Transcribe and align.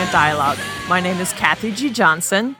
a 0.00 0.12
Dialogue. 0.12 0.58
My 0.88 1.00
name 1.00 1.18
is 1.18 1.32
Cathy 1.32 1.72
G. 1.72 1.88
Johnson. 1.88 2.54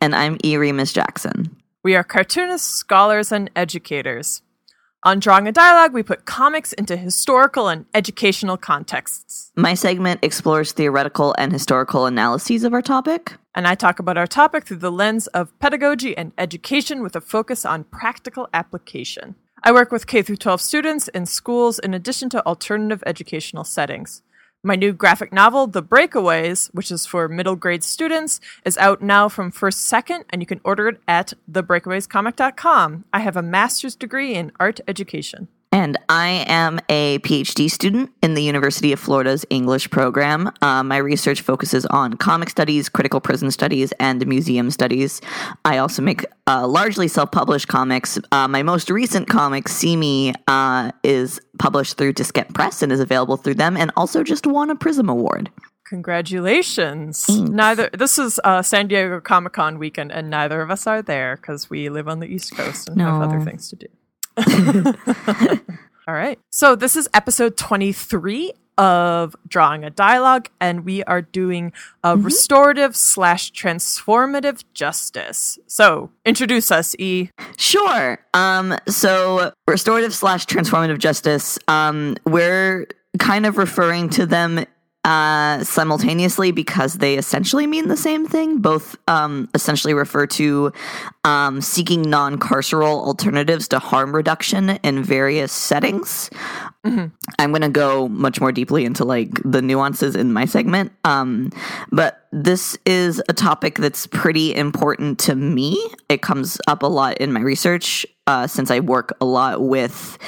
And 0.00 0.16
I'm 0.16 0.36
E. 0.42 0.56
Remus 0.56 0.92
Jackson. 0.92 1.56
We 1.84 1.94
are 1.94 2.02
cartoonists, 2.02 2.68
scholars, 2.68 3.30
and 3.30 3.50
educators. 3.54 4.42
On 5.04 5.20
Drawing 5.20 5.46
a 5.46 5.52
Dialogue, 5.52 5.92
we 5.92 6.02
put 6.02 6.24
comics 6.24 6.72
into 6.72 6.96
historical 6.96 7.68
and 7.68 7.86
educational 7.94 8.56
contexts. 8.56 9.52
My 9.54 9.74
segment 9.74 10.20
explores 10.22 10.72
theoretical 10.72 11.34
and 11.38 11.52
historical 11.52 12.06
analyses 12.06 12.64
of 12.64 12.72
our 12.72 12.82
topic. 12.82 13.34
And 13.54 13.68
I 13.68 13.76
talk 13.76 14.00
about 14.00 14.16
our 14.16 14.26
topic 14.26 14.64
through 14.64 14.78
the 14.78 14.90
lens 14.90 15.28
of 15.28 15.56
pedagogy 15.60 16.16
and 16.16 16.32
education 16.36 17.02
with 17.02 17.14
a 17.14 17.20
focus 17.20 17.64
on 17.64 17.84
practical 17.84 18.48
application. 18.52 19.36
I 19.62 19.70
work 19.70 19.92
with 19.92 20.08
K 20.08 20.22
12 20.22 20.60
students 20.60 21.06
in 21.08 21.26
schools 21.26 21.78
in 21.78 21.94
addition 21.94 22.28
to 22.30 22.44
alternative 22.44 23.04
educational 23.06 23.62
settings. 23.62 24.22
My 24.64 24.76
new 24.76 24.92
graphic 24.92 25.32
novel, 25.32 25.66
The 25.66 25.82
Breakaways, 25.82 26.72
which 26.72 26.92
is 26.92 27.04
for 27.04 27.26
middle 27.26 27.56
grade 27.56 27.82
students, 27.82 28.38
is 28.64 28.78
out 28.78 29.02
now 29.02 29.28
from 29.28 29.50
First 29.50 29.80
Second, 29.80 30.24
and 30.30 30.40
you 30.40 30.46
can 30.46 30.60
order 30.62 30.86
it 30.86 31.00
at 31.08 31.32
thebreakawayscomic.com. 31.50 33.04
I 33.12 33.18
have 33.18 33.36
a 33.36 33.42
master's 33.42 33.96
degree 33.96 34.34
in 34.34 34.52
art 34.60 34.78
education. 34.86 35.48
And 35.72 35.96
I 36.10 36.44
am 36.48 36.80
a 36.90 37.18
PhD 37.20 37.70
student 37.70 38.12
in 38.22 38.34
the 38.34 38.42
University 38.42 38.92
of 38.92 39.00
Florida's 39.00 39.46
English 39.48 39.88
program. 39.90 40.52
Uh, 40.60 40.82
my 40.82 40.98
research 40.98 41.40
focuses 41.40 41.86
on 41.86 42.18
comic 42.18 42.50
studies, 42.50 42.90
critical 42.90 43.22
prison 43.22 43.50
studies, 43.50 43.90
and 43.92 44.24
museum 44.26 44.70
studies. 44.70 45.22
I 45.64 45.78
also 45.78 46.02
make 46.02 46.26
uh, 46.46 46.68
largely 46.68 47.08
self 47.08 47.32
published 47.32 47.68
comics. 47.68 48.18
Uh, 48.30 48.48
my 48.48 48.62
most 48.62 48.90
recent 48.90 49.30
comic, 49.30 49.66
See 49.66 49.96
Me, 49.96 50.34
uh, 50.46 50.92
is 51.02 51.40
published 51.58 51.96
through 51.96 52.12
Diskette 52.12 52.52
Press 52.52 52.82
and 52.82 52.92
is 52.92 53.00
available 53.00 53.38
through 53.38 53.54
them, 53.54 53.78
and 53.78 53.90
also 53.96 54.22
just 54.22 54.46
won 54.46 54.68
a 54.68 54.76
Prism 54.76 55.08
Award. 55.08 55.50
Congratulations! 55.86 57.24
Thanks. 57.24 57.50
Neither 57.50 57.88
this 57.94 58.18
is 58.18 58.38
uh, 58.44 58.60
San 58.60 58.88
Diego 58.88 59.20
Comic 59.20 59.54
Con 59.54 59.78
weekend, 59.78 60.12
and 60.12 60.28
neither 60.28 60.60
of 60.60 60.70
us 60.70 60.86
are 60.86 61.00
there 61.00 61.36
because 61.36 61.70
we 61.70 61.88
live 61.88 62.08
on 62.08 62.20
the 62.20 62.26
East 62.26 62.54
Coast 62.54 62.88
and 62.88 62.98
no. 62.98 63.06
have 63.06 63.22
other 63.22 63.40
things 63.40 63.70
to 63.70 63.76
do. 63.76 63.86
All 66.08 66.14
right. 66.14 66.38
So 66.50 66.74
this 66.74 66.96
is 66.96 67.08
episode 67.14 67.56
23 67.56 68.52
of 68.78 69.36
Drawing 69.46 69.84
a 69.84 69.90
Dialogue, 69.90 70.48
and 70.60 70.84
we 70.84 71.04
are 71.04 71.22
doing 71.22 71.72
a 72.02 72.14
mm-hmm. 72.14 72.24
restorative 72.24 72.96
slash 72.96 73.52
transformative 73.52 74.64
justice. 74.74 75.58
So 75.66 76.10
introduce 76.24 76.70
us, 76.70 76.96
E. 76.98 77.30
Sure. 77.56 78.18
Um, 78.34 78.76
so 78.88 79.52
restorative 79.68 80.14
slash 80.14 80.46
transformative 80.46 80.98
justice, 80.98 81.58
um, 81.68 82.16
we're 82.24 82.86
kind 83.18 83.46
of 83.46 83.58
referring 83.58 84.08
to 84.10 84.26
them 84.26 84.64
uh, 85.04 85.64
simultaneously 85.64 86.52
because 86.52 86.94
they 86.94 87.16
essentially 87.16 87.66
mean 87.66 87.88
the 87.88 87.96
same 87.96 88.26
thing. 88.26 88.58
Both 88.58 88.96
um, 89.08 89.48
essentially 89.54 89.94
refer 89.94 90.26
to 90.28 90.72
um, 91.24 91.60
seeking 91.60 92.02
non 92.02 92.38
carceral 92.38 93.04
alternatives 93.04 93.68
to 93.68 93.78
harm 93.78 94.14
reduction 94.14 94.70
in 94.82 95.02
various 95.02 95.52
settings. 95.52 96.30
Mm-hmm. 96.84 97.06
I'm 97.38 97.50
going 97.50 97.62
to 97.62 97.68
go 97.68 98.08
much 98.08 98.40
more 98.40 98.52
deeply 98.52 98.84
into 98.84 99.04
like 99.04 99.30
the 99.44 99.62
nuances 99.62 100.14
in 100.14 100.32
my 100.32 100.44
segment. 100.44 100.92
Um, 101.04 101.50
but 101.90 102.26
this 102.32 102.78
is 102.86 103.22
a 103.28 103.32
topic 103.32 103.76
that's 103.76 104.06
pretty 104.06 104.54
important 104.54 105.18
to 105.20 105.34
me. 105.34 105.84
It 106.08 106.22
comes 106.22 106.60
up 106.66 106.82
a 106.82 106.88
lot 106.88 107.18
in 107.18 107.32
my 107.32 107.40
research 107.40 108.06
uh, 108.26 108.46
since 108.46 108.70
I 108.70 108.80
work 108.80 109.16
a 109.20 109.24
lot 109.24 109.62
with 109.62 110.18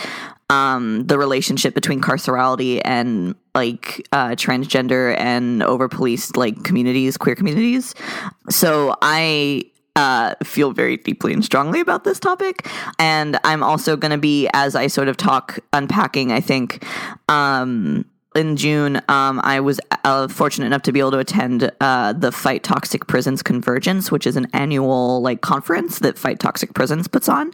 um, 0.51 1.07
the 1.07 1.19
relationship 1.19 1.75
between 1.75 2.01
carcerality 2.01 2.81
and 2.85 3.35
like 3.55 4.07
uh, 4.13 4.31
transgender 4.31 5.19
and 5.19 5.63
over 5.63 5.89
policed 5.89 6.37
like 6.37 6.63
communities, 6.65 7.17
queer 7.17 7.35
communities. 7.35 7.95
So 8.51 8.97
I 9.01 9.65
uh, 9.97 10.35
feel 10.43 10.73
very 10.73 10.97
deeply 10.97 11.33
and 11.33 11.45
strongly 11.45 11.81
about 11.81 12.05
this 12.05 12.19
topic. 12.19 12.69
And 12.99 13.39
I'm 13.45 13.63
also 13.63 13.97
going 13.97 14.11
to 14.11 14.19
be, 14.19 14.49
as 14.53 14.75
I 14.75 14.89
sort 14.89 15.09
of 15.09 15.17
talk 15.17 15.59
unpacking, 15.73 16.33
I 16.33 16.41
think, 16.41 16.85
um, 17.29 18.05
in 18.35 18.57
June, 18.57 18.97
um, 19.09 19.41
I 19.45 19.61
was 19.61 19.79
uh, 20.03 20.27
fortunate 20.27 20.67
enough 20.67 20.83
to 20.83 20.93
be 20.93 20.99
able 20.99 21.13
to 21.13 21.19
attend 21.19 21.71
uh, 21.81 22.13
the 22.13 22.33
Fight 22.33 22.65
Toxic 22.65 23.07
Prisons 23.07 23.45
Convergence, 23.45 24.11
which 24.11 24.27
is 24.27 24.35
an 24.37 24.49
annual 24.53 25.23
like 25.23 25.41
conference 25.41 26.01
that 26.01 26.19
Fight 26.19 26.41
Toxic 26.41 26.75
Prisons 26.75 27.07
puts 27.07 27.29
on 27.29 27.53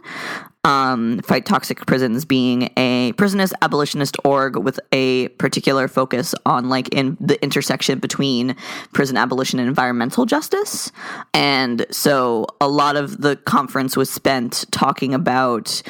um, 0.63 1.19
Fight 1.21 1.45
Toxic 1.45 1.85
Prisons 1.85 2.23
being 2.23 2.69
a 2.77 3.13
prisonist 3.13 3.53
abolitionist 3.61 4.15
org 4.23 4.57
with 4.57 4.79
a 4.91 5.29
particular 5.29 5.87
focus 5.87 6.35
on 6.45 6.69
like 6.69 6.89
in 6.89 7.17
the 7.19 7.41
intersection 7.43 7.99
between 7.99 8.55
prison 8.93 9.17
abolition 9.17 9.59
and 9.59 9.67
environmental 9.67 10.25
justice. 10.25 10.91
And 11.33 11.85
so 11.89 12.45
a 12.59 12.67
lot 12.67 12.95
of 12.95 13.21
the 13.21 13.37
conference 13.37 13.97
was 13.97 14.09
spent 14.09 14.65
talking 14.71 15.13
about 15.13 15.81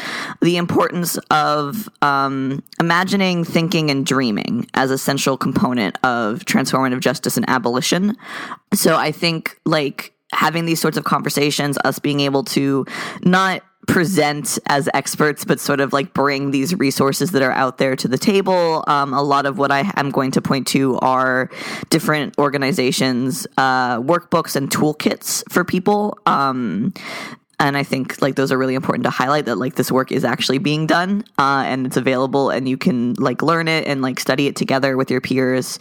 the 0.41 0.55
importance 0.55 1.17
of 1.29 1.89
um, 2.01 2.63
imagining, 2.79 3.43
thinking, 3.43 3.91
and 3.91 4.05
dreaming 4.05 4.67
as 4.73 4.89
a 4.89 4.97
central 4.97 5.37
component 5.37 5.97
of 6.05 6.45
transformative 6.45 7.01
justice 7.01 7.35
and 7.35 7.49
abolition. 7.49 8.15
So 8.73 8.95
I 8.95 9.11
think 9.11 9.59
like 9.65 10.13
having 10.33 10.65
these 10.65 10.79
sorts 10.79 10.97
of 10.97 11.03
conversations, 11.03 11.77
us 11.83 11.99
being 11.99 12.21
able 12.21 12.43
to 12.45 12.85
not 13.21 13.63
present 13.87 14.59
as 14.67 14.89
experts, 14.93 15.43
but 15.43 15.59
sort 15.59 15.79
of 15.79 15.93
like 15.93 16.13
bring 16.13 16.51
these 16.51 16.75
resources 16.75 17.31
that 17.31 17.41
are 17.41 17.51
out 17.51 17.77
there 17.77 17.95
to 17.95 18.07
the 18.07 18.17
table. 18.17 18.83
Um, 18.87 19.13
a 19.13 19.21
lot 19.21 19.45
of 19.45 19.57
what 19.57 19.71
I 19.71 19.91
am 19.95 20.11
going 20.11 20.31
to 20.31 20.41
point 20.41 20.67
to 20.67 20.97
are 20.99 21.49
different 21.89 22.37
organizations, 22.37 23.47
uh, 23.57 23.99
workbooks, 23.99 24.55
and 24.55 24.69
toolkits 24.69 25.43
for 25.51 25.63
people. 25.63 26.17
Um, 26.25 26.93
and 27.61 27.77
I 27.77 27.83
think 27.83 28.19
like 28.21 28.35
those 28.35 28.51
are 28.51 28.57
really 28.57 28.73
important 28.73 29.03
to 29.03 29.11
highlight 29.11 29.45
that 29.45 29.57
like 29.57 29.75
this 29.75 29.91
work 29.91 30.11
is 30.11 30.25
actually 30.25 30.57
being 30.57 30.87
done 30.87 31.23
uh, 31.37 31.63
and 31.67 31.85
it's 31.85 31.95
available 31.95 32.49
and 32.49 32.67
you 32.67 32.75
can 32.75 33.13
like 33.13 33.43
learn 33.43 33.67
it 33.67 33.85
and 33.87 34.01
like 34.01 34.19
study 34.19 34.47
it 34.47 34.55
together 34.55 34.97
with 34.97 35.11
your 35.11 35.21
peers. 35.21 35.77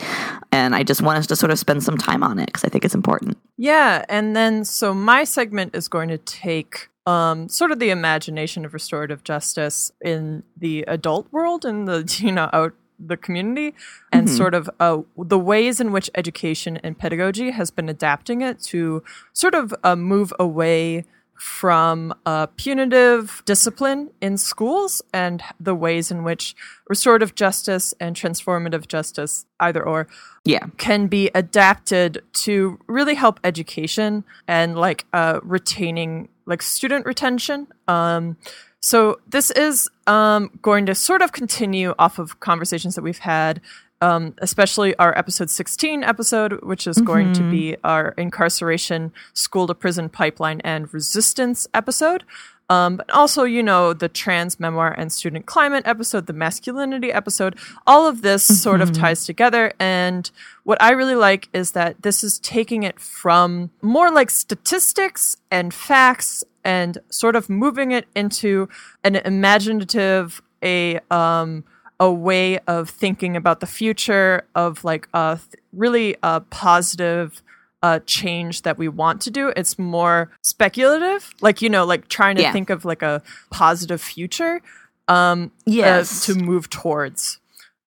And 0.52 0.74
I 0.74 0.82
just 0.82 1.00
want 1.00 1.18
us 1.18 1.26
to 1.28 1.36
sort 1.36 1.50
of 1.50 1.58
spend 1.58 1.82
some 1.82 1.96
time 1.96 2.22
on 2.22 2.38
it 2.38 2.46
because 2.46 2.64
I 2.64 2.68
think 2.68 2.84
it's 2.84 2.94
important. 2.94 3.38
Yeah, 3.56 4.04
and 4.10 4.36
then 4.36 4.66
so 4.66 4.92
my 4.92 5.24
segment 5.24 5.74
is 5.74 5.88
going 5.88 6.10
to 6.10 6.18
take 6.18 6.90
um, 7.10 7.48
sort 7.48 7.72
of 7.72 7.78
the 7.81 7.91
imagination 7.91 8.65
of 8.65 8.72
restorative 8.72 9.25
justice 9.25 9.91
in 10.00 10.44
the 10.56 10.82
adult 10.82 11.26
world 11.32 11.65
and 11.65 11.88
the 11.88 12.19
you 12.25 12.32
know 12.32 12.48
out 12.53 12.75
the 13.03 13.16
community 13.16 13.75
and 14.12 14.26
mm-hmm. 14.26 14.37
sort 14.37 14.54
of 14.54 14.69
uh, 14.78 14.98
the 15.16 15.38
ways 15.38 15.81
in 15.81 15.91
which 15.91 16.10
education 16.15 16.76
and 16.84 16.98
pedagogy 16.98 17.50
has 17.50 17.71
been 17.71 17.88
adapting 17.88 18.43
it 18.43 18.60
to 18.60 19.03
sort 19.32 19.54
of 19.54 19.75
uh, 19.82 19.97
move 19.97 20.34
away 20.38 21.04
from 21.41 22.12
uh, 22.26 22.47
punitive 22.56 23.42
discipline 23.47 24.10
in 24.21 24.37
schools 24.37 25.00
and 25.15 25.42
the 25.59 25.75
ways 25.75 26.10
in 26.10 26.22
which 26.22 26.54
restorative 26.91 27.34
justice 27.34 27.95
and 27.98 28.15
transformative 28.15 28.86
justice, 28.86 29.47
either 29.59 29.83
or, 29.83 30.06
yeah, 30.45 30.66
can 30.77 31.06
be 31.06 31.30
adapted 31.34 32.22
to 32.34 32.78
really 32.86 33.15
help 33.15 33.41
education 33.42 34.22
and 34.47 34.77
like 34.77 35.06
uh, 35.15 35.41
retaining 35.42 36.28
like 36.50 36.62
student 36.62 37.06
retention. 37.06 37.66
Um, 37.88 38.36
so 38.80 39.20
this 39.28 39.50
is 39.50 39.88
um, 40.06 40.50
going 40.62 40.86
to 40.86 40.94
sort 40.94 41.22
of 41.22 41.32
continue 41.32 41.94
off 41.98 42.18
of 42.18 42.41
conversations 42.41 42.94
that 42.94 43.02
we've 43.02 43.18
had, 43.18 43.60
um, 44.00 44.34
especially 44.38 44.97
our 44.97 45.16
episode 45.16 45.50
16 45.50 46.02
episode, 46.02 46.62
which 46.62 46.86
is 46.86 46.97
mm-hmm. 46.97 47.06
going 47.06 47.32
to 47.34 47.42
be 47.50 47.72
mm-hmm. 47.72 47.86
our 47.86 48.14
incarceration, 48.16 49.12
school 49.32 49.66
to 49.66 49.74
prison 49.74 50.08
pipeline, 50.08 50.60
and 50.62 50.92
resistance 50.92 51.66
episode. 51.74 52.24
Um, 52.70 52.97
but 52.98 53.10
also, 53.10 53.42
you 53.42 53.64
know, 53.64 53.92
the 53.92 54.08
trans 54.08 54.60
memoir 54.60 54.92
and 54.92 55.12
student 55.12 55.44
climate 55.44 55.82
episode, 55.86 56.26
the 56.26 56.32
masculinity 56.32 57.12
episode, 57.12 57.58
all 57.84 58.06
of 58.06 58.22
this 58.22 58.44
mm-hmm. 58.44 58.54
sort 58.54 58.80
of 58.80 58.92
mm-hmm. 58.92 59.02
ties 59.02 59.26
together. 59.26 59.72
And 59.80 60.30
what 60.62 60.80
I 60.80 60.92
really 60.92 61.16
like 61.16 61.48
is 61.53 61.72
that 61.72 62.03
this 62.03 62.22
is 62.22 62.38
taking 62.38 62.84
it 62.84 63.00
from 63.00 63.70
more 63.82 64.12
like 64.12 64.30
statistics 64.30 65.36
and 65.50 65.74
facts 65.74 66.44
and 66.62 66.98
sort 67.10 67.34
of 67.34 67.50
moving 67.50 67.91
it 67.91 68.06
into 68.14 68.68
an 69.03 69.16
imaginative, 69.16 70.41
a, 70.62 71.00
um, 71.10 71.64
a 72.00 72.10
way 72.10 72.58
of 72.60 72.88
thinking 72.88 73.36
about 73.36 73.60
the 73.60 73.66
future 73.66 74.44
of 74.54 74.82
like 74.82 75.06
a 75.12 75.38
th- 75.38 75.62
really 75.72 76.16
a 76.22 76.41
positive 76.41 77.42
uh, 77.82 78.00
change 78.06 78.62
that 78.62 78.78
we 78.78 78.88
want 78.88 79.20
to 79.22 79.30
do. 79.30 79.52
It's 79.56 79.78
more 79.78 80.30
speculative, 80.42 81.34
like 81.41 81.62
you 81.62 81.68
know, 81.68 81.84
like 81.84 82.08
trying 82.08 82.36
to 82.36 82.42
yeah. 82.42 82.52
think 82.52 82.70
of 82.70 82.84
like 82.84 83.02
a 83.02 83.22
positive 83.50 84.00
future. 84.00 84.60
Um, 85.08 85.52
yes, 85.66 86.28
uh, 86.28 86.32
to 86.32 86.38
move 86.41 86.70
towards. 86.70 87.38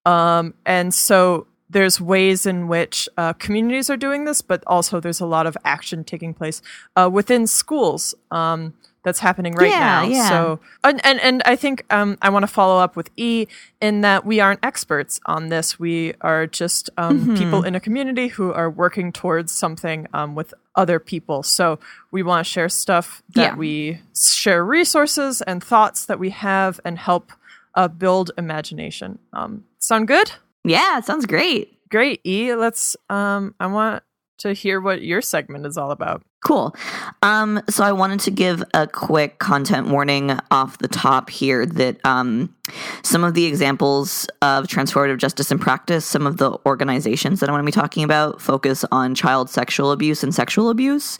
Um, 0.06 0.54
and 0.64 0.94
so 0.94 1.46
there's 1.70 2.00
ways 2.00 2.46
in 2.46 2.68
which 2.68 3.08
uh, 3.16 3.32
communities 3.32 3.90
are 3.90 3.96
doing 3.96 4.24
this, 4.24 4.42
but 4.42 4.62
also 4.66 5.00
there's 5.00 5.20
a 5.20 5.26
lot 5.26 5.46
of 5.46 5.56
action 5.64 6.04
taking 6.04 6.34
place 6.34 6.62
uh, 6.96 7.08
within 7.12 7.46
schools 7.46 8.14
um, 8.30 8.74
that's 9.04 9.18
happening 9.18 9.54
right 9.54 9.70
Yeah, 9.70 9.78
now. 9.78 10.02
yeah. 10.04 10.28
So 10.28 10.60
and 10.82 11.00
and, 11.04 11.20
and 11.20 11.42
I 11.44 11.56
think 11.56 11.84
um, 11.90 12.16
I 12.22 12.30
want 12.30 12.42
to 12.42 12.46
follow 12.46 12.78
up 12.82 12.96
with 12.96 13.10
E 13.16 13.46
in 13.80 14.00
that 14.00 14.24
we 14.24 14.40
aren't 14.40 14.60
experts 14.64 15.20
on 15.26 15.48
this. 15.50 15.78
We 15.78 16.14
are 16.22 16.46
just 16.46 16.90
um, 16.96 17.20
Mm-hmm. 17.20 17.34
people 17.36 17.62
in 17.64 17.74
a 17.74 17.80
community 17.80 18.28
who 18.28 18.52
are 18.52 18.70
working 18.70 19.12
towards 19.12 19.52
something 19.52 20.06
um, 20.14 20.34
with 20.34 20.54
other 20.74 20.98
people. 20.98 21.42
So 21.42 21.78
we 22.10 22.22
want 22.22 22.44
to 22.46 22.50
share 22.50 22.68
stuff 22.68 23.22
that 23.34 23.52
Yeah. 23.52 23.56
we 23.56 24.00
share 24.16 24.64
resources 24.64 25.42
and 25.42 25.62
thoughts 25.62 26.06
that 26.06 26.18
we 26.18 26.30
have 26.30 26.80
and 26.84 26.98
help 26.98 27.30
uh, 27.74 27.88
build 27.88 28.30
imagination. 28.38 29.18
Um, 29.32 29.64
sound 29.78 30.08
good? 30.08 30.32
Yeah, 30.64 31.00
sounds 31.00 31.26
great. 31.26 31.78
Great, 31.90 32.20
E. 32.24 32.54
Let's. 32.54 32.96
Um, 33.10 33.54
I 33.60 33.66
want 33.66 34.02
to 34.38 34.52
hear 34.52 34.80
what 34.80 35.02
your 35.02 35.20
segment 35.20 35.66
is 35.66 35.76
all 35.76 35.90
about. 35.90 36.22
Cool. 36.44 36.76
Um, 37.22 37.62
so 37.70 37.82
I 37.84 37.92
wanted 37.92 38.20
to 38.20 38.30
give 38.30 38.62
a 38.74 38.86
quick 38.86 39.38
content 39.38 39.88
warning 39.88 40.38
off 40.50 40.76
the 40.76 40.88
top 40.88 41.30
here 41.30 41.64
that 41.64 42.04
um, 42.04 42.54
some 43.02 43.24
of 43.24 43.32
the 43.32 43.46
examples 43.46 44.26
of 44.42 44.66
transformative 44.66 45.16
justice 45.16 45.50
in 45.50 45.58
practice, 45.58 46.04
some 46.04 46.26
of 46.26 46.36
the 46.36 46.58
organizations 46.66 47.40
that 47.40 47.48
I 47.48 47.52
want 47.52 47.62
to 47.62 47.66
be 47.66 47.72
talking 47.72 48.04
about 48.04 48.42
focus 48.42 48.84
on 48.92 49.14
child 49.14 49.48
sexual 49.48 49.90
abuse 49.90 50.22
and 50.22 50.34
sexual 50.34 50.68
abuse. 50.68 51.16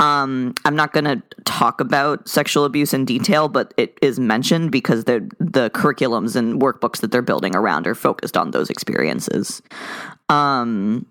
Um, 0.00 0.56
I'm 0.64 0.74
not 0.74 0.92
going 0.92 1.04
to 1.04 1.22
talk 1.44 1.80
about 1.80 2.28
sexual 2.28 2.64
abuse 2.64 2.92
in 2.92 3.04
detail, 3.04 3.46
but 3.46 3.72
it 3.76 3.96
is 4.02 4.18
mentioned 4.18 4.72
because 4.72 5.04
the 5.04 5.20
the 5.38 5.70
curriculums 5.70 6.34
and 6.34 6.60
workbooks 6.60 7.00
that 7.00 7.12
they're 7.12 7.22
building 7.22 7.54
around 7.54 7.86
are 7.86 7.94
focused 7.94 8.36
on 8.36 8.50
those 8.50 8.70
experiences. 8.70 9.62
Um, 10.28 11.06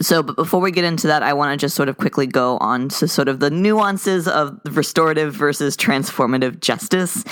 so, 0.00 0.22
but 0.22 0.36
before 0.36 0.60
we 0.60 0.70
get 0.70 0.84
into 0.84 1.06
that, 1.06 1.22
I 1.22 1.32
want 1.32 1.58
to 1.58 1.62
just 1.62 1.74
sort 1.74 1.88
of 1.88 1.96
quickly 1.96 2.26
go 2.26 2.58
on 2.58 2.88
to 2.90 3.08
sort 3.08 3.28
of 3.28 3.40
the 3.40 3.50
nuances 3.50 4.28
of 4.28 4.58
restorative 4.64 5.34
versus 5.34 5.76
transformative 5.76 6.60
justice. 6.60 7.24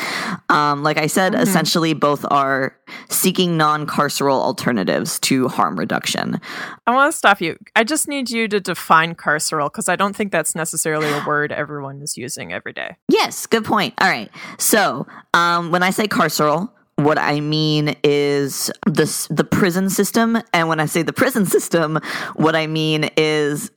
Um, 0.49 0.83
like 0.83 0.99
I 0.99 1.07
said, 1.07 1.35
essentially 1.35 1.93
both 1.93 2.25
are 2.31 2.77
seeking 3.09 3.57
non 3.57 3.87
carceral 3.87 4.41
alternatives 4.41 5.19
to 5.21 5.49
harm 5.49 5.79
reduction. 5.79 6.41
I 6.87 6.95
want 6.95 7.13
to 7.13 7.17
stop 7.17 7.41
you. 7.41 7.59
I 7.77 7.85
just 7.85 8.09
need 8.09 8.31
you 8.31 8.49
to 8.49 8.61
define 8.61 9.15
carceral 9.15 9.67
because 9.67 9.89
I 9.89 9.97
don't 9.97 10.15
think 10.15 10.33
that's 10.33 10.55
necessarily 10.55 11.09
a 11.09 11.25
word 11.27 11.53
everyone 11.53 12.03
is 12.03 12.17
using 12.17 12.53
every 12.53 12.73
day. 12.73 12.97
Yes, 13.09 13.47
good 13.47 13.65
point. 13.65 13.95
All 14.01 14.09
right. 14.09 14.31
So, 14.59 15.07
um, 15.33 15.71
when 15.71 15.83
I 15.83 15.91
say 15.91 16.07
carceral, 16.07 16.71
what 16.97 17.19
I 17.19 17.41
mean 17.41 17.97
is 18.05 18.71
the 18.87 19.27
the 19.31 19.45
prison 19.45 19.91
system, 19.91 20.39
and 20.53 20.69
when 20.69 20.81
I 20.81 20.87
say 20.87 21.03
the 21.03 21.13
prison 21.13 21.47
system, 21.47 21.99
what 22.35 22.55
I 22.55 22.67
mean 22.67 23.11
is 23.17 23.71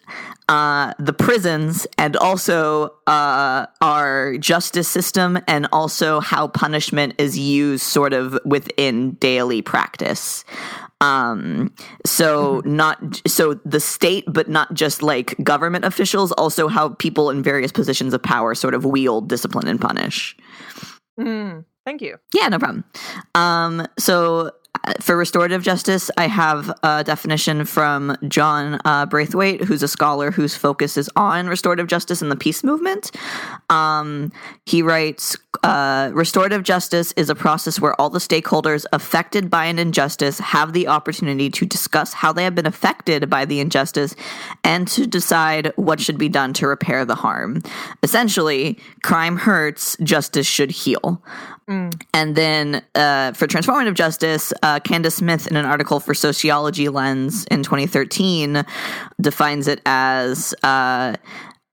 uh, 0.49 0.93
the 0.99 1.13
prisons 1.13 1.87
and 1.97 2.15
also 2.17 2.93
uh, 3.07 3.65
our 3.81 4.37
justice 4.37 4.87
system, 4.87 5.39
and 5.47 5.67
also 5.71 6.19
how 6.19 6.47
punishment 6.47 7.15
is 7.17 7.37
used, 7.37 7.83
sort 7.83 8.13
of 8.13 8.37
within 8.45 9.13
daily 9.13 9.61
practice. 9.61 10.45
Um, 10.99 11.73
so 12.05 12.61
not 12.65 13.21
so 13.27 13.55
the 13.65 13.79
state, 13.79 14.25
but 14.27 14.47
not 14.47 14.73
just 14.73 15.03
like 15.03 15.35
government 15.43 15.85
officials, 15.85 16.31
also 16.33 16.67
how 16.67 16.89
people 16.89 17.29
in 17.29 17.43
various 17.43 17.71
positions 17.71 18.13
of 18.13 18.23
power 18.23 18.55
sort 18.55 18.73
of 18.73 18.85
wield 18.85 19.29
discipline 19.29 19.67
and 19.67 19.79
punish. 19.79 20.35
Mm, 21.19 21.65
thank 21.87 22.01
you. 22.01 22.17
Yeah, 22.33 22.49
no 22.49 22.59
problem. 22.59 22.83
Um, 23.33 23.87
so 23.97 24.51
uh, 24.83 24.93
for 24.99 25.15
restorative 25.15 25.63
justice, 25.63 26.11
I 26.17 26.27
have 26.27 26.69
a 26.83 27.01
definition 27.03 27.63
from 27.63 28.17
John 28.27 28.79
uh, 28.83 29.05
Braithwaite, 29.05 29.63
who's 29.63 29.81
a 29.83 29.87
scholar 29.87 30.29
whose 30.29 30.53
focus 30.53 30.97
is 30.97 31.09
on 31.15 31.47
restorative 31.47 31.87
justice 31.87 32.21
and 32.21 32.29
the 32.29 32.35
peace 32.35 32.61
movement. 32.61 33.11
Um, 33.69 34.33
he 34.65 34.81
writes 34.81 35.37
uh, 35.63 36.11
Restorative 36.13 36.63
justice 36.63 37.13
is 37.13 37.29
a 37.29 37.35
process 37.35 37.79
where 37.79 37.99
all 37.99 38.09
the 38.09 38.19
stakeholders 38.19 38.85
affected 38.93 39.49
by 39.49 39.65
an 39.65 39.79
injustice 39.79 40.39
have 40.39 40.73
the 40.73 40.87
opportunity 40.87 41.49
to 41.49 41.65
discuss 41.65 42.13
how 42.13 42.31
they 42.33 42.43
have 42.43 42.55
been 42.55 42.65
affected 42.65 43.29
by 43.29 43.45
the 43.45 43.59
injustice 43.59 44.15
and 44.63 44.87
to 44.89 45.07
decide 45.07 45.71
what 45.75 45.99
should 45.99 46.17
be 46.17 46.29
done 46.29 46.53
to 46.53 46.67
repair 46.67 47.05
the 47.05 47.15
harm. 47.15 47.61
Essentially, 48.03 48.77
crime 49.03 49.37
hurts, 49.37 49.97
justice 50.03 50.47
should 50.47 50.71
heal. 50.71 51.23
And 52.13 52.35
then 52.35 52.83
uh, 52.95 53.33
for 53.33 53.45
transformative 53.45 53.93
justice, 53.93 54.53
uh, 54.63 54.79
Candace 54.79 55.15
Smith, 55.15 55.47
in 55.47 55.57
an 55.57 55.65
article 55.65 55.99
for 55.99 56.13
Sociology 56.13 56.87
Lens 56.89 57.45
in 57.45 57.63
2013, 57.63 58.65
defines 59.19 59.67
it 59.67 59.81
as. 59.85 60.53
Uh, 60.63 61.15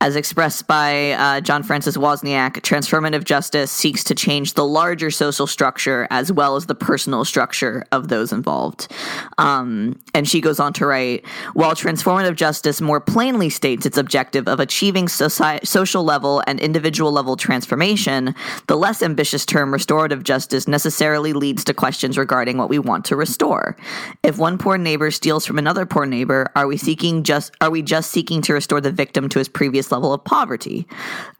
as 0.05 0.17
expressed 0.17 0.67
by 0.67 1.13
uh, 1.13 1.41
John 1.41 1.63
Francis 1.63 1.97
Wozniak, 1.97 2.61
transformative 2.61 3.25
justice 3.25 3.71
seeks 3.71 4.05
to 4.05 4.15
change 4.15 4.53
the 4.53 4.63
larger 4.63 5.11
social 5.11 5.47
structure 5.47 6.07
as 6.11 6.31
well 6.31 6.57
as 6.57 6.67
the 6.67 6.75
personal 6.75 7.25
structure 7.25 7.87
of 7.91 8.09
those 8.09 8.31
involved. 8.31 8.93
Um, 9.39 9.99
and 10.13 10.29
she 10.29 10.43
goes 10.43 10.61
on 10.61 10.75
to 10.75 10.85
write 10.85 11.27
While 11.55 11.75
transformative 11.75 12.37
justice 12.37 12.83
more 12.83 13.01
plainly 13.01 13.49
states 13.49 13.87
its 13.87 13.97
objective 13.97 14.47
of 14.47 14.61
achieving 14.61 15.07
soci- 15.07 15.67
social 15.67 16.05
level 16.05 16.43
and 16.47 16.61
individual 16.61 17.11
level 17.11 17.35
transformation, 17.35 18.35
the 18.67 18.77
less 18.77 19.03
ambitious 19.03 19.47
term 19.47 19.73
restorative 19.73 20.23
justice 20.23 20.69
necessarily 20.69 21.33
leads 21.33 21.65
to 21.65 21.73
questions 21.73 22.19
regarding 22.19 22.59
what 22.59 22.69
we 22.69 22.79
want 22.79 23.07
to 23.07 23.17
restore. 23.17 23.75
If 24.23 24.37
one 24.37 24.59
poor 24.59 24.77
neighbor 24.77 25.11
steals 25.11 25.47
from 25.47 25.57
another 25.57 25.87
poor 25.87 26.05
neighbor, 26.05 26.53
are 26.55 26.67
we 26.67 26.77
seeking 26.77 27.23
just 27.23 27.57
are 27.63 27.71
we 27.71 27.81
just 27.81 28.11
seeking 28.11 28.43
to 28.43 28.53
restore 28.53 28.83
the 28.83 28.93
victim 28.93 29.31
to 29.31 29.39
his 29.39 29.49
previous 29.49 29.94
level 29.95 30.13
of 30.13 30.25
poverty? 30.25 30.87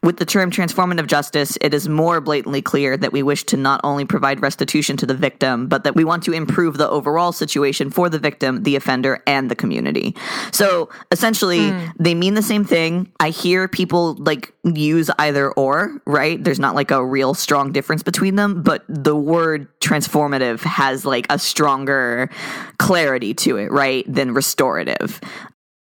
With 0.01 0.17
the 0.17 0.25
term 0.25 0.49
transformative 0.49 1.07
justice, 1.07 1.57
it 1.61 1.73
is 1.73 1.89
more 1.89 2.21
blatantly 2.21 2.61
clear 2.61 2.97
that 2.97 3.11
we 3.11 3.21
wish 3.23 3.43
to 3.45 3.57
not 3.57 3.81
only 3.83 4.05
provide 4.05 4.41
restitution 4.41 4.97
to 4.97 5.05
the 5.05 5.13
victim, 5.13 5.67
but 5.67 5.83
that 5.83 5.95
we 5.95 6.03
want 6.03 6.23
to 6.23 6.31
improve 6.31 6.77
the 6.77 6.89
overall 6.89 7.31
situation 7.31 7.89
for 7.89 8.09
the 8.09 8.19
victim, 8.19 8.63
the 8.63 8.75
offender, 8.75 9.21
and 9.27 9.51
the 9.51 9.55
community. 9.55 10.15
So 10.51 10.89
essentially, 11.11 11.69
hmm. 11.69 11.87
they 11.99 12.15
mean 12.15 12.33
the 12.33 12.41
same 12.41 12.63
thing. 12.63 13.11
I 13.19 13.29
hear 13.29 13.67
people 13.67 14.15
like 14.15 14.53
use 14.63 15.09
either 15.19 15.51
or, 15.51 16.01
right? 16.05 16.43
There's 16.43 16.59
not 16.59 16.75
like 16.75 16.91
a 16.91 17.05
real 17.05 17.33
strong 17.33 17.71
difference 17.71 18.03
between 18.03 18.35
them, 18.35 18.63
but 18.63 18.83
the 18.87 19.15
word 19.15 19.67
transformative 19.79 20.61
has 20.61 21.05
like 21.05 21.27
a 21.29 21.37
stronger 21.37 22.29
clarity 22.77 23.33
to 23.33 23.57
it, 23.57 23.71
right? 23.71 24.05
Than 24.07 24.33
restorative. 24.33 25.19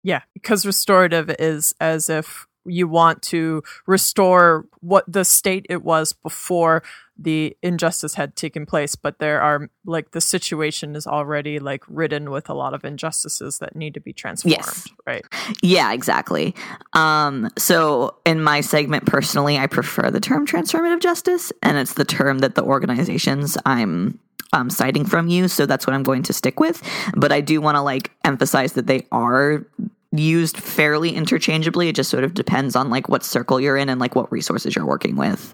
Yeah, 0.03 0.21
because 0.33 0.65
restorative 0.65 1.29
is 1.39 1.73
as 1.81 2.09
if 2.09 2.47
you 2.67 2.87
want 2.87 3.21
to 3.23 3.63
restore 3.85 4.65
what 4.81 5.03
the 5.11 5.25
state 5.25 5.65
it 5.69 5.83
was 5.83 6.13
before 6.13 6.83
the 7.19 7.57
injustice 7.63 8.13
had 8.13 8.35
taken 8.35 8.65
place, 8.65 8.95
but 8.95 9.17
there 9.17 9.41
are 9.41 9.69
like 9.85 10.11
the 10.11 10.21
situation 10.21 10.95
is 10.95 11.07
already 11.07 11.57
like 11.57 11.83
ridden 11.87 12.29
with 12.29 12.47
a 12.47 12.53
lot 12.53 12.75
of 12.75 12.85
injustices 12.85 13.57
that 13.57 13.75
need 13.75 13.95
to 13.95 13.99
be 13.99 14.13
transformed, 14.13 14.57
Yes. 14.57 14.87
right? 15.07 15.25
Yeah, 15.63 15.93
exactly. 15.93 16.53
Um, 16.93 17.49
so 17.57 18.17
in 18.25 18.43
my 18.43 18.61
segment 18.61 19.07
personally, 19.07 19.57
I 19.57 19.65
prefer 19.65 20.11
the 20.11 20.19
term 20.19 20.45
transformative 20.45 20.99
justice, 21.01 21.51
and 21.63 21.77
it's 21.77 21.93
the 21.95 22.05
term 22.05 22.39
that 22.39 22.53
the 22.53 22.63
organizations 22.63 23.57
I'm 23.65 24.19
um, 24.53 24.69
citing 24.69 25.05
from 25.05 25.27
you. 25.27 25.47
So 25.47 25.65
that's 25.65 25.87
what 25.87 25.93
I'm 25.95 26.03
going 26.03 26.23
to 26.23 26.33
stick 26.33 26.59
with. 26.59 26.81
But 27.15 27.31
I 27.31 27.41
do 27.41 27.59
want 27.61 27.75
to 27.77 27.81
like 27.81 28.11
emphasize 28.23 28.73
that 28.73 28.85
they 28.87 29.07
are 29.11 29.65
used 30.11 30.57
fairly 30.57 31.11
interchangeably. 31.15 31.89
It 31.89 31.95
just 31.95 32.09
sort 32.09 32.23
of 32.23 32.33
depends 32.33 32.75
on 32.75 32.89
like 32.89 33.09
what 33.09 33.23
circle 33.23 33.59
you're 33.59 33.77
in 33.77 33.89
and 33.89 33.99
like 33.99 34.15
what 34.15 34.31
resources 34.31 34.75
you're 34.75 34.85
working 34.85 35.15
with. 35.15 35.53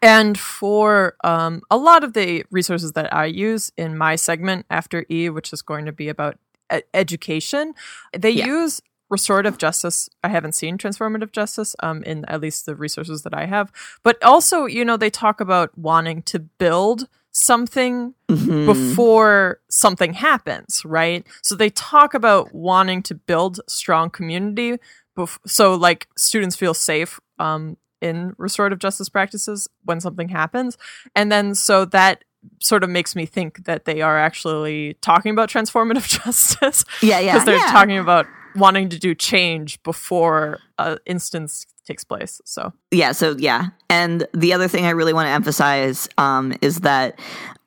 And 0.00 0.38
for 0.38 1.14
um, 1.24 1.62
a 1.70 1.76
lot 1.76 2.02
of 2.04 2.12
the 2.12 2.44
resources 2.50 2.92
that 2.92 3.12
I 3.14 3.26
use 3.26 3.70
in 3.76 3.96
my 3.96 4.16
segment 4.16 4.66
after 4.70 5.04
E, 5.10 5.28
which 5.28 5.52
is 5.52 5.62
going 5.62 5.86
to 5.86 5.92
be 5.92 6.08
about 6.08 6.36
e- 6.74 6.80
education, 6.94 7.74
they 8.16 8.30
Yeah. 8.30 8.46
use 8.46 8.80
restorative 9.08 9.58
justice. 9.58 10.08
I 10.24 10.28
haven't 10.28 10.54
seen 10.54 10.78
transformative 10.78 11.32
justice 11.32 11.76
um, 11.82 12.02
in 12.04 12.24
at 12.26 12.40
least 12.40 12.64
the 12.66 12.74
resources 12.74 13.22
that 13.22 13.34
I 13.34 13.44
have. 13.44 13.70
But 14.02 14.22
also, 14.24 14.64
you 14.64 14.84
know, 14.84 14.96
they 14.96 15.10
talk 15.10 15.40
about 15.40 15.76
wanting 15.78 16.22
to 16.22 16.38
build 16.38 17.08
something 17.32 18.14
Mhm. 18.30 18.66
before 18.66 19.58
something 19.68 20.14
happens, 20.14 20.82
right? 20.84 21.26
So 21.42 21.54
they 21.56 21.70
talk 21.70 22.14
about 22.14 22.54
wanting 22.54 23.02
to 23.04 23.14
build 23.14 23.60
strong 23.68 24.10
community, 24.10 24.78
bef- 25.16 25.38
so 25.46 25.74
like 25.74 26.06
students 26.16 26.56
feel 26.56 26.74
safe 26.74 27.18
um, 27.38 27.76
in 28.00 28.34
restorative 28.38 28.78
justice 28.78 29.08
practices 29.08 29.68
when 29.84 30.00
something 30.00 30.28
happens, 30.28 30.76
and 31.16 31.32
then 31.32 31.54
so 31.54 31.84
that 31.86 32.24
sort 32.60 32.82
of 32.84 32.90
makes 32.90 33.14
me 33.14 33.24
think 33.24 33.64
that 33.66 33.84
they 33.84 34.02
are 34.02 34.18
actually 34.18 34.94
talking 35.00 35.30
about 35.32 35.48
transformative 35.48 36.08
justice 36.24 36.84
Yeah, 37.00 37.20
yeah, 37.20 37.32
because 37.34 37.46
they're 37.46 37.56
yeah. 37.56 37.70
talking 37.72 37.98
about 37.98 38.26
wanting 38.56 38.88
to 38.90 38.98
do 38.98 39.14
change 39.14 39.82
before 39.82 40.60
an 40.78 40.98
instance 41.06 41.66
takes 41.84 42.04
place. 42.04 42.40
So 42.44 42.72
yeah 42.92 43.12
so 43.12 43.34
yeah 43.38 43.70
and 43.90 44.26
the 44.34 44.52
other 44.52 44.68
thing 44.68 44.86
i 44.86 44.90
really 44.90 45.12
want 45.12 45.26
to 45.26 45.30
emphasize 45.30 46.08
um, 46.18 46.54
is 46.60 46.80
that 46.80 47.18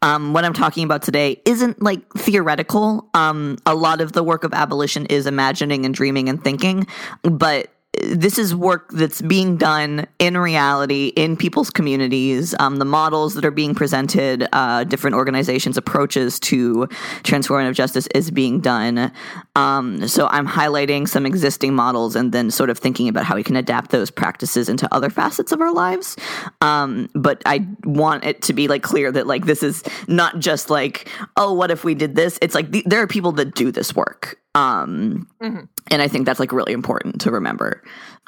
um, 0.02 0.34
what 0.34 0.46
i'm 0.46 0.54
talking 0.54 0.84
about 0.84 1.02
today 1.02 1.42
isn't 1.46 1.82
like 1.82 2.02
theoretical 2.14 3.10
um, 3.14 3.58
a 3.66 3.76
lot 3.76 4.00
of 4.00 4.14
the 4.14 4.24
work 4.24 4.44
of 4.44 4.54
abolition 4.54 5.06
is 5.08 5.26
imagining 5.26 5.86
and 5.86 5.94
dreaming 5.94 6.30
and 6.30 6.44
thinking 6.44 6.88
but 7.24 7.70
this 8.02 8.38
is 8.38 8.56
work 8.56 8.90
that's 8.92 9.22
being 9.22 9.58
done 9.58 10.08
in 10.20 10.38
reality 10.38 11.08
in 11.16 11.38
people's 11.38 11.70
communities. 11.70 12.56
Um, 12.60 12.78
the 12.78 12.86
models 12.86 13.36
that 13.36 13.46
are 13.46 13.52
being 13.52 13.76
presented, 13.76 14.48
uh, 14.54 14.84
different 14.84 15.16
organizations' 15.16 15.78
approaches 15.78 16.40
to 16.42 16.88
transformative 17.24 17.74
justice 17.74 18.08
is 18.08 18.32
being 18.32 18.60
done. 18.60 19.12
Um, 19.56 20.08
so 20.08 20.28
I'm 20.28 20.48
highlighting 20.48 21.08
some 21.08 21.26
existing 21.26 21.74
models 21.74 22.16
and 22.16 22.32
then 22.32 22.52
sort 22.52 22.70
of 22.70 22.78
thinking 22.78 23.08
about 23.08 23.26
how 23.26 23.36
we 23.36 23.44
can 23.44 23.56
adapt 23.56 23.92
those 23.92 24.12
practices 24.12 24.70
into 24.70 24.94
other 24.94 25.10
facets 25.10 25.52
of 25.52 25.62
our 25.62 25.74
lives. 25.74 26.16
Um, 26.62 27.10
but 27.14 27.42
I 27.46 27.68
want 27.84 28.24
it 28.26 28.42
to 28.44 28.54
be 28.54 28.68
like 28.68 28.84
clear 28.84 29.12
that 29.12 29.28
like 29.28 29.46
this 29.46 29.64
is 29.64 29.84
not 30.08 30.40
just 30.40 30.70
like 30.70 31.10
oh 31.38 31.54
what 31.54 31.72
if 31.72 31.84
we 31.84 31.96
did 31.96 32.16
this. 32.16 32.38
It's 32.42 32.56
like 32.56 32.72
th- 32.72 32.86
there 32.86 33.02
are 33.02 33.08
people 33.08 33.32
that 33.34 33.56
do 33.56 33.72
this 33.72 33.96
work. 33.96 34.40
Um, 34.56 35.28
mm-hmm. 35.42 35.66
And 35.92 36.02
I 36.02 36.08
think 36.08 36.26
that's 36.26 36.40
like 36.40 36.52
really 36.52 36.74
important 36.74 37.22
to 37.22 37.32
remember. 37.32 37.84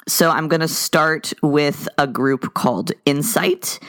So 0.06 0.30
I'm 0.30 0.48
going 0.48 0.60
to 0.60 0.68
start 0.68 1.32
with 1.42 1.88
a 1.98 2.06
group 2.06 2.54
called 2.54 2.92
INCITE. 3.04 3.80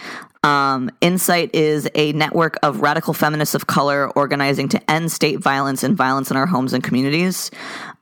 Um, 0.43 0.89
INCITE 1.01 1.53
is 1.53 1.89
a 1.95 2.13
network 2.13 2.57
of 2.63 2.81
radical 2.81 3.13
feminists 3.13 3.55
of 3.55 3.67
color 3.67 4.09
organizing 4.11 4.69
to 4.69 4.91
end 4.91 5.11
state 5.11 5.39
violence 5.39 5.83
and 5.83 5.95
violence 5.95 6.31
in 6.31 6.37
our 6.37 6.45
homes 6.45 6.73
and 6.73 6.83
communities. 6.83 7.51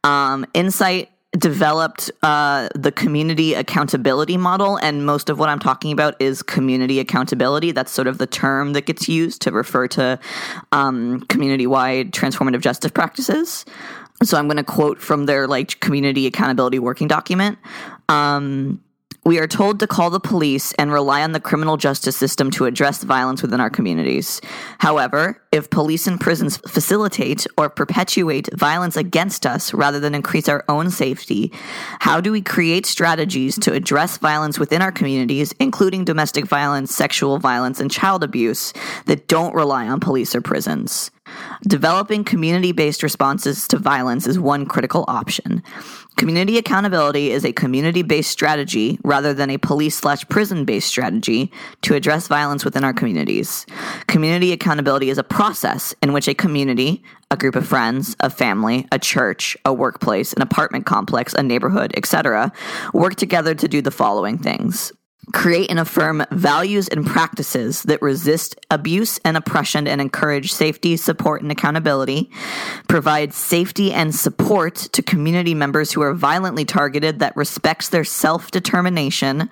Um, 0.03 0.45
INCITE 0.53 1.09
developed 1.37 2.09
uh, 2.23 2.69
the 2.73 2.91
community 2.91 3.53
accountability 3.53 4.37
model, 4.37 4.77
and 4.77 5.05
most 5.05 5.29
of 5.29 5.37
what 5.37 5.49
I'm 5.49 5.59
talking 5.59 5.91
about 5.91 6.19
is 6.21 6.41
community 6.41 6.99
accountability. 6.99 7.71
That's 7.71 7.91
sort 7.91 8.07
of 8.07 8.17
the 8.17 8.27
term 8.27 8.73
that 8.73 8.85
gets 8.85 9.09
used 9.09 9.41
to 9.43 9.51
refer 9.51 9.87
to 9.89 10.19
um, 10.71 11.21
community 11.21 11.67
wide 11.67 12.11
transformative 12.11 12.61
justice 12.61 12.91
practices. 12.91 13.65
So 14.23 14.37
I'm 14.37 14.47
going 14.47 14.57
to 14.57 14.63
quote 14.63 14.99
from 14.99 15.25
their 15.25 15.47
like 15.47 15.79
community 15.79 16.25
accountability 16.25 16.79
working 16.79 17.07
document. 17.07 17.59
Um, 18.09 18.81
we 19.27 19.39
are 19.39 19.47
told 19.47 19.81
to 19.81 19.87
call 19.87 20.09
the 20.09 20.21
police 20.21 20.71
and 20.79 20.89
rely 20.89 21.21
on 21.21 21.33
the 21.33 21.41
criminal 21.41 21.75
justice 21.75 22.15
system 22.15 22.49
to 22.51 22.63
address 22.63 23.03
violence 23.03 23.41
within 23.41 23.59
our 23.59 23.69
communities. 23.69 24.39
However, 24.77 25.43
if 25.51 25.69
police 25.69 26.07
and 26.07 26.17
prisons 26.17 26.55
facilitate 26.55 27.45
or 27.57 27.69
perpetuate 27.69 28.47
violence 28.53 28.95
against 28.95 29.45
us 29.45 29.73
rather 29.73 29.99
than 29.99 30.15
increase 30.15 30.47
our 30.47 30.63
own 30.69 30.89
safety, 30.89 31.51
how 31.99 32.21
do 32.21 32.31
we 32.31 32.41
create 32.41 32.85
strategies 32.85 33.59
to 33.59 33.73
address 33.73 34.17
violence 34.17 34.59
within 34.59 34.81
our 34.81 34.93
communities, 34.93 35.53
including 35.59 36.05
domestic 36.05 36.45
violence, 36.45 36.95
sexual 36.95 37.37
violence, 37.37 37.81
and 37.81 37.91
child 37.91 38.23
abuse, 38.23 38.71
that 39.07 39.27
don't 39.27 39.53
rely 39.53 39.89
on 39.89 39.99
police 39.99 40.33
or 40.35 40.39
prisons? 40.39 41.11
Developing 41.67 42.23
community 42.23 42.71
based 42.71 43.03
responses 43.03 43.67
to 43.67 43.77
violence 43.77 44.27
is 44.27 44.39
one 44.39 44.65
critical 44.65 45.05
option. 45.07 45.63
Community 46.17 46.57
accountability 46.57 47.29
is 47.29 47.45
a 47.45 47.53
community 47.53 48.01
based 48.01 48.31
strategy 48.31 48.99
rather 49.03 49.33
than 49.33 49.51
a 49.51 49.57
police 49.57 49.95
slash 49.95 50.27
prison 50.29 50.65
based 50.65 50.87
strategy 50.87 51.51
to 51.83 51.93
address 51.93 52.27
violence 52.27 52.65
within 52.65 52.83
our 52.83 52.93
communities. 52.93 53.67
Community 54.07 54.51
accountability 54.51 55.11
is 55.11 55.19
a 55.19 55.23
process 55.23 55.93
in 56.01 56.13
which 56.13 56.27
a 56.27 56.33
community, 56.33 57.03
a 57.29 57.37
group 57.37 57.55
of 57.55 57.67
friends, 57.67 58.15
a 58.19 58.31
family, 58.31 58.87
a 58.91 58.97
church, 58.97 59.55
a 59.63 59.71
workplace, 59.71 60.33
an 60.33 60.41
apartment 60.41 60.87
complex, 60.87 61.33
a 61.33 61.43
neighborhood, 61.43 61.93
etc., 61.95 62.51
work 62.93 63.15
together 63.15 63.53
to 63.53 63.67
do 63.67 63.81
the 63.81 63.91
following 63.91 64.39
things 64.39 64.91
create 65.33 65.69
and 65.69 65.79
affirm 65.79 66.25
values 66.31 66.87
and 66.87 67.05
practices 67.05 67.83
that 67.83 68.01
resist 68.01 68.55
abuse 68.71 69.19
and 69.25 69.35
oppression 69.35 69.87
and 69.87 69.99
encourage 69.99 70.53
safety, 70.53 70.95
support, 70.95 71.41
and 71.41 71.51
accountability, 71.51 72.29
provide 72.87 73.33
safety 73.33 73.91
and 73.91 74.15
support 74.15 74.75
to 74.75 75.01
community 75.01 75.53
members 75.53 75.91
who 75.91 76.01
are 76.01 76.13
violently 76.13 76.63
targeted 76.63 77.19
that 77.19 77.35
respects 77.35 77.89
their 77.89 78.05
self 78.05 78.51
determination, 78.51 79.49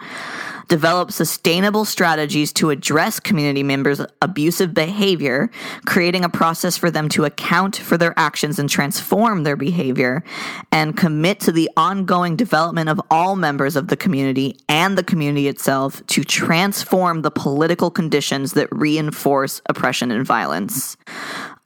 develop 0.67 1.12
sustainable 1.12 1.86
strategies 1.86 2.51
to 2.53 2.69
address 2.69 3.19
community 3.19 3.63
members' 3.63 4.01
abusive 4.22 4.74
behavior, 4.74 5.50
creating 5.86 6.24
a 6.24 6.29
process 6.29 6.77
for 6.77 6.91
them 6.91 7.10
to 7.10 7.25
account 7.25 7.75
for 7.75 7.98
their 7.98 8.13
actions 8.17 8.60
and 8.60 8.69
transform 8.69 9.43
their 9.43 9.55
behavior, 9.55 10.24
and 10.72 10.98
commit 10.98 11.39
to 11.41 11.51
the 11.51 11.69
ongoing 11.77 12.36
development 12.36 12.89
of 12.89 13.01
all 13.10 13.36
members 13.36 13.75
of 13.75 13.88
the 13.88 13.98
community 13.98 14.57
and 14.69 14.98
the 14.98 15.03
community 15.03 15.48
itself 15.48 16.05
to 16.07 16.24
transform 16.24 17.22
the 17.22 17.31
political 17.31 17.89
conditions 17.89 18.53
that 18.53 18.67
reinforce 18.72 19.62
oppression 19.67 20.12
and 20.12 20.25
violence 20.25 20.98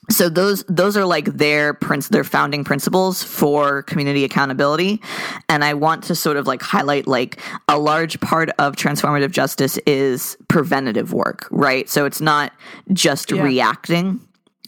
so 0.09 0.29
those 0.29 0.63
those 0.67 0.97
are 0.97 1.05
like 1.05 1.25
their 1.25 1.73
prince 1.73 2.09
their 2.09 2.23
founding 2.23 2.63
principles 2.63 3.23
for 3.23 3.83
community 3.83 4.23
accountability. 4.23 5.01
And 5.47 5.63
i 5.63 5.73
want 5.73 6.03
to 6.05 6.15
sort 6.15 6.37
of 6.37 6.47
like 6.47 6.61
highlight 6.61 7.07
like 7.07 7.39
a 7.67 7.77
large 7.77 8.19
part 8.19 8.49
of 8.59 8.75
transformative 8.75 9.31
justice 9.31 9.77
is 9.85 10.37
preventative 10.47 11.13
work 11.13 11.47
right? 11.51 11.89
So 11.89 12.05
it's 12.05 12.21
not 12.21 12.53
just 12.93 13.31
yeah. 13.31 13.43
reacting 13.43 14.19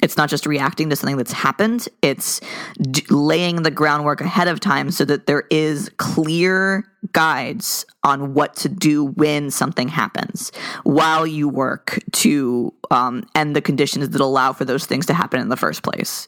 it's 0.01 0.17
not 0.17 0.29
just 0.29 0.46
reacting 0.46 0.89
to 0.89 0.96
something 0.96 1.17
that's 1.17 1.31
happened 1.31 1.88
it's 2.01 2.41
d- 2.79 3.03
laying 3.10 3.63
the 3.63 3.72
groundwork 3.72 4.22
ahead 4.22 4.48
of 4.48 4.60
time 4.60 4.91
so 4.91 5.05
that 5.05 5.25
there 5.27 5.43
is 5.50 5.89
clear 5.98 6.86
guides 7.13 7.86
on 8.03 8.34
what 8.34 8.55
to 8.55 8.70
do 8.70 9.05
when 9.05 9.50
something 9.50 9.88
happens 9.88 10.51
while 10.84 11.25
you 11.25 11.50
work 11.50 12.00
to 12.12 12.74
um, 12.91 13.25
end 13.36 13.55
the 13.55 13.62
conditions 13.62 14.10
that 14.10 14.22
allow 14.22 14.53
for 14.53 14.65
those 14.65 14.86
things 14.86 15.05
to 15.08 15.13
happen 15.13 15.39
in 15.39 15.50
the 15.50 15.58
first 15.58 15.84
place. 15.84 16.27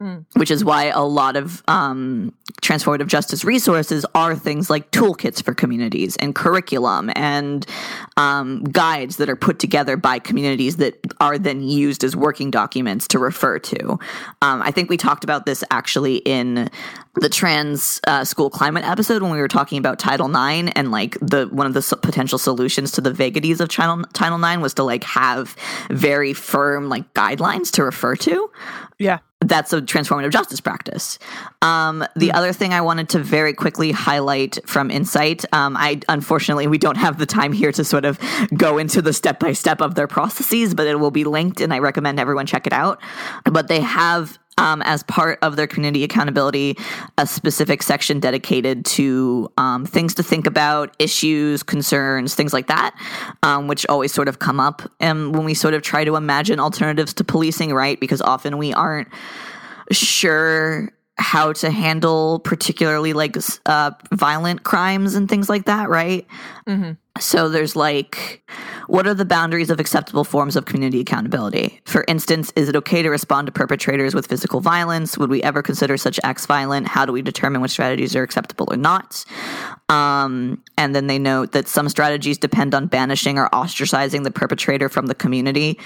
Mm. 0.00 0.24
Which 0.32 0.50
is 0.50 0.64
why 0.64 0.84
a 0.84 1.02
lot 1.02 1.36
of 1.36 1.62
um, 1.68 2.32
transformative 2.62 3.06
justice 3.06 3.44
resources 3.44 4.06
are 4.14 4.34
things 4.34 4.70
like 4.70 4.90
toolkits 4.92 5.42
for 5.44 5.52
communities 5.52 6.16
and 6.16 6.34
curriculum 6.34 7.10
and 7.16 7.66
um, 8.16 8.64
guides 8.64 9.18
that 9.18 9.28
are 9.28 9.36
put 9.36 9.58
together 9.58 9.98
by 9.98 10.18
communities 10.18 10.76
that 10.76 10.98
are 11.20 11.36
then 11.36 11.62
used 11.62 12.02
as 12.02 12.16
working 12.16 12.50
documents 12.50 13.06
to 13.08 13.18
refer 13.18 13.58
to. 13.58 13.98
Um, 14.40 14.62
I 14.62 14.70
think 14.70 14.88
we 14.88 14.96
talked 14.96 15.22
about 15.22 15.44
this 15.44 15.62
actually 15.70 16.16
in 16.16 16.70
the 17.16 17.28
trans 17.28 18.00
uh, 18.06 18.24
school 18.24 18.48
climate 18.48 18.84
episode 18.84 19.20
when 19.20 19.32
we 19.32 19.38
were 19.38 19.48
talking 19.48 19.76
about 19.76 19.98
Title 19.98 20.28
IX 20.30 20.72
and 20.76 20.90
like 20.90 21.18
the 21.20 21.46
one 21.48 21.66
of 21.66 21.74
the 21.74 21.98
potential 22.00 22.38
solutions 22.38 22.92
to 22.92 23.02
the 23.02 23.12
vagaries 23.12 23.60
of 23.60 23.68
Title 23.68 24.02
Title 24.14 24.42
IX 24.42 24.62
was 24.62 24.72
to 24.74 24.82
like 24.82 25.04
have 25.04 25.54
very 25.90 26.32
firm 26.32 26.88
like 26.88 27.12
guidelines 27.12 27.70
to 27.72 27.84
refer 27.84 28.16
to. 28.16 28.50
Yeah 28.98 29.18
that's 29.40 29.72
a 29.72 29.80
transformative 29.80 30.30
justice 30.30 30.60
practice. 30.60 31.18
Um, 31.62 32.04
the 32.14 32.28
mm. 32.28 32.34
other 32.34 32.52
thing 32.52 32.74
I 32.74 32.82
wanted 32.82 33.08
to 33.10 33.20
very 33.20 33.54
quickly 33.54 33.90
highlight 33.90 34.58
from 34.66 34.90
INCITE, 34.90 35.46
um, 35.52 35.76
I 35.76 36.00
unfortunately 36.08 36.66
we 36.66 36.78
don't 36.78 36.98
have 36.98 37.18
the 37.18 37.26
time 37.26 37.52
here 37.52 37.72
to 37.72 37.84
sort 37.84 38.04
of 38.04 38.18
go 38.54 38.76
into 38.76 39.00
the 39.00 39.12
step 39.12 39.40
by 39.40 39.52
step 39.52 39.80
of 39.80 39.94
their 39.94 40.06
processes, 40.06 40.74
but 40.74 40.86
it 40.86 41.00
will 41.00 41.10
be 41.10 41.24
linked, 41.24 41.60
and 41.60 41.72
I 41.72 41.78
recommend 41.78 42.20
everyone 42.20 42.46
check 42.46 42.66
it 42.66 42.72
out. 42.72 43.00
But 43.44 43.68
they 43.68 43.80
have 43.80 44.38
um, 44.58 44.82
as 44.82 45.02
part 45.04 45.38
of 45.42 45.56
their 45.56 45.66
community 45.66 46.04
accountability, 46.04 46.76
a 47.18 47.26
specific 47.26 47.82
section 47.82 48.20
dedicated 48.20 48.84
to 48.84 49.50
um, 49.56 49.86
things 49.86 50.14
to 50.14 50.22
think 50.22 50.46
about, 50.46 50.94
issues, 50.98 51.62
concerns, 51.62 52.34
things 52.34 52.52
like 52.52 52.66
that, 52.66 52.94
um, 53.42 53.68
which 53.68 53.86
always 53.88 54.12
sort 54.12 54.28
of 54.28 54.38
come 54.38 54.60
up. 54.60 54.82
And 55.00 55.34
when 55.34 55.44
we 55.44 55.54
sort 55.54 55.74
of 55.74 55.82
try 55.82 56.04
to 56.04 56.16
imagine 56.16 56.60
alternatives 56.60 57.14
to 57.14 57.24
policing, 57.24 57.72
right? 57.72 57.98
Because 57.98 58.20
often 58.20 58.58
we 58.58 58.72
aren't 58.72 59.08
sure 59.90 60.90
how 61.20 61.52
to 61.52 61.70
handle 61.70 62.38
particularly 62.40 63.12
like 63.12 63.36
uh, 63.66 63.90
violent 64.12 64.62
crimes 64.62 65.14
and 65.14 65.28
things 65.28 65.48
like 65.48 65.66
that, 65.66 65.88
right? 65.88 66.26
Mm-hmm. 66.66 66.92
So 67.20 67.48
there's 67.48 67.76
like, 67.76 68.42
what 68.86 69.06
are 69.06 69.14
the 69.14 69.24
boundaries 69.24 69.70
of 69.70 69.78
acceptable 69.78 70.24
forms 70.24 70.56
of 70.56 70.64
community 70.64 71.00
accountability? 71.00 71.80
For 71.84 72.04
instance, 72.08 72.52
is 72.56 72.68
it 72.68 72.74
okay 72.76 73.02
to 73.02 73.10
respond 73.10 73.46
to 73.46 73.52
perpetrators 73.52 74.14
with 74.14 74.26
physical 74.26 74.60
violence? 74.60 75.16
Would 75.16 75.30
we 75.30 75.42
ever 75.42 75.62
consider 75.62 75.96
such 75.96 76.18
acts 76.24 76.46
violent? 76.46 76.88
How 76.88 77.06
do 77.06 77.12
we 77.12 77.22
determine 77.22 77.60
which 77.60 77.70
strategies 77.72 78.16
are 78.16 78.22
acceptable 78.22 78.66
or 78.70 78.76
not? 78.76 79.24
Um, 79.88 80.62
and 80.78 80.94
then 80.94 81.08
they 81.08 81.18
note 81.18 81.52
that 81.52 81.68
some 81.68 81.88
strategies 81.88 82.38
depend 82.38 82.74
on 82.74 82.86
banishing 82.86 83.38
or 83.38 83.48
ostracizing 83.50 84.24
the 84.24 84.30
perpetrator 84.30 84.88
from 84.88 85.06
the 85.06 85.14
community. 85.14 85.78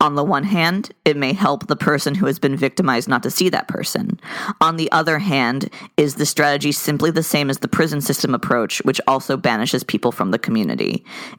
On 0.00 0.14
the 0.14 0.24
one 0.24 0.44
hand, 0.44 0.92
it 1.04 1.16
may 1.16 1.32
help 1.32 1.66
the 1.66 1.76
person 1.76 2.14
who 2.14 2.26
has 2.26 2.38
been 2.38 2.56
victimized 2.56 3.08
not 3.08 3.22
to 3.22 3.30
see 3.30 3.48
that 3.50 3.68
person. 3.68 4.18
On 4.60 4.76
the 4.76 4.90
other 4.92 5.18
hand, 5.18 5.70
is 5.96 6.16
the 6.16 6.26
strategy 6.26 6.72
simply 6.72 7.10
the 7.10 7.22
same 7.22 7.48
as 7.48 7.58
the 7.58 7.68
prison 7.68 8.00
system 8.00 8.34
approach, 8.34 8.80
which 8.84 9.00
also 9.06 9.36
banishes 9.36 9.84
people 9.84 10.10
from 10.10 10.30
the 10.30 10.38
community? 10.38 10.79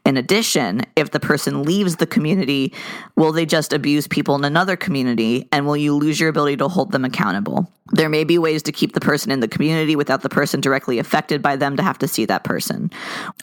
In 0.06 0.18
addition, 0.18 0.82
if 0.96 1.12
the 1.12 1.20
person 1.20 1.64
leaves 1.64 1.96
the 1.96 2.08
community, 2.08 2.74
will 3.16 3.32
they 3.32 3.46
just 3.46 3.74
abuse 3.74 4.08
people 4.08 4.36
in 4.36 4.46
another 4.46 4.76
community 4.76 5.48
and 5.52 5.66
will 5.66 5.78
you 5.78 5.96
lose 5.96 6.20
your 6.20 6.30
ability 6.30 6.58
to 6.58 6.68
hold 6.68 6.92
them 6.92 7.06
accountable? 7.06 7.72
There 7.94 8.10
may 8.10 8.24
be 8.24 8.38
ways 8.38 8.64
to 8.64 8.72
keep 8.72 8.94
the 8.94 9.02
person 9.02 9.32
in 9.32 9.42
the 9.42 9.48
community 9.48 9.96
without 9.96 10.22
the 10.22 10.30
person 10.30 10.62
directly 10.62 10.98
affected 10.98 11.42
by 11.42 11.58
them 11.58 11.76
to 11.76 11.84
have 11.84 11.98
to 12.00 12.08
see 12.08 12.26
that 12.26 12.44
person. 12.44 12.90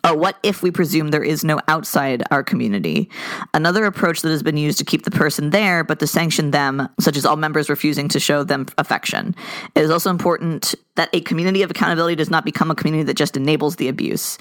Or 0.05 0.17
what 0.17 0.39
if 0.43 0.63
we 0.63 0.71
presume 0.71 1.09
there 1.09 1.23
is 1.23 1.45
no 1.45 1.61
outside 1.69 2.23
our 2.31 2.43
community? 2.43 3.11
Another 3.53 3.85
approach 3.85 4.23
that 4.23 4.31
has 4.31 4.43
been 4.43 4.57
used 4.57 4.79
to 4.79 4.85
keep 4.85 5.05
the 5.05 5.11
person 5.11 5.51
there, 5.51 5.85
but 5.85 5.99
to 5.99 6.07
sanction 6.07 6.51
them, 6.51 6.89
such 6.99 7.17
as 7.17 7.27
all 7.27 7.37
members 7.37 7.69
refusing 7.69 8.09
to 8.09 8.21
show 8.21 8.43
them 8.43 8.67
affection. 8.79 9.35
It 9.75 9.83
is 9.83 9.91
also 9.91 10.09
important 10.09 10.75
that 10.95 11.11
a 11.13 11.21
community 11.21 11.63
of 11.63 11.71
accountability 11.71 12.17
does 12.17 12.31
not 12.31 12.45
become 12.45 12.71
a 12.71 12.75
community 12.75 13.05
that 13.05 13.17
just 13.17 13.37
enables 13.37 13.77
the 13.77 13.89
abuse. 13.89 14.39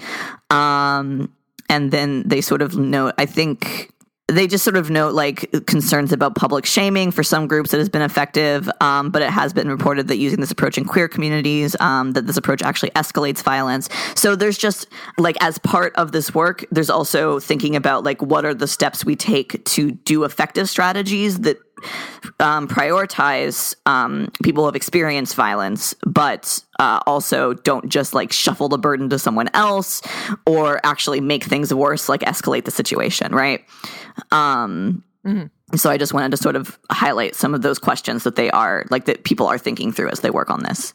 Um, 0.50 1.32
and 1.68 1.90
then 1.90 2.22
they 2.26 2.40
sort 2.40 2.62
of 2.62 2.76
note, 2.76 3.14
I 3.18 3.26
think 3.26 3.92
they 4.28 4.46
just 4.46 4.62
sort 4.62 4.76
of 4.76 4.90
note 4.90 5.14
like 5.14 5.50
concerns 5.66 6.12
about 6.12 6.34
public 6.34 6.66
shaming 6.66 7.10
for 7.10 7.22
some 7.22 7.46
groups 7.46 7.70
that 7.70 7.78
has 7.78 7.88
been 7.88 8.02
effective, 8.02 8.70
um, 8.82 9.10
but 9.10 9.22
it 9.22 9.30
has 9.30 9.54
been 9.54 9.68
reported 9.70 10.08
that 10.08 10.18
using 10.18 10.38
this 10.40 10.50
approach 10.50 10.76
in 10.76 10.84
queer 10.84 11.08
communities, 11.08 11.74
um, 11.80 12.12
that 12.12 12.26
this 12.26 12.36
approach 12.36 12.60
actually 12.62 12.90
escalates 12.90 13.42
violence. 13.42 13.88
So 14.14 14.36
there's 14.36 14.58
just 14.58 14.86
like 15.16 15.36
as 15.40 15.58
part 15.58 15.96
of 15.96 16.12
this 16.12 16.34
work, 16.34 16.64
there's 16.70 16.90
also 16.90 17.40
thinking 17.40 17.74
about 17.74 18.04
like 18.04 18.20
what 18.20 18.44
are 18.44 18.52
the 18.52 18.68
steps 18.68 19.02
we 19.02 19.16
take 19.16 19.64
to 19.64 19.92
do 19.92 20.24
effective 20.24 20.68
strategies 20.68 21.40
that 21.40 21.56
um, 22.40 22.68
prioritize 22.68 23.74
um, 23.86 24.30
people 24.42 24.62
who 24.62 24.66
have 24.66 24.76
experienced 24.76 25.34
violence, 25.34 25.94
but 26.06 26.62
uh, 26.78 27.00
also 27.06 27.54
don't 27.54 27.88
just 27.88 28.14
like 28.14 28.32
shuffle 28.32 28.68
the 28.68 28.78
burden 28.78 29.08
to 29.10 29.18
someone 29.18 29.48
else 29.54 30.02
or 30.46 30.80
actually 30.84 31.20
make 31.20 31.44
things 31.44 31.72
worse, 31.72 32.08
like 32.08 32.20
escalate 32.20 32.64
the 32.64 32.70
situation, 32.70 33.34
right? 33.34 33.64
Um, 34.30 35.02
mm-hmm. 35.26 35.46
So 35.76 35.90
I 35.90 35.98
just 35.98 36.14
wanted 36.14 36.30
to 36.30 36.36
sort 36.38 36.56
of 36.56 36.78
highlight 36.90 37.34
some 37.34 37.54
of 37.54 37.62
those 37.62 37.78
questions 37.78 38.24
that 38.24 38.36
they 38.36 38.50
are 38.50 38.86
like 38.90 39.04
that 39.04 39.24
people 39.24 39.46
are 39.46 39.58
thinking 39.58 39.92
through 39.92 40.08
as 40.08 40.20
they 40.20 40.30
work 40.30 40.50
on 40.50 40.62
this. 40.62 40.94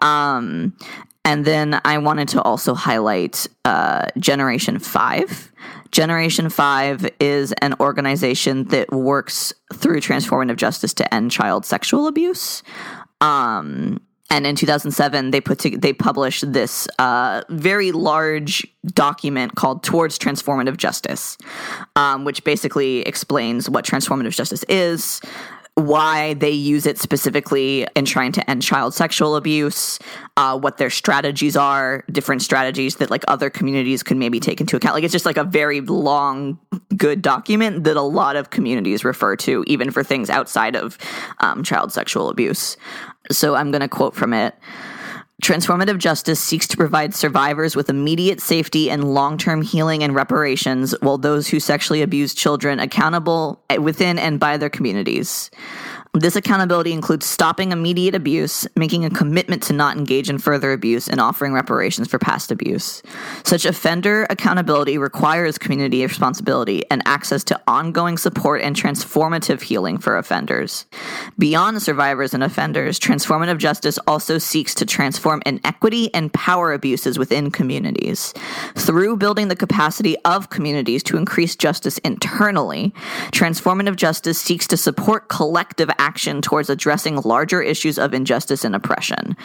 Um, 0.00 0.76
and 1.24 1.44
then 1.44 1.80
I 1.84 1.98
wanted 1.98 2.28
to 2.30 2.42
also 2.42 2.74
highlight 2.74 3.46
uh, 3.64 4.06
Generation 4.18 4.78
5. 4.78 5.52
Generation 5.92 6.48
5 6.48 7.10
is 7.20 7.52
an 7.60 7.74
organization 7.78 8.64
that 8.68 8.90
works 8.92 9.52
through 9.74 10.00
transformative 10.00 10.56
justice 10.56 10.94
to 10.94 11.14
end 11.14 11.30
child 11.30 11.64
sexual 11.64 12.06
abuse. 12.06 12.62
Um, 13.20 14.00
and 14.30 14.46
in 14.46 14.56
2007, 14.56 15.30
they 15.30 15.42
put 15.42 15.58
to, 15.60 15.76
they 15.76 15.92
published 15.92 16.50
this 16.52 16.88
uh, 16.98 17.42
very 17.50 17.92
large 17.92 18.66
document 18.86 19.54
called 19.56 19.84
"Towards 19.84 20.18
Transformative 20.18 20.78
Justice," 20.78 21.36
um, 21.96 22.24
which 22.24 22.42
basically 22.42 23.02
explains 23.02 23.68
what 23.68 23.84
transformative 23.84 24.34
justice 24.34 24.64
is, 24.70 25.20
why 25.74 26.34
they 26.34 26.50
use 26.50 26.84
it 26.84 26.98
specifically 26.98 27.86
in 27.96 28.04
trying 28.04 28.30
to 28.32 28.50
end 28.50 28.62
child 28.62 28.92
sexual 28.92 29.36
abuse, 29.36 29.98
uh, 30.36 30.58
what 30.58 30.76
their 30.76 30.90
strategies 30.90 31.56
are, 31.56 32.04
different 32.10 32.42
strategies 32.42 32.96
that 32.96 33.10
like 33.10 33.24
other 33.26 33.48
communities 33.48 34.02
could 34.02 34.18
maybe 34.18 34.38
take 34.38 34.60
into 34.60 34.76
account. 34.76 34.94
Like 34.94 35.04
it's 35.04 35.12
just 35.12 35.24
like 35.24 35.38
a 35.38 35.44
very 35.44 35.80
long, 35.80 36.58
good 36.96 37.22
document 37.22 37.84
that 37.84 37.96
a 37.96 38.02
lot 38.02 38.36
of 38.36 38.50
communities 38.50 39.02
refer 39.02 39.34
to, 39.36 39.64
even 39.66 39.90
for 39.90 40.04
things 40.04 40.28
outside 40.28 40.76
of 40.76 40.98
um, 41.40 41.62
child 41.62 41.90
sexual 41.90 42.28
abuse. 42.28 42.76
So 43.30 43.54
I'm 43.54 43.70
going 43.70 43.80
to 43.80 43.88
quote 43.88 44.14
from 44.14 44.34
it. 44.34 44.54
Transformative 45.42 45.98
justice 45.98 46.38
seeks 46.38 46.68
to 46.68 46.76
provide 46.76 47.16
survivors 47.16 47.74
with 47.74 47.90
immediate 47.90 48.40
safety 48.40 48.88
and 48.88 49.12
long 49.12 49.36
term 49.36 49.60
healing 49.60 50.04
and 50.04 50.14
reparations, 50.14 50.94
while 51.00 51.18
those 51.18 51.48
who 51.48 51.58
sexually 51.58 52.00
abuse 52.00 52.32
children 52.32 52.78
accountable 52.78 53.60
eh, 53.68 53.78
within 53.78 54.20
and 54.20 54.38
by 54.38 54.56
their 54.56 54.70
communities. 54.70 55.50
This 56.14 56.36
accountability 56.36 56.92
includes 56.92 57.24
stopping 57.24 57.72
immediate 57.72 58.14
abuse, 58.14 58.66
making 58.76 59.06
a 59.06 59.10
commitment 59.10 59.62
to 59.62 59.72
not 59.72 59.96
engage 59.96 60.28
in 60.28 60.36
further 60.36 60.74
abuse, 60.74 61.08
and 61.08 61.22
offering 61.22 61.54
reparations 61.54 62.06
for 62.06 62.18
past 62.18 62.52
abuse. 62.52 63.02
Such 63.44 63.64
offender 63.64 64.26
accountability 64.28 64.98
requires 64.98 65.56
community 65.56 66.02
responsibility 66.02 66.84
and 66.90 67.00
access 67.06 67.42
to 67.44 67.58
ongoing 67.66 68.18
support 68.18 68.60
and 68.60 68.76
transformative 68.76 69.62
healing 69.62 69.96
for 69.96 70.18
offenders. 70.18 70.84
Beyond 71.38 71.80
survivors 71.80 72.34
and 72.34 72.44
offenders, 72.44 73.00
transformative 73.00 73.56
justice 73.56 73.98
also 74.06 74.36
seeks 74.36 74.74
to 74.74 74.84
transform 74.84 75.40
inequity 75.46 76.12
and 76.12 76.30
power 76.34 76.74
abuses 76.74 77.18
within 77.18 77.50
communities. 77.50 78.34
Through 78.74 79.16
building 79.16 79.48
the 79.48 79.56
capacity 79.56 80.18
of 80.26 80.50
communities 80.50 81.02
to 81.04 81.16
increase 81.16 81.56
justice 81.56 81.96
internally, 82.04 82.92
transformative 83.30 83.96
justice 83.96 84.38
seeks 84.38 84.66
to 84.66 84.76
support 84.76 85.30
collective 85.30 85.88
action 86.02 86.42
towards 86.42 86.68
addressing 86.68 87.16
larger 87.22 87.62
issues 87.62 87.96
of 87.96 88.12
injustice 88.12 88.64
and 88.64 88.74
oppression. 88.74 89.36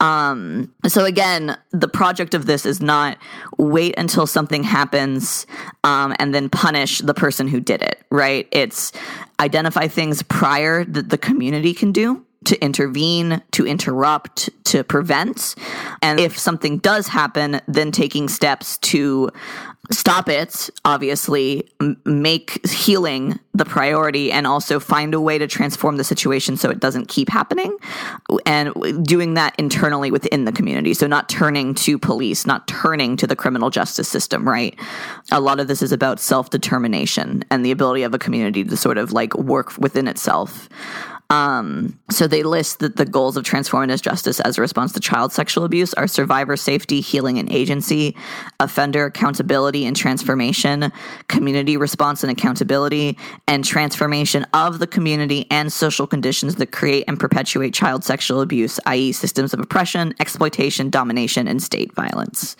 Um, 0.00 0.72
so 0.86 1.04
again, 1.04 1.58
the 1.70 1.88
project 1.88 2.32
of 2.32 2.46
this 2.46 2.64
is 2.64 2.80
not 2.80 3.18
wait 3.58 3.94
until 3.98 4.26
something 4.26 4.62
happens 4.62 5.46
um, 5.84 6.14
and 6.18 6.34
then 6.34 6.48
punish 6.48 7.00
the 7.00 7.12
person 7.12 7.46
who 7.46 7.60
did 7.60 7.82
it, 7.82 8.02
right? 8.10 8.48
It's 8.52 8.92
identify 9.38 9.86
things 9.86 10.22
prior 10.22 10.84
that 10.84 11.10
the 11.10 11.18
community 11.18 11.74
can 11.74 11.92
do 11.92 12.24
to 12.44 12.62
intervene, 12.62 13.42
to 13.52 13.66
interrupt, 13.66 14.50
to 14.64 14.84
prevent. 14.84 15.54
And 16.02 16.20
if 16.20 16.38
something 16.38 16.78
does 16.78 17.08
happen, 17.08 17.60
then 17.66 17.90
taking 17.92 18.28
steps 18.28 18.78
to 18.78 19.30
stop 19.90 20.28
it, 20.28 20.68
obviously, 20.84 21.68
make 22.04 22.66
healing 22.66 23.38
the 23.54 23.64
priority 23.64 24.30
and 24.30 24.46
also 24.46 24.78
find 24.78 25.14
a 25.14 25.20
way 25.20 25.38
to 25.38 25.46
transform 25.46 25.96
the 25.96 26.04
situation 26.04 26.56
so 26.56 26.70
it 26.70 26.78
doesn't 26.78 27.08
keep 27.08 27.28
happening. 27.28 27.76
And 28.44 29.04
doing 29.04 29.34
that 29.34 29.54
internally 29.58 30.10
within 30.10 30.44
the 30.44 30.52
community. 30.52 30.94
So, 30.94 31.06
not 31.06 31.28
turning 31.28 31.74
to 31.76 31.98
police, 31.98 32.46
not 32.46 32.68
turning 32.68 33.16
to 33.16 33.26
the 33.26 33.36
criminal 33.36 33.70
justice 33.70 34.08
system, 34.08 34.46
right? 34.46 34.78
A 35.32 35.40
lot 35.40 35.60
of 35.60 35.68
this 35.68 35.82
is 35.82 35.92
about 35.92 36.20
self 36.20 36.50
determination 36.50 37.44
and 37.50 37.64
the 37.64 37.70
ability 37.70 38.02
of 38.02 38.14
a 38.14 38.18
community 38.18 38.64
to 38.64 38.76
sort 38.76 38.98
of 38.98 39.12
like 39.12 39.34
work 39.36 39.76
within 39.78 40.06
itself. 40.06 40.68
Um, 41.30 41.98
so 42.10 42.26
they 42.26 42.42
list 42.42 42.78
that 42.78 42.96
the 42.96 43.04
goals 43.04 43.36
of 43.36 43.44
transformative 43.44 44.00
justice 44.00 44.40
as 44.40 44.56
a 44.56 44.62
response 44.62 44.92
to 44.92 45.00
child 45.00 45.32
sexual 45.32 45.64
abuse 45.64 45.92
are 45.94 46.06
survivor 46.06 46.56
safety, 46.56 47.02
healing 47.02 47.38
and 47.38 47.52
agency, 47.52 48.16
offender 48.60 49.04
accountability 49.04 49.84
and 49.84 49.94
transformation, 49.94 50.90
community 51.28 51.76
response 51.76 52.24
and 52.24 52.30
accountability, 52.30 53.18
and 53.46 53.62
transformation 53.62 54.46
of 54.54 54.78
the 54.78 54.86
community 54.86 55.46
and 55.50 55.70
social 55.70 56.06
conditions 56.06 56.54
that 56.56 56.72
create 56.72 57.04
and 57.06 57.20
perpetuate 57.20 57.74
child 57.74 58.04
sexual 58.04 58.40
abuse, 58.40 58.80
i.e., 58.86 59.12
systems 59.12 59.52
of 59.52 59.60
oppression, 59.60 60.14
exploitation, 60.20 60.88
domination, 60.88 61.46
and 61.46 61.62
state 61.62 61.94
violence. 61.94 62.56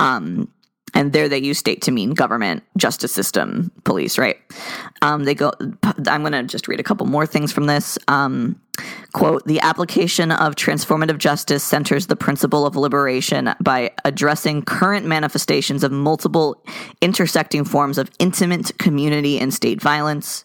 Um, 0.00 0.48
and 0.94 1.12
there 1.12 1.28
they 1.28 1.38
use 1.38 1.58
state 1.58 1.82
to 1.82 1.90
mean 1.90 2.14
government, 2.14 2.62
justice 2.76 3.12
system, 3.12 3.70
police, 3.84 4.18
right? 4.18 4.36
Um, 5.02 5.24
they 5.24 5.34
go. 5.34 5.52
I'm 6.06 6.22
going 6.22 6.32
to 6.32 6.44
just 6.44 6.68
read 6.68 6.80
a 6.80 6.82
couple 6.82 7.06
more 7.06 7.26
things 7.26 7.52
from 7.52 7.66
this. 7.66 7.98
Um, 8.08 8.60
quote: 9.12 9.44
The 9.46 9.60
application 9.60 10.30
of 10.32 10.54
transformative 10.54 11.18
justice 11.18 11.62
centers 11.62 12.06
the 12.06 12.16
principle 12.16 12.66
of 12.66 12.76
liberation 12.76 13.54
by 13.60 13.92
addressing 14.04 14.62
current 14.62 15.06
manifestations 15.06 15.84
of 15.84 15.92
multiple 15.92 16.62
intersecting 17.00 17.64
forms 17.64 17.98
of 17.98 18.10
intimate 18.18 18.76
community 18.78 19.38
and 19.38 19.52
state 19.52 19.80
violence. 19.80 20.44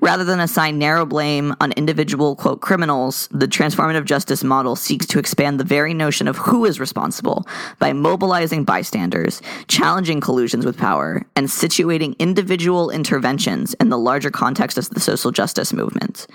Rather 0.00 0.24
than 0.24 0.40
assign 0.40 0.78
narrow 0.78 1.06
blame 1.06 1.54
on 1.60 1.72
individual, 1.72 2.36
quote, 2.36 2.60
criminals, 2.60 3.28
the 3.30 3.48
transformative 3.48 4.04
justice 4.04 4.44
model 4.44 4.76
seeks 4.76 5.06
to 5.06 5.18
expand 5.18 5.58
the 5.58 5.64
very 5.64 5.94
notion 5.94 6.28
of 6.28 6.36
who 6.36 6.64
is 6.64 6.80
responsible 6.80 7.46
by 7.78 7.92
mobilizing 7.92 8.64
bystanders, 8.64 9.42
challenging 9.68 10.20
collusions 10.20 10.64
with 10.64 10.76
power, 10.76 11.24
and 11.36 11.48
situating 11.48 12.18
individual 12.18 12.90
interventions 12.90 13.74
in 13.74 13.88
the 13.88 13.98
larger 13.98 14.30
context 14.30 14.78
of 14.78 14.88
the 14.90 15.00
social 15.00 15.30
justice 15.30 15.72
movement. 15.72 16.26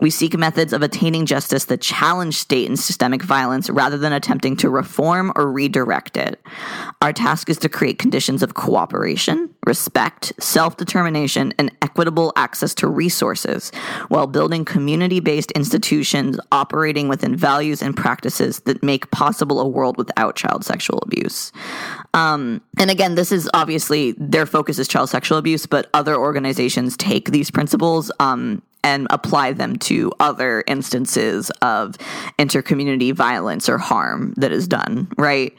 We 0.00 0.10
seek 0.10 0.36
methods 0.36 0.72
of 0.72 0.82
attaining 0.82 1.26
justice 1.26 1.64
that 1.66 1.80
challenge 1.80 2.36
state 2.36 2.68
and 2.68 2.78
systemic 2.78 3.22
violence 3.22 3.68
rather 3.70 3.98
than 3.98 4.12
attempting 4.12 4.56
to 4.56 4.70
reform 4.70 5.32
or 5.36 5.50
redirect 5.50 6.16
it. 6.16 6.40
Our 7.02 7.12
task 7.12 7.48
is 7.50 7.58
to 7.58 7.68
create 7.68 7.98
conditions 7.98 8.42
of 8.42 8.54
cooperation, 8.54 9.54
respect, 9.66 10.32
self 10.42 10.76
determination, 10.76 11.52
and 11.58 11.74
equitable 11.82 12.32
access 12.36 12.69
to 12.76 12.88
resources 12.88 13.70
while 14.08 14.26
building 14.26 14.64
community 14.64 15.20
based 15.20 15.50
institutions 15.52 16.38
operating 16.52 17.08
within 17.08 17.36
values 17.36 17.82
and 17.82 17.96
practices 17.96 18.60
that 18.60 18.82
make 18.82 19.10
possible 19.10 19.60
a 19.60 19.68
world 19.68 19.96
without 19.96 20.36
child 20.36 20.64
sexual 20.64 20.98
abuse. 21.00 21.52
Um, 22.14 22.60
and 22.78 22.90
again, 22.90 23.14
this 23.14 23.32
is 23.32 23.48
obviously 23.54 24.12
their 24.18 24.46
focus 24.46 24.78
is 24.78 24.88
child 24.88 25.10
sexual 25.10 25.38
abuse, 25.38 25.66
but 25.66 25.88
other 25.94 26.16
organizations 26.16 26.96
take 26.96 27.30
these 27.30 27.50
principles 27.50 28.10
um, 28.20 28.62
and 28.82 29.06
apply 29.10 29.52
them 29.52 29.76
to 29.76 30.12
other 30.20 30.64
instances 30.66 31.50
of 31.62 31.96
intercommunity 32.38 33.12
violence 33.12 33.68
or 33.68 33.78
harm 33.78 34.32
that 34.36 34.52
is 34.52 34.66
done, 34.66 35.08
right? 35.16 35.54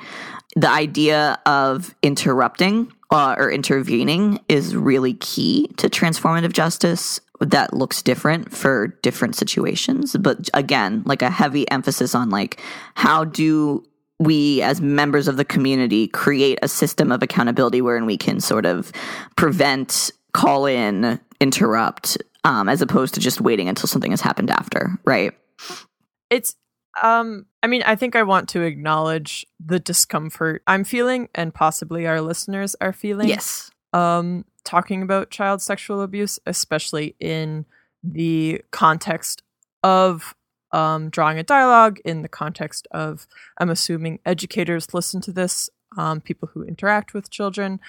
The 0.55 0.69
idea 0.69 1.39
of 1.45 1.95
interrupting 2.01 2.91
uh, 3.11 3.35
or 3.37 3.51
intervening 3.51 4.39
is 4.47 4.75
really 4.75 5.13
key 5.15 5.67
to 5.77 5.89
transformative 5.89 6.53
justice 6.53 7.19
that 7.39 7.73
looks 7.73 8.01
different 8.01 8.55
for 8.55 8.87
different 9.01 9.35
situations. 9.35 10.15
But 10.17 10.49
again, 10.53 11.03
like 11.05 11.21
a 11.21 11.29
heavy 11.29 11.69
emphasis 11.69 12.15
on 12.15 12.29
like 12.29 12.61
how 12.95 13.25
do 13.25 13.83
we 14.19 14.61
as 14.61 14.79
members 14.79 15.27
of 15.27 15.37
the 15.37 15.45
community 15.45 16.07
create 16.07 16.59
a 16.61 16.67
system 16.67 17.11
of 17.11 17.23
accountability 17.23 17.81
wherein 17.81 18.05
we 18.05 18.17
can 18.17 18.39
sort 18.39 18.65
of 18.65 18.91
prevent, 19.35 20.11
call 20.33 20.67
in, 20.67 21.19
interrupt, 21.39 22.17
um, 22.43 22.69
as 22.69 22.81
opposed 22.81 23.15
to 23.15 23.19
just 23.19 23.41
waiting 23.41 23.67
until 23.67 23.87
something 23.87 24.11
has 24.11 24.21
happened 24.21 24.51
after, 24.51 24.91
right? 25.05 25.33
It's 26.29 26.55
um 27.01 27.45
I 27.63 27.67
mean, 27.67 27.83
I 27.83 27.95
think 27.95 28.15
I 28.15 28.23
want 28.23 28.49
to 28.49 28.61
acknowledge 28.61 29.45
the 29.63 29.79
discomfort 29.79 30.63
I'm 30.65 30.83
feeling 30.83 31.29
and 31.35 31.53
possibly 31.53 32.07
our 32.07 32.21
listeners 32.21 32.75
are 32.81 32.93
feeling. 32.93 33.29
Yes. 33.29 33.71
Um 33.93 34.45
talking 34.63 35.01
about 35.01 35.31
child 35.31 35.61
sexual 35.61 36.01
abuse, 36.01 36.39
especially 36.45 37.15
in 37.19 37.65
the 38.03 38.61
context 38.71 39.43
of 39.83 40.35
um, 40.71 41.09
drawing 41.09 41.37
a 41.37 41.43
dialogue, 41.43 41.99
in 42.05 42.21
the 42.21 42.29
context 42.29 42.87
of, 42.91 43.27
I'm 43.57 43.69
assuming 43.69 44.19
educators 44.25 44.93
listen 44.93 45.21
to 45.21 45.31
this, 45.31 45.69
um, 45.97 46.21
people 46.21 46.49
who 46.53 46.63
interact 46.63 47.13
with 47.13 47.29
children, 47.29 47.79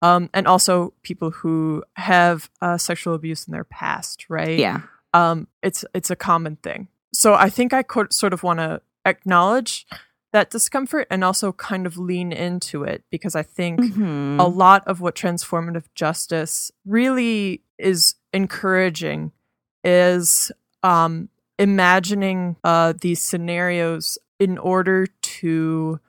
um, 0.00 0.30
and 0.32 0.46
also 0.46 0.94
people 1.02 1.30
who 1.30 1.84
have 1.96 2.50
uh, 2.60 2.78
sexual 2.78 3.14
abuse 3.14 3.46
in 3.46 3.52
their 3.52 3.64
past, 3.64 4.26
right? 4.28 4.58
Yeah. 4.58 4.82
Um, 5.14 5.46
it's 5.62 5.84
it's 5.94 6.10
a 6.10 6.16
common 6.16 6.56
thing. 6.56 6.88
So 7.12 7.34
I 7.34 7.50
think 7.50 7.74
I 7.74 7.82
could 7.82 8.12
sort 8.12 8.32
of 8.32 8.42
want 8.42 8.60
to 8.60 8.80
acknowledge 9.04 9.86
that 10.32 10.50
discomfort 10.50 11.06
and 11.10 11.22
also 11.22 11.52
kind 11.52 11.86
of 11.86 11.98
lean 11.98 12.32
into 12.32 12.84
it 12.84 13.04
because 13.10 13.34
I 13.36 13.42
think 13.42 13.80
Mhm. 13.80 14.40
a 14.40 14.48
lot 14.48 14.82
of 14.86 15.00
what 15.00 15.14
transformative 15.14 15.84
justice 15.94 16.70
really 16.86 17.62
is 17.78 18.14
encouraging 18.32 19.32
is 19.84 20.50
um, 20.82 21.28
imagining 21.58 22.56
uh, 22.64 22.94
these 22.98 23.20
scenarios 23.20 24.16
in 24.40 24.56
order 24.58 25.06
to 25.22 26.00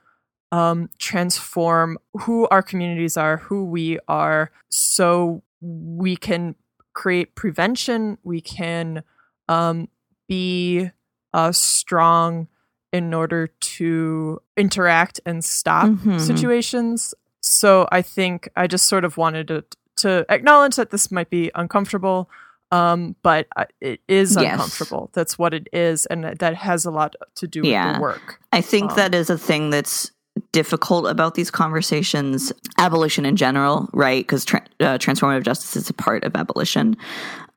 um, 0.52 0.88
transform 1.00 1.98
who 2.22 2.48
our 2.48 2.62
communities 2.62 3.18
are, 3.18 3.38
who 3.38 3.66
we 3.66 4.00
are, 4.08 4.52
so 4.70 5.42
we 5.62 6.16
can 6.16 6.56
create 6.94 7.34
prevention, 7.36 8.18
we 8.24 8.40
can 8.40 9.04
um, 9.50 9.90
be 10.28 10.90
uh, 11.34 11.52
strong 11.52 12.48
in 12.94 13.14
order 13.14 13.48
to 13.48 14.40
interact 14.56 15.20
and 15.26 15.44
stop 15.44 15.90
Mhm. 15.90 16.22
situations. 16.22 17.14
So 17.42 17.88
I 17.92 18.02
think 18.02 18.48
I 18.56 18.68
just 18.68 18.88
sort 18.88 19.04
of 19.04 19.18
wanted 19.18 19.48
to 19.50 19.66
to 19.98 20.26
acknowledge 20.30 20.76
that 20.76 20.90
this 20.90 21.12
might 21.12 21.30
be 21.30 21.52
uncomfortable, 21.54 22.28
um, 22.72 23.16
but 23.22 23.46
it 23.80 24.02
is 24.08 24.36
Yes. 24.36 24.54
uncomfortable. 24.54 25.10
That's 25.14 25.38
what 25.38 25.54
it 25.54 25.68
is, 25.72 26.08
and 26.08 26.24
that 26.40 26.56
has 26.56 26.84
a 26.86 26.92
lot 26.92 27.16
to 27.36 27.48
do 27.48 27.62
with 27.62 27.72
the 27.72 28.00
work. 28.02 28.40
I 28.52 28.60
think 28.62 28.90
Um, 28.92 28.96
that 28.98 29.14
is 29.14 29.30
a 29.30 29.38
thing 29.38 29.70
that's 29.70 30.10
difficult 30.52 31.06
about 31.08 31.36
these 31.36 31.52
conversations. 31.52 32.52
Abolition 32.80 33.24
in 33.24 33.36
general, 33.36 33.88
right? 33.94 34.26
Because 34.26 34.44
tra- 34.46 34.66
uh, 34.80 34.98
transformative 34.98 35.44
justice 35.44 35.76
is 35.76 35.90
a 35.92 35.94
part 35.94 36.24
of 36.24 36.36
abolition. 36.36 36.98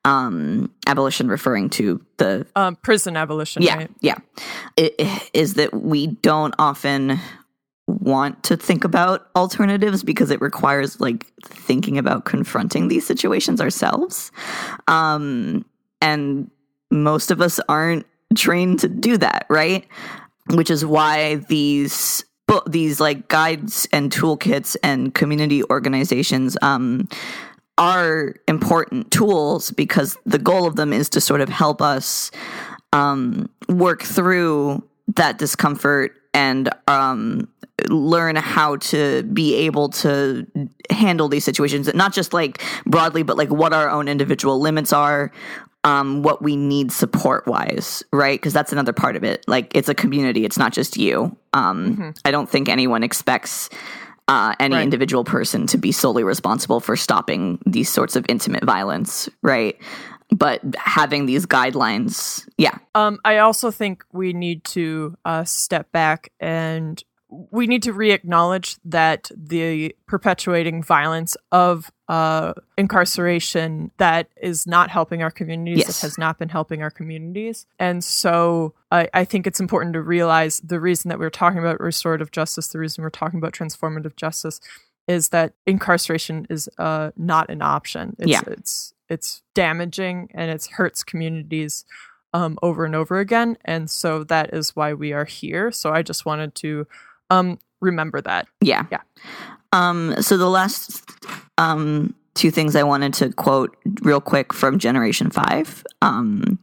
Um, 0.06 0.70
abolition 0.86 1.26
referring 1.28 1.68
to 1.70 2.00
the 2.18 2.46
Um, 2.54 2.76
prison 2.76 3.16
abolition, 3.16 3.62
yeah 3.62 3.76
right? 3.76 3.90
yeah. 4.00 4.18
It, 4.76 4.94
is 5.34 5.54
that 5.54 5.74
we 5.74 6.06
don't 6.06 6.54
often 6.58 7.18
want 7.88 8.42
to 8.44 8.56
think 8.56 8.84
about 8.84 9.26
alternatives 9.34 10.02
because 10.04 10.30
it 10.30 10.40
requires 10.40 11.00
like 11.00 11.26
thinking 11.44 11.98
about 11.98 12.24
confronting 12.24 12.88
these 12.88 13.04
situations 13.06 13.60
ourselves. 13.60 14.30
Um 14.88 15.64
and 16.00 16.50
most 16.90 17.30
of 17.32 17.40
us 17.40 17.58
aren't 17.68 18.06
trained 18.34 18.78
to 18.80 18.88
do 18.88 19.16
that 19.18 19.46
right? 19.50 19.86
Which 20.54 20.70
is 20.70 20.84
why 20.84 21.36
these 21.48 22.24
bo- 22.46 22.62
these 22.66 23.00
like 23.00 23.26
guides 23.28 23.88
and 23.92 24.12
toolkits 24.12 24.76
and 24.82 25.12
community 25.14 25.62
organizations 25.64 26.56
um 26.62 27.08
are 27.78 28.34
important 28.48 29.10
tools 29.10 29.70
because 29.70 30.16
the 30.24 30.38
goal 30.38 30.66
of 30.66 30.76
them 30.76 30.92
is 30.92 31.08
to 31.10 31.20
sort 31.20 31.40
of 31.40 31.48
help 31.48 31.82
us 31.82 32.30
um, 32.92 33.48
work 33.68 34.02
through 34.02 34.82
that 35.14 35.38
discomfort 35.38 36.12
and 36.32 36.70
um, 36.88 37.48
learn 37.88 38.36
how 38.36 38.76
to 38.76 39.22
be 39.24 39.54
able 39.54 39.88
to 39.88 40.46
handle 40.90 41.28
these 41.28 41.44
situations, 41.44 41.92
not 41.94 42.12
just 42.12 42.32
like 42.32 42.62
broadly, 42.84 43.22
but 43.22 43.36
like 43.36 43.50
what 43.50 43.72
our 43.72 43.88
own 43.88 44.08
individual 44.08 44.58
limits 44.60 44.92
are, 44.92 45.30
um, 45.84 46.22
what 46.22 46.42
we 46.42 46.56
need 46.56 46.90
support 46.90 47.46
wise, 47.46 48.02
right? 48.12 48.38
Because 48.38 48.52
that's 48.52 48.72
another 48.72 48.92
part 48.92 49.16
of 49.16 49.24
it. 49.24 49.44
Like 49.46 49.74
it's 49.74 49.88
a 49.88 49.94
community, 49.94 50.44
it's 50.44 50.58
not 50.58 50.72
just 50.72 50.96
you. 50.96 51.36
Um, 51.52 52.14
I 52.24 52.30
don't 52.30 52.48
think 52.50 52.68
anyone 52.68 53.02
expects 53.02 53.70
uh, 54.28 54.54
any 54.58 54.74
Right. 54.76 54.82
individual 54.82 55.24
person 55.24 55.66
to 55.68 55.78
be 55.78 55.92
solely 55.92 56.24
responsible 56.24 56.80
for 56.80 56.96
stopping 56.96 57.58
these 57.66 57.88
sorts 57.88 58.16
of 58.16 58.24
intimate 58.28 58.64
violence, 58.64 59.28
right? 59.42 59.76
But 60.30 60.60
having 60.76 61.26
these 61.26 61.46
guidelines, 61.46 62.48
yeah, 62.58 62.78
Um, 62.96 63.18
I 63.24 63.38
also 63.38 63.70
think 63.70 64.04
we 64.12 64.32
need 64.32 64.64
to 64.64 65.16
uh, 65.24 65.44
step 65.44 65.92
back 65.92 66.32
and 66.40 67.00
we 67.28 67.66
need 67.66 67.82
to 67.84 67.92
re-acknowledge 67.92 68.76
that 68.84 69.30
the 69.36 69.94
perpetuating 70.06 70.82
violence 70.82 71.36
of 71.52 71.90
uh, 72.08 72.52
incarceration 72.78 73.90
that 73.98 74.28
is 74.40 74.66
not 74.66 74.90
helping 74.90 75.22
our 75.22 75.30
communities, 75.30 75.78
Yes. 75.78 76.00
that 76.00 76.06
has 76.06 76.18
not 76.18 76.38
been 76.38 76.48
helping 76.48 76.82
our 76.82 76.90
communities. 76.90 77.66
And 77.78 78.02
so 78.04 78.74
I, 78.90 79.08
I 79.12 79.24
think 79.24 79.46
it's 79.46 79.60
important 79.60 79.92
to 79.94 80.02
realize 80.02 80.60
the 80.60 80.78
reason 80.80 81.08
that 81.08 81.18
we're 81.18 81.30
talking 81.30 81.58
about 81.58 81.80
restorative 81.80 82.30
justice, 82.30 82.68
the 82.68 82.78
reason 82.78 83.02
we're 83.02 83.10
talking 83.10 83.38
about 83.38 83.52
transformative 83.52 84.16
justice 84.16 84.60
is 85.08 85.28
that 85.30 85.54
incarceration 85.66 86.46
is 86.48 86.68
uh, 86.78 87.10
not 87.16 87.50
an 87.50 87.62
option. 87.62 88.14
It's, 88.18 88.28
Yeah. 88.30 88.42
it's 88.46 88.92
it's 89.08 89.42
damaging 89.54 90.30
and 90.34 90.50
it 90.50 90.66
hurts 90.66 91.04
communities 91.04 91.84
um, 92.32 92.58
over 92.60 92.84
and 92.84 92.94
over 92.96 93.20
again, 93.20 93.56
and 93.64 93.88
so 93.88 94.24
that 94.24 94.52
is 94.52 94.74
why 94.74 94.92
we 94.94 95.12
are 95.12 95.24
here. 95.24 95.70
So 95.70 95.92
I 95.92 96.02
just 96.02 96.26
wanted 96.26 96.54
to 96.56 96.86
um, 97.30 97.58
remember 97.80 98.20
that. 98.22 98.48
yeah, 98.60 98.86
Yeah. 98.90 99.00
Um, 99.72 100.14
so 100.20 100.37
the 100.37 100.48
last 100.48 101.02
um, 101.59 102.14
two 102.35 102.50
things 102.50 102.76
I 102.76 102.83
wanted 102.83 103.14
to 103.14 103.33
quote 103.33 103.76
real 104.02 104.20
quick 104.20 104.52
from 104.52 104.79
Generation 104.79 105.31
Five. 105.31 105.85
Um, 106.02 106.59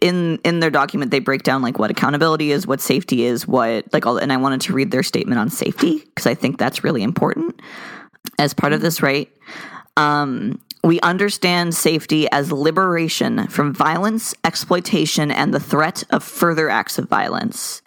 in 0.00 0.38
in 0.44 0.60
their 0.60 0.70
document, 0.70 1.10
they 1.10 1.18
break 1.18 1.42
down 1.42 1.62
like 1.62 1.78
what 1.78 1.90
accountability 1.90 2.52
is, 2.52 2.66
what 2.66 2.80
safety 2.80 3.24
is, 3.24 3.46
what 3.46 3.92
like 3.92 4.06
all. 4.06 4.16
And 4.16 4.32
I 4.32 4.36
wanted 4.36 4.60
to 4.62 4.72
read 4.72 4.90
their 4.90 5.02
statement 5.02 5.38
on 5.38 5.50
safety 5.50 5.98
because 5.98 6.26
I 6.26 6.34
think 6.34 6.58
that's 6.58 6.84
really 6.84 7.02
important 7.02 7.60
as 8.38 8.54
part 8.54 8.72
of 8.72 8.80
this, 8.80 9.02
right? 9.02 9.30
Um, 9.96 10.60
we 10.82 11.00
understand 11.00 11.74
safety 11.74 12.30
as 12.30 12.52
liberation 12.52 13.46
from 13.48 13.74
violence, 13.74 14.34
exploitation, 14.44 15.30
and 15.30 15.52
the 15.52 15.60
threat 15.60 16.04
of 16.10 16.24
further 16.24 16.70
acts 16.70 16.98
of 16.98 17.08
violence. 17.08 17.82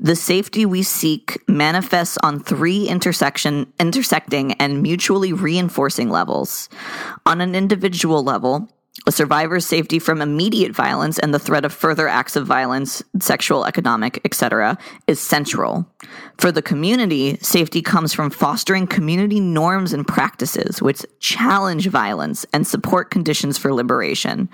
The 0.00 0.16
safety 0.16 0.66
we 0.66 0.82
seek 0.82 1.40
manifests 1.48 2.18
on 2.22 2.40
three 2.40 2.88
intersection, 2.88 3.72
intersecting 3.78 4.54
and 4.54 4.82
mutually 4.82 5.32
reinforcing 5.32 6.10
levels. 6.10 6.68
On 7.26 7.40
an 7.40 7.54
individual 7.54 8.24
level, 8.24 8.68
a 9.06 9.12
survivor's 9.12 9.64
safety 9.64 9.98
from 9.98 10.20
immediate 10.20 10.72
violence 10.72 11.18
and 11.18 11.32
the 11.32 11.38
threat 11.38 11.64
of 11.64 11.72
further 11.72 12.06
acts 12.08 12.36
of 12.36 12.46
violence, 12.46 13.02
sexual, 13.20 13.64
economic, 13.64 14.20
etc., 14.24 14.76
is 15.06 15.18
central. 15.18 15.88
For 16.38 16.52
the 16.52 16.60
community, 16.60 17.38
safety 17.40 17.80
comes 17.80 18.12
from 18.12 18.30
fostering 18.30 18.86
community 18.86 19.40
norms 19.40 19.92
and 19.92 20.06
practices 20.06 20.82
which 20.82 21.06
challenge 21.20 21.86
violence 21.86 22.44
and 22.52 22.66
support 22.66 23.10
conditions 23.10 23.56
for 23.56 23.72
liberation. 23.72 24.48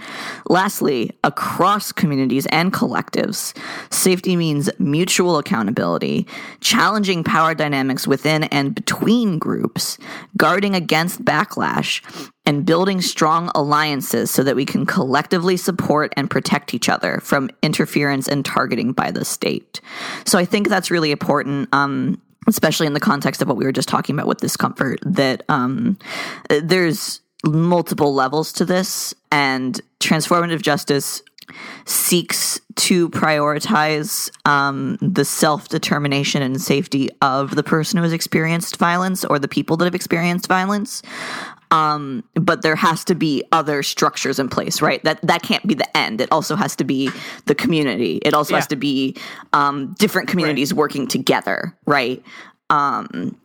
Lastly, 0.49 1.11
across 1.25 1.91
communities 1.91 2.47
and 2.47 2.73
collectives, 2.73 3.57
safety 3.93 4.37
means 4.37 4.71
mutual 4.79 5.39
accountability, 5.39 6.29
challenging 6.61 7.25
power 7.25 7.55
dynamics 7.55 8.07
within 8.07 8.45
and 8.45 8.75
between 8.75 9.39
groups, 9.39 9.99
guarding 10.37 10.75
against 10.77 11.25
backlash, 11.25 12.03
and 12.49 12.65
building 12.65 13.03
strong 13.03 13.51
alliances 13.55 14.31
so 14.31 14.43
that 14.43 14.57
we 14.57 14.65
can 14.65 14.87
collectively 14.87 15.55
support 15.55 16.15
and 16.17 16.31
protect 16.31 16.73
each 16.73 16.89
other 16.89 17.21
from 17.21 17.51
interference 17.63 18.27
and 18.27 18.43
targeting 18.43 18.93
by 18.93 19.11
the 19.11 19.23
state. 19.23 19.83
So 20.25 20.39
I 20.39 20.47
think 20.47 20.71
that's 20.71 20.91
really 20.91 21.11
important. 21.11 21.69
Um, 21.75 22.21
especially 22.47 22.87
in 22.87 22.95
the 22.95 23.01
context 23.01 23.43
of 23.43 23.49
what 23.49 23.59
we 23.59 23.67
were 23.67 23.73
just 23.73 23.91
talking 23.91 24.17
about 24.17 24.27
with 24.27 24.39
discomfort, 24.39 24.99
that 25.03 25.43
um, 25.51 25.99
there's 26.49 27.21
multiple 27.45 28.15
levels 28.15 28.55
to 28.55 28.65
this, 28.65 29.13
and 29.31 29.79
transformative 30.01 30.63
justice 30.63 31.23
seeks 31.85 32.59
to 32.77 33.11
prioritize 33.11 34.31
um, 34.47 34.97
the 35.03 35.27
self 35.27 35.69
determination 35.69 36.41
and 36.41 36.59
safety 36.59 37.11
of 37.21 37.55
the 37.55 37.63
person 37.63 37.99
who 37.99 38.03
has 38.03 38.15
experienced 38.15 38.77
violence 38.77 39.27
or 39.27 39.39
the 39.39 39.49
people 39.49 39.77
that 39.77 39.85
have 39.85 39.95
experienced 39.95 40.47
violence. 40.47 41.03
Um, 41.71 42.25
but 42.35 42.63
there 42.63 42.77
has 42.77 43.05
to 43.05 43.15
be 43.15 43.45
other 43.53 43.83
structures 43.83 44.39
in 44.39 44.49
place, 44.49 44.81
right? 44.81 45.03
That 45.05 45.21
that 45.23 45.43
can't 45.43 45.67
be 45.67 45.75
the 45.75 45.97
end. 45.97 46.21
It 46.21 46.33
also 46.33 46.57
has 46.57 46.75
to 46.77 46.85
be 46.85 47.11
the 47.45 47.55
community. 47.55 48.17
It 48.23 48.33
also 48.33 48.55
Yeah. 48.55 48.59
has 48.61 48.67
to 48.69 48.77
be 48.77 49.17
um, 49.53 49.95
different 49.99 50.29
communities 50.29 50.73
working 50.73 51.07
together, 51.07 51.77
right? 51.87 52.23
Um, 52.71 53.37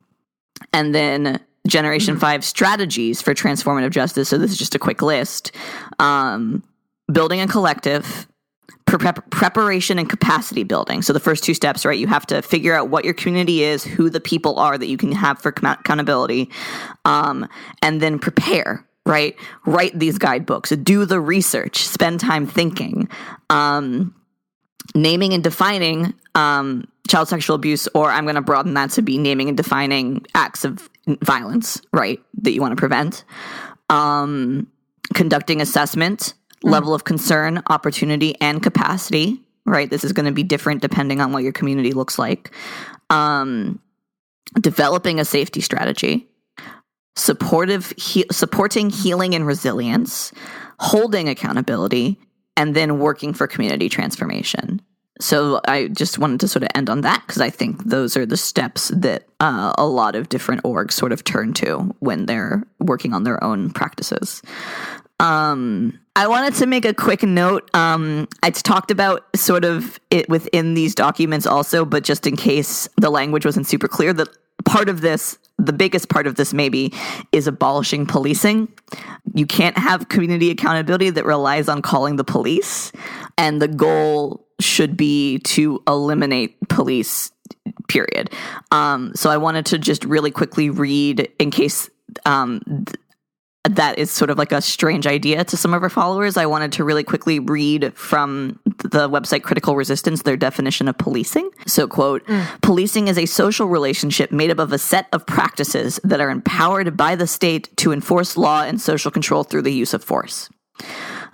and 0.72 0.96
then 0.96 1.40
Generation 1.68 2.18
Five 2.18 2.46
strategies 2.46 3.22
for 3.22 3.34
transformative 3.34 3.92
justice. 3.92 4.30
So 4.30 4.38
this 4.38 4.52
is 4.52 4.58
just 4.58 4.76
a 4.76 4.80
quick 4.80 5.02
list: 5.02 5.52
um, 6.00 6.64
building 7.12 7.42
a 7.42 7.48
collective, 7.48 8.28
prep- 8.98 9.30
preparation 9.30 10.00
and 10.00 10.10
capacity 10.10 10.64
building. 10.64 11.02
So 11.02 11.14
the 11.14 11.20
first 11.20 11.44
two 11.44 11.54
steps, 11.54 11.86
right? 11.86 11.98
You 11.98 12.08
have 12.08 12.26
to 12.28 12.42
figure 12.42 12.76
out 12.76 12.90
what 12.90 13.06
your 13.06 13.14
community 13.14 13.64
is, 13.64 13.84
who 13.84 14.10
the 14.10 14.20
people 14.20 14.60
are 14.60 14.78
that 14.78 14.88
you 14.88 14.98
can 14.98 15.12
have 15.12 15.40
for 15.40 15.52
com- 15.52 15.78
accountability, 15.80 16.50
um, 17.06 17.48
and 17.82 18.02
then 18.02 18.20
prepare. 18.20 18.86
Right, 19.06 19.36
write 19.66 20.00
these 20.00 20.18
guidebooks, 20.18 20.70
do 20.70 21.04
the 21.04 21.20
research, 21.20 21.84
spend 21.84 22.22
time 22.22 22.48
thinking, 22.48 23.10
um, 23.50 24.16
naming 24.96 25.34
and 25.34 25.44
defining 25.44 26.14
um, 26.36 26.88
child 27.10 27.28
sexual 27.28 27.58
abuse, 27.58 27.90
or 27.94 28.10
I'm 28.10 28.24
going 28.24 28.36
to 28.36 28.42
broaden 28.42 28.76
that 28.76 28.92
to 28.92 29.02
be 29.02 29.18
naming 29.18 29.50
and 29.50 29.58
defining 29.58 30.26
acts 30.34 30.64
of 30.64 30.90
violence, 31.22 31.82
right, 31.92 32.22
that 32.44 32.54
you 32.54 32.62
want 32.62 32.72
to 32.72 32.78
prevent. 32.78 33.26
Um, 33.90 34.68
conducting 35.14 35.60
assessment, 35.60 36.34
level 36.64 36.94
of 36.94 37.04
concern, 37.04 37.62
opportunity, 37.70 38.40
and 38.42 38.64
capacity, 38.64 39.42
right? 39.66 39.90
This 39.90 40.04
is 40.04 40.14
going 40.14 40.26
to 40.26 40.32
be 40.32 40.44
different 40.44 40.82
depending 40.82 41.22
on 41.22 41.32
what 41.32 41.44
your 41.44 41.52
community 41.52 41.92
looks 41.92 42.18
like. 42.18 42.52
Um, 43.10 43.80
developing 44.60 45.20
a 45.20 45.26
safety 45.26 45.62
strategy, 45.62 46.28
supportive, 47.16 47.94
he- 47.98 48.26
supporting 48.32 48.90
healing 48.90 49.36
and 49.36 49.46
resilience, 49.46 50.32
holding 50.80 51.30
accountability, 51.30 52.20
and 52.56 52.76
then 52.76 53.00
working 53.00 53.34
for 53.34 53.48
community 53.48 53.90
transformation. 53.90 54.82
So 55.20 55.62
I 55.68 55.88
just 55.90 56.18
wanted 56.18 56.40
to 56.42 56.48
sort 56.48 56.64
of 56.64 56.70
end 56.76 56.90
on 56.90 57.02
that 57.02 57.24
because 57.26 57.42
I 57.42 57.50
think 57.50 57.84
those 57.84 58.18
are 58.18 58.26
the 58.26 58.38
steps 58.38 58.90
that 58.90 59.28
uh, 59.40 59.74
a 59.78 59.86
lot 59.86 60.16
of 60.16 60.30
different 60.30 60.64
orgs 60.64 60.94
sort 60.94 61.12
of 61.12 61.24
turn 61.24 61.54
to 61.54 61.96
when 62.00 62.26
they're 62.26 62.64
working 62.80 63.14
on 63.14 63.24
their 63.24 63.42
own 63.44 63.70
practices. 63.70 64.42
Um, 65.24 66.00
I 66.18 66.28
wanted 66.28 66.54
to 66.56 66.66
make 66.66 66.84
a 66.84 66.94
quick 66.94 67.24
note. 67.24 67.74
Um, 67.74 68.28
I 68.44 68.50
talked 68.52 68.92
about 68.92 69.26
sort 69.36 69.64
of 69.64 70.00
it 70.12 70.28
within 70.28 70.74
these 70.74 70.94
documents 70.94 71.48
also, 71.48 71.86
but 71.86 72.04
just 72.04 72.28
in 72.28 72.36
case 72.36 72.90
the 72.98 73.10
language 73.10 73.46
wasn't 73.46 73.66
super 73.66 73.88
clear, 73.88 74.12
that 74.14 74.28
part 74.66 74.90
of 74.90 75.00
this, 75.00 75.38
the 75.58 75.72
biggest 75.72 76.10
part 76.10 76.28
of 76.28 76.36
this 76.36 76.54
maybe, 76.54 76.94
is 77.32 77.48
abolishing 77.48 78.06
policing. 78.06 78.68
You 79.34 79.46
can't 79.46 79.78
have 79.78 80.10
community 80.10 80.52
accountability 80.52 81.10
that 81.12 81.26
relies 81.26 81.70
on 81.70 81.82
calling 81.82 82.18
the 82.18 82.26
police, 82.26 82.92
and 83.38 83.62
the 83.62 83.70
goal 83.70 84.46
should 84.60 84.98
be 84.98 85.40
to 85.40 85.82
eliminate 85.88 86.58
police. 86.68 87.32
Period. 87.88 88.30
Um, 88.72 89.14
so 89.16 89.30
I 89.30 89.38
wanted 89.38 89.66
to 89.68 89.80
just 89.80 90.04
really 90.04 90.32
quickly 90.32 90.70
read 90.70 91.32
in 91.40 91.50
case 91.50 91.90
um, 92.26 92.62
that 93.70 93.98
is 93.98 94.12
sort 94.12 94.30
of 94.30 94.38
like 94.38 94.52
a 94.52 94.62
strange 94.62 95.08
idea 95.08 95.44
to 95.46 95.56
some 95.56 95.74
of 95.74 95.82
our 95.84 95.90
followers. 95.90 96.36
I 96.36 96.46
wanted 96.46 96.74
to 96.74 96.84
really 96.84 97.04
quickly 97.04 97.40
read 97.40 97.94
from 97.96 98.60
the 98.66 99.10
website 99.10 99.44
Critical 99.44 99.76
Resistance 99.76 100.24
their 100.24 100.36
definition 100.36 100.90
of 100.90 100.98
policing. 100.98 101.50
So, 101.66 101.88
quote, 101.88 102.24
policing 102.62 103.08
is 103.08 103.18
a 103.18 103.26
social 103.26 103.68
relationship 103.68 104.32
made 104.32 104.52
up 104.52 104.60
of 104.60 104.74
a 104.74 104.78
set 104.78 105.08
of 105.14 105.26
practices 105.26 106.00
that 106.04 106.20
are 106.20 106.30
empowered 106.30 106.98
by 106.98 107.16
the 107.16 107.28
state 107.28 107.76
to 107.78 107.94
enforce 107.94 108.36
law 108.36 108.64
and 108.64 108.82
social 108.82 109.12
control 109.12 109.44
through 109.44 109.62
the 109.62 109.74
use 109.74 109.94
of 109.94 110.04
force. 110.04 110.50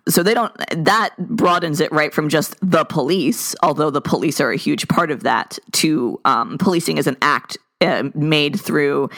So 0.07 0.23
they 0.23 0.33
don't, 0.33 0.53
that 0.85 1.15
broadens 1.17 1.79
it 1.79 1.91
right 1.91 2.13
from 2.13 2.29
just 2.29 2.55
the 2.61 2.85
police, 2.85 3.55
although 3.63 3.89
the 3.89 4.01
police 4.01 4.39
are 4.39 4.51
a 4.51 4.57
huge 4.57 4.87
part 4.87 5.11
of 5.11 5.23
that, 5.23 5.57
to 5.73 6.19
um, 6.25 6.57
policing 6.57 6.99
as 6.99 7.07
an 7.07 7.17
act 7.21 7.57
uh, 7.81 8.09
made 8.13 8.59
through 8.59 9.09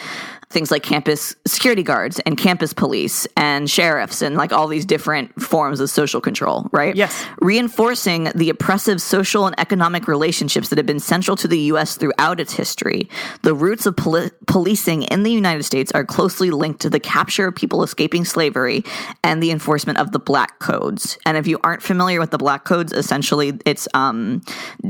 things 0.52 0.72
like 0.72 0.84
campus 0.84 1.36
security 1.46 1.84
guards 1.84 2.20
and 2.20 2.38
campus 2.38 2.74
police 2.74 3.28
and 3.38 3.70
sheriffs 3.70 4.22
and 4.22 4.36
like 4.36 4.52
all 4.52 4.68
these 4.68 4.86
different 4.86 5.42
forms 5.42 5.80
of 5.80 5.90
social 5.90 6.22
control, 6.22 6.68
right? 6.72 6.96
Yes. 6.96 7.26
Reinforcing 7.40 8.32
the 8.36 8.50
oppressive 8.50 9.02
social 9.02 9.46
and 9.46 9.60
economic 9.60 10.08
relationships 10.08 10.70
that 10.70 10.78
have 10.78 10.86
been 10.86 11.00
central 11.00 11.38
to 11.38 11.48
the 11.48 11.60
U.S. 11.72 11.98
throughout 11.98 12.40
its 12.40 12.54
history. 12.54 13.10
The 13.44 13.54
roots 13.54 13.86
of 13.86 13.96
poli- 13.96 14.32
policing 14.48 15.04
in 15.04 15.24
the 15.24 15.32
United 15.32 15.64
States 15.64 15.92
are 15.94 16.06
closely 16.06 16.52
linked 16.52 16.82
to 16.82 16.90
the 16.90 17.00
capture 17.00 17.48
of 17.48 17.56
people 17.56 17.84
escaping 17.84 18.26
slavery 18.26 18.84
and 19.24 19.42
the 19.42 19.52
enforcement 19.52 20.00
of 20.00 20.12
the 20.12 20.20
Black 20.20 20.60
Codes. 20.60 21.18
And 21.26 21.38
if 21.38 21.48
you 21.48 21.60
aren't 21.64 21.82
familiar 21.82 22.20
with 22.20 22.32
the 22.32 22.38
Black 22.38 22.66
Codes, 22.66 22.94
essentially 22.94 23.58
it's 23.66 23.88
um, 23.94 24.42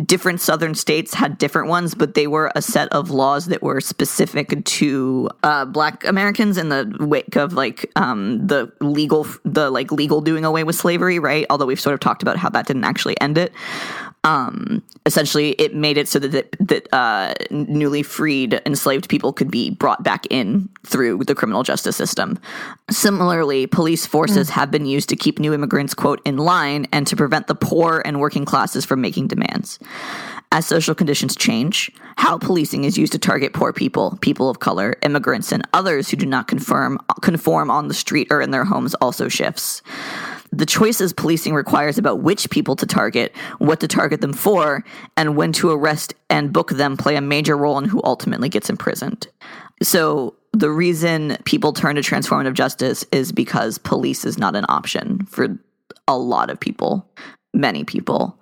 different 0.06 0.42
Southern 0.42 0.76
states 0.76 1.14
had 1.14 1.38
different 1.38 1.68
ones, 1.68 1.96
but 1.96 2.14
they 2.14 2.28
were 2.28 2.52
a 2.56 2.62
set 2.62 2.92
of 2.92 3.12
laws 3.12 3.48
that 3.48 3.62
were 3.62 3.82
specific 3.82 4.64
to 4.66 5.30
uh, 5.44 5.51
Black 5.66 6.06
Americans 6.06 6.58
in 6.58 6.70
the 6.70 6.96
wake 7.00 7.36
of 7.36 7.54
like 7.54 7.90
um, 7.96 8.46
the 8.46 8.72
legal, 8.80 9.26
the 9.44 9.70
like 9.70 9.92
legal 9.92 10.22
doing 10.22 10.46
away 10.46 10.64
with 10.64 10.76
slavery, 10.76 11.20
right? 11.20 11.46
Although 11.50 11.66
we've 11.66 11.80
sort 11.80 11.94
of 11.94 12.00
talked 12.00 12.22
about 12.22 12.38
how 12.38 12.50
that 12.50 12.68
didn't 12.68 12.84
actually 12.84 13.20
end 13.22 13.38
it. 13.38 13.52
Um, 14.24 14.84
essentially, 15.08 15.52
it 15.54 15.74
made 15.74 15.98
it 15.98 16.08
so 16.08 16.20
that 16.20 16.56
that 16.60 16.94
uh, 16.94 17.34
newly 17.50 18.04
freed 18.04 18.62
enslaved 18.66 19.10
people 19.10 19.34
could 19.34 19.50
be 19.50 19.72
brought 19.72 20.04
back 20.04 20.28
in 20.30 20.70
through 20.86 21.24
the 21.24 21.34
criminal 21.34 21.64
justice 21.64 21.96
system. 21.96 22.38
Similarly, 22.92 23.66
police 23.66 24.06
forces 24.06 24.50
have 24.52 24.70
been 24.70 24.86
used 24.86 25.10
to 25.10 25.16
keep 25.16 25.40
new 25.40 25.54
immigrants 25.54 25.96
quote 25.96 26.22
in 26.24 26.38
line 26.38 26.86
and 26.92 27.08
to 27.08 27.16
prevent 27.16 27.48
the 27.48 27.56
poor 27.56 28.04
and 28.06 28.20
working 28.20 28.46
classes 28.46 28.86
from 28.86 29.02
making 29.02 29.28
demands. 29.28 29.80
As 30.54 30.66
social 30.66 30.94
conditions 30.94 31.36
change, 31.36 31.90
how 32.18 32.38
policing 32.38 32.84
is 32.84 32.98
used 32.98 33.14
to 33.14 33.20
target 33.20 33.54
poor 33.54 33.72
people, 33.72 34.18
people 34.20 34.50
of 34.50 34.60
color, 34.60 34.98
immigrants, 35.02 35.54
and 35.54 35.66
others 35.72 36.10
who 36.10 36.18
do 36.18 36.26
not 36.26 36.50
conform 36.50 37.00
conform 37.22 37.72
on 37.72 37.88
the 37.88 37.94
street 37.94 38.28
or 38.30 38.42
in 38.42 38.52
their 38.52 38.66
homes 38.66 38.94
also 38.96 39.30
shifts. 39.30 39.82
The 40.52 40.66
choices 40.66 41.14
policing 41.14 41.54
requires 41.54 41.98
about 41.98 42.20
which 42.20 42.50
people 42.50 42.76
to 42.76 42.86
target, 42.86 43.34
what 43.60 43.80
to 43.80 43.88
target 43.88 44.20
them 44.20 44.34
for, 44.34 44.84
and 45.16 45.38
when 45.38 45.54
to 45.54 45.72
arrest 45.72 46.14
and 46.30 46.52
book 46.52 46.72
them 46.72 46.98
play 46.98 47.16
a 47.16 47.22
major 47.22 47.56
role 47.56 47.78
in 47.78 47.86
who 47.86 48.02
ultimately 48.04 48.50
gets 48.50 48.70
imprisoned. 48.70 49.28
So, 49.82 50.36
the 50.52 50.70
reason 50.70 51.38
people 51.46 51.72
turn 51.72 51.96
to 51.96 52.02
transformative 52.02 52.54
justice 52.54 53.06
is 53.14 53.32
because 53.32 53.78
police 53.78 54.26
is 54.26 54.38
not 54.38 54.58
an 54.58 54.66
option 54.68 55.26
for 55.28 55.58
a 56.10 56.18
lot 56.18 56.50
of 56.50 56.60
people, 56.60 57.10
many 57.54 57.86
people. 57.86 58.38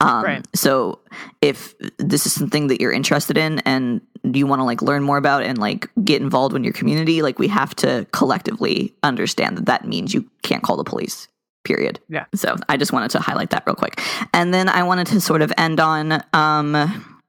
Um, 0.00 0.24
Right. 0.24 0.46
So 0.54 1.00
if 1.40 1.74
this 1.98 2.26
is 2.26 2.32
something 2.32 2.68
that 2.68 2.80
you're 2.80 2.92
interested 2.92 3.36
in 3.36 3.58
and 3.60 4.00
you 4.22 4.46
want 4.46 4.60
to 4.60 4.64
like 4.64 4.82
learn 4.82 5.02
more 5.02 5.16
about 5.16 5.42
and 5.42 5.58
like 5.58 5.88
get 6.04 6.20
involved 6.22 6.54
in 6.54 6.64
your 6.64 6.72
community, 6.72 7.22
like 7.22 7.38
we 7.38 7.48
have 7.48 7.74
to 7.76 8.06
collectively 8.12 8.94
understand 9.02 9.56
that 9.56 9.66
that 9.66 9.86
means 9.86 10.14
you 10.14 10.28
can't 10.42 10.62
call 10.62 10.76
the 10.76 10.84
police. 10.84 11.28
Period. 11.64 12.00
Yeah. 12.08 12.24
So 12.34 12.56
I 12.68 12.76
just 12.76 12.92
wanted 12.92 13.10
to 13.10 13.18
highlight 13.18 13.50
that 13.50 13.64
real 13.66 13.74
quick, 13.76 14.00
and 14.32 14.54
then 14.54 14.68
I 14.68 14.84
wanted 14.84 15.08
to 15.08 15.20
sort 15.20 15.42
of 15.42 15.52
end 15.58 15.80
on 15.80 16.22
um, 16.32 17.20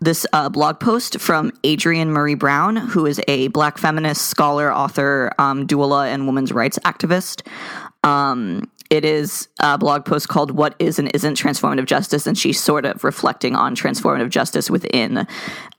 this 0.00 0.26
uh, 0.32 0.48
blog 0.48 0.80
post 0.80 1.20
from 1.20 1.52
Adrienne 1.64 2.10
Maree 2.10 2.36
Brown, 2.36 2.76
who 2.76 3.06
is 3.06 3.20
a 3.28 3.48
Black 3.48 3.78
feminist 3.78 4.26
scholar, 4.26 4.72
author, 4.72 5.32
um, 5.38 5.66
doula, 5.66 6.12
and 6.12 6.26
women's 6.26 6.50
rights 6.50 6.78
activist. 6.80 7.46
Um, 8.02 8.68
it 8.90 9.04
is 9.04 9.48
a 9.60 9.78
blog 9.78 10.04
post 10.04 10.28
called 10.28 10.50
What 10.50 10.74
Is 10.78 10.98
and 10.98 11.10
Isn't 11.14 11.36
Transformative 11.36 11.86
Justice, 11.86 12.26
and 12.26 12.36
she's 12.36 12.60
sort 12.60 12.84
of 12.84 13.04
reflecting 13.04 13.56
on 13.56 13.74
transformative 13.74 14.30
justice 14.30 14.70
within 14.70 15.26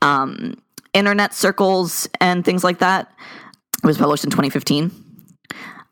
um, 0.02 0.60
internet 0.92 1.34
circles 1.34 2.08
and 2.20 2.44
things 2.44 2.64
like 2.64 2.78
that. 2.78 3.10
It 3.82 3.86
was 3.86 3.98
published 3.98 4.24
in 4.24 4.30
2015. 4.30 4.90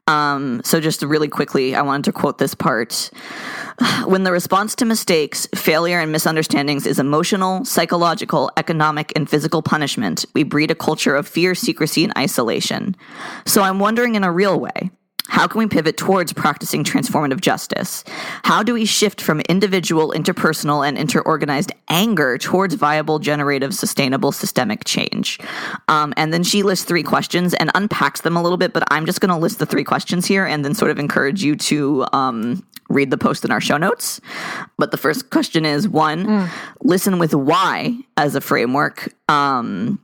Um, 0.07 0.61
so 0.65 0.81
just 0.81 1.03
really 1.03 1.29
quickly, 1.29 1.75
I 1.75 1.83
wanted 1.83 2.05
to 2.05 2.13
quote 2.13 2.39
this 2.39 2.55
part. 2.55 3.11
When 4.05 4.23
the 4.23 4.33
response 4.33 4.75
to 4.77 4.85
mistakes, 4.85 5.49
failure, 5.55 5.99
and 5.99 6.13
misunderstandings 6.13 6.87
is 6.87 6.99
emotional, 6.99 7.65
psychological, 7.65 8.51
economic, 8.57 9.13
and 9.17 9.29
physical 9.29 9.63
punishment, 9.63 10.27
we 10.35 10.43
breed 10.43 10.71
a 10.71 10.75
culture 10.75 11.17
of 11.17 11.27
fear, 11.27 11.55
secrecy, 11.55 12.05
and 12.05 12.13
isolation. 12.19 12.97
So 13.47 13.63
I'm 13.63 13.79
wondering 13.79 14.15
in 14.15 14.25
a 14.25 14.31
real 14.31 14.61
way, 14.61 14.91
how 15.29 15.47
can 15.47 15.59
we 15.59 15.67
pivot 15.67 15.97
towards 15.97 16.33
practicing 16.33 16.85
transformative 16.85 17.41
justice? 17.41 18.05
How 18.43 18.63
do 18.63 18.75
we 18.75 18.85
shift 18.85 19.21
from 19.21 19.41
individual, 19.41 20.13
interpersonal, 20.15 20.87
and 20.87 20.99
interorganized 20.99 21.73
anger 21.89 22.37
towards 22.37 22.75
viable, 22.75 23.19
generative, 23.19 23.75
sustainable, 23.75 24.33
systemic 24.33 24.85
change? 24.85 25.41
Um, 25.89 26.13
and 26.17 26.33
then 26.33 26.43
she 26.45 26.63
lists 26.63 26.85
three 26.85 27.03
questions 27.03 27.55
and 27.55 27.71
unpacks 27.75 28.21
them 28.21 28.37
a 28.37 28.43
little 28.43 28.59
bit, 28.59 28.73
but 28.75 28.85
I'm 28.91 29.07
just 29.07 29.21
going 29.21 29.31
to 29.31 29.37
list 29.37 29.59
the 29.59 29.67
three 29.67 29.85
questions 29.85 30.27
here 30.27 30.45
and 30.45 30.65
then 30.65 30.75
sort 30.75 30.91
of 30.91 30.99
encourage 30.99 31.43
you 31.43 31.57
to 31.57 32.07
um, 32.13 32.65
read 32.91 33.11
the 33.11 33.19
post 33.19 33.45
in 33.47 33.51
our 33.51 33.61
show 33.61 33.79
notes. 33.79 34.21
But 34.77 34.91
the 34.91 34.99
first 34.99 35.31
question 35.31 35.65
is 35.65 35.89
one, 35.89 36.51
listen 36.83 37.19
with 37.19 37.35
why 37.35 37.99
as 38.17 38.35
a 38.35 38.41
framework. 38.43 39.15
Um, 39.29 40.01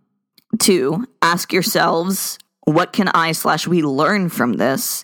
two, 0.58 1.06
ask 1.20 1.52
yourselves 1.52 2.38
what 2.64 2.92
can 2.92 3.08
I 3.08 3.32
slash 3.32 3.66
we 3.66 3.82
learn 3.82 4.28
from 4.28 4.54
this? 4.54 5.02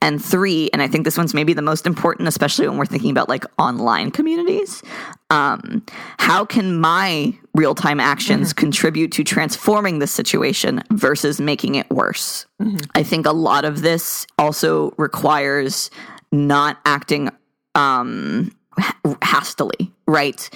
And 0.00 0.24
three, 0.24 0.70
and 0.72 0.80
I 0.80 0.86
think 0.86 1.04
this 1.04 1.18
one's 1.18 1.34
maybe 1.34 1.54
the 1.54 1.62
most 1.62 1.86
important, 1.86 2.28
especially 2.28 2.68
when 2.68 2.78
we're 2.78 2.86
thinking 2.86 3.10
about 3.10 3.28
like 3.28 3.44
online 3.58 4.12
communities. 4.12 4.82
Um, 5.30 5.84
how 6.18 6.44
can 6.44 6.78
my 6.78 7.36
real 7.54 7.74
time 7.74 7.98
actions 7.98 8.50
mm-hmm. 8.50 8.60
contribute 8.60 9.12
to 9.12 9.24
transforming 9.24 9.98
the 9.98 10.06
situation 10.06 10.82
versus 10.92 11.40
making 11.40 11.74
it 11.74 11.90
worse? 11.90 12.46
Mm-hmm. 12.62 12.76
I 12.94 13.02
think 13.02 13.26
a 13.26 13.32
lot 13.32 13.64
of 13.64 13.82
this 13.82 14.26
also 14.38 14.94
requires 14.98 15.90
not 16.30 16.78
acting 16.84 17.30
um, 17.74 18.54
hastily, 19.22 19.92
right? 20.06 20.48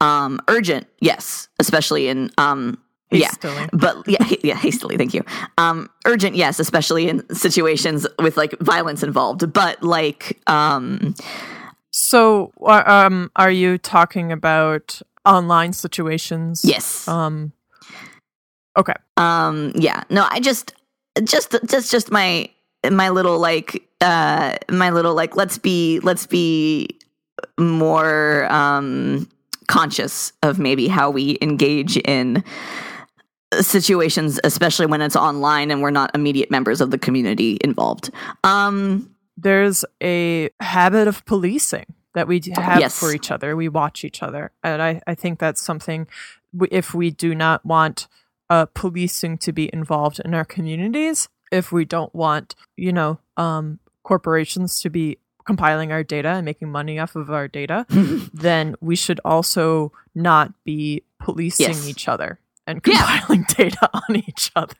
Um, 0.00 0.40
urgent, 0.48 0.86
yes, 1.00 1.48
especially 1.58 2.08
in 2.08 2.30
um, 2.36 2.81
Hastily. 3.20 3.54
Yeah, 3.54 3.66
but 3.72 4.08
yeah, 4.08 4.26
yeah, 4.42 4.54
hastily. 4.56 4.96
Thank 4.96 5.14
you. 5.14 5.24
Um, 5.58 5.90
urgent, 6.06 6.36
yes, 6.36 6.58
especially 6.58 7.08
in 7.08 7.28
situations 7.34 8.06
with 8.18 8.36
like 8.36 8.58
violence 8.60 9.02
involved. 9.02 9.52
But 9.52 9.82
like, 9.82 10.40
um, 10.46 11.14
so 11.90 12.52
um, 12.66 13.30
are 13.36 13.50
you 13.50 13.78
talking 13.78 14.32
about 14.32 15.00
online 15.24 15.72
situations? 15.72 16.62
Yes. 16.64 17.06
Um, 17.06 17.52
okay. 18.76 18.94
Um, 19.16 19.72
yeah. 19.74 20.04
No, 20.10 20.26
I 20.30 20.40
just, 20.40 20.74
just, 21.24 21.54
just, 21.66 21.90
just 21.90 22.10
my 22.10 22.48
my 22.90 23.10
little 23.10 23.38
like, 23.38 23.82
uh, 24.00 24.56
my 24.70 24.90
little 24.90 25.14
like, 25.14 25.36
let's 25.36 25.58
be, 25.58 26.00
let's 26.00 26.26
be 26.26 26.88
more 27.58 28.46
um 28.52 29.28
conscious 29.68 30.32
of 30.42 30.58
maybe 30.58 30.86
how 30.86 31.08
we 31.10 31.38
engage 31.40 31.96
in 31.98 32.44
situations, 33.60 34.40
especially 34.44 34.86
when 34.86 35.02
it's 35.02 35.16
online 35.16 35.70
and 35.70 35.82
we're 35.82 35.90
not 35.90 36.10
immediate 36.14 36.50
members 36.50 36.80
of 36.80 36.90
the 36.90 36.98
community 36.98 37.58
involved. 37.62 38.10
Um, 38.44 39.14
There's 39.36 39.84
a 40.02 40.50
habit 40.60 41.08
of 41.08 41.24
policing 41.24 41.86
that 42.14 42.28
we 42.28 42.42
have 42.54 42.80
yes. 42.80 42.98
for 42.98 43.12
each 43.12 43.30
other. 43.30 43.56
We 43.56 43.68
watch 43.68 44.04
each 44.04 44.22
other. 44.22 44.52
And 44.62 44.82
I, 44.82 45.00
I 45.06 45.14
think 45.14 45.38
that's 45.38 45.62
something, 45.62 46.06
if 46.70 46.94
we 46.94 47.10
do 47.10 47.34
not 47.34 47.64
want 47.64 48.08
uh, 48.50 48.66
policing 48.66 49.38
to 49.38 49.52
be 49.52 49.70
involved 49.72 50.20
in 50.24 50.34
our 50.34 50.44
communities, 50.44 51.28
if 51.50 51.72
we 51.72 51.84
don't 51.84 52.14
want, 52.14 52.54
you 52.76 52.92
know, 52.92 53.18
um, 53.36 53.78
corporations 54.02 54.80
to 54.82 54.90
be 54.90 55.18
compiling 55.44 55.90
our 55.90 56.02
data 56.02 56.28
and 56.28 56.44
making 56.44 56.70
money 56.70 56.98
off 56.98 57.16
of 57.16 57.30
our 57.30 57.48
data, 57.48 57.86
then 58.34 58.74
we 58.80 58.94
should 58.94 59.20
also 59.24 59.92
not 60.14 60.52
be 60.64 61.02
policing 61.18 61.68
yes. 61.68 61.88
each 61.88 62.08
other 62.08 62.38
and 62.66 62.82
compiling 62.82 63.44
yeah. 63.48 63.54
data 63.56 63.90
on 63.92 64.16
each 64.16 64.50
other. 64.54 64.76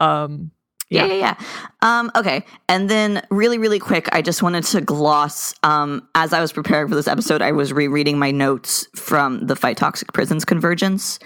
Um, 0.00 0.52
yeah, 0.92 1.06
yeah, 1.06 1.14
yeah. 1.14 1.34
Um, 1.80 2.10
okay, 2.14 2.44
and 2.68 2.90
then 2.90 3.22
really, 3.30 3.56
really 3.56 3.78
quick, 3.78 4.10
I 4.12 4.20
just 4.20 4.42
wanted 4.42 4.64
to 4.64 4.82
gloss. 4.82 5.54
Um, 5.62 6.06
as 6.14 6.34
I 6.34 6.40
was 6.42 6.52
preparing 6.52 6.88
for 6.88 6.94
this 6.94 7.08
episode, 7.08 7.40
I 7.40 7.52
was 7.52 7.72
rereading 7.72 8.18
my 8.18 8.30
notes 8.30 8.86
from 8.94 9.46
the 9.46 9.56
Fight 9.56 9.78
Toxic 9.78 10.12
Prisons 10.12 10.44
Convergence, 10.44 11.18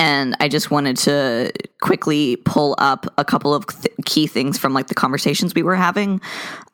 and 0.00 0.36
I 0.40 0.48
just 0.48 0.72
wanted 0.72 0.96
to 0.98 1.52
quickly 1.80 2.36
pull 2.44 2.74
up 2.78 3.06
a 3.16 3.24
couple 3.24 3.54
of 3.54 3.66
th- 3.68 3.94
key 4.04 4.26
things 4.26 4.58
from 4.58 4.74
like 4.74 4.88
the 4.88 4.94
conversations 4.94 5.54
we 5.54 5.62
were 5.62 5.76
having. 5.76 6.20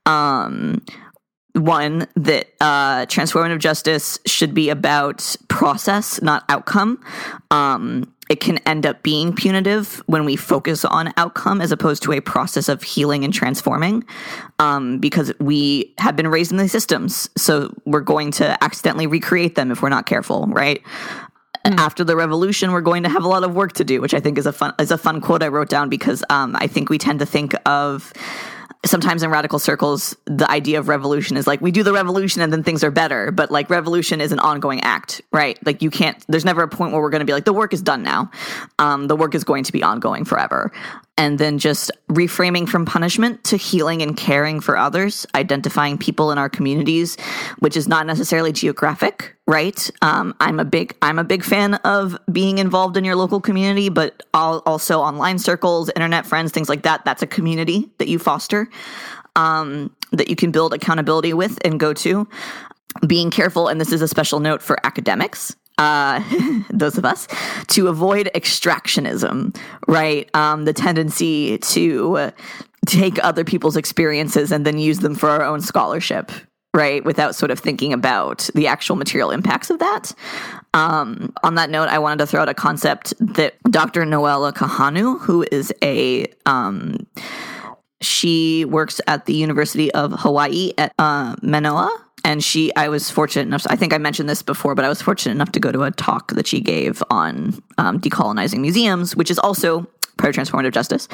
Um, 0.06 0.82
one 1.52 2.06
that 2.16 2.46
uh, 2.60 3.06
transformative 3.06 3.58
justice 3.58 4.18
should 4.24 4.54
be 4.54 4.70
about 4.70 5.36
process, 5.48 6.22
not 6.22 6.44
outcome. 6.48 7.02
Um, 7.50 8.14
it 8.30 8.38
can 8.38 8.58
end 8.58 8.86
up 8.86 9.02
being 9.02 9.34
punitive 9.34 10.02
when 10.06 10.24
we 10.24 10.36
focus 10.36 10.84
on 10.84 11.12
outcome 11.16 11.60
as 11.60 11.72
opposed 11.72 12.00
to 12.04 12.12
a 12.12 12.20
process 12.20 12.68
of 12.68 12.82
healing 12.82 13.24
and 13.24 13.34
transforming 13.34 14.04
um, 14.60 14.98
because 14.98 15.32
we 15.40 15.92
have 15.98 16.14
been 16.14 16.28
raised 16.28 16.52
in 16.52 16.56
these 16.56 16.72
systems 16.72 17.28
so 17.36 17.74
we're 17.84 18.00
going 18.00 18.30
to 18.30 18.62
accidentally 18.64 19.06
recreate 19.06 19.56
them 19.56 19.70
if 19.70 19.82
we're 19.82 19.88
not 19.88 20.06
careful 20.06 20.46
right 20.46 20.80
mm. 21.66 21.76
after 21.76 22.04
the 22.04 22.14
revolution 22.16 22.70
we're 22.70 22.80
going 22.80 23.02
to 23.02 23.08
have 23.08 23.24
a 23.24 23.28
lot 23.28 23.42
of 23.42 23.54
work 23.54 23.72
to 23.72 23.84
do 23.84 24.00
which 24.00 24.14
i 24.14 24.20
think 24.20 24.38
is 24.38 24.46
a 24.46 24.52
fun 24.52 24.72
is 24.78 24.92
a 24.92 24.98
fun 24.98 25.20
quote 25.20 25.42
i 25.42 25.48
wrote 25.48 25.68
down 25.68 25.88
because 25.88 26.22
um, 26.30 26.56
i 26.60 26.68
think 26.68 26.88
we 26.88 26.98
tend 26.98 27.18
to 27.18 27.26
think 27.26 27.52
of 27.66 28.12
sometimes 28.84 29.22
in 29.22 29.30
radical 29.30 29.58
circles, 29.58 30.16
the 30.24 30.50
idea 30.50 30.78
of 30.78 30.88
revolution 30.88 31.36
is 31.36 31.46
like 31.46 31.60
we 31.60 31.70
do 31.70 31.82
the 31.82 31.92
revolution 31.92 32.40
and 32.40 32.52
then 32.52 32.62
things 32.62 32.82
are 32.82 32.90
better. 32.90 33.30
But 33.30 33.50
like 33.50 33.68
revolution 33.68 34.20
is 34.20 34.32
an 34.32 34.38
ongoing 34.38 34.80
act, 34.80 35.20
right? 35.32 35.58
Like 35.66 35.82
you 35.82 35.90
can't, 35.90 36.24
there's 36.28 36.44
never 36.44 36.62
a 36.62 36.68
point 36.68 36.92
where 36.92 37.02
we're 37.02 37.10
going 37.10 37.20
to 37.20 37.26
be 37.26 37.32
like, 37.32 37.44
the 37.44 37.52
work 37.52 37.74
is 37.74 37.82
done 37.82 38.02
now. 38.02 38.30
Um, 38.78 39.06
the 39.06 39.16
work 39.16 39.34
is 39.34 39.44
going 39.44 39.64
to 39.64 39.72
be 39.72 39.82
ongoing 39.82 40.24
forever 40.24 40.72
and 41.20 41.38
then 41.38 41.58
just 41.58 41.90
reframing 42.08 42.66
from 42.66 42.86
punishment 42.86 43.44
to 43.44 43.58
healing 43.58 44.00
and 44.00 44.16
caring 44.16 44.58
for 44.58 44.78
others, 44.78 45.26
identifying 45.34 45.98
people 45.98 46.32
in 46.32 46.38
our 46.38 46.48
communities, 46.48 47.16
which 47.58 47.76
is 47.76 47.86
not 47.86 48.06
necessarily 48.06 48.52
geographic, 48.52 49.36
right? 49.50 49.90
Um, 50.00 50.32
I'm 50.38 50.60
a 50.60 50.64
big 50.64 50.96
I'm 51.02 51.18
a 51.18 51.24
big 51.24 51.42
fan 51.42 51.74
of 51.74 52.16
being 52.30 52.58
involved 52.58 52.96
in 52.96 53.04
your 53.04 53.16
local 53.16 53.40
community, 53.40 53.88
but 53.88 54.22
also 54.32 55.00
online 55.00 55.40
circles, 55.40 55.90
internet 55.96 56.24
friends, 56.24 56.52
things 56.52 56.68
like 56.68 56.82
that. 56.82 57.04
That's 57.04 57.20
a 57.22 57.26
community 57.26 57.90
that 57.98 58.06
you 58.06 58.20
foster, 58.20 58.70
um, 59.34 59.94
that 60.12 60.28
you 60.28 60.36
can 60.36 60.52
build 60.52 60.72
accountability 60.72 61.34
with 61.34 61.58
and 61.64 61.80
go 61.80 61.92
to. 61.94 62.28
Being 63.04 63.32
careful, 63.32 63.66
and 63.66 63.80
this 63.80 63.92
is 63.92 64.02
a 64.02 64.08
special 64.08 64.38
note 64.38 64.62
for 64.62 64.78
academics 64.86 65.56
uh, 65.78 66.22
those 66.70 66.96
of 66.96 67.04
us, 67.04 67.26
to 67.68 67.88
avoid 67.88 68.30
extractionism, 68.34 69.56
right? 69.88 70.30
Um, 70.34 70.64
the 70.64 70.72
tendency 70.72 71.58
to 71.58 72.30
take 72.86 73.22
other 73.24 73.44
people's 73.44 73.76
experiences 73.76 74.52
and 74.52 74.64
then 74.64 74.78
use 74.78 75.00
them 75.00 75.14
for 75.14 75.28
our 75.28 75.42
own 75.42 75.60
scholarship, 75.60 76.30
right? 76.74 77.04
Without 77.04 77.34
sort 77.34 77.50
of 77.50 77.58
thinking 77.58 77.92
about 77.92 78.48
the 78.54 78.66
actual 78.66 78.96
material 78.96 79.30
impacts 79.30 79.70
of 79.70 79.78
that. 79.80 80.12
Um, 80.72 81.32
on 81.42 81.56
that 81.56 81.70
note, 81.70 81.88
I 81.88 81.98
wanted 81.98 82.18
to 82.18 82.26
throw 82.26 82.42
out 82.42 82.48
a 82.48 82.54
concept 82.54 83.12
that 83.18 83.54
Dr. 83.64 84.02
Noella 84.02 84.52
Kahanu, 84.52 85.20
who 85.20 85.44
is 85.50 85.72
a 85.82 86.26
um, 86.46 87.06
she 88.00 88.64
works 88.64 89.00
at 89.06 89.26
the 89.26 89.34
University 89.34 89.92
of 89.92 90.12
Hawaii 90.12 90.72
at 90.78 90.94
uh, 90.98 91.36
Manoa 91.42 91.90
and 92.24 92.44
she 92.44 92.74
i 92.76 92.88
was 92.88 93.10
fortunate 93.10 93.46
enough 93.46 93.66
i 93.68 93.76
think 93.76 93.92
i 93.92 93.98
mentioned 93.98 94.28
this 94.28 94.42
before 94.42 94.74
but 94.74 94.84
i 94.84 94.88
was 94.88 95.00
fortunate 95.00 95.32
enough 95.32 95.52
to 95.52 95.60
go 95.60 95.72
to 95.72 95.82
a 95.82 95.90
talk 95.90 96.32
that 96.32 96.46
she 96.46 96.60
gave 96.60 97.02
on 97.10 97.58
um, 97.78 98.00
decolonizing 98.00 98.60
museums 98.60 99.16
which 99.16 99.30
is 99.30 99.38
also 99.38 99.86
part 100.20 100.36
of 100.36 100.44
transformative 100.44 100.72
justice. 100.72 101.08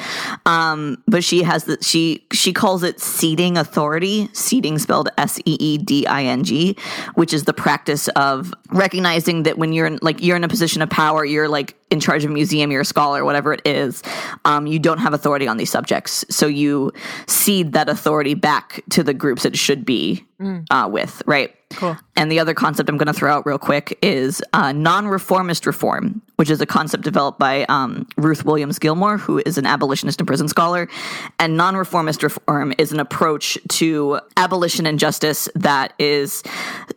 Um, 0.45 1.03
but 1.07 1.23
she 1.23 1.43
has 1.43 1.65
the 1.65 1.77
she 1.81 2.25
she 2.31 2.53
calls 2.53 2.83
it 2.83 2.99
seeding 2.99 3.57
authority. 3.57 4.29
Seeding 4.33 4.77
spelled 4.79 5.09
s-e-e-d-i-n-g 5.17 6.77
which 7.15 7.33
is 7.33 7.45
the 7.45 7.53
practice 7.53 8.07
of 8.09 8.53
recognizing 8.69 9.43
that 9.43 9.57
when 9.57 9.73
you're 9.73 9.87
in 9.87 9.99
like 10.01 10.21
you're 10.21 10.37
in 10.37 10.43
a 10.43 10.47
position 10.47 10.81
of 10.81 10.89
power 10.89 11.25
you're 11.25 11.47
like 11.47 11.75
in 11.89 11.99
charge 11.99 12.25
of 12.25 12.31
a 12.31 12.33
museum, 12.33 12.71
you're 12.71 12.81
a 12.81 12.85
scholar, 12.85 13.23
whatever 13.23 13.53
it 13.53 13.61
is, 13.65 14.03
um, 14.45 14.67
you 14.67 14.79
don't 14.79 14.97
have 14.97 15.13
authority 15.13 15.47
on 15.47 15.57
these 15.57 15.69
subjects. 15.69 16.25
So 16.29 16.47
you 16.47 16.91
cede 17.27 17.73
that 17.73 17.87
authority 17.87 18.33
back 18.33 18.83
to 18.91 19.03
the 19.03 19.13
groups 19.13 19.45
it 19.45 19.57
should 19.57 19.85
be 19.85 20.25
mm. 20.39 20.65
uh, 20.69 20.89
with, 20.89 21.21
right? 21.25 21.53
Cool. 21.71 21.97
And 22.15 22.31
the 22.31 22.39
other 22.39 22.53
concept 22.53 22.89
I'm 22.89 22.97
going 22.97 23.07
to 23.07 23.13
throw 23.13 23.31
out 23.31 23.45
real 23.45 23.57
quick 23.57 23.97
is 24.01 24.41
uh, 24.53 24.71
non 24.71 25.07
reformist 25.07 25.65
reform, 25.65 26.21
which 26.37 26.49
is 26.49 26.61
a 26.61 26.65
concept 26.65 27.03
developed 27.03 27.39
by 27.39 27.65
um, 27.65 28.07
Ruth 28.15 28.45
Williams 28.45 28.79
Gilmore, 28.79 29.17
who 29.17 29.41
is 29.45 29.57
an 29.57 29.65
abolitionist 29.65 30.21
and 30.21 30.27
prison 30.27 30.47
scholar. 30.47 30.87
And 31.39 31.57
non 31.57 31.75
reformist 31.75 32.23
reform 32.23 32.73
is 32.77 32.93
an 32.93 32.99
approach 33.01 33.57
to 33.69 34.19
abolition 34.37 34.85
and 34.85 34.97
justice 34.97 35.49
that 35.55 35.93
is 35.99 36.41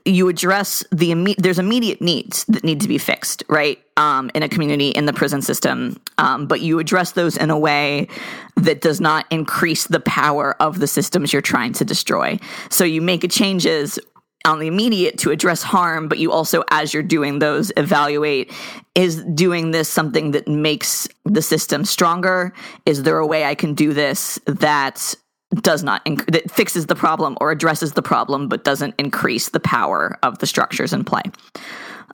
you 0.04 0.28
address 0.28 0.84
the 0.92 1.10
imme- 1.10 1.36
there's 1.36 1.58
immediate 1.58 2.00
needs 2.00 2.44
that 2.44 2.62
need 2.62 2.80
to 2.80 2.88
be 2.88 2.98
fixed, 2.98 3.42
right? 3.48 3.80
Um, 3.96 4.30
in 4.34 4.42
a 4.42 4.48
community 4.48 4.90
in 4.90 5.04
the 5.04 5.12
prison 5.12 5.42
system, 5.42 6.00
um, 6.16 6.46
but 6.46 6.62
you 6.62 6.78
address 6.78 7.12
those 7.12 7.36
in 7.36 7.50
a 7.50 7.58
way 7.58 8.08
that 8.56 8.80
does 8.80 8.98
not 8.98 9.26
increase 9.30 9.88
the 9.88 10.00
power 10.00 10.56
of 10.62 10.78
the 10.78 10.86
systems 10.86 11.34
you're 11.34 11.42
trying 11.42 11.74
to 11.74 11.84
destroy. 11.84 12.38
So 12.70 12.84
you 12.84 13.02
make 13.02 13.30
changes 13.30 13.98
on 14.46 14.58
the 14.58 14.66
immediate 14.66 15.18
to 15.18 15.30
address 15.30 15.62
harm, 15.62 16.08
but 16.08 16.18
you 16.18 16.32
also, 16.32 16.62
as 16.70 16.94
you're 16.94 17.02
doing 17.02 17.40
those, 17.40 17.72
evaluate 17.76 18.50
is 18.94 19.22
doing 19.34 19.70
this 19.70 19.88
something 19.88 20.30
that 20.30 20.48
makes 20.48 21.06
the 21.24 21.42
system 21.42 21.84
stronger? 21.84 22.52
Is 22.86 23.02
there 23.02 23.18
a 23.18 23.26
way 23.26 23.44
I 23.44 23.54
can 23.54 23.74
do 23.74 23.92
this 23.92 24.38
that 24.46 25.14
does 25.54 25.82
not 25.82 26.04
inc- 26.06 26.30
that 26.32 26.50
fixes 26.50 26.86
the 26.86 26.94
problem 26.94 27.36
or 27.40 27.50
addresses 27.50 27.92
the 27.92 28.02
problem, 28.02 28.48
but 28.48 28.64
doesn't 28.64 28.94
increase 28.98 29.50
the 29.50 29.60
power 29.60 30.18
of 30.22 30.38
the 30.38 30.46
structures 30.46 30.92
in 30.92 31.04
play? 31.04 31.22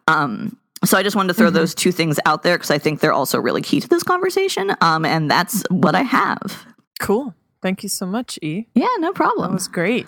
Um, 0.08 0.56
so 0.84 0.98
I 0.98 1.02
just 1.02 1.16
wanted 1.16 1.28
to 1.28 1.34
throw 1.34 1.46
mm-hmm. 1.48 1.56
those 1.56 1.74
two 1.74 1.92
things 1.92 2.18
out 2.26 2.42
there 2.42 2.56
because 2.56 2.70
I 2.70 2.78
think 2.78 3.00
they're 3.00 3.12
also 3.12 3.40
really 3.40 3.62
key 3.62 3.80
to 3.80 3.88
this 3.88 4.02
conversation. 4.02 4.74
Um, 4.80 5.04
and 5.04 5.30
that's 5.30 5.64
what 5.70 5.94
I 5.94 6.02
have. 6.02 6.66
Cool. 7.00 7.34
Thank 7.62 7.82
you 7.82 7.88
so 7.88 8.06
much, 8.06 8.38
E. 8.42 8.66
Yeah, 8.74 8.88
no 8.98 9.12
problem. 9.12 9.50
That 9.50 9.54
was 9.54 9.68
great. 9.68 10.06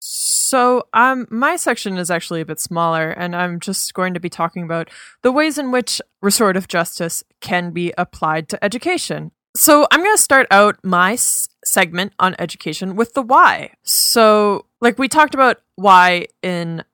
So, 0.00 0.86
um, 0.94 1.26
my 1.30 1.56
section 1.56 1.98
is 1.98 2.10
actually 2.10 2.40
a 2.40 2.46
bit 2.46 2.60
smaller, 2.60 3.10
and 3.10 3.34
I'm 3.36 3.60
just 3.60 3.92
going 3.94 4.14
to 4.14 4.20
be 4.20 4.30
talking 4.30 4.62
about 4.62 4.88
the 5.22 5.32
ways 5.32 5.58
in 5.58 5.70
which 5.70 6.00
restorative 6.22 6.68
justice 6.68 7.24
can 7.40 7.72
be 7.72 7.92
applied 7.98 8.48
to 8.50 8.64
education. 8.64 9.32
So 9.56 9.86
I'm 9.90 10.00
going 10.00 10.14
to 10.14 10.22
start 10.22 10.46
out 10.50 10.78
my 10.84 11.14
s- 11.14 11.48
segment 11.64 12.12
on 12.18 12.36
education 12.38 12.94
with 12.96 13.14
the 13.14 13.22
why. 13.22 13.72
So, 13.82 14.66
like 14.80 14.98
we 14.98 15.08
talked 15.08 15.34
about 15.34 15.60
why 15.74 16.28
in 16.42 16.84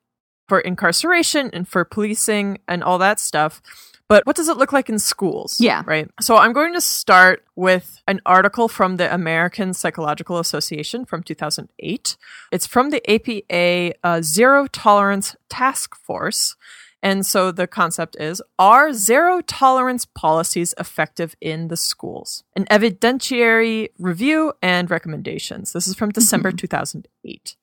for 0.49 0.61
incarceration 0.61 1.51
and 1.53 1.67
for 1.67 1.85
policing 1.85 2.59
and 2.69 2.83
all 2.83 2.99
that 2.99 3.21
stuff. 3.21 3.63
But 4.07 4.27
what 4.27 4.37
does 4.37 4.49
it 4.49 4.59
look 4.59 4.73
like 4.73 4.91
in 4.91 4.99
schools? 4.99 5.61
Yeah. 5.61 5.83
Right. 5.87 6.09
So 6.21 6.37
I'm 6.37 6.53
going 6.53 6.75
to 6.75 6.81
start 6.81 7.43
with 7.57 8.03
an 8.07 8.21
article 8.27 8.69
from 8.69 8.97
the 8.97 9.13
American 9.13 9.73
Psychological 9.73 10.39
Association 10.39 11.07
from 11.07 11.23
2008. 11.23 12.17
It's 12.53 12.67
from 12.67 12.91
the 12.91 13.03
APA 13.11 13.95
uh, 14.05 14.21
Zero 14.21 14.67
Tolerance 14.67 15.37
Task 15.49 15.97
Force. 15.97 16.55
And 17.03 17.25
so 17.27 17.51
the 17.53 17.67
concept 17.67 18.17
is 18.19 18.43
Are 18.59 18.95
zero 18.95 19.43
tolerance 19.43 20.07
policies 20.07 20.75
effective 20.79 21.37
in 21.41 21.69
the 21.69 21.77
schools? 21.77 22.45
An 22.57 22.65
evidentiary 22.67 23.89
review 23.99 24.55
and 24.63 24.91
recommendations. 24.91 25.73
This 25.73 25.87
is 25.87 25.95
from 25.95 26.11
December 26.11 26.51
2008. 26.51 27.57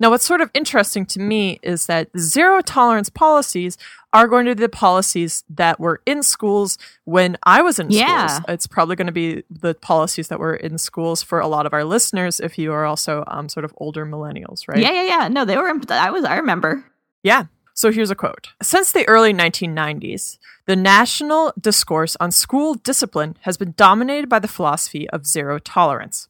Now, 0.00 0.10
what's 0.10 0.24
sort 0.24 0.40
of 0.40 0.50
interesting 0.54 1.06
to 1.06 1.20
me 1.20 1.58
is 1.62 1.86
that 1.86 2.08
zero 2.18 2.60
tolerance 2.60 3.08
policies 3.08 3.76
are 4.12 4.28
going 4.28 4.44
to 4.46 4.54
be 4.54 4.60
the 4.62 4.68
policies 4.68 5.42
that 5.48 5.80
were 5.80 6.02
in 6.04 6.22
schools 6.22 6.76
when 7.04 7.38
I 7.44 7.62
was 7.62 7.78
in 7.78 7.90
Yeah. 7.90 8.26
schools. 8.26 8.44
It's 8.48 8.66
probably 8.66 8.96
going 8.96 9.06
to 9.06 9.12
be 9.12 9.42
the 9.48 9.74
policies 9.74 10.28
that 10.28 10.38
were 10.38 10.54
in 10.54 10.76
schools 10.78 11.22
for 11.22 11.40
a 11.40 11.46
lot 11.46 11.64
of 11.66 11.72
our 11.72 11.84
listeners 11.84 12.38
if 12.40 12.58
you 12.58 12.72
are 12.72 12.84
also 12.84 13.24
um, 13.28 13.48
sort 13.48 13.64
of 13.64 13.72
older 13.78 14.04
millennials, 14.04 14.68
right? 14.68 14.78
Yeah, 14.78 14.92
yeah, 14.92 15.04
yeah. 15.04 15.28
No, 15.28 15.44
they 15.46 15.56
were. 15.56 15.72
I 15.90 16.10
was. 16.10 16.24
I 16.24 16.36
remember. 16.36 16.84
Yeah. 17.22 17.44
So 17.74 17.90
here's 17.90 18.10
a 18.10 18.14
quote. 18.14 18.48
Since 18.62 18.92
the 18.92 19.08
early 19.08 19.32
1990s, 19.32 20.36
the 20.66 20.76
national 20.76 21.54
discourse 21.58 22.16
on 22.20 22.30
school 22.30 22.74
discipline 22.74 23.36
has 23.42 23.56
been 23.56 23.72
dominated 23.78 24.28
by 24.28 24.40
the 24.40 24.46
philosophy 24.48 25.08
of 25.08 25.26
zero 25.26 25.58
tolerance. 25.58 26.28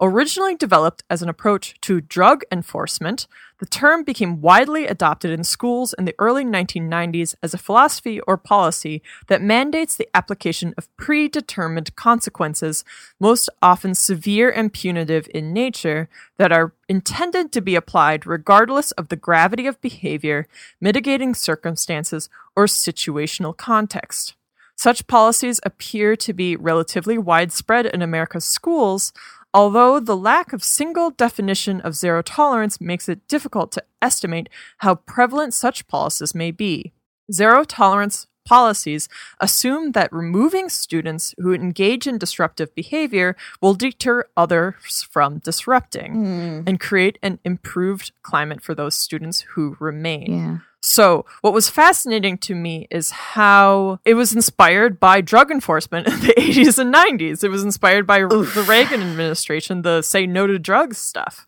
Originally 0.00 0.56
developed 0.56 1.04
as 1.08 1.22
an 1.22 1.28
approach 1.28 1.80
to 1.82 2.00
drug 2.00 2.42
enforcement, 2.50 3.28
the 3.60 3.66
term 3.66 4.02
became 4.02 4.40
widely 4.40 4.88
adopted 4.88 5.30
in 5.30 5.44
schools 5.44 5.94
in 5.96 6.04
the 6.04 6.16
early 6.18 6.44
1990s 6.44 7.36
as 7.44 7.54
a 7.54 7.58
philosophy 7.58 8.18
or 8.22 8.36
policy 8.36 9.02
that 9.28 9.40
mandates 9.40 9.96
the 9.96 10.08
application 10.12 10.74
of 10.76 10.94
predetermined 10.96 11.94
consequences, 11.94 12.84
most 13.20 13.48
often 13.62 13.94
severe 13.94 14.50
and 14.50 14.72
punitive 14.72 15.28
in 15.32 15.52
nature, 15.52 16.08
that 16.38 16.50
are 16.50 16.72
intended 16.88 17.52
to 17.52 17.60
be 17.60 17.76
applied 17.76 18.26
regardless 18.26 18.90
of 18.92 19.08
the 19.08 19.16
gravity 19.16 19.68
of 19.68 19.80
behavior, 19.80 20.48
mitigating 20.80 21.34
circumstances, 21.34 22.28
or 22.56 22.66
situational 22.66 23.56
context. 23.56 24.34
Such 24.76 25.06
policies 25.06 25.60
appear 25.64 26.16
to 26.16 26.32
be 26.32 26.56
relatively 26.56 27.16
widespread 27.16 27.86
in 27.86 28.02
America's 28.02 28.44
schools, 28.44 29.12
although 29.54 30.00
the 30.00 30.16
lack 30.16 30.52
of 30.52 30.64
single 30.64 31.10
definition 31.10 31.80
of 31.80 31.94
zero 31.94 32.20
tolerance 32.20 32.80
makes 32.80 33.08
it 33.08 33.26
difficult 33.28 33.72
to 33.72 33.84
estimate 34.02 34.48
how 34.78 34.96
prevalent 34.96 35.54
such 35.54 35.86
policies 35.86 36.34
may 36.34 36.50
be. 36.50 36.92
Zero 37.32 37.64
tolerance 37.64 38.26
policies 38.44 39.08
assume 39.40 39.92
that 39.92 40.12
removing 40.12 40.68
students 40.68 41.34
who 41.38 41.54
engage 41.54 42.06
in 42.06 42.18
disruptive 42.18 42.74
behavior 42.74 43.36
will 43.62 43.74
deter 43.74 44.24
others 44.36 45.06
from 45.10 45.38
disrupting 45.38 46.12
hmm. 46.12 46.60
and 46.66 46.78
create 46.80 47.18
an 47.22 47.38
improved 47.44 48.12
climate 48.22 48.60
for 48.60 48.74
those 48.74 48.94
students 48.94 49.40
who 49.54 49.76
remain. 49.80 50.38
Yeah. 50.38 50.58
So, 50.86 51.24
what 51.40 51.54
was 51.54 51.70
fascinating 51.70 52.36
to 52.38 52.54
me 52.54 52.86
is 52.90 53.10
how 53.10 54.00
it 54.04 54.12
was 54.14 54.34
inspired 54.34 55.00
by 55.00 55.22
drug 55.22 55.50
enforcement 55.50 56.06
in 56.06 56.20
the 56.20 56.34
80s 56.38 56.78
and 56.78 56.94
90s. 56.94 57.42
It 57.42 57.48
was 57.48 57.64
inspired 57.64 58.06
by 58.06 58.18
the 58.18 58.66
Reagan 58.68 59.00
administration, 59.00 59.80
the 59.80 60.02
say 60.02 60.26
no 60.26 60.46
to 60.46 60.58
drugs 60.58 60.98
stuff, 60.98 61.46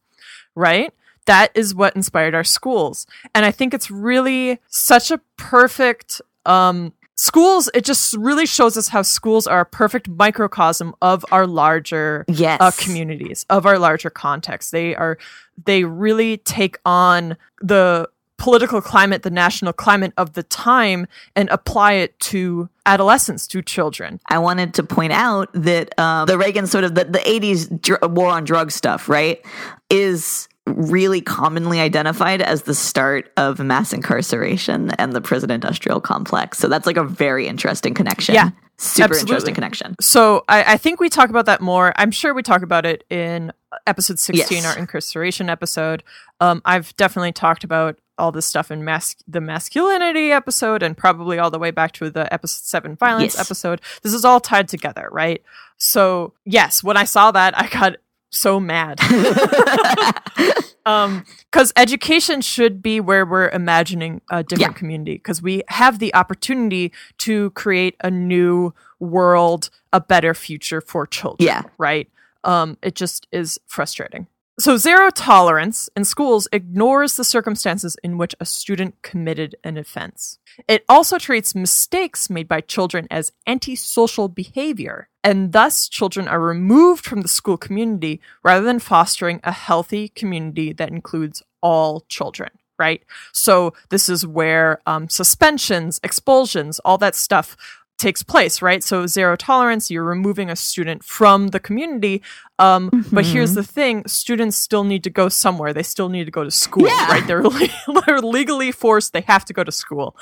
right? 0.54 0.90
That 1.26 1.50
is 1.54 1.74
what 1.74 1.94
inspired 1.94 2.34
our 2.34 2.44
schools. 2.44 3.06
And 3.34 3.44
I 3.44 3.50
think 3.50 3.74
it's 3.74 3.90
really 3.90 4.58
such 4.68 5.10
a 5.10 5.20
perfect 5.36 6.22
um 6.46 6.94
schools 7.16 7.68
it 7.74 7.82
just 7.84 8.14
really 8.16 8.46
shows 8.46 8.76
us 8.76 8.88
how 8.88 9.02
schools 9.02 9.46
are 9.46 9.60
a 9.60 9.64
perfect 9.66 10.06
microcosm 10.08 10.94
of 11.02 11.24
our 11.32 11.46
larger 11.46 12.24
Yes. 12.28 12.58
uh, 12.60 12.70
communities 12.78 13.44
of 13.50 13.64
our 13.66 13.78
larger 13.78 14.10
context 14.10 14.70
they 14.70 14.94
are 14.94 15.16
they 15.64 15.82
really 15.84 16.36
take 16.36 16.76
on 16.84 17.36
the 17.62 18.06
political 18.38 18.80
climate 18.80 19.22
the 19.22 19.30
national 19.30 19.72
climate 19.72 20.12
of 20.16 20.34
the 20.34 20.42
time 20.42 21.06
and 21.34 21.48
apply 21.50 21.92
it 21.92 22.18
to 22.20 22.68
adolescents 22.84 23.46
to 23.46 23.62
children 23.62 24.20
I 24.28 24.38
wanted 24.38 24.74
to 24.74 24.82
point 24.82 25.12
out 25.12 25.48
that 25.54 25.92
uh, 25.98 26.24
the 26.26 26.36
Reagan 26.38 26.66
sort 26.66 26.84
of 26.84 26.94
the, 26.94 27.04
the 27.04 27.18
80s 27.18 27.80
dr- 27.80 28.10
war 28.12 28.28
on 28.28 28.44
drug 28.44 28.70
stuff, 28.70 29.08
right, 29.08 29.44
is 29.90 30.48
really 30.66 31.20
commonly 31.20 31.80
identified 31.80 32.42
as 32.42 32.62
the 32.62 32.74
start 32.74 33.30
of 33.36 33.60
mass 33.60 33.92
incarceration 33.92 34.90
and 34.92 35.12
the 35.12 35.20
prison 35.20 35.50
industrial 35.50 36.00
complex. 36.00 36.58
So 36.58 36.68
that's 36.68 36.86
like 36.86 36.96
a 36.96 37.04
very 37.04 37.46
interesting 37.46 37.94
connection. 37.94 38.34
Yeah, 38.34 38.50
Super 38.76 39.04
absolutely. 39.04 39.20
interesting 39.30 39.54
connection. 39.54 39.94
so 40.00 40.44
I, 40.48 40.74
I 40.74 40.76
think 40.76 41.00
we 41.00 41.08
talk 41.08 41.30
about 41.30 41.46
that 41.46 41.60
more 41.62 41.94
i'm 41.96 42.10
sure 42.10 42.34
we 42.34 42.42
talk 42.42 42.60
about 42.62 42.84
it 42.84 43.04
in 43.08 43.50
episode 43.86 44.18
16 44.18 44.58
Yes. 44.58 44.66
our 44.66 44.76
incarceration 44.78 45.48
episode 45.48 46.02
um, 46.40 46.60
i've 46.66 46.94
definitely 46.96 47.32
talked 47.32 47.64
about 47.64 47.98
all 48.18 48.32
this 48.32 48.46
stuff 48.46 48.70
in 48.70 48.84
mas- 48.84 49.16
the 49.28 49.40
masculinity 49.40 50.32
episode 50.32 50.82
and 50.82 50.96
probably 50.96 51.38
all 51.38 51.50
the 51.50 51.58
way 51.58 51.70
back 51.70 51.92
to 51.92 52.08
the 52.10 52.32
episode 52.32 52.64
7 52.64 52.96
violence 52.96 53.34
Yes. 53.34 53.40
episode 53.46 53.80
this 54.02 54.12
is 54.14 54.24
all 54.24 54.40
tied 54.40 54.68
together 54.68 55.08
right 55.12 55.42
so 55.76 56.32
yes 56.44 56.82
when 56.82 56.96
i 56.96 57.04
saw 57.04 57.30
that 57.30 57.56
i 57.58 57.68
got 57.68 57.96
so 58.30 58.58
mad 58.58 58.98
um 60.86 61.24
because 61.50 61.72
education 61.76 62.40
should 62.40 62.82
be 62.82 63.00
where 63.00 63.24
we're 63.24 63.48
imagining 63.50 64.20
a 64.30 64.42
different 64.42 64.74
Yeah. 64.74 64.78
community 64.78 65.14
because 65.14 65.42
we 65.42 65.62
have 65.68 65.98
the 65.98 66.14
opportunity 66.14 66.92
to 67.18 67.50
create 67.50 67.96
a 68.02 68.10
new 68.10 68.72
world 68.98 69.70
a 69.92 70.00
better 70.00 70.34
future 70.34 70.80
for 70.80 71.06
children 71.06 71.46
Yeah. 71.46 71.62
right 71.78 72.08
um 72.44 72.76
it 72.82 72.94
just 72.94 73.26
is 73.32 73.58
frustrating 73.66 74.26
so 74.58 74.76
zero 74.76 75.10
tolerance 75.10 75.88
in 75.96 76.04
schools 76.04 76.48
ignores 76.52 77.16
the 77.16 77.24
circumstances 77.24 77.96
in 78.02 78.18
which 78.18 78.34
a 78.40 78.46
student 78.46 78.94
committed 79.02 79.56
an 79.64 79.76
offense 79.76 80.38
it 80.68 80.84
also 80.88 81.18
treats 81.18 81.54
mistakes 81.54 82.30
made 82.30 82.48
by 82.48 82.60
children 82.60 83.06
as 83.10 83.32
antisocial 83.46 84.28
behavior, 84.28 85.08
and 85.22 85.52
thus 85.52 85.88
children 85.88 86.28
are 86.28 86.40
removed 86.40 87.04
from 87.04 87.22
the 87.22 87.28
school 87.28 87.56
community 87.56 88.20
rather 88.42 88.64
than 88.64 88.78
fostering 88.78 89.40
a 89.44 89.52
healthy 89.52 90.08
community 90.08 90.72
that 90.72 90.90
includes 90.90 91.42
all 91.62 92.04
children, 92.08 92.50
right? 92.78 93.02
So, 93.32 93.74
this 93.90 94.08
is 94.08 94.26
where 94.26 94.80
um, 94.86 95.08
suspensions, 95.08 96.00
expulsions, 96.02 96.78
all 96.80 96.98
that 96.98 97.14
stuff 97.14 97.56
takes 97.98 98.22
place, 98.22 98.60
right? 98.60 98.82
So, 98.84 99.06
zero 99.06 99.36
tolerance, 99.36 99.90
you're 99.90 100.04
removing 100.04 100.50
a 100.50 100.56
student 100.56 101.02
from 101.02 101.48
the 101.48 101.60
community. 101.60 102.22
Um, 102.58 102.90
But 103.12 103.24
here's 103.26 103.54
the 103.54 103.62
thing 103.62 104.06
students 104.06 104.56
still 104.56 104.84
need 104.84 105.02
to 105.04 105.10
go 105.10 105.28
somewhere. 105.28 105.72
They 105.72 105.82
still 105.82 106.08
need 106.08 106.24
to 106.24 106.30
go 106.30 106.44
to 106.44 106.50
school, 106.50 106.86
Yeah. 106.86 107.08
right? 107.10 107.26
They're, 107.26 107.42
le- 107.42 108.02
they're 108.06 108.20
legally 108.20 108.72
forced, 108.72 109.12
they 109.12 109.22
have 109.22 109.44
to 109.46 109.52
go 109.52 109.64
to 109.64 109.72
school. 109.72 110.16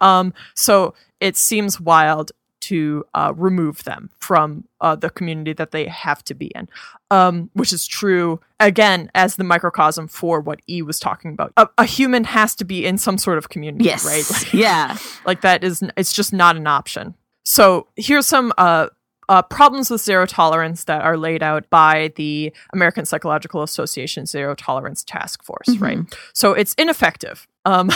Um, 0.00 0.32
so 0.54 0.94
it 1.20 1.36
seems 1.36 1.80
wild 1.80 2.32
to 2.60 3.04
uh, 3.14 3.32
remove 3.36 3.84
them 3.84 4.10
from 4.18 4.64
uh, 4.82 4.94
the 4.94 5.08
community 5.08 5.54
that 5.54 5.70
they 5.70 5.86
have 5.86 6.22
to 6.24 6.34
be 6.34 6.46
in, 6.54 6.68
um, 7.10 7.48
which 7.54 7.72
is 7.72 7.86
true, 7.86 8.38
again, 8.60 9.10
as 9.14 9.36
the 9.36 9.44
microcosm 9.44 10.06
for 10.08 10.40
what 10.40 10.60
E 10.68 10.82
was 10.82 11.00
talking 11.00 11.32
about. 11.32 11.52
A, 11.56 11.68
a 11.78 11.84
human 11.86 12.24
has 12.24 12.54
to 12.56 12.64
be 12.66 12.84
in 12.84 12.98
some 12.98 13.16
sort 13.16 13.38
of 13.38 13.48
community, 13.48 13.84
Yes. 13.86 14.04
right? 14.04 14.24
Like, 14.30 14.52
yeah. 14.52 14.98
like 15.24 15.40
that 15.40 15.64
is 15.64 15.82
it's 15.96 16.12
just 16.12 16.32
not 16.34 16.56
an 16.56 16.66
option 16.66 17.14
so 17.44 17.88
here's 17.96 18.26
some 18.26 18.52
uh, 18.58 18.88
uh, 19.28 19.42
problems 19.42 19.90
with 19.90 20.00
zero 20.00 20.26
tolerance 20.26 20.84
that 20.84 21.02
are 21.02 21.16
laid 21.16 21.42
out 21.42 21.68
by 21.70 22.12
the 22.16 22.52
american 22.72 23.04
psychological 23.04 23.62
association 23.62 24.26
zero 24.26 24.54
tolerance 24.54 25.04
task 25.04 25.42
force 25.44 25.68
right? 25.78 25.98
So 26.34 26.52
it's 26.52 26.74
ineffective. 26.74 27.46
Um, 27.64 27.90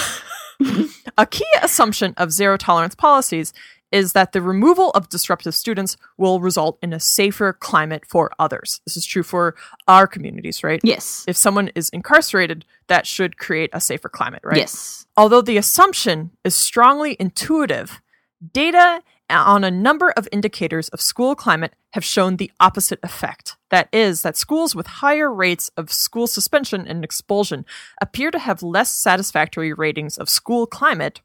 a 1.18 1.26
key 1.26 1.47
assumption 1.62 2.14
of 2.16 2.32
zero 2.32 2.57
tolerance 2.57 2.95
policies 2.95 3.53
is 3.92 4.12
that 4.12 4.32
the 4.32 4.42
removal 4.42 4.90
of 4.90 5.09
disruptive 5.09 5.55
students 5.55 5.97
will 6.18 6.40
result 6.40 6.78
in 6.82 6.92
a 6.92 6.99
safer 6.99 7.53
climate 7.53 8.05
for 8.09 8.32
others. 8.40 8.80
This 8.84 8.97
is 8.97 9.07
true 9.07 9.22
for 9.22 9.55
our 9.86 10.07
communities 10.07 10.62
right? 10.64 10.80
Yes. 10.82 11.24
if 11.28 11.36
someone 11.36 11.70
is 11.74 11.90
incarcerated 11.90 12.64
that 12.88 13.07
should 13.07 13.38
create 13.38 13.70
a 13.72 13.80
safer 13.80 14.09
climate 14.09 14.42
right? 14.45 14.57
Yes. 14.57 15.07
Although 15.16 15.42
the 15.42 15.57
assumption 15.57 16.30
is 16.45 16.55
strongly 16.55 17.16
intuitive, 17.20 18.01
data 18.53 19.03
on 19.31 19.64
a 19.64 19.70
number 19.70 20.11
of 20.11 20.29
indicators 20.31 20.89
of 20.91 21.01
school 21.01 21.35
climate 21.35 21.75
have 21.93 22.05
shown 22.05 22.37
the 22.37 22.51
opposite 22.61 22.99
effect. 23.03 23.57
That 23.70 23.89
is, 23.93 24.22
that 24.22 24.37
schools 24.37 24.75
with 24.75 24.87
higher 24.87 25.33
rates 25.33 25.70
of 25.77 25.93
school 25.93 26.27
suspension 26.27 26.87
and 26.87 27.03
expulsion 27.05 27.64
appear 28.01 28.31
to 28.31 28.39
have 28.39 28.62
less 28.62 28.91
satisfactory 28.91 29.72
ratings 29.72 30.18
of 30.18 30.29
school 30.29 30.66
climate, 30.66 31.20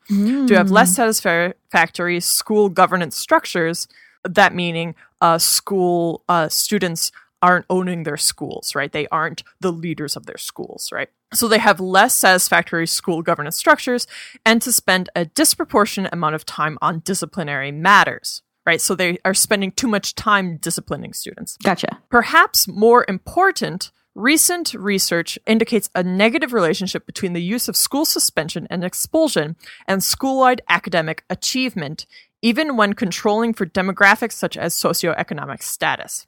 to 0.47 0.55
have 0.55 0.71
less 0.71 0.95
satisfactory 0.95 2.19
school 2.19 2.69
governance 2.69 3.17
structures, 3.17 3.87
That 4.23 4.53
meaning 4.53 4.95
uh, 5.21 5.37
school 5.37 6.23
uh, 6.27 6.49
students 6.49 7.11
aren't 7.41 7.65
owning 7.69 8.03
their 8.03 8.17
schools, 8.17 8.75
right? 8.75 8.91
They 8.91 9.07
aren't 9.07 9.43
the 9.59 9.71
leaders 9.71 10.15
of 10.15 10.25
their 10.25 10.37
schools, 10.37 10.89
right? 10.91 11.09
So 11.33 11.47
they 11.47 11.59
have 11.59 11.79
less 11.79 12.15
satisfactory 12.15 12.87
school 12.87 13.21
governance 13.21 13.57
structures 13.57 14.07
and 14.45 14.61
to 14.61 14.71
spend 14.71 15.09
a 15.15 15.25
disproportionate 15.25 16.13
amount 16.13 16.35
of 16.35 16.45
time 16.45 16.77
on 16.81 16.99
disciplinary 16.99 17.71
matters, 17.71 18.41
right? 18.65 18.81
So 18.81 18.95
they 18.95 19.19
are 19.23 19.33
spending 19.33 19.71
too 19.71 19.87
much 19.87 20.15
time 20.15 20.57
disciplining 20.57 21.13
students. 21.13 21.57
Gotcha. 21.57 21.99
Perhaps 22.09 22.67
more 22.67 23.05
important, 23.07 23.91
recent 24.15 24.73
research 24.73 25.39
indicates 25.45 25.89
a 25.95 26.03
negative 26.03 26.51
relationship 26.51 27.05
between 27.05 27.33
the 27.33 27.41
use 27.41 27.69
of 27.69 27.77
school 27.77 28.05
suspension 28.05 28.67
and 28.69 28.83
expulsion 28.83 29.55
and 29.87 30.03
school 30.03 30.39
wide 30.39 30.61
academic 30.67 31.23
achievement, 31.29 32.05
even 32.41 32.75
when 32.75 32.93
controlling 32.93 33.53
for 33.53 33.65
demographics 33.65 34.33
such 34.33 34.57
as 34.57 34.73
socioeconomic 34.73 35.61
status. 35.61 36.25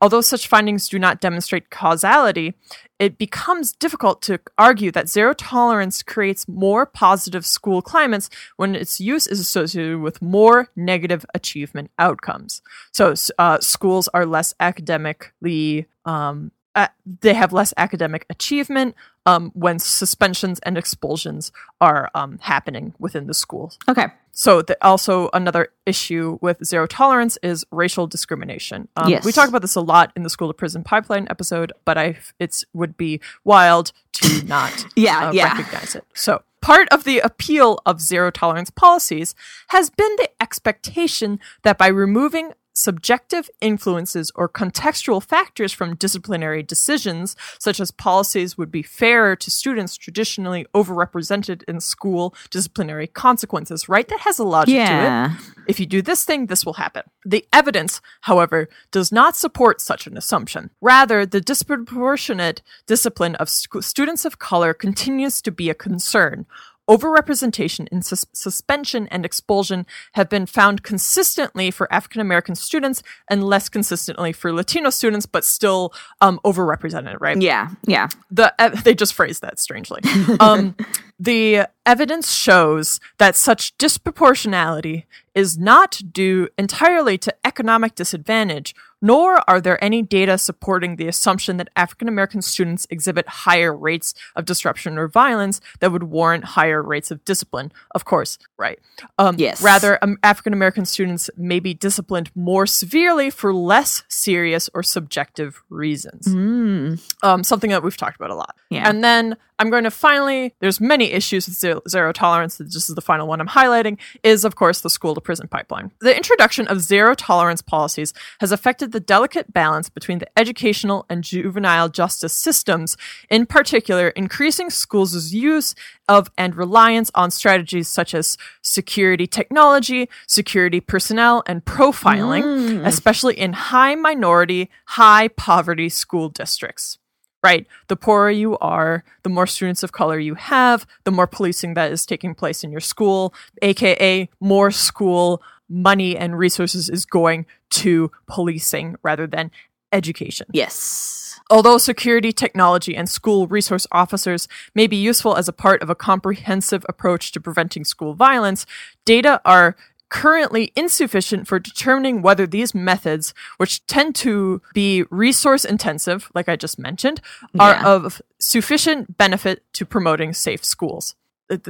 Although 0.00 0.20
such 0.20 0.48
findings 0.48 0.88
do 0.88 0.98
not 0.98 1.20
demonstrate 1.20 1.70
causality, 1.70 2.54
it 2.98 3.18
becomes 3.18 3.72
difficult 3.72 4.22
to 4.22 4.40
argue 4.58 4.90
that 4.92 5.08
zero 5.08 5.32
tolerance 5.34 6.02
creates 6.02 6.48
more 6.48 6.86
positive 6.86 7.46
school 7.46 7.82
climates 7.82 8.28
when 8.56 8.74
its 8.74 9.00
use 9.00 9.26
is 9.26 9.40
associated 9.40 10.00
with 10.00 10.22
more 10.22 10.68
negative 10.76 11.24
achievement 11.34 11.90
outcomes. 11.98 12.62
So, 12.92 13.14
uh, 13.38 13.60
schools 13.60 14.08
are 14.14 14.26
less 14.26 14.54
academically 14.60 15.86
um, 16.04 16.52
uh, 16.76 16.88
they 17.20 17.32
have 17.32 17.54
less 17.54 17.72
academic 17.78 18.26
achievement 18.28 18.94
um, 19.24 19.50
when 19.54 19.78
suspensions 19.78 20.60
and 20.60 20.76
expulsions 20.76 21.50
are 21.80 22.10
um, 22.14 22.38
happening 22.42 22.92
within 22.98 23.26
the 23.26 23.34
schools. 23.34 23.78
Okay. 23.88 24.08
So 24.38 24.60
the, 24.60 24.76
also 24.84 25.30
another 25.32 25.68
issue 25.86 26.38
with 26.42 26.62
zero 26.62 26.86
tolerance 26.86 27.38
is 27.42 27.64
racial 27.72 28.06
discrimination. 28.06 28.86
Um, 28.94 29.08
Yes. 29.08 29.24
We 29.24 29.32
talk 29.32 29.48
about 29.48 29.62
this 29.62 29.76
a 29.76 29.80
lot 29.80 30.12
in 30.14 30.24
the 30.24 30.30
school 30.30 30.48
to 30.48 30.54
prison 30.54 30.84
pipeline 30.84 31.26
episode, 31.30 31.72
but 31.86 31.96
I 31.96 32.18
it 32.38 32.62
would 32.74 32.98
be 32.98 33.20
wild 33.44 33.92
to 34.12 34.44
not 34.46 34.84
Yeah, 34.94 35.28
uh, 35.28 35.32
yeah. 35.32 35.56
recognize 35.56 35.94
it. 35.96 36.04
So 36.12 36.42
part 36.60 36.86
of 36.90 37.04
the 37.04 37.20
appeal 37.20 37.80
of 37.86 38.02
zero 38.02 38.30
tolerance 38.30 38.68
policies 38.68 39.34
has 39.68 39.88
been 39.88 40.14
the 40.16 40.28
expectation 40.38 41.40
that 41.62 41.78
by 41.78 41.86
removing 41.86 42.52
subjective 42.76 43.48
influences 43.60 44.30
or 44.34 44.48
contextual 44.48 45.22
factors 45.22 45.72
from 45.72 45.96
disciplinary 45.96 46.62
decisions, 46.62 47.34
such 47.58 47.80
as 47.80 47.90
policies 47.90 48.58
would 48.58 48.70
be 48.70 48.82
fairer 48.82 49.34
to 49.36 49.50
students 49.50 49.96
traditionally 49.96 50.66
overrepresented 50.74 51.62
in 51.66 51.80
school 51.80 52.34
disciplinary 52.50 53.06
consequences, 53.06 53.88
right? 53.88 54.08
That 54.08 54.20
has 54.20 54.38
a 54.38 54.44
logic 54.44 54.74
to 54.74 54.80
it. 54.82 55.52
If 55.68 55.80
you 55.80 55.86
do 55.86 56.02
this 56.02 56.24
thing, 56.24 56.46
this 56.46 56.64
will 56.64 56.74
happen. 56.74 57.02
The 57.24 57.46
evidence, 57.52 58.00
however, 58.22 58.68
does 58.92 59.10
not 59.10 59.36
support 59.36 59.80
such 59.80 60.06
an 60.06 60.16
assumption. 60.16 60.70
Rather, 60.80 61.26
the 61.26 61.40
disproportionate 61.40 62.62
discipline 62.86 63.34
of 63.36 63.48
sc- 63.48 63.82
students 63.82 64.24
of 64.24 64.38
color 64.38 64.74
continues 64.74 65.42
to 65.42 65.50
be 65.50 65.70
a 65.70 65.74
concern. 65.74 66.46
Overrepresentation 66.88 67.88
in 67.88 68.02
sus- 68.02 68.26
suspension 68.32 69.08
and 69.08 69.24
expulsion 69.24 69.86
have 70.12 70.28
been 70.28 70.46
found 70.46 70.82
consistently 70.82 71.70
for 71.70 71.92
African 71.92 72.20
American 72.20 72.54
students 72.54 73.02
and 73.28 73.42
less 73.42 73.68
consistently 73.68 74.32
for 74.32 74.52
Latino 74.52 74.90
students, 74.90 75.26
but 75.26 75.44
still 75.44 75.92
um, 76.20 76.38
overrepresented, 76.44 77.16
right? 77.20 77.40
Yeah. 77.40 77.70
Yeah. 77.86 78.08
the 78.30 78.54
uh, 78.58 78.68
they 78.68 78.94
just 78.94 79.14
phrased 79.14 79.42
that 79.42 79.58
strangely. 79.58 80.00
Um, 80.38 80.76
the 81.18 81.66
evidence 81.86 82.30
shows 82.30 83.00
that 83.18 83.36
such 83.36 83.76
disproportionality 83.78 85.04
is 85.34 85.56
not 85.56 86.00
due 86.12 86.48
entirely 86.58 87.16
to 87.18 87.34
economic 87.44 87.94
disadvantage, 87.94 88.74
nor 89.02 89.48
are 89.48 89.60
there 89.60 89.82
any 89.82 90.02
data 90.02 90.38
supporting 90.38 90.96
the 90.96 91.06
assumption 91.08 91.56
that 91.58 91.68
African 91.76 92.08
American 92.08 92.42
students 92.42 92.86
exhibit 92.90 93.28
higher 93.28 93.74
rates 93.76 94.14
of 94.34 94.44
disruption 94.44 94.98
or 94.98 95.08
violence 95.08 95.60
that 95.80 95.92
would 95.92 96.04
warrant 96.04 96.44
higher 96.44 96.82
rates 96.82 97.10
of 97.10 97.24
discipline. 97.24 97.72
Of 97.94 98.04
course, 98.04 98.38
right? 98.58 98.78
Um, 99.18 99.36
Yes. 99.38 99.62
Rather, 99.62 99.98
um, 100.02 100.18
African 100.22 100.52
American 100.52 100.84
students 100.86 101.28
may 101.36 101.60
be 101.60 101.74
disciplined 101.74 102.30
more 102.34 102.66
severely 102.66 103.30
for 103.30 103.52
less 103.52 104.02
serious 104.08 104.68
or 104.74 104.82
subjective 104.82 105.62
reasons 105.68 106.26
Mm. 106.28 107.00
um, 107.22 107.44
something 107.44 107.70
that 107.70 107.82
we've 107.82 107.96
talked 107.96 108.16
about 108.16 108.30
a 108.30 108.34
lot. 108.34 108.56
Yeah. 108.70 108.88
And 108.88 109.02
then 109.04 109.36
I'm 109.58 109.70
going 109.70 109.84
to 109.84 109.90
finally, 109.90 110.54
there's 110.60 110.80
many 110.80 111.12
issues 111.12 111.46
with 111.46 111.56
zero, 111.56 111.80
zero 111.88 112.12
tolerance. 112.12 112.58
This 112.58 112.88
is 112.88 112.94
the 112.94 113.00
final 113.00 113.26
one 113.26 113.40
I'm 113.40 113.48
highlighting, 113.48 113.98
is 114.22 114.44
of 114.44 114.54
course 114.54 114.80
the 114.80 114.90
school 114.90 115.14
to 115.14 115.20
prison 115.20 115.48
pipeline. 115.48 115.92
The 116.00 116.14
introduction 116.14 116.66
of 116.68 116.80
zero 116.80 117.14
tolerance 117.14 117.62
policies 117.62 118.12
has 118.40 118.52
affected 118.52 118.92
the 118.92 119.00
delicate 119.00 119.52
balance 119.52 119.88
between 119.88 120.18
the 120.18 120.38
educational 120.38 121.06
and 121.08 121.24
juvenile 121.24 121.88
justice 121.88 122.34
systems, 122.34 122.96
in 123.30 123.46
particular, 123.46 124.08
increasing 124.10 124.68
schools' 124.68 125.32
use 125.32 125.74
of 126.08 126.30
and 126.36 126.54
reliance 126.54 127.10
on 127.14 127.30
strategies 127.30 127.88
such 127.88 128.14
as 128.14 128.36
security 128.62 129.26
technology, 129.26 130.08
security 130.26 130.80
personnel, 130.80 131.42
and 131.46 131.64
profiling, 131.64 132.42
mm. 132.42 132.86
especially 132.86 133.38
in 133.38 133.54
high 133.54 133.94
minority, 133.94 134.70
high 134.84 135.28
poverty 135.28 135.88
school 135.88 136.28
districts 136.28 136.98
right? 137.46 137.64
The 137.86 137.94
poorer 137.94 138.32
you 138.32 138.58
are, 138.58 139.04
the 139.22 139.28
more 139.28 139.46
students 139.46 139.84
of 139.84 139.92
color 139.92 140.18
you 140.18 140.34
have, 140.34 140.84
the 141.04 141.12
more 141.12 141.28
policing 141.28 141.74
that 141.74 141.92
is 141.92 142.04
taking 142.04 142.34
place 142.34 142.64
in 142.64 142.72
your 142.72 142.80
school, 142.80 143.32
aka 143.62 144.28
more 144.40 144.72
school 144.72 145.40
money 145.68 146.16
and 146.16 146.36
resources 146.36 146.90
is 146.90 147.06
going 147.06 147.46
to 147.70 148.10
policing 148.26 148.96
rather 149.04 149.28
than 149.28 149.52
education. 149.92 150.48
Yes. 150.52 151.38
Although 151.48 151.78
security 151.78 152.32
technology 152.32 152.96
and 152.96 153.08
school 153.08 153.46
resource 153.46 153.86
officers 153.92 154.48
may 154.74 154.88
be 154.88 154.96
useful 154.96 155.36
as 155.36 155.46
a 155.46 155.52
part 155.52 155.80
of 155.82 155.88
a 155.88 155.94
comprehensive 155.94 156.84
approach 156.88 157.30
to 157.32 157.40
preventing 157.40 157.84
school 157.84 158.14
violence, 158.14 158.66
data 159.04 159.40
are 159.44 159.76
currently 160.08 160.72
insufficient 160.76 161.48
for 161.48 161.58
determining 161.58 162.22
whether 162.22 162.46
these 162.46 162.74
methods, 162.74 163.34
which 163.56 163.84
tend 163.86 164.14
to 164.16 164.62
be 164.72 165.04
resource 165.10 165.64
intensive, 165.64 166.30
like 166.34 166.48
I 166.48 166.56
just 166.56 166.78
mentioned, 166.78 167.20
are 167.58 167.72
Yeah. 167.72 167.84
of 167.84 168.22
sufficient 168.38 169.16
benefit 169.18 169.64
to 169.74 169.84
promoting 169.84 170.32
safe 170.32 170.64
schools. 170.64 171.14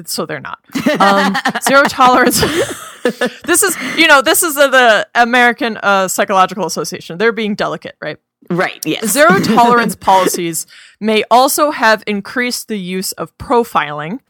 So 0.06 0.24
they're 0.24 0.40
not. 0.40 0.58
Um, 0.98 1.34
zero 1.62 1.84
tolerance. 1.84 2.40
this 3.44 3.62
is, 3.62 3.76
you 3.98 4.06
know, 4.06 4.22
this 4.22 4.42
is 4.42 4.56
uh, 4.56 4.68
the 4.68 5.06
American 5.14 5.76
uh, 5.82 6.08
Psychological 6.08 6.64
Association. 6.66 7.18
They're 7.18 7.32
being 7.32 7.54
delicate, 7.54 7.96
right? 8.00 8.16
Right. 8.48 8.84
Yes. 8.86 9.06
Zero 9.08 9.38
tolerance 9.44 9.94
policies 9.94 10.66
may 11.00 11.24
also 11.30 11.70
have 11.72 12.02
increased 12.06 12.68
the 12.68 12.78
use 12.78 13.12
of 13.12 13.36
profiling, 13.38 14.20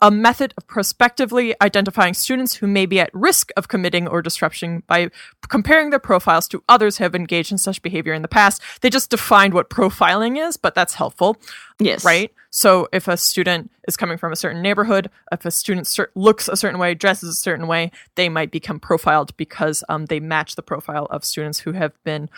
a 0.00 0.10
method 0.10 0.54
of 0.56 0.66
prospectively 0.66 1.54
identifying 1.62 2.14
students 2.14 2.54
who 2.54 2.66
may 2.66 2.86
be 2.86 3.00
at 3.00 3.10
risk 3.12 3.50
of 3.56 3.68
committing 3.68 4.08
or 4.08 4.22
disruption 4.22 4.82
by 4.86 5.10
comparing 5.48 5.90
their 5.90 5.98
profiles 5.98 6.48
to 6.48 6.62
others 6.68 6.98
who 6.98 7.04
have 7.04 7.14
engaged 7.14 7.52
in 7.52 7.58
such 7.58 7.82
behavior 7.82 8.12
in 8.12 8.22
the 8.22 8.28
past. 8.28 8.62
They 8.80 8.90
just 8.90 9.10
defined 9.10 9.54
what 9.54 9.70
profiling 9.70 10.40
is, 10.40 10.56
but 10.56 10.74
that's 10.74 10.94
helpful 10.94 11.36
Yes. 11.78 12.04
right? 12.04 12.32
So 12.50 12.88
if 12.92 13.06
a 13.08 13.16
student 13.16 13.70
is 13.86 13.96
coming 13.96 14.18
from 14.18 14.32
a 14.32 14.36
certain 14.36 14.60
neighborhood, 14.60 15.08
if 15.30 15.44
a 15.44 15.50
student 15.50 15.86
cer- 15.86 16.10
looks 16.14 16.48
a 16.48 16.56
certain 16.56 16.80
way, 16.80 16.94
dresses 16.94 17.28
a 17.28 17.34
certain 17.34 17.66
way, 17.68 17.92
they 18.16 18.28
might 18.28 18.50
become 18.50 18.80
profiled 18.80 19.36
because 19.36 19.84
um, 19.88 20.06
they 20.06 20.18
match 20.20 20.56
the 20.56 20.62
profile 20.62 21.06
of 21.10 21.24
students 21.24 21.60
who 21.60 21.72
have 21.72 21.92
been 22.04 22.28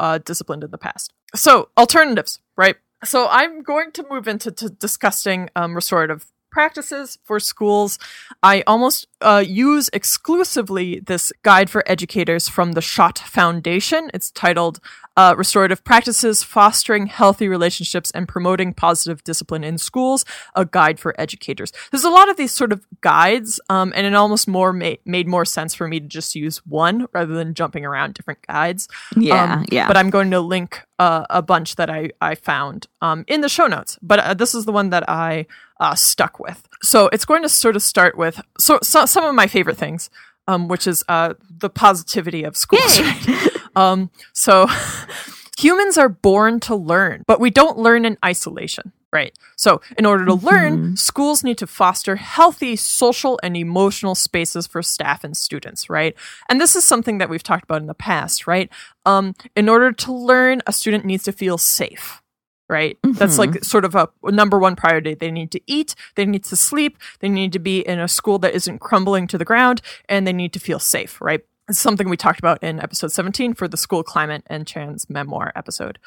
uh, 0.00 0.18
disciplined 0.18 0.64
in 0.64 0.70
the 0.70 0.78
past. 0.78 1.12
So 1.34 1.68
alternatives, 1.78 2.40
right? 2.56 2.76
So 3.04 3.28
I'm 3.30 3.62
going 3.62 3.92
to 3.92 4.04
move 4.10 4.26
into 4.28 4.50
to 4.50 4.68
discussing 4.70 5.48
um, 5.54 5.74
restorative 5.74 6.26
practices 6.50 7.18
for 7.24 7.40
schools. 7.40 7.98
I 8.42 8.62
almost 8.66 9.06
uh, 9.20 9.44
use 9.46 9.88
exclusively 9.92 11.00
this 11.00 11.32
guide 11.42 11.70
for 11.70 11.82
educators 11.86 12.48
from 12.48 12.72
the 12.72 12.80
Schott 12.80 13.18
Foundation. 13.18 14.10
It's 14.12 14.30
titled 14.30 14.80
uh, 15.16 15.34
Restorative 15.36 15.84
Practices 15.84 16.42
Fostering 16.42 17.06
Healthy 17.06 17.48
Relationships 17.48 18.10
and 18.12 18.28
Promoting 18.28 18.72
Positive 18.72 19.22
Discipline 19.24 19.64
in 19.64 19.78
Schools, 19.78 20.24
a 20.54 20.64
guide 20.64 20.98
for 20.98 21.18
educators. 21.20 21.72
There's 21.90 22.04
a 22.04 22.10
lot 22.10 22.28
of 22.28 22.36
these 22.36 22.52
sort 22.52 22.72
of 22.72 22.86
guides, 23.00 23.60
um, 23.68 23.92
and 23.94 24.06
it 24.06 24.14
almost 24.14 24.48
more 24.48 24.72
made, 24.72 25.00
made 25.04 25.26
more 25.26 25.44
sense 25.44 25.74
for 25.74 25.88
me 25.88 26.00
to 26.00 26.06
just 26.06 26.34
use 26.34 26.58
one 26.66 27.06
rather 27.12 27.34
than 27.34 27.54
jumping 27.54 27.84
around 27.84 28.14
different 28.14 28.46
guides. 28.46 28.88
Yeah. 29.16 29.54
Um, 29.54 29.66
yeah. 29.70 29.88
But 29.88 29.96
I'm 29.96 30.10
going 30.10 30.30
to 30.30 30.40
link 30.40 30.80
uh, 30.98 31.26
a 31.28 31.42
bunch 31.42 31.76
that 31.76 31.90
I, 31.90 32.10
I 32.20 32.34
found 32.34 32.86
um, 33.00 33.24
in 33.26 33.40
the 33.40 33.48
show 33.48 33.66
notes. 33.66 33.98
But 34.02 34.20
uh, 34.20 34.34
this 34.34 34.54
is 34.54 34.64
the 34.64 34.72
one 34.72 34.90
that 34.90 35.08
I 35.08 35.46
uh, 35.80 35.94
stuck 35.94 36.38
with. 36.38 36.68
So 36.82 37.08
it's 37.12 37.24
going 37.24 37.42
to 37.42 37.48
sort 37.48 37.76
of 37.76 37.82
start 37.82 38.16
with 38.16 38.40
so, 38.58 38.78
so 38.82 39.06
some 39.06 39.24
of 39.24 39.34
my 39.34 39.46
favorite 39.46 39.76
things, 39.76 40.10
um, 40.46 40.68
which 40.68 40.86
is 40.86 41.04
uh, 41.08 41.34
the 41.48 41.70
positivity 41.70 42.44
of 42.44 42.56
schools. 42.56 43.00
right? 43.00 43.48
um, 43.76 44.10
so 44.32 44.66
humans 45.58 45.98
are 45.98 46.08
born 46.08 46.60
to 46.60 46.74
learn, 46.74 47.24
but 47.26 47.40
we 47.40 47.50
don't 47.50 47.78
learn 47.78 48.04
in 48.04 48.16
isolation. 48.24 48.92
right? 49.12 49.36
So, 49.56 49.80
in 49.98 50.06
order 50.06 50.24
to 50.24 50.34
learn, 50.34 50.96
schools 50.96 51.42
need 51.42 51.58
to 51.58 51.66
foster 51.66 52.14
healthy 52.16 52.76
social 52.76 53.40
and 53.42 53.56
emotional 53.56 54.14
spaces 54.14 54.68
for 54.68 54.82
staff 54.82 55.24
and 55.24 55.36
students, 55.36 55.90
right? 55.90 56.14
And 56.48 56.60
this 56.60 56.76
is 56.76 56.84
something 56.84 57.18
that 57.18 57.28
we've 57.28 57.42
talked 57.42 57.64
about 57.64 57.80
in 57.80 57.88
the 57.88 57.94
past, 57.94 58.46
right? 58.46 58.70
Um, 59.04 59.34
in 59.56 59.68
order 59.68 59.90
to 59.92 60.12
learn, 60.12 60.62
a 60.66 60.72
student 60.72 61.04
needs 61.04 61.24
to 61.24 61.32
feel 61.32 61.58
safe. 61.58 62.22
Right. 62.68 62.98
That's 63.02 63.36
like 63.36 63.64
sort 63.64 63.84
of 63.84 63.96
a 63.96 64.08
number 64.22 64.56
one 64.56 64.76
priority. 64.76 65.14
They 65.14 65.32
need 65.32 65.50
to 65.50 65.60
eat, 65.66 65.96
they 66.14 66.24
need 66.24 66.44
to 66.44 66.54
sleep, 66.54 66.98
they 67.18 67.28
need 67.28 67.52
to 67.52 67.58
be 67.58 67.80
in 67.80 67.98
a 67.98 68.06
school 68.06 68.38
that 68.38 68.54
isn't 68.54 68.78
crumbling 68.78 69.26
to 69.26 69.38
the 69.38 69.44
ground, 69.44 69.82
and 70.08 70.24
they 70.24 70.32
need 70.32 70.52
to 70.52 70.60
feel 70.60 70.78
safe, 70.78 71.20
right? 71.20 71.40
Something 71.70 72.08
we 72.08 72.16
talked 72.16 72.38
about 72.38 72.62
in 72.62 72.80
episode 72.80 73.12
17 73.12 73.54
for 73.54 73.68
the 73.68 73.76
school 73.76 74.02
climate 74.02 74.42
and 74.46 74.66
trans 74.66 75.08
memoir 75.08 75.52
episode. 75.54 75.98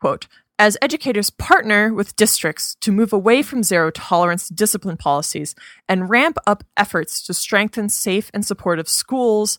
Quote, 0.00 0.26
as 0.58 0.78
educators 0.80 1.30
partner 1.30 1.92
with 1.92 2.16
districts 2.16 2.76
to 2.80 2.90
move 2.90 3.12
away 3.12 3.42
from 3.42 3.62
zero 3.62 3.90
tolerance 3.90 4.48
discipline 4.48 4.96
policies 4.96 5.54
and 5.88 6.08
ramp 6.08 6.38
up 6.46 6.64
efforts 6.76 7.22
to 7.26 7.34
strengthen 7.34 7.88
safe 7.88 8.30
and 8.32 8.44
supportive 8.44 8.88
schools, 8.88 9.58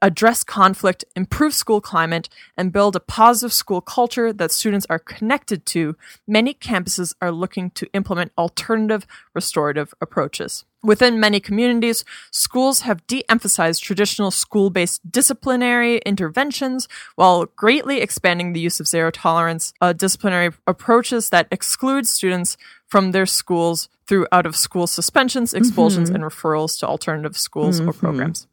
address 0.00 0.44
conflict, 0.44 1.04
improve 1.16 1.54
school 1.54 1.80
climate, 1.80 2.28
and 2.56 2.72
build 2.72 2.94
a 2.94 3.00
positive 3.00 3.52
school 3.52 3.80
culture 3.80 4.32
that 4.32 4.52
students 4.52 4.86
are 4.88 4.98
connected 4.98 5.66
to, 5.66 5.96
many 6.26 6.54
campuses 6.54 7.14
are 7.20 7.32
looking 7.32 7.70
to 7.70 7.88
implement 7.92 8.32
alternative 8.38 9.06
restorative 9.34 9.92
approaches. 10.00 10.64
Within 10.80 11.18
many 11.18 11.40
communities, 11.40 12.04
schools 12.30 12.80
have 12.80 13.04
de 13.08 13.24
emphasized 13.28 13.82
traditional 13.82 14.30
school 14.30 14.70
based 14.70 15.10
disciplinary 15.10 15.98
interventions 16.06 16.86
while 17.16 17.46
greatly 17.56 18.00
expanding 18.00 18.52
the 18.52 18.60
use 18.60 18.78
of 18.78 18.86
zero 18.86 19.10
tolerance 19.10 19.74
uh, 19.80 19.92
disciplinary 19.92 20.52
approaches 20.68 21.30
that 21.30 21.48
exclude 21.50 22.06
students 22.06 22.56
from 22.86 23.10
their 23.10 23.26
schools 23.26 23.88
through 24.06 24.28
out 24.30 24.46
of 24.46 24.54
school 24.54 24.86
suspensions, 24.86 25.52
expulsions, 25.52 26.08
and 26.14 26.22
referrals 26.22 26.78
to 26.78 26.86
alternative 26.86 27.36
schools 27.36 27.80
or 27.80 27.92
programs. 27.92 28.46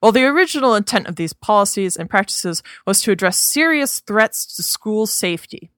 While 0.00 0.12
the 0.12 0.24
original 0.24 0.74
intent 0.74 1.06
of 1.06 1.16
these 1.16 1.32
policies 1.32 1.96
and 1.96 2.10
practices 2.10 2.62
was 2.86 3.02
to 3.02 3.12
address 3.12 3.38
serious 3.38 4.00
threats 4.00 4.44
to 4.56 4.62
school 4.62 5.06
safety, 5.06 5.70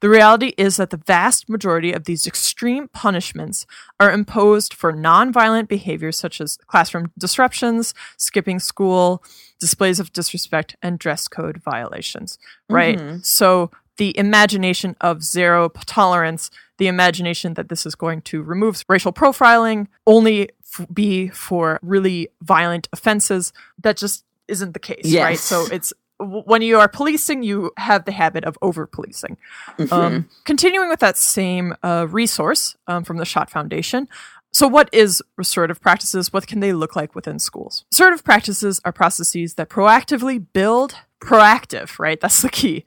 the 0.00 0.08
reality 0.08 0.52
is 0.56 0.76
that 0.76 0.90
the 0.90 0.96
vast 0.96 1.48
majority 1.48 1.92
of 1.92 2.04
these 2.04 2.26
extreme 2.26 2.88
punishments 2.88 3.66
are 3.98 4.12
imposed 4.12 4.74
for 4.74 4.92
nonviolent 4.92 5.68
behaviors 5.68 6.16
such 6.16 6.40
as 6.40 6.58
classroom 6.66 7.10
disruptions, 7.18 7.94
skipping 8.16 8.58
school, 8.58 9.22
displays 9.60 10.00
of 10.00 10.12
disrespect, 10.12 10.76
and 10.82 10.98
dress 10.98 11.28
code 11.28 11.58
violations. 11.58 12.38
Right? 12.68 12.98
Mm-hmm. 12.98 13.18
So 13.22 13.70
the 13.98 14.16
imagination 14.16 14.96
of 15.00 15.22
zero 15.22 15.68
tolerance, 15.86 16.50
the 16.78 16.88
imagination 16.88 17.54
that 17.54 17.68
this 17.68 17.86
is 17.86 17.94
going 17.94 18.22
to 18.22 18.42
remove 18.42 18.84
racial 18.88 19.12
profiling, 19.12 19.86
only 20.06 20.48
f- 20.72 20.86
be 20.92 21.28
for 21.28 21.78
really 21.82 22.28
violent 22.40 22.88
offenses, 22.92 23.52
that 23.82 23.96
just 23.96 24.24
isn't 24.48 24.72
the 24.72 24.80
case, 24.80 25.04
right? 25.24 25.38
So 25.38 25.66
it's 25.72 25.92
when 26.18 26.62
you 26.62 26.78
are 26.78 26.88
policing, 26.88 27.42
you 27.42 27.72
have 27.76 28.04
the 28.04 28.12
habit 28.12 28.44
of 28.44 28.56
over 28.62 28.86
policing. 28.86 29.36
Um, 29.90 30.28
continuing 30.44 30.88
with 30.88 31.00
that 31.00 31.16
same 31.16 31.74
uh, 31.82 32.06
resource 32.08 32.76
um, 32.86 33.04
from 33.04 33.16
the 33.16 33.24
Schott 33.24 33.50
Foundation. 33.50 34.08
So, 34.52 34.68
what 34.68 34.90
is 34.92 35.22
restorative 35.36 35.80
practices? 35.80 36.32
What 36.32 36.46
can 36.46 36.60
they 36.60 36.72
look 36.72 36.94
like 36.94 37.14
within 37.14 37.38
schools? 37.38 37.84
Restorative 37.90 38.22
practices 38.22 38.80
are 38.84 38.92
processes 38.92 39.54
that 39.54 39.70
proactively 39.70 40.44
build 40.52 40.94
proactive, 41.20 41.98
right? 41.98 42.20
That's 42.20 42.42
the 42.42 42.50
key. 42.50 42.84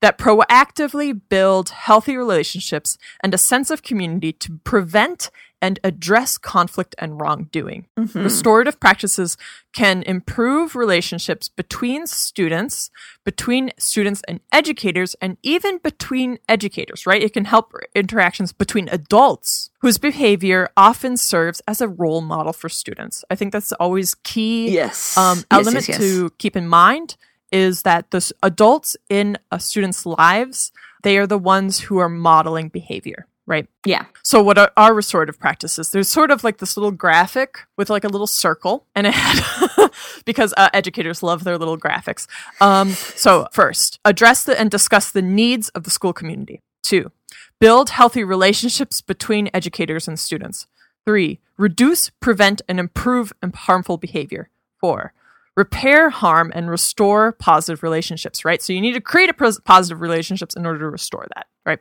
That 0.00 0.18
proactively 0.18 1.20
build 1.28 1.70
healthy 1.70 2.16
relationships 2.16 2.96
and 3.20 3.34
a 3.34 3.38
sense 3.38 3.70
of 3.70 3.82
community 3.82 4.32
to 4.34 4.60
prevent 4.64 5.30
and 5.62 5.78
address 5.84 6.38
conflict 6.38 6.94
and 6.98 7.20
wrongdoing. 7.20 7.86
Restorative 8.14 8.80
practices 8.80 9.36
can 9.72 10.02
improve 10.04 10.74
relationships 10.74 11.48
between 11.48 12.06
students, 12.06 12.90
between 13.24 13.70
students 13.78 14.22
and 14.26 14.40
educators, 14.52 15.14
and 15.20 15.36
even 15.42 15.78
between 15.78 16.38
educators, 16.48 17.06
right? 17.06 17.22
It 17.22 17.32
can 17.34 17.44
help 17.44 17.72
interactions 17.94 18.52
between 18.52 18.88
adults 18.88 19.70
whose 19.80 19.98
behavior 19.98 20.70
often 20.76 21.16
serves 21.16 21.60
as 21.68 21.80
a 21.80 21.88
role 21.88 22.20
model 22.20 22.52
for 22.52 22.68
students. 22.68 23.24
I 23.30 23.34
think 23.34 23.52
that's 23.52 23.72
always 23.72 24.14
key 24.14 24.70
Yes. 24.70 25.16
um, 25.16 25.38
Yes, 25.38 25.44
element 25.50 25.88
yes, 25.88 25.88
yes. 25.88 25.98
to 25.98 26.30
keep 26.38 26.56
in 26.56 26.66
mind 26.68 27.16
is 27.52 27.82
that 27.82 28.10
the 28.12 28.32
adults 28.42 28.96
in 29.08 29.36
a 29.50 29.58
student's 29.58 30.06
lives, 30.06 30.70
they 31.02 31.18
are 31.18 31.26
the 31.26 31.38
ones 31.38 31.80
who 31.80 31.98
are 31.98 32.08
modeling 32.08 32.68
behavior, 32.68 33.26
right? 33.50 33.66
Yeah. 33.84 34.04
So 34.22 34.40
what 34.40 34.56
are, 34.56 34.70
are 34.76 34.94
restorative 34.94 35.38
practices? 35.38 35.90
There's 35.90 36.08
sort 36.08 36.30
of 36.30 36.44
like 36.44 36.58
this 36.58 36.76
little 36.76 36.92
graphic 36.92 37.58
with 37.76 37.90
like 37.90 38.04
a 38.04 38.08
little 38.08 38.28
circle 38.28 38.86
and 38.94 39.08
it 39.08 39.12
had, 39.12 39.90
because 40.24 40.54
uh, 40.56 40.70
educators 40.72 41.20
love 41.20 41.42
their 41.42 41.58
little 41.58 41.76
graphics. 41.76 42.28
Um, 42.60 42.90
so 42.90 43.48
first, 43.52 43.98
address 44.04 44.44
the, 44.44 44.58
and 44.58 44.70
discuss 44.70 45.10
the 45.10 45.20
needs 45.20 45.68
of 45.70 45.82
the 45.82 45.90
school 45.90 46.12
community. 46.12 46.62
Two, 46.84 47.10
build 47.58 47.90
healthy 47.90 48.22
relationships 48.22 49.00
between 49.00 49.50
educators 49.52 50.06
and 50.06 50.16
students. 50.18 50.68
Three, 51.04 51.40
reduce, 51.58 52.10
prevent, 52.20 52.62
and 52.68 52.78
improve 52.78 53.32
harmful 53.52 53.96
behavior. 53.96 54.48
Four, 54.78 55.12
repair 55.56 56.10
harm 56.10 56.52
and 56.54 56.70
restore 56.70 57.32
positive 57.32 57.82
relationships, 57.82 58.44
right? 58.44 58.62
So 58.62 58.72
you 58.72 58.80
need 58.80 58.92
to 58.92 59.00
create 59.00 59.28
a 59.28 59.34
pos- 59.34 59.58
positive 59.60 60.00
relationships 60.00 60.54
in 60.54 60.64
order 60.64 60.78
to 60.78 60.88
restore 60.88 61.26
that, 61.34 61.48
right? 61.66 61.80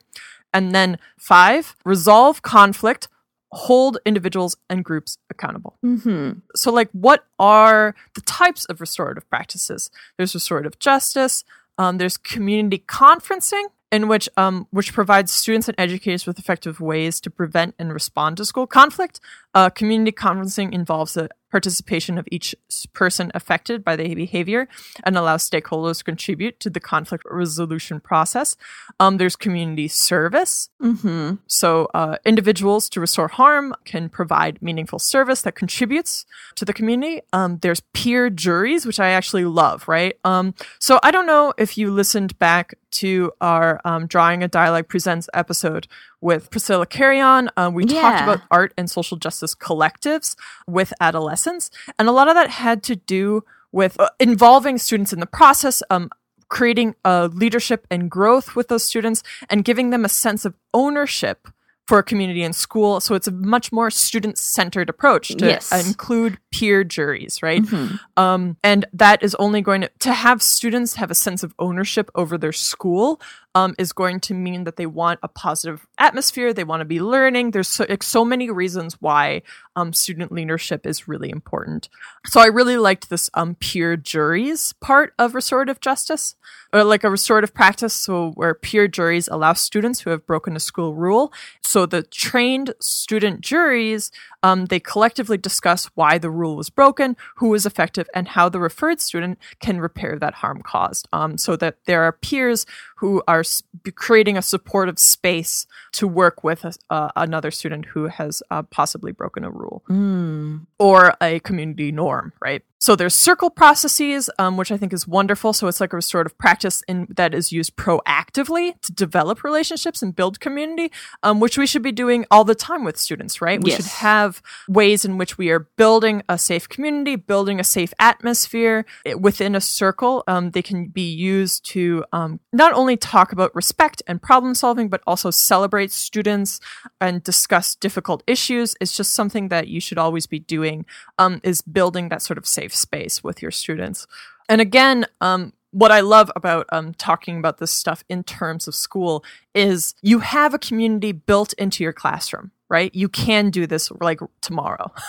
And 0.53 0.73
then 0.73 0.97
five, 1.17 1.75
resolve 1.85 2.41
conflict, 2.41 3.07
hold 3.51 3.97
individuals 4.05 4.55
and 4.69 4.83
groups 4.83 5.17
accountable. 5.29 5.77
Mm-hmm. 5.83 6.39
So, 6.55 6.71
like, 6.71 6.89
what 6.91 7.25
are 7.37 7.95
the 8.15 8.21
types 8.21 8.65
of 8.65 8.81
restorative 8.81 9.29
practices? 9.29 9.89
There's 10.17 10.33
restorative 10.33 10.79
justice. 10.79 11.43
Um, 11.77 11.97
there's 11.97 12.17
community 12.17 12.83
conferencing, 12.87 13.63
in 13.91 14.07
which 14.07 14.29
um, 14.37 14.67
which 14.71 14.93
provides 14.93 15.31
students 15.31 15.67
and 15.67 15.75
educators 15.79 16.25
with 16.27 16.37
effective 16.37 16.79
ways 16.79 17.19
to 17.21 17.29
prevent 17.29 17.75
and 17.79 17.93
respond 17.93 18.37
to 18.37 18.45
school 18.45 18.67
conflict. 18.67 19.19
Uh, 19.53 19.69
community 19.69 20.11
conferencing 20.11 20.73
involves 20.73 21.13
the 21.13 21.29
participation 21.51 22.17
of 22.17 22.27
each 22.31 22.55
person 22.93 23.31
affected 23.33 23.83
by 23.83 23.95
the 23.95 24.13
behavior 24.15 24.67
and 25.03 25.17
allows 25.17 25.49
stakeholders 25.49 25.99
to 25.99 26.03
contribute 26.03 26.59
to 26.59 26.69
the 26.69 26.79
conflict 26.79 27.23
resolution 27.29 27.99
process. 27.99 28.55
Um, 28.99 29.17
there's 29.17 29.35
community 29.35 29.87
service, 29.87 30.69
Mm-hmm. 30.81 31.35
so, 31.47 31.89
uh, 31.93 32.17
individuals 32.25 32.89
to 32.89 32.99
restore 32.99 33.27
harm 33.27 33.75
can 33.85 34.09
provide 34.09 34.61
meaningful 34.61 34.99
service 34.99 35.41
that 35.41 35.55
contributes 35.55 36.25
to 36.55 36.65
the 36.65 36.73
community. 36.73 37.21
Um, 37.33 37.57
there's 37.61 37.81
peer 37.93 38.29
juries, 38.29 38.85
which 38.85 38.99
I 38.99 39.09
actually 39.09 39.45
love, 39.45 39.87
right? 39.87 40.17
Um, 40.23 40.53
so, 40.79 40.99
I 41.03 41.11
don't 41.11 41.27
know 41.27 41.53
if 41.57 41.77
you 41.77 41.91
listened 41.91 42.37
back 42.39 42.75
to 42.91 43.31
our 43.41 43.81
um, 43.85 44.07
Drawing 44.07 44.41
a 44.43 44.47
Dialogue 44.47 44.87
Presents 44.87 45.29
episode 45.33 45.87
with 46.21 46.49
Priscilla 46.51 46.85
Carrion. 46.85 47.49
Uh, 47.55 47.69
we 47.73 47.85
talked 47.85 48.21
about 48.23 48.41
art 48.51 48.73
and 48.77 48.89
social 48.89 49.17
justice 49.17 49.55
collectives 49.55 50.35
with 50.67 50.93
adolescents, 50.99 51.69
and 51.97 52.07
a 52.07 52.11
lot 52.11 52.27
of 52.27 52.35
that 52.35 52.49
had 52.49 52.83
to 52.83 52.95
do 52.95 53.43
with 53.71 53.99
uh, 53.99 54.09
involving 54.19 54.77
students 54.77 55.13
in 55.13 55.19
the 55.19 55.25
process. 55.27 55.81
Um, 55.89 56.09
creating 56.49 56.95
uh, 57.05 57.29
leadership 57.31 57.85
and 57.91 58.09
growth 58.09 58.55
with 58.55 58.69
those 58.69 58.83
students 58.83 59.21
and 59.51 59.63
giving 59.63 59.91
them 59.91 60.03
a 60.03 60.09
sense 60.09 60.45
of 60.45 60.55
ownership 60.73 61.47
for 61.87 61.99
a 61.99 62.03
community 62.03 62.43
and 62.43 62.55
school. 62.55 62.99
So 62.99 63.15
it's 63.15 63.27
a 63.27 63.31
much 63.31 63.71
more 63.71 63.89
student 63.89 64.37
centered 64.37 64.89
approach 64.89 65.29
to 65.37 65.45
Yes. 65.45 65.71
include 65.87 66.37
peer 66.51 66.83
juries, 66.83 67.41
right? 67.41 67.63
Mm-hmm. 67.63 67.95
Um, 68.15 68.57
and 68.63 68.85
that 68.93 69.23
is 69.23 69.35
only 69.35 69.61
going 69.61 69.81
to, 69.81 69.91
to 69.99 70.13
have 70.13 70.41
students 70.43 70.95
have 70.95 71.09
a 71.09 71.15
sense 71.15 71.41
of 71.41 71.53
ownership 71.57 72.11
over 72.13 72.37
their 72.37 72.51
school 72.51 73.19
um, 73.55 73.73
is 73.77 73.91
going 73.93 74.19
to 74.21 74.33
mean 74.33 74.63
that 74.65 74.75
they 74.75 74.85
want 74.85 75.19
a 75.23 75.27
positive 75.27 75.87
atmosphere. 75.97 76.53
They 76.53 76.63
want 76.63 76.81
to 76.81 76.85
be 76.85 77.01
learning. 77.01 77.51
There's 77.51 77.67
so, 77.67 77.85
like, 77.89 78.03
so 78.03 78.23
many 78.23 78.49
reasons 78.49 78.97
why 79.01 79.41
um, 79.75 79.93
student 79.93 80.31
leadership 80.31 80.85
is 80.85 81.07
really 81.07 81.29
important. 81.29 81.89
So 82.27 82.39
I 82.39 82.47
really 82.47 82.77
liked 82.77 83.09
this 83.09 83.29
um, 83.33 83.55
peer 83.55 83.97
juries 83.97 84.73
part 84.73 85.13
of 85.17 85.33
restorative 85.33 85.79
justice, 85.79 86.35
or 86.71 86.83
like 86.83 87.03
a 87.03 87.09
restorative 87.09 87.53
practice. 87.53 87.93
So 87.93 88.31
where 88.31 88.53
peer 88.53 88.87
juries 88.87 89.27
allow 89.27 89.53
students 89.53 90.01
who 90.01 90.11
have 90.11 90.27
broken 90.27 90.55
a 90.55 90.59
school 90.59 90.93
rule. 90.93 91.33
So 91.61 91.85
the 91.85 92.03
trained 92.03 92.73
student 92.79 93.41
juries, 93.41 94.11
um, 94.43 94.65
they 94.65 94.79
collectively 94.79 95.37
discuss 95.37 95.85
why 95.95 96.17
the 96.17 96.29
rule 96.29 96.55
was 96.55 96.69
broken, 96.69 97.15
who 97.37 97.49
was 97.49 97.65
effective, 97.65 98.07
and 98.13 98.27
how 98.27 98.49
the 98.49 98.59
referred 98.59 99.01
student 99.01 99.39
can 99.59 99.79
repair 99.79 100.17
that 100.19 100.35
harm 100.35 100.61
caused. 100.61 101.07
Um, 101.13 101.37
so 101.37 101.55
that 101.55 101.77
there 101.85 102.03
are 102.03 102.11
peers 102.11 102.65
who 102.97 103.23
are 103.27 103.38
s- 103.41 103.63
creating 103.95 104.37
a 104.37 104.41
supportive 104.41 104.97
space 104.99 105.65
to 105.93 106.07
work 106.07 106.43
with 106.43 106.63
a, 106.65 106.73
uh, 106.89 107.09
another 107.15 107.51
student 107.51 107.85
who 107.85 108.07
has 108.07 108.41
uh, 108.51 108.63
possibly 108.63 109.11
broken 109.11 109.43
a 109.43 109.49
rule 109.49 109.83
Mm. 109.89 110.65
or 110.79 111.13
a 111.21 111.39
community 111.41 111.91
norm, 111.91 112.33
right? 112.41 112.63
So 112.81 112.95
there's 112.95 113.13
circle 113.13 113.49
processes, 113.49 114.29
um, 114.39 114.55
which 114.55 114.71
I 114.71 114.77
think 114.77 114.93
is 114.93 115.05
wonderful. 115.05 115.51
So 115.51 115.67
it's 115.67 115.81
like 115.81 115.91
a 115.91 116.01
sort 116.01 116.25
of 116.25 116.37
practice 116.37 116.81
in, 116.87 117.07
that 117.17 117.33
is 117.33 117.51
used 117.51 117.75
proactively 117.75 118.79
to 118.81 118.93
develop 118.93 119.43
relationships 119.43 120.01
and 120.01 120.15
build 120.15 120.39
community, 120.39 120.89
um, 121.21 121.41
which 121.41 121.57
we 121.57 121.67
should 121.67 121.81
be 121.81 121.91
doing 121.91 122.25
all 122.31 122.45
the 122.45 122.55
time 122.55 122.85
with 122.85 122.95
students, 122.97 123.41
right? 123.41 123.61
We 123.61 123.71
Yes. 123.71 123.77
should 123.77 123.91
have 123.97 124.41
ways 124.69 125.03
in 125.03 125.17
which 125.17 125.37
we 125.37 125.49
are 125.49 125.59
building 125.59 126.23
a 126.29 126.37
safe 126.37 126.69
community, 126.69 127.17
building 127.17 127.59
a 127.59 127.65
safe 127.65 127.93
atmosphere 127.99 128.85
eh, 129.05 129.13
within 129.13 129.55
a 129.55 129.61
circle. 129.61 130.23
Um, 130.27 130.51
they 130.51 130.61
can 130.61 130.87
be 130.87 131.09
used 131.11 131.65
to 131.71 132.05
um, 132.13 132.39
not 132.53 132.71
only 132.73 132.95
talk 132.95 133.33
about 133.33 133.53
respect 133.53 134.01
and 134.07 134.21
problem 134.21 134.55
solving, 134.55 134.87
but 134.87 135.01
also 135.05 135.31
celebrate 135.31 135.91
students 135.91 136.61
and 137.01 137.21
discuss 137.23 137.75
difficult 137.75 138.23
issues. 138.25 138.75
It's 138.79 138.95
just 138.95 139.13
something 139.13 139.49
that 139.49 139.67
you 139.67 139.81
should 139.81 139.97
always 139.97 140.27
be 140.27 140.39
doing 140.39 140.85
um, 141.17 141.41
is 141.43 141.61
building 141.61 142.07
that 142.07 142.21
sort 142.21 142.37
of 142.37 142.47
safe 142.47 142.68
space 142.73 143.23
with 143.23 143.41
your 143.41 143.51
students. 143.51 144.07
And 144.47 144.61
again, 144.61 145.05
um, 145.21 145.53
what 145.71 145.91
I 145.91 145.99
love 145.99 146.31
about 146.35 146.65
um, 146.71 146.93
talking 146.95 147.37
about 147.37 147.59
this 147.59 147.71
stuff 147.71 148.03
in 148.09 148.23
terms 148.23 148.67
of 148.67 148.73
school 148.73 149.23
is 149.53 149.93
you 150.01 150.19
have 150.19 150.53
a 150.53 150.59
community 150.59 151.11
built 151.11 151.53
into 151.53 151.83
your 151.83 151.93
classroom, 151.93 152.51
right? 152.69 152.93
You 152.95 153.07
can 153.09 153.51
do 153.51 153.67
this 153.67 153.91
like 154.01 154.19
tomorrow. 154.41 154.91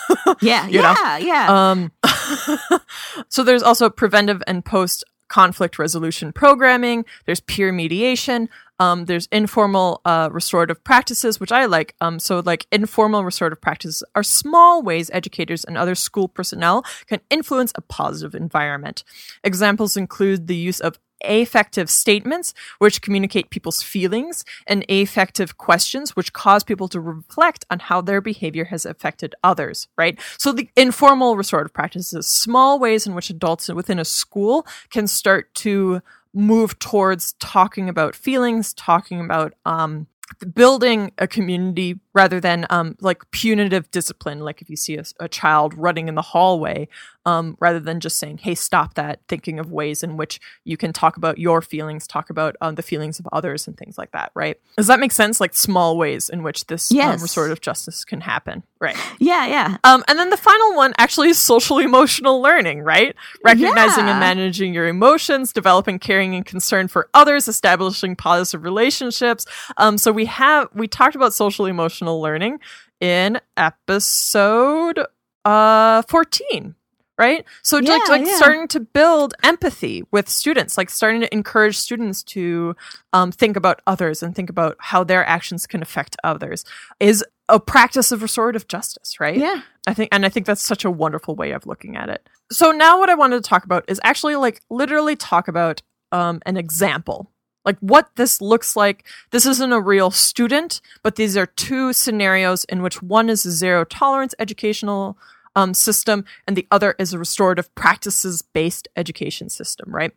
Yeah, 0.43 0.67
You 0.69 0.81
know? 0.81 0.95
yeah, 0.97 1.19
yeah. 1.19 1.71
Um, 1.71 1.93
so 3.29 3.43
there's 3.43 3.63
also 3.63 3.91
preventive 3.91 4.43
and 4.47 4.65
post 4.65 5.05
conflict 5.29 5.79
resolution 5.79 6.33
programming. 6.33 7.05
There's 7.27 7.41
peer 7.41 7.73
mediation. 7.73 8.49
Um, 8.81 9.05
there's 9.05 9.29
informal 9.31 10.01
uh, 10.05 10.31
restorative 10.33 10.83
practices, 10.83 11.39
which 11.39 11.53
I 11.53 11.67
like. 11.67 11.95
Um, 12.01 12.19
so 12.19 12.41
like 12.41 12.67
informal 12.73 13.25
restorative 13.25 13.61
practices 13.61 14.03
are 14.17 14.23
small 14.25 14.83
ways 14.83 15.11
educators 15.13 15.65
and 15.65 15.77
other 15.77 15.95
school 15.95 16.27
personnel 16.29 16.85
can 17.07 17.21
influence 17.31 17.73
a 17.77 17.83
positive 17.83 18.35
environment. 18.35 19.05
Examples 19.45 19.97
include 19.97 20.47
the 20.47 20.57
use 20.57 20.81
of 20.81 20.99
affective 21.23 21.91
statements, 21.91 22.55
which 22.79 23.03
communicate 23.03 23.51
people's 23.51 23.83
feelings, 23.83 24.45
and 24.67 24.85
affective 24.89 25.59
questions, 25.59 26.17
which 26.17 26.33
cause 26.33 26.65
people 26.65 26.89
to 26.89 27.01
reflect 27.01 27.65
on 27.71 27.79
how 27.79 28.01
their 28.01 28.23
behavior 28.23 28.65
has 28.65 28.87
affected 28.87 29.35
others, 29.45 29.89
right? 29.99 30.19
So 30.39 30.53
the 30.53 30.71
informal 30.77 31.37
restorative 31.37 31.75
practices, 31.75 32.27
small 32.27 32.79
ways 32.79 33.07
in 33.07 33.15
which 33.15 33.31
adults 33.31 33.69
within 33.69 33.99
a 33.99 34.05
school 34.05 34.67
can 34.91 35.07
start 35.07 35.53
to 35.57 36.01
move 36.33 36.79
towards 36.79 37.33
talking 37.35 37.89
about 37.89 38.15
feelings, 38.15 38.73
talking 38.75 39.21
about 39.21 39.55
um, 39.65 40.07
building 40.55 41.13
a 41.19 41.27
community 41.27 41.99
rather 42.15 42.41
than 42.41 42.67
um, 42.71 42.97
like 43.01 43.29
punitive 43.31 43.91
discipline. 43.91 44.41
Like 44.41 44.63
if 44.63 44.71
you 44.71 44.77
see 44.77 44.97
a, 44.97 45.05
a 45.19 45.29
child 45.29 45.75
running 45.75 46.09
in 46.09 46.15
the 46.15 46.23
hallway, 46.23 46.89
um, 47.27 47.57
rather 47.61 47.81
than 47.81 48.01
just 48.01 48.17
saying, 48.19 48.39
"Hey, 48.39 48.55
stop 48.55 48.95
that," 48.95 49.21
thinking 49.29 49.59
of 49.59 49.71
ways 49.71 50.03
in 50.03 50.17
which 50.17 50.41
you 50.65 50.77
can 50.77 50.93
talk 50.93 51.17
about 51.17 51.39
your 51.39 51.61
feelings, 51.63 52.07
talk 52.07 52.31
about 52.31 52.57
um, 52.61 52.75
the 52.77 52.83
feelings 52.83 53.19
of 53.19 53.29
others, 53.33 53.67
and 53.67 53.77
things 53.77 53.99
like 53.99 54.13
that. 54.13 54.33
Right? 54.35 54.59
Does 54.77 54.87
that 54.87 55.01
make 55.01 55.13
sense? 55.13 55.41
Like 55.41 55.55
small 55.55 55.97
ways 55.99 56.29
in 56.29 56.43
which 56.43 56.67
this 56.67 56.91
um, 56.91 56.97
Yes. 56.97 57.23
restorative 57.23 57.61
justice 57.61 58.05
can 58.05 58.21
happen. 58.21 58.63
Right. 58.81 58.97
yeah, 59.19 59.47
yeah. 59.47 59.77
Um, 59.85 60.03
and 60.09 60.19
then 60.19 60.31
the 60.31 60.39
final 60.39 60.75
one 60.75 60.95
actually 60.97 61.29
is 61.29 61.39
social 61.39 61.79
emotional 61.79 62.41
learning, 62.41 62.81
right? 62.83 63.15
Recognizing 63.45 64.07
Yeah. 64.07 64.13
and 64.13 64.21
managing 64.21 64.73
your 64.73 64.89
emotions, 64.89 65.53
developing 65.53 65.99
caring 65.99 66.35
and 66.35 66.47
concern 66.47 66.89
for 66.89 67.09
others, 67.13 67.47
establishing 67.47 68.17
positive 68.17 68.65
relationships. 68.65 69.45
Um, 69.77 69.99
so 69.99 70.11
we 70.13 70.25
have 70.27 70.69
we 70.75 70.89
talked 70.89 71.15
about 71.15 71.35
social 71.35 71.67
emotional 71.67 72.21
learning 72.23 72.61
in 73.01 73.39
episode 73.57 75.05
uh 75.45 76.03
14 76.03 76.75
right 77.21 77.45
so 77.63 77.79
like, 77.79 78.09
like 78.09 78.27
yeah. 78.27 78.37
starting 78.37 78.67
to 78.67 78.81
build 78.81 79.35
empathy 79.45 80.03
with 80.11 80.29
students 80.29 80.77
like 80.77 80.91
starting 80.91 81.21
to 81.21 81.33
encourage 81.33 81.77
students 81.77 82.23
to 82.23 82.75
um, 83.13 83.31
think 83.31 83.57
about 83.57 83.81
others 83.87 84.23
and 84.23 84.35
think 84.35 84.51
about 84.51 84.77
how 84.81 85.05
their 85.05 85.25
actions 85.27 85.67
can 85.67 85.83
affect 85.83 86.17
others 86.25 86.65
is 86.99 87.25
a 87.49 87.61
practice 87.61 88.11
of 88.11 88.23
restorative 88.23 88.67
justice 88.67 89.21
right 89.21 89.37
Yeah. 89.37 89.63
I 89.87 89.95
think, 89.95 90.11
and 90.13 90.27
I 90.27 90.29
think 90.29 90.47
that's 90.47 90.63
such 90.63 90.85
a 90.85 90.91
wonderful 90.91 91.35
way 91.35 91.53
of 91.53 91.67
looking 91.67 91.97
at 91.97 92.09
it. 92.09 92.29
So 92.53 92.71
now, 92.71 92.99
what 92.99 93.11
I 93.11 93.15
wanted 93.15 93.43
to 93.43 93.49
talk 93.49 93.65
about 93.65 93.85
is 93.89 94.01
actually 94.05 94.37
like 94.37 94.63
literally 94.71 95.17
talk 95.17 95.49
about 95.49 95.83
um, 96.13 96.41
an 96.47 96.57
example, 96.57 97.31
like 97.65 97.79
what 97.81 98.11
this 98.17 98.41
looks 98.41 98.77
like. 98.77 99.07
This 99.31 99.47
isn't 99.47 99.73
a 99.73 99.81
real 99.81 100.11
student, 100.11 100.81
but 101.03 101.17
these 101.17 101.37
are 101.37 101.47
two 101.47 101.93
scenarios 101.93 102.65
in 102.65 102.83
which 102.83 103.03
one 103.03 103.31
is 103.31 103.47
a 103.47 103.51
zero 103.51 103.85
tolerance 103.85 104.35
educational 104.39 105.17
um, 105.57 105.75
system, 105.75 106.25
and 106.47 106.57
the 106.57 106.67
other 106.71 106.95
is 106.99 107.13
a 107.13 107.19
restorative 107.19 107.75
practices 107.75 108.43
based 108.43 108.89
education 108.97 109.49
system. 109.49 109.95
Right. 109.95 110.13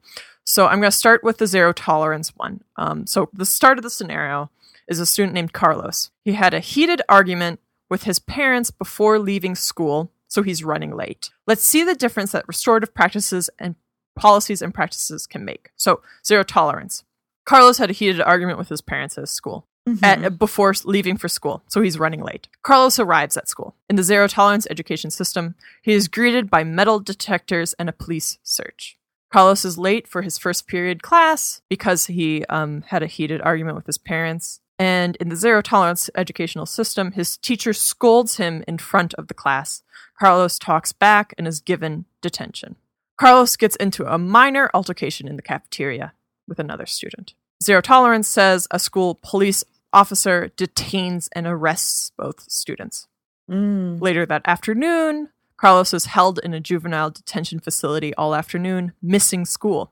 So 0.46 0.68
I'm 0.68 0.80
going 0.80 0.92
to 0.92 0.98
start 0.98 1.24
with 1.24 1.38
the 1.38 1.48
zero 1.48 1.74
tolerance 1.74 2.36
one. 2.36 2.62
Um, 2.76 3.08
so 3.08 3.30
the 3.34 3.46
start 3.46 3.78
of 3.78 3.84
the 3.84 3.90
scenario 3.90 4.50
is 4.88 5.00
a 5.00 5.06
student 5.06 5.34
named 5.34 5.54
Carlos. 5.54 6.12
He 6.26 6.34
had 6.34 6.54
a 6.54 6.60
heated 6.60 7.02
argument 7.08 7.60
with 7.90 8.04
his 8.04 8.20
parents 8.20 8.72
before 8.72 9.20
leaving 9.20 9.56
school, 9.56 10.12
so 10.28 10.44
he's 10.44 10.64
running 10.64 10.96
late. 10.96 11.30
Let's 11.48 11.64
see 11.64 11.84
the 11.84 11.96
difference 11.96 12.32
that 12.32 12.48
restorative 12.48 12.94
practices 12.94 13.50
and 13.60 13.76
policies 14.16 14.62
and 14.62 14.74
practices 14.74 15.28
can 15.28 15.46
make. 15.46 15.72
So, 15.76 16.02
zero 16.26 16.44
tolerance. 16.44 17.04
Carlos 17.46 17.78
had 17.78 17.90
a 17.90 17.94
heated 17.94 18.22
argument 18.22 18.58
with 18.58 18.70
his 18.70 18.82
parents 18.82 19.18
at 19.18 19.22
his 19.22 19.32
school 19.32 19.68
at, 20.02 20.38
before 20.38 20.74
leaving 20.86 21.18
for 21.18 21.28
school, 21.28 21.64
so 21.68 21.82
he's 21.82 22.00
running 22.00 22.22
late. 22.22 22.48
Carlos 22.62 23.00
arrives 23.00 23.36
at 23.38 23.50
school. 23.50 23.76
In 23.90 23.96
the 23.96 24.04
zero 24.04 24.28
tolerance 24.28 24.68
education 24.70 25.12
system, 25.12 25.56
he 25.82 25.94
is 25.94 26.08
greeted 26.08 26.50
by 26.50 26.64
metal 26.64 27.00
detectors 27.00 27.74
and 27.74 27.90
a 27.90 27.94
police 27.94 28.38
search. 28.44 28.98
Carlos 29.32 29.66
is 29.66 29.78
late 29.78 30.08
for 30.08 30.22
his 30.22 30.38
first 30.38 30.68
period 30.68 31.02
class 31.02 31.62
because 31.68 32.06
he 32.06 32.46
um, 32.46 32.84
had 32.88 33.02
a 33.02 33.08
heated 33.08 33.42
argument 33.42 33.76
with 33.76 33.88
his 33.88 33.98
parents. 33.98 34.60
And 34.78 35.16
in 35.18 35.30
the 35.30 35.36
zero 35.36 35.62
tolerance 35.62 36.10
educational 36.16 36.66
system, 36.66 37.14
his 37.14 37.38
teacher 37.38 37.74
scolds 37.74 38.38
him 38.38 38.64
in 38.68 38.78
front 38.78 39.14
of 39.16 39.28
the 39.28 39.34
class. 39.34 39.82
Carlos 40.20 40.60
talks 40.60 40.94
back 40.94 41.34
and 41.38 41.48
is 41.48 41.62
given 41.62 42.06
detention. 42.22 42.76
Carlos 43.18 43.56
gets 43.56 43.76
into 43.78 44.06
a 44.06 44.18
minor 44.18 44.70
altercation 44.74 45.28
in 45.28 45.36
the 45.36 45.42
cafeteria 45.42 46.14
with 46.48 46.60
another 46.60 46.86
student. 46.86 47.34
Zero 47.64 47.82
tolerance 47.82 48.28
says 48.28 48.68
a 48.72 48.78
school 48.80 49.20
police 49.24 49.64
officer 49.94 50.52
detains 50.58 51.30
and 51.34 51.46
arrests 51.48 52.12
both 52.18 52.50
students. 52.52 53.08
Mm. 53.50 54.02
Later 54.02 54.26
that 54.26 54.42
afternoon, 54.46 55.30
Carlos 55.58 55.94
is 55.94 56.06
held 56.06 56.40
in 56.40 56.54
a 56.54 56.60
juvenile 56.60 57.12
detention 57.12 57.60
facility 57.60 58.14
all 58.16 58.36
afternoon, 58.36 58.94
missing 59.02 59.46
school. 59.46 59.92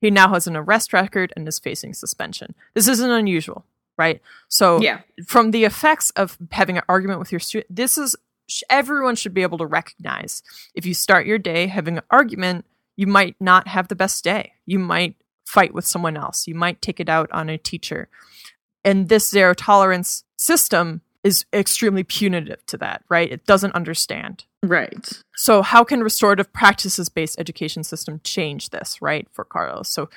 He 0.00 0.10
now 0.10 0.28
has 0.32 0.46
an 0.46 0.56
arrest 0.56 0.92
record 0.92 1.32
and 1.36 1.46
is 1.48 1.58
facing 1.58 1.94
suspension. 1.94 2.54
This 2.74 2.88
isn't 2.88 3.10
unusual, 3.10 3.64
right? 3.98 4.20
So, 4.48 4.80
Yeah. 4.80 5.00
from 5.26 5.50
the 5.50 5.64
effects 5.64 6.10
of 6.10 6.38
having 6.52 6.76
an 6.78 6.84
argument 6.88 7.18
with 7.20 7.32
your 7.32 7.40
student, 7.40 7.74
this 7.74 7.98
is 7.98 8.16
sh- 8.48 8.62
everyone 8.70 9.14
should 9.16 9.34
be 9.34 9.42
able 9.42 9.58
to 9.58 9.66
recognize. 9.66 10.42
If 10.74 10.86
you 10.86 10.94
start 10.94 11.26
your 11.26 11.38
day 11.38 11.66
having 11.66 11.98
an 11.98 12.04
argument, 12.10 12.64
you 12.96 13.06
might 13.06 13.36
not 13.40 13.68
have 13.68 13.88
the 13.88 13.94
best 13.96 14.24
day. 14.24 14.54
You 14.66 14.78
might 14.78 15.16
fight 15.44 15.74
with 15.74 15.86
someone 15.86 16.16
else. 16.16 16.46
You 16.46 16.54
might 16.54 16.80
take 16.82 16.98
it 17.00 17.08
out 17.08 17.30
on 17.32 17.48
a 17.48 17.58
teacher. 17.58 18.08
And 18.84 19.08
this 19.08 19.28
zero 19.28 19.54
tolerance 19.54 20.24
system 20.36 21.02
is 21.22 21.44
extremely 21.52 22.02
punitive 22.02 22.64
to 22.66 22.78
that, 22.78 23.02
right? 23.10 23.30
It 23.30 23.44
doesn't 23.44 23.74
understand. 23.74 24.44
Right. 24.62 25.22
So, 25.36 25.60
how 25.62 25.84
can 25.84 26.02
restorative 26.02 26.52
practices 26.52 27.08
based 27.10 27.38
education 27.38 27.84
system 27.84 28.20
change 28.24 28.70
this, 28.70 29.02
right, 29.02 29.26
for 29.32 29.44
Carlos? 29.44 29.88
So, 29.90 30.08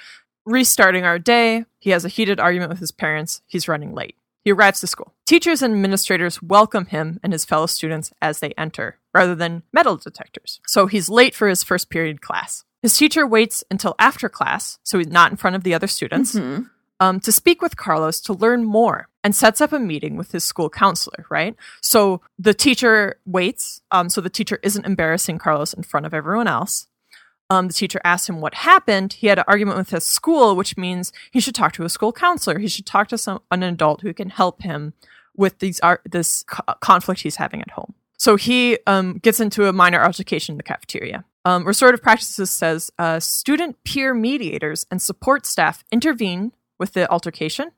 restarting 0.46 1.04
our 1.04 1.20
day, 1.20 1.66
he 1.80 1.90
has 1.92 2.06
a 2.06 2.10
heated 2.10 2.40
argument 2.40 2.70
with 2.70 2.80
his 2.80 2.92
parents. 2.92 3.42
He's 3.48 3.68
running 3.68 3.94
late. 3.94 4.16
He 4.46 4.52
arrives 4.52 4.82
to 4.82 4.88
school. 4.88 5.14
Teachers 5.26 5.62
and 5.62 5.74
administrators 5.74 6.42
welcome 6.42 6.86
him 6.88 7.20
and 7.24 7.32
his 7.32 7.46
fellow 7.46 7.66
students 7.66 8.12
as 8.22 8.40
they 8.40 8.54
enter, 8.58 8.98
rather 9.14 9.36
than 9.36 9.64
metal 9.74 9.98
detectors. 9.98 10.60
So, 10.68 10.88
he's 10.88 11.10
late 11.10 11.36
for 11.36 11.48
his 11.50 11.64
first 11.64 11.90
period 11.90 12.22
class. 12.22 12.64
His 12.82 12.98
teacher 12.98 13.26
waits 13.26 13.64
until 13.72 13.96
after 13.98 14.28
class, 14.28 14.78
so 14.84 14.98
he's 14.98 15.08
not 15.08 15.32
in 15.32 15.38
front 15.38 15.56
of 15.56 15.64
the 15.64 15.74
other 15.74 15.88
students 15.88 16.36
Mhm. 16.36 16.70
Um, 17.04 17.20
to 17.20 17.34
speak 17.34 17.62
with 17.62 17.76
Carlos 17.76 18.22
to 18.22 18.32
learn 18.32 18.64
more 18.64 19.10
and 19.26 19.36
sets 19.36 19.60
up 19.60 19.74
a 19.74 19.80
meeting 19.80 20.16
with 20.16 20.32
his 20.32 20.46
school 20.46 20.70
counselor, 20.70 21.26
right? 21.30 21.54
So 21.82 22.22
the 22.40 22.54
teacher 22.54 23.20
waits. 23.26 23.82
Um, 23.92 24.08
so 24.08 24.22
the 24.22 24.30
teacher 24.30 24.58
isn't 24.64 24.86
embarrassing 24.86 25.38
Carlos 25.38 25.74
in 25.74 25.84
front 25.84 26.06
of 26.06 26.14
everyone 26.14 26.48
else. 26.48 26.88
Um, 27.50 27.68
the 27.68 27.74
teacher 27.74 28.00
asks 28.06 28.30
him 28.30 28.40
what 28.40 28.54
happened. 28.54 29.14
He 29.14 29.28
had 29.28 29.38
an 29.38 29.44
argument 29.50 29.78
with 29.78 29.90
his 29.90 30.06
school, 30.06 30.56
which 30.56 30.78
means 30.78 31.12
he 31.32 31.42
should 31.42 31.54
talk 31.56 31.74
to 31.74 31.84
a 31.84 31.90
school 31.90 32.14
counselor. 32.14 32.58
He 32.58 32.70
should 32.70 32.86
talk 32.86 33.10
to 33.10 33.18
some 33.18 33.42
an 33.52 33.64
adult 33.64 34.00
who 34.00 34.14
can 34.14 34.30
help 34.30 34.62
him 34.62 34.94
with 35.36 35.60
these 35.60 35.82
ar- 35.82 36.02
this 36.10 36.44
co- 36.44 36.74
conflict 36.80 37.20
he's 37.20 37.36
having 37.36 37.62
at 37.62 37.72
home. 37.72 37.94
So 38.18 38.38
he 38.38 38.80
um, 38.88 39.18
gets 39.18 39.42
into 39.42 39.68
a 39.68 39.74
minor 39.74 40.02
altercation 40.02 40.54
in 40.54 40.58
the 40.58 40.64
cafeteria. 40.64 41.26
Um, 41.44 41.68
restorative 41.68 42.02
practices 42.02 42.50
says 42.50 42.92
uh, 42.98 43.20
student 43.20 43.84
peer 43.84 44.14
mediators 44.14 44.86
and 44.90 45.02
support 45.02 45.46
staff 45.46 45.84
intervene 45.92 46.54
with 46.84 46.92
the 46.94 47.10
altercation, 47.10 47.72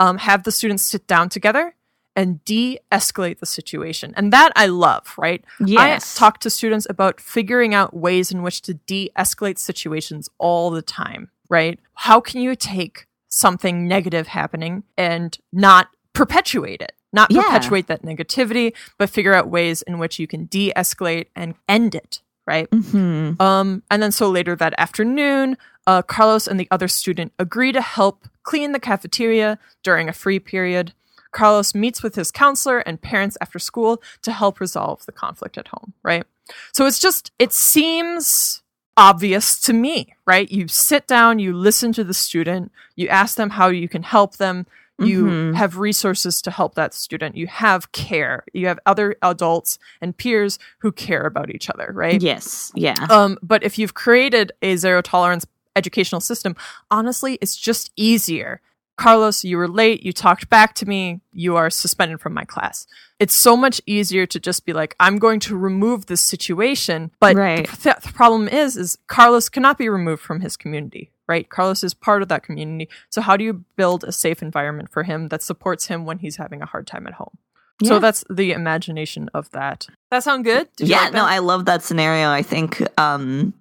um, 0.00 0.16
have 0.18 0.44
the 0.44 0.50
students 0.52 0.82
sit 0.82 1.06
down 1.06 1.28
together, 1.28 1.74
and 2.16 2.42
de 2.46 2.78
escalate 2.90 3.38
the 3.38 3.46
situation. 3.46 4.14
And 4.16 4.32
that 4.32 4.50
I 4.56 4.66
love, 4.66 5.14
right? 5.18 5.44
Yes. 5.64 6.16
I 6.16 6.18
talk 6.18 6.38
to 6.40 6.50
students 6.50 6.86
about 6.88 7.20
figuring 7.20 7.74
out 7.74 7.94
ways 7.94 8.32
in 8.32 8.42
which 8.42 8.62
to 8.62 8.74
de 8.74 9.10
escalate 9.16 9.58
situations 9.58 10.28
all 10.38 10.70
the 10.70 10.82
time, 10.82 11.30
right? 11.50 11.78
How 12.06 12.20
can 12.20 12.40
you 12.40 12.56
take 12.56 13.06
something 13.28 13.86
negative 13.86 14.28
happening 14.28 14.82
and 14.96 15.36
not 15.52 15.88
perpetuate 16.14 16.80
it? 16.80 16.92
Not 17.12 17.30
Yeah. 17.30 17.42
perpetuate 17.42 17.86
that 17.86 18.02
negativity, 18.02 18.72
but 18.98 19.10
figure 19.10 19.34
out 19.34 19.48
ways 19.48 19.82
in 19.82 19.98
which 19.98 20.18
you 20.18 20.26
can 20.26 20.46
de 20.46 20.72
escalate 20.74 21.26
and 21.36 21.54
end 21.68 21.94
it, 21.94 22.20
right? 22.48 22.68
Mhm. 22.70 23.40
Um, 23.40 23.82
and 23.90 24.02
then 24.02 24.10
so 24.10 24.30
later 24.30 24.56
that 24.56 24.74
afternoon, 24.78 25.56
uh, 25.86 26.00
Carlos 26.02 26.46
and 26.48 26.58
the 26.58 26.66
other 26.70 26.88
student 26.88 27.32
agree 27.38 27.72
to 27.72 27.82
help 27.82 28.26
clean 28.42 28.72
the 28.72 28.80
cafeteria 28.80 29.58
during 29.82 30.08
a 30.08 30.12
free 30.12 30.38
period. 30.38 30.94
Carlos 31.30 31.74
meets 31.74 32.02
with 32.02 32.14
his 32.14 32.30
counselor 32.30 32.78
and 32.78 33.02
parents 33.02 33.36
after 33.42 33.58
school 33.58 34.02
to 34.22 34.32
help 34.32 34.60
resolve 34.60 35.04
the 35.04 35.12
conflict 35.12 35.58
at 35.58 35.68
home, 35.68 35.92
right? 36.02 36.24
So 36.72 36.86
it's 36.86 36.98
just, 36.98 37.30
it 37.38 37.52
seems 37.52 38.62
obvious 38.96 39.60
to 39.60 39.74
me, 39.74 40.14
right? 40.26 40.50
You 40.50 40.66
sit 40.68 41.06
down, 41.06 41.38
you 41.38 41.52
listen 41.52 41.92
to 41.92 42.02
the 42.02 42.14
student, 42.14 42.72
you 42.96 43.08
ask 43.08 43.36
them 43.36 43.50
how 43.50 43.68
you 43.68 43.88
can 43.88 44.02
help 44.02 44.38
them, 44.38 44.66
you 44.98 45.24
Mhm. 45.26 45.54
have 45.54 45.78
resources 45.78 46.42
to 46.42 46.50
help 46.50 46.74
that 46.74 46.92
student, 46.94 47.36
you 47.36 47.46
have 47.46 47.92
care, 47.92 48.44
you 48.52 48.66
have 48.66 48.78
other 48.86 49.16
adults 49.22 49.78
and 50.00 50.16
peers 50.16 50.58
who 50.80 50.90
care 50.92 51.22
about 51.26 51.50
each 51.54 51.70
other, 51.70 51.90
right? 51.94 52.20
Yes. 52.20 52.72
Yeah. 52.74 53.06
Um, 53.08 53.38
but 53.42 53.62
if 53.62 53.78
you've 53.78 53.94
created 53.94 54.52
a 54.62 54.76
zero 54.76 55.00
tolerance 55.02 55.46
educational 55.76 56.20
system, 56.20 56.56
honestly, 56.90 57.38
it's 57.40 57.56
just 57.56 57.90
easier. 57.96 58.60
Carlos, 58.96 59.44
you 59.44 59.56
were 59.56 59.68
late. 59.68 60.02
You 60.02 60.12
talked 60.12 60.48
back 60.50 60.74
to 60.74 60.86
me. 60.86 61.20
You 61.32 61.54
are 61.54 61.70
suspended 61.70 62.20
from 62.20 62.34
my 62.34 62.44
class. 62.44 62.84
It's 63.20 63.34
so 63.34 63.56
much 63.56 63.80
easier 63.86 64.26
to 64.26 64.40
just 64.40 64.66
be 64.66 64.72
like, 64.72 64.96
I'm 64.98 65.18
going 65.18 65.38
to 65.40 65.56
remove 65.56 66.06
this 66.06 66.20
situation. 66.20 67.12
But 67.20 67.36
Right. 67.36 67.68
the, 67.70 67.76
th- 67.76 67.96
the 68.02 68.12
problem 68.12 68.48
is, 68.48 68.76
is 68.76 68.98
Carlos 69.06 69.48
cannot 69.48 69.78
be 69.78 69.88
removed 69.88 70.22
from 70.22 70.40
his 70.40 70.56
community, 70.56 71.12
right? 71.28 71.48
Carlos 71.48 71.84
is 71.84 71.94
part 71.94 72.22
of 72.22 72.28
that 72.28 72.42
community. 72.42 72.88
So 73.10 73.20
how 73.20 73.36
do 73.36 73.44
you 73.44 73.64
build 73.76 74.02
a 74.04 74.12
safe 74.12 74.42
environment 74.42 74.90
for 74.90 75.02
him 75.02 75.28
that 75.28 75.42
supports 75.42 75.86
him 75.86 76.04
when 76.04 76.18
he's 76.18 76.36
having 76.36 76.62
a 76.62 76.66
hard 76.66 76.86
time 76.86 77.06
at 77.06 77.14
home? 77.14 77.36
Yeah. 77.80 77.90
So 77.90 77.98
that's 78.00 78.24
the 78.28 78.52
imagination 78.52 79.30
of 79.34 79.50
that. 79.50 79.86
That 80.10 80.24
sound 80.24 80.44
good? 80.44 80.68
Yeah 80.78 81.04
like 81.04 81.12
no 81.12 81.24
i 81.24 81.38
love 81.38 81.66
that 81.66 81.82
scenario 81.82 82.30
i 82.30 82.42
think 82.42 82.82
um 82.98 83.52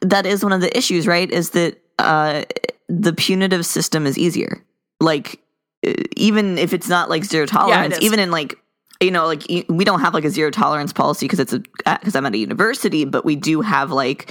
that 0.00 0.26
is 0.26 0.44
one 0.44 0.52
of 0.52 0.60
the 0.60 0.76
issues 0.76 1.06
right 1.06 1.30
is 1.30 1.50
that 1.50 1.82
uh 1.98 2.42
the 2.88 3.12
punitive 3.12 3.66
system 3.66 4.06
is 4.06 4.16
easier 4.16 4.62
like 5.00 5.40
uh, 5.86 5.92
even 6.16 6.58
if 6.58 6.72
it's 6.72 6.88
not 6.88 7.10
like 7.10 7.24
zero 7.24 7.46
tolerance 7.46 7.96
is. 7.96 8.02
even 8.02 8.20
in 8.20 8.30
like 8.30 8.58
you 9.00 9.10
know 9.10 9.26
like 9.26 9.42
we 9.68 9.84
don't 9.84 10.00
have 10.00 10.14
like 10.14 10.24
a 10.24 10.30
zero 10.30 10.50
tolerance 10.50 10.92
policy 10.92 11.26
because 11.26 11.40
it's 11.40 11.52
a 11.52 11.62
because 11.98 12.14
i'm 12.14 12.24
at 12.26 12.34
a 12.34 12.38
university 12.38 13.04
but 13.04 13.24
we 13.24 13.36
do 13.36 13.60
have 13.60 13.90
like 13.90 14.30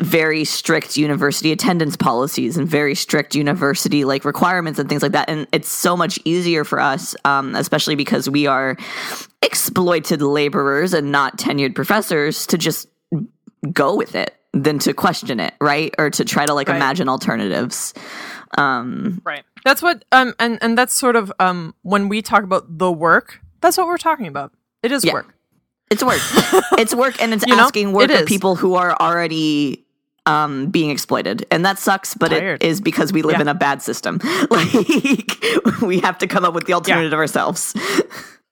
very 0.00 0.44
strict 0.44 0.96
university 0.96 1.50
attendance 1.52 1.96
policies 1.96 2.56
and 2.56 2.68
very 2.68 2.94
strict 2.94 3.34
university 3.34 4.04
like 4.04 4.24
requirements 4.24 4.78
and 4.78 4.88
things 4.88 5.02
like 5.02 5.12
that 5.12 5.28
and 5.28 5.46
it's 5.52 5.68
so 5.70 5.96
much 5.96 6.18
easier 6.24 6.62
for 6.64 6.78
us 6.80 7.16
um, 7.24 7.54
especially 7.56 7.94
because 7.96 8.28
we 8.30 8.46
are 8.46 8.76
exploited 9.42 10.22
laborers 10.22 10.94
and 10.94 11.10
not 11.10 11.36
tenured 11.38 11.74
professors 11.74 12.46
to 12.46 12.56
just 12.58 12.88
go 13.72 13.96
with 13.96 14.14
it 14.14 14.34
than 14.52 14.78
to 14.78 14.92
question 14.94 15.40
it 15.40 15.54
right 15.60 15.94
or 15.98 16.10
to 16.10 16.24
try 16.24 16.46
to 16.46 16.54
like 16.54 16.68
Right. 16.68 16.76
imagine 16.76 17.08
alternatives 17.08 17.92
um 18.56 19.20
Right. 19.24 19.44
That's 19.64 19.82
what 19.82 20.04
um 20.12 20.32
and 20.38 20.58
and 20.62 20.78
that's 20.78 20.94
sort 20.94 21.16
of 21.16 21.32
um 21.40 21.74
when 21.82 22.08
we 22.08 22.22
talk 22.22 22.44
about 22.44 22.78
the 22.78 22.90
work, 22.90 23.40
that's 23.60 23.76
what 23.76 23.86
we're 23.86 23.98
talking 23.98 24.26
about. 24.26 24.52
It 24.82 24.92
is 24.92 25.04
Yeah. 25.04 25.12
work. 25.14 25.34
it's 25.90 26.02
work 26.02 26.20
it's 26.78 26.94
work 26.94 27.20
and 27.20 27.34
it's 27.34 27.46
You 27.46 27.56
know, 27.56 27.64
asking 27.64 27.92
work 27.92 28.10
it 28.10 28.22
of 28.22 28.26
people 28.28 28.56
who 28.56 28.74
are 28.74 28.96
already 29.00 29.84
um 30.32 30.66
being 30.76 30.90
exploited 30.90 31.46
and 31.50 31.64
that 31.64 31.78
sucks 31.78 32.14
but 32.14 32.28
Tired. 32.30 32.62
it 32.62 32.66
is 32.70 32.80
because 32.80 33.12
we 33.16 33.22
live 33.22 33.36
Yeah. 33.36 33.46
in 33.46 33.48
a 33.48 33.54
bad 33.66 33.82
system 33.82 34.18
like 34.50 34.72
we 35.90 36.00
have 36.06 36.18
to 36.18 36.26
come 36.26 36.44
up 36.44 36.54
with 36.54 36.66
the 36.66 36.74
alternative 36.74 37.18
ourselves 37.24 37.74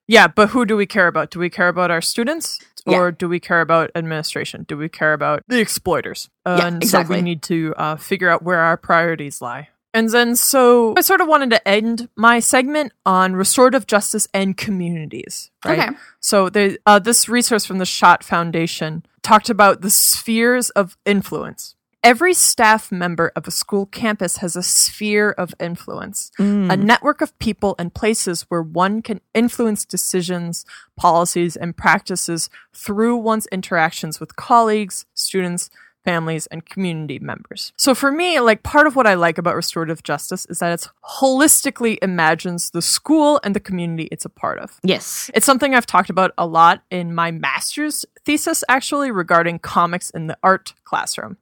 Yeah, 0.08 0.28
but 0.28 0.50
who 0.50 0.64
do 0.64 0.76
we 0.76 0.86
care 0.86 1.08
about? 1.08 1.32
Do 1.34 1.40
we 1.40 1.50
care 1.50 1.66
about 1.66 1.90
our 1.90 2.00
students 2.00 2.60
Yeah. 2.86 2.98
or 2.98 3.10
do 3.10 3.26
we 3.28 3.40
care 3.40 3.60
about 3.60 3.90
administration? 3.96 4.64
Do 4.68 4.76
we 4.78 4.88
care 4.88 5.12
about 5.12 5.42
the 5.48 5.58
exploiters? 5.58 6.30
Yeah, 6.46 6.66
and 6.66 6.76
exactly. 6.80 7.16
so 7.16 7.18
we 7.18 7.22
need 7.30 7.42
to 7.50 7.74
uh, 7.76 7.96
figure 7.98 8.30
out 8.30 8.40
where 8.46 8.60
our 8.60 8.76
priorities 8.76 9.42
lie. 9.42 9.70
And 9.96 10.10
then, 10.10 10.36
so 10.36 10.92
I 10.94 11.00
sort 11.00 11.22
of 11.22 11.26
wanted 11.26 11.48
to 11.50 11.66
end 11.66 12.10
my 12.16 12.38
segment 12.38 12.92
on 13.06 13.34
restorative 13.34 13.86
justice 13.86 14.28
and 14.34 14.54
communities. 14.54 15.50
Right? 15.64 15.78
Okay. 15.78 15.96
So 16.20 16.50
uh, 16.84 16.98
this 16.98 17.30
resource 17.30 17.64
from 17.64 17.78
the 17.78 17.86
Schott 17.86 18.22
Foundation 18.22 19.06
talked 19.22 19.48
about 19.48 19.80
the 19.80 19.88
spheres 19.88 20.68
of 20.70 20.98
influence. 21.06 21.76
Every 22.04 22.34
staff 22.34 22.92
member 22.92 23.32
of 23.34 23.48
a 23.48 23.50
school 23.50 23.86
campus 23.86 24.36
has 24.36 24.54
a 24.54 24.62
sphere 24.62 25.30
of 25.30 25.54
influence, 25.58 26.30
a 26.70 26.76
network 26.76 27.22
of 27.22 27.36
people 27.40 27.74
and 27.78 27.92
places 27.92 28.42
where 28.42 28.62
one 28.62 29.00
can 29.00 29.20
influence 29.34 29.84
decisions, 29.86 30.64
policies, 30.96 31.56
and 31.56 31.74
practices 31.76 32.50
through 32.72 33.16
one's 33.16 33.46
interactions 33.46 34.20
with 34.20 34.36
colleagues, 34.36 35.06
students, 35.14 35.68
families, 36.06 36.46
and 36.46 36.64
community 36.64 37.18
members. 37.18 37.72
So 37.76 37.92
for 37.94 38.12
me, 38.12 38.38
like 38.38 38.62
part 38.62 38.86
of 38.86 38.94
what 38.94 39.08
I 39.08 39.14
like 39.14 39.38
about 39.38 39.56
restorative 39.56 40.04
justice 40.04 40.46
is 40.46 40.60
that 40.60 40.72
it's 40.72 40.88
holistically 41.04 41.98
imagines 42.00 42.70
the 42.70 42.80
school 42.80 43.40
and 43.42 43.54
the 43.54 43.60
community 43.60 44.08
it's 44.12 44.24
a 44.24 44.30
part 44.30 44.60
of. 44.60 44.78
yes 44.84 45.30
It's 45.34 45.44
something 45.44 45.74
I've 45.74 45.84
talked 45.94 46.08
about 46.08 46.32
a 46.38 46.46
lot 46.46 46.82
in 46.90 47.12
my 47.12 47.32
master's 47.32 48.06
thesis, 48.24 48.62
actually, 48.68 49.10
regarding 49.10 49.58
comics 49.58 50.10
in 50.10 50.28
the 50.28 50.38
art 50.42 50.74
classroom. 50.84 51.36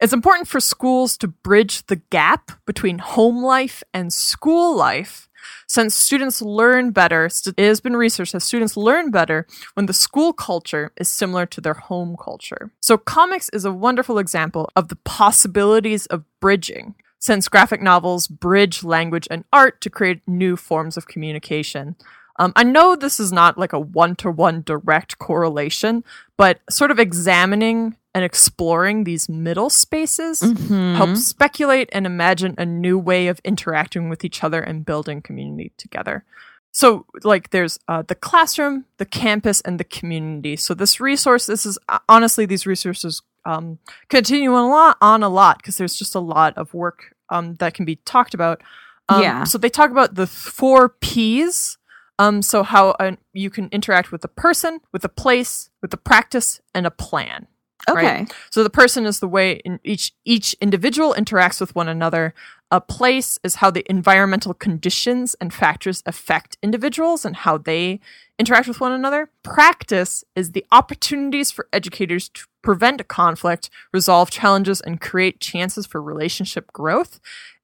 It's 0.00 0.12
important 0.12 0.48
for 0.48 0.60
schools 0.60 1.16
to 1.18 1.28
bridge 1.28 1.86
the 1.86 1.96
gap 2.10 2.50
between 2.66 2.98
home 2.98 3.42
life 3.44 3.82
and 3.94 4.12
school 4.12 4.76
life. 4.76 5.28
Since 5.66 5.94
students 5.94 6.42
learn 6.42 6.90
better, 6.90 7.26
it 7.26 7.58
has 7.58 7.80
been 7.80 7.96
researched 7.96 8.32
that 8.32 8.40
students 8.40 8.76
learn 8.76 9.10
better 9.10 9.46
when 9.74 9.86
the 9.86 9.92
school 9.92 10.32
culture 10.32 10.92
is 10.96 11.08
similar 11.08 11.46
to 11.46 11.60
their 11.60 11.74
home 11.74 12.16
culture. 12.22 12.70
So, 12.80 12.98
comics 12.98 13.48
is 13.50 13.64
a 13.64 13.72
wonderful 13.72 14.18
example 14.18 14.70
of 14.76 14.88
the 14.88 14.96
possibilities 14.96 16.06
of 16.06 16.24
bridging, 16.40 16.94
since 17.18 17.48
graphic 17.48 17.82
novels 17.82 18.26
bridge 18.26 18.82
language 18.82 19.28
and 19.30 19.44
art 19.52 19.80
to 19.82 19.90
create 19.90 20.26
new 20.26 20.56
forms 20.56 20.96
of 20.96 21.06
communication. 21.06 21.96
Um, 22.40 22.54
I 22.56 22.64
know 22.64 22.96
this 22.96 23.20
is 23.20 23.32
not 23.32 23.58
like 23.58 23.74
a 23.74 23.78
one 23.78 24.16
to 24.16 24.30
one 24.30 24.62
direct 24.62 25.18
correlation, 25.18 26.02
but 26.38 26.60
sort 26.70 26.90
of 26.90 26.98
examining 26.98 27.96
and 28.14 28.24
exploring 28.24 29.04
these 29.04 29.28
middle 29.28 29.68
spaces 29.70 30.40
helps 30.96 31.26
speculate 31.26 31.90
and 31.92 32.06
imagine 32.06 32.54
a 32.58 32.64
new 32.64 32.98
way 32.98 33.28
of 33.28 33.40
interacting 33.44 34.08
with 34.08 34.24
each 34.24 34.42
other 34.42 34.60
and 34.62 34.86
building 34.86 35.20
community 35.22 35.72
together. 35.76 36.24
So, 36.72 37.04
like, 37.24 37.50
there's 37.50 37.78
uh, 37.88 38.02
the 38.02 38.14
classroom, 38.14 38.86
the 38.96 39.04
campus, 39.04 39.60
and 39.60 39.78
the 39.78 39.84
community. 39.84 40.56
So, 40.56 40.72
this 40.72 40.98
resource, 40.98 41.46
this 41.46 41.66
is 41.66 41.78
uh, 41.88 41.98
honestly, 42.08 42.46
these 42.46 42.66
resources 42.66 43.22
um, 43.44 43.78
continue 44.08 44.54
on 44.54 44.64
a 44.64 44.68
lot, 44.68 44.96
on 45.00 45.22
a 45.22 45.28
lot 45.28 45.58
because 45.58 45.76
there's 45.76 45.96
just 45.96 46.14
a 46.14 46.20
lot 46.20 46.56
of 46.56 46.72
work 46.72 47.14
um, 47.28 47.56
that 47.56 47.74
can 47.74 47.84
be 47.84 47.96
talked 47.96 48.34
about. 48.34 48.62
Um, 49.08 49.20
Yeah. 49.22 49.44
So, 49.44 49.58
they 49.58 49.68
talk 49.68 49.90
about 49.90 50.14
the 50.14 50.26
four 50.26 50.88
P's. 50.88 51.76
Um, 52.20 52.42
so, 52.42 52.62
how 52.62 52.90
uh, 53.00 53.12
you 53.32 53.48
can 53.48 53.70
interact 53.72 54.12
with 54.12 54.22
a 54.24 54.28
person, 54.28 54.80
with 54.92 55.06
a 55.06 55.08
place, 55.08 55.70
with 55.80 55.94
a 55.94 55.96
practice, 55.96 56.60
and 56.74 56.86
a 56.86 56.90
plan. 56.90 57.46
okay 57.88 58.06
Right. 58.06 58.32
So 58.50 58.62
the 58.62 58.68
person 58.68 59.06
is 59.06 59.20
the 59.20 59.26
way 59.26 59.52
in 59.64 59.80
each 59.82 60.12
each 60.26 60.54
individual 60.60 61.14
interacts 61.14 61.62
with 61.62 61.74
one 61.74 61.88
another. 61.88 62.34
A 62.70 62.78
place 62.78 63.38
is 63.42 63.56
how 63.56 63.70
the 63.70 63.90
environmental 63.90 64.52
conditions 64.52 65.34
and 65.40 65.52
factors 65.52 66.02
affect 66.04 66.58
individuals 66.62 67.24
and 67.24 67.36
how 67.36 67.56
they 67.56 68.00
interact 68.38 68.68
with 68.68 68.80
one 68.80 68.92
another. 68.92 69.30
Practice 69.42 70.22
is 70.36 70.52
the 70.52 70.66
opportunities 70.70 71.50
for 71.50 71.68
educators 71.72 72.28
to 72.28 72.44
prevent 72.62 73.08
conflict, 73.08 73.70
resolve 73.94 74.30
challenges, 74.30 74.82
and 74.82 75.00
create 75.00 75.40
chances 75.40 75.86
for 75.86 76.02
relationship 76.02 76.70
growth. 76.70 77.18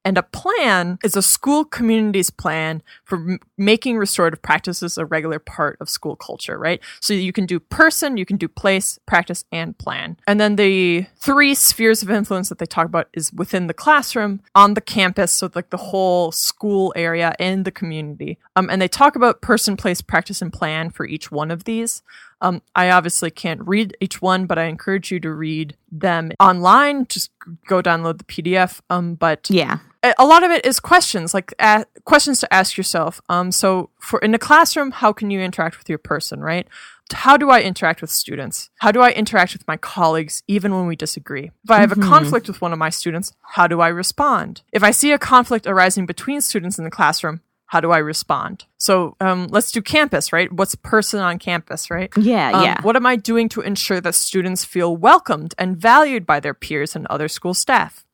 And 0.06 0.16
a 0.16 0.22
plan 0.22 1.00
is 1.02 1.16
a 1.16 1.20
school 1.20 1.64
community's 1.64 2.30
plan 2.30 2.80
for 3.04 3.16
m- 3.18 3.40
making 3.58 3.98
restorative 3.98 4.40
practices 4.40 4.96
a 4.96 5.04
regular 5.04 5.40
part 5.40 5.76
of 5.80 5.90
school 5.90 6.14
culture, 6.14 6.56
right? 6.56 6.80
So 7.00 7.12
you 7.12 7.32
can 7.32 7.44
do 7.44 7.58
person, 7.58 8.16
you 8.16 8.24
can 8.24 8.36
do 8.36 8.46
place, 8.46 9.00
practice, 9.06 9.44
and 9.50 9.76
plan. 9.76 10.16
And 10.28 10.38
then 10.40 10.54
the 10.54 11.06
three 11.16 11.56
spheres 11.56 12.04
of 12.04 12.10
influence 12.10 12.50
that 12.50 12.58
they 12.58 12.66
talk 12.66 12.86
about 12.86 13.08
is 13.14 13.32
within 13.32 13.66
the 13.66 13.74
classroom, 13.74 14.42
on 14.54 14.74
the 14.74 14.80
campus, 14.80 15.32
so 15.32 15.50
like 15.56 15.70
the 15.70 15.76
whole 15.76 16.30
school 16.30 16.92
area 16.94 17.34
and 17.40 17.64
the 17.64 17.72
community. 17.72 18.38
Um, 18.54 18.70
and 18.70 18.80
they 18.80 18.86
talk 18.86 19.16
about 19.16 19.42
person, 19.42 19.76
place, 19.76 20.02
practice, 20.02 20.40
and 20.40 20.52
plan 20.52 20.90
for 20.90 21.04
each 21.04 21.32
one 21.32 21.50
of 21.50 21.64
these. 21.64 22.04
Um, 22.40 22.62
I 22.74 22.90
obviously 22.90 23.30
can't 23.30 23.66
read 23.66 23.96
each 24.00 24.20
one, 24.20 24.46
but 24.46 24.58
I 24.58 24.64
encourage 24.64 25.10
you 25.10 25.18
to 25.20 25.30
read 25.32 25.74
them 25.90 26.30
online. 26.40 27.06
Just 27.06 27.30
go 27.66 27.80
download 27.82 28.18
the 28.18 28.24
PDF. 28.24 28.80
Um, 28.90 29.14
but 29.14 29.48
Yeah. 29.50 29.78
a 30.18 30.24
lot 30.24 30.44
of 30.44 30.50
it 30.50 30.64
is 30.64 30.78
questions, 30.80 31.34
like 31.34 31.52
a- 31.58 31.84
questions 32.04 32.40
to 32.40 32.52
ask 32.54 32.76
yourself. 32.76 33.20
Um, 33.28 33.50
so 33.52 33.90
for 34.00 34.18
in 34.20 34.32
the 34.32 34.38
classroom, 34.38 34.90
how 34.92 35.12
can 35.12 35.30
you 35.30 35.40
interact 35.40 35.78
with 35.78 35.88
your 35.88 35.98
person, 35.98 36.40
right? 36.40 36.66
How 37.12 37.36
do 37.36 37.50
I 37.50 37.60
interact 37.60 38.00
with 38.00 38.10
students? 38.10 38.68
How 38.80 38.90
do 38.90 39.00
I 39.00 39.10
interact 39.12 39.52
with 39.52 39.66
my 39.68 39.76
colleagues, 39.76 40.42
even 40.48 40.74
when 40.74 40.86
we 40.86 40.96
disagree? 40.96 41.52
If 41.64 41.70
I 41.70 41.78
have 41.78 41.92
a 41.92 41.96
conflict 41.96 42.48
with 42.48 42.60
one 42.60 42.72
of 42.72 42.80
my 42.80 42.90
students, 42.90 43.32
how 43.54 43.68
do 43.68 43.80
I 43.80 43.88
respond? 43.88 44.62
If 44.72 44.82
I 44.82 44.90
see 44.90 45.12
a 45.12 45.18
conflict 45.18 45.68
arising 45.68 46.04
between 46.06 46.40
students 46.40 46.78
in 46.78 46.84
the 46.84 46.90
classroom, 46.90 47.42
how 47.66 47.80
do 47.80 47.90
I 47.90 47.98
respond? 47.98 48.64
So 48.78 49.16
um, 49.20 49.48
let's 49.50 49.72
do 49.72 49.82
campus, 49.82 50.32
right? 50.32 50.52
What's 50.52 50.74
a 50.74 50.78
person 50.78 51.20
on 51.20 51.38
campus, 51.38 51.90
right? 51.90 52.10
Yeah, 52.16 52.52
Um, 52.52 52.64
yeah. 52.64 52.82
What 52.82 52.96
am 52.96 53.06
I 53.06 53.16
doing 53.16 53.48
to 53.50 53.60
ensure 53.60 54.00
that 54.00 54.14
students 54.14 54.64
feel 54.64 54.96
welcomed 54.96 55.54
and 55.58 55.76
valued 55.76 56.26
by 56.26 56.40
their 56.40 56.54
peers 56.54 56.94
and 56.94 57.06
other 57.08 57.28
school 57.28 57.54
staff? 57.54 58.04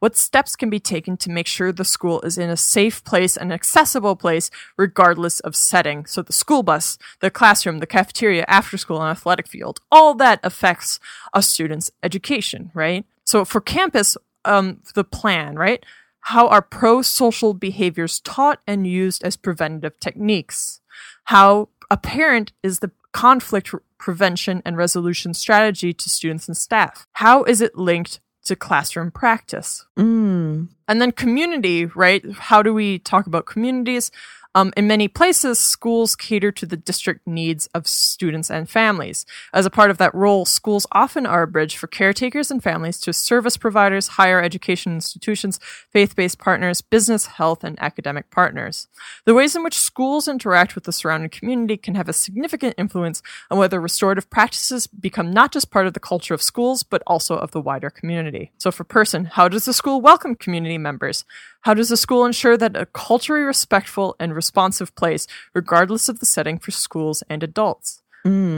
What 0.00 0.16
steps 0.16 0.56
can 0.56 0.68
be 0.68 0.80
taken 0.80 1.16
to 1.18 1.30
make 1.30 1.46
sure 1.46 1.72
the 1.72 1.84
school 1.84 2.20
is 2.22 2.36
in 2.36 2.50
a 2.50 2.56
safe 2.56 3.04
place 3.04 3.36
and 3.36 3.52
accessible 3.52 4.16
place, 4.16 4.50
regardless 4.76 5.40
of 5.40 5.54
setting? 5.54 6.06
So, 6.06 6.22
the 6.22 6.32
school 6.32 6.62
bus, 6.62 6.98
the 7.20 7.30
classroom, 7.30 7.78
the 7.78 7.86
cafeteria, 7.86 8.44
after 8.48 8.76
school, 8.76 9.00
and 9.00 9.10
athletic 9.10 9.46
field, 9.46 9.80
all 9.90 10.14
that 10.14 10.40
affects 10.42 10.98
a 11.32 11.42
student's 11.42 11.90
education, 12.02 12.70
right? 12.74 13.06
So, 13.24 13.44
for 13.44 13.60
campus, 13.60 14.16
um, 14.44 14.80
the 14.94 15.04
plan, 15.04 15.56
right? 15.56 15.84
How 16.22 16.48
are 16.48 16.62
pro 16.62 17.02
social 17.02 17.52
behaviors 17.52 18.20
taught 18.20 18.60
and 18.66 18.86
used 18.86 19.22
as 19.24 19.36
preventative 19.36 19.98
techniques? 20.00 20.80
How 21.24 21.68
apparent 21.90 22.52
is 22.62 22.78
the 22.78 22.90
conflict 23.12 23.72
re- 23.72 23.80
prevention 23.98 24.62
and 24.64 24.76
resolution 24.76 25.34
strategy 25.34 25.92
to 25.92 26.08
students 26.08 26.48
and 26.48 26.56
staff? 26.56 27.06
How 27.12 27.44
is 27.44 27.60
it 27.60 27.76
linked 27.76 28.20
to 28.44 28.56
classroom 28.56 29.10
practice? 29.10 29.84
Mm. 29.96 30.68
And 30.88 31.00
then 31.00 31.12
community, 31.12 31.86
right? 31.86 32.24
How 32.32 32.62
do 32.62 32.74
we 32.74 32.98
talk 32.98 33.26
about 33.26 33.46
communities? 33.46 34.10
Um, 34.54 34.72
in 34.76 34.86
many 34.86 35.08
places, 35.08 35.58
schools 35.58 36.14
cater 36.14 36.52
to 36.52 36.66
the 36.66 36.76
district 36.76 37.26
needs 37.26 37.68
of 37.68 37.86
students 37.86 38.50
and 38.50 38.68
families. 38.68 39.24
As 39.54 39.64
a 39.64 39.70
part 39.70 39.90
of 39.90 39.98
that 39.98 40.14
role, 40.14 40.44
schools 40.44 40.86
often 40.92 41.24
are 41.24 41.42
a 41.42 41.46
bridge 41.46 41.76
for 41.76 41.86
caretakers 41.86 42.50
and 42.50 42.62
families 42.62 43.00
to 43.00 43.12
service 43.12 43.56
providers, 43.56 44.08
higher 44.08 44.42
education 44.42 44.92
institutions, 44.92 45.58
faith 45.90 46.14
based 46.14 46.38
partners, 46.38 46.82
business, 46.82 47.26
health, 47.26 47.64
and 47.64 47.80
academic 47.80 48.30
partners. 48.30 48.88
The 49.24 49.34
ways 49.34 49.56
in 49.56 49.64
which 49.64 49.78
schools 49.78 50.28
interact 50.28 50.74
with 50.74 50.84
the 50.84 50.92
surrounding 50.92 51.30
community 51.30 51.78
can 51.78 51.94
have 51.94 52.08
a 52.08 52.12
significant 52.12 52.74
influence 52.76 53.22
on 53.50 53.58
whether 53.58 53.80
restorative 53.80 54.28
practices 54.28 54.86
become 54.86 55.32
not 55.32 55.52
just 55.52 55.70
part 55.70 55.86
of 55.86 55.94
the 55.94 56.00
culture 56.00 56.34
of 56.34 56.42
schools, 56.42 56.82
but 56.82 57.02
also 57.06 57.36
of 57.36 57.52
the 57.52 57.60
wider 57.60 57.88
community. 57.88 58.52
So, 58.58 58.70
for 58.70 58.84
person, 58.84 59.24
how 59.24 59.48
does 59.48 59.64
the 59.64 59.72
school 59.72 60.00
welcome 60.00 60.34
community 60.34 60.78
members? 60.78 61.24
How 61.62 61.74
does 61.74 61.88
the 61.88 61.96
school 61.96 62.24
ensure 62.24 62.56
that 62.56 62.76
a 62.76 62.86
culturally 62.86 63.42
respectful 63.42 64.16
and 64.18 64.34
responsive 64.34 64.94
place, 64.94 65.26
regardless 65.54 66.08
of 66.08 66.18
the 66.18 66.26
setting 66.26 66.58
for 66.58 66.70
schools 66.70 67.22
and 67.28 67.42
adults? 67.42 68.02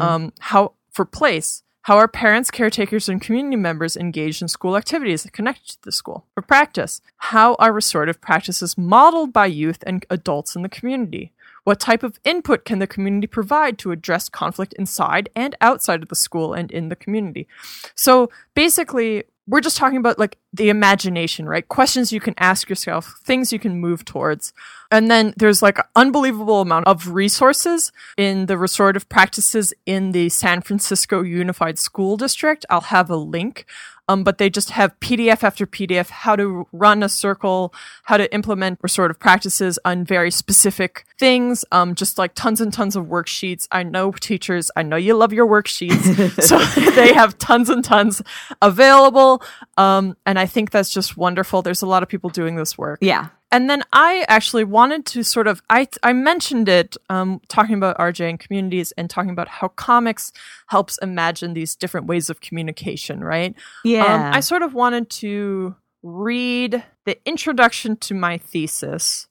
Um, 0.01 0.33
how 0.41 0.73
for 0.91 1.05
place? 1.05 1.63
How 1.83 1.99
are 1.99 2.09
parents, 2.09 2.51
caretakers, 2.51 3.11
and 3.11 3.21
community 3.21 3.57
members 3.57 3.95
engaged 3.95 4.41
in 4.41 4.49
school 4.49 4.75
activities 4.75 5.29
connected 5.33 5.73
to 5.75 5.83
the 5.83 5.93
school? 5.93 6.25
For 6.35 6.41
practice, 6.41 7.03
how 7.19 7.57
are 7.57 7.75
restorative 7.75 8.23
practices 8.23 8.79
modeled 8.79 9.35
by 9.35 9.47
youth 9.47 9.85
and 9.87 10.07
adults 10.09 10.57
in 10.57 10.63
the 10.63 10.71
community? 10.71 11.33
What 11.65 11.81
type 11.81 12.03
of 12.03 12.19
input 12.25 12.65
can 12.65 12.79
the 12.79 12.87
community 12.87 13.27
provide 13.27 13.77
to 13.79 13.93
address 13.93 14.31
conflict 14.31 14.73
inside 14.79 15.29
and 15.37 15.55
outside 15.61 16.03
of 16.03 16.09
the 16.09 16.17
school 16.17 16.55
and 16.55 16.71
in 16.73 16.89
the 16.89 16.97
community? 16.97 17.49
So 17.95 18.31
basically, 18.55 19.25
we're 19.47 19.61
just 19.61 19.77
talking 19.77 19.99
about 19.99 20.19
like 20.19 20.39
the 20.53 20.71
imagination, 20.71 21.47
right? 21.47 21.69
Questions 21.69 22.13
you 22.13 22.21
can 22.21 22.35
ask 22.39 22.69
yourself, 22.69 23.21
things 23.25 23.53
you 23.53 23.59
can 23.59 23.79
move 23.79 24.05
towards. 24.05 24.53
And 24.95 25.11
then 25.11 25.35
there's 25.37 25.61
like 25.61 25.79
an 25.79 25.85
unbelievable 25.97 26.61
amount 26.61 26.87
of 26.87 27.09
resources 27.09 27.91
in 28.17 28.47
the 28.47 28.57
restorative 28.57 29.09
practices 29.09 29.75
in 29.87 30.13
the 30.13 30.29
San 30.29 30.61
Francisco 30.61 31.23
Unified 31.23 31.81
School 31.81 32.17
District. 32.17 32.65
I'll 32.71 32.81
have 32.81 33.11
a 33.11 33.17
link. 33.17 33.67
Um, 34.07 34.23
but 34.23 34.37
they 34.37 34.51
just 34.51 34.71
have 34.71 34.99
PDF 35.01 35.43
after 35.43 35.67
PDF, 35.67 36.11
how 36.11 36.37
to 36.37 36.69
run 36.73 37.03
a 37.03 37.09
circle, 37.09 37.73
how 38.03 38.19
to 38.19 38.33
implement 38.35 38.79
restorative 38.83 39.19
practices 39.19 39.79
on 39.85 40.05
very 40.05 40.31
specific 40.31 41.07
things, 41.19 41.65
um, 41.73 41.95
just 41.95 42.19
like 42.19 42.35
tons 42.35 42.61
and 42.61 42.71
tons 42.71 42.97
of 42.97 43.07
worksheets. 43.07 43.67
I 43.73 43.83
know 43.83 44.13
teachers, 44.13 44.71
I 44.77 44.83
know 44.83 44.97
you 44.97 45.15
love 45.15 45.33
your 45.33 45.47
worksheets. 45.47 46.43
so 46.43 46.59
they 46.91 47.15
have 47.15 47.39
tons 47.39 47.71
and 47.71 47.83
tons 47.83 48.21
available. 48.61 49.43
Um, 49.79 50.17
and 50.27 50.39
I 50.39 50.45
think 50.45 50.71
that's 50.71 50.91
just 50.91 51.17
wonderful. 51.17 51.63
There's 51.63 51.83
a 51.83 51.87
lot 51.87 52.03
of 52.03 52.09
people 52.11 52.29
doing 52.29 52.57
this 52.57 52.77
work. 52.77 52.99
Yeah. 53.01 53.29
And 53.55 53.71
then 53.71 53.85
I 53.93 54.25
actually 54.27 54.65
wanted 54.65 55.07
to 55.07 55.23
sort 55.23 55.47
of 55.47 55.63
I 55.71 55.87
I 56.03 56.13
mentioned 56.13 56.69
it 56.69 56.97
um, 57.09 57.41
talking 57.47 57.77
about 57.77 57.97
RJ 57.99 58.29
and 58.29 58.41
communities 58.41 58.91
and 58.99 59.09
talking 59.09 59.31
about 59.31 59.47
how 59.47 59.69
comics 59.69 60.33
helps 60.67 60.99
imagine 60.99 61.55
these 61.55 61.77
different 61.77 62.09
ways 62.09 62.29
of 62.29 62.41
communication, 62.41 63.23
right? 63.23 63.55
Yeah. 63.85 64.13
Um, 64.13 64.35
I 64.35 64.41
sort 64.41 64.63
of 64.63 64.75
wanted 64.75 65.09
to 65.23 65.77
read 66.03 66.83
the 67.07 67.17
introduction 67.25 67.97
to 67.99 68.15
my 68.15 68.39
thesis 68.39 69.29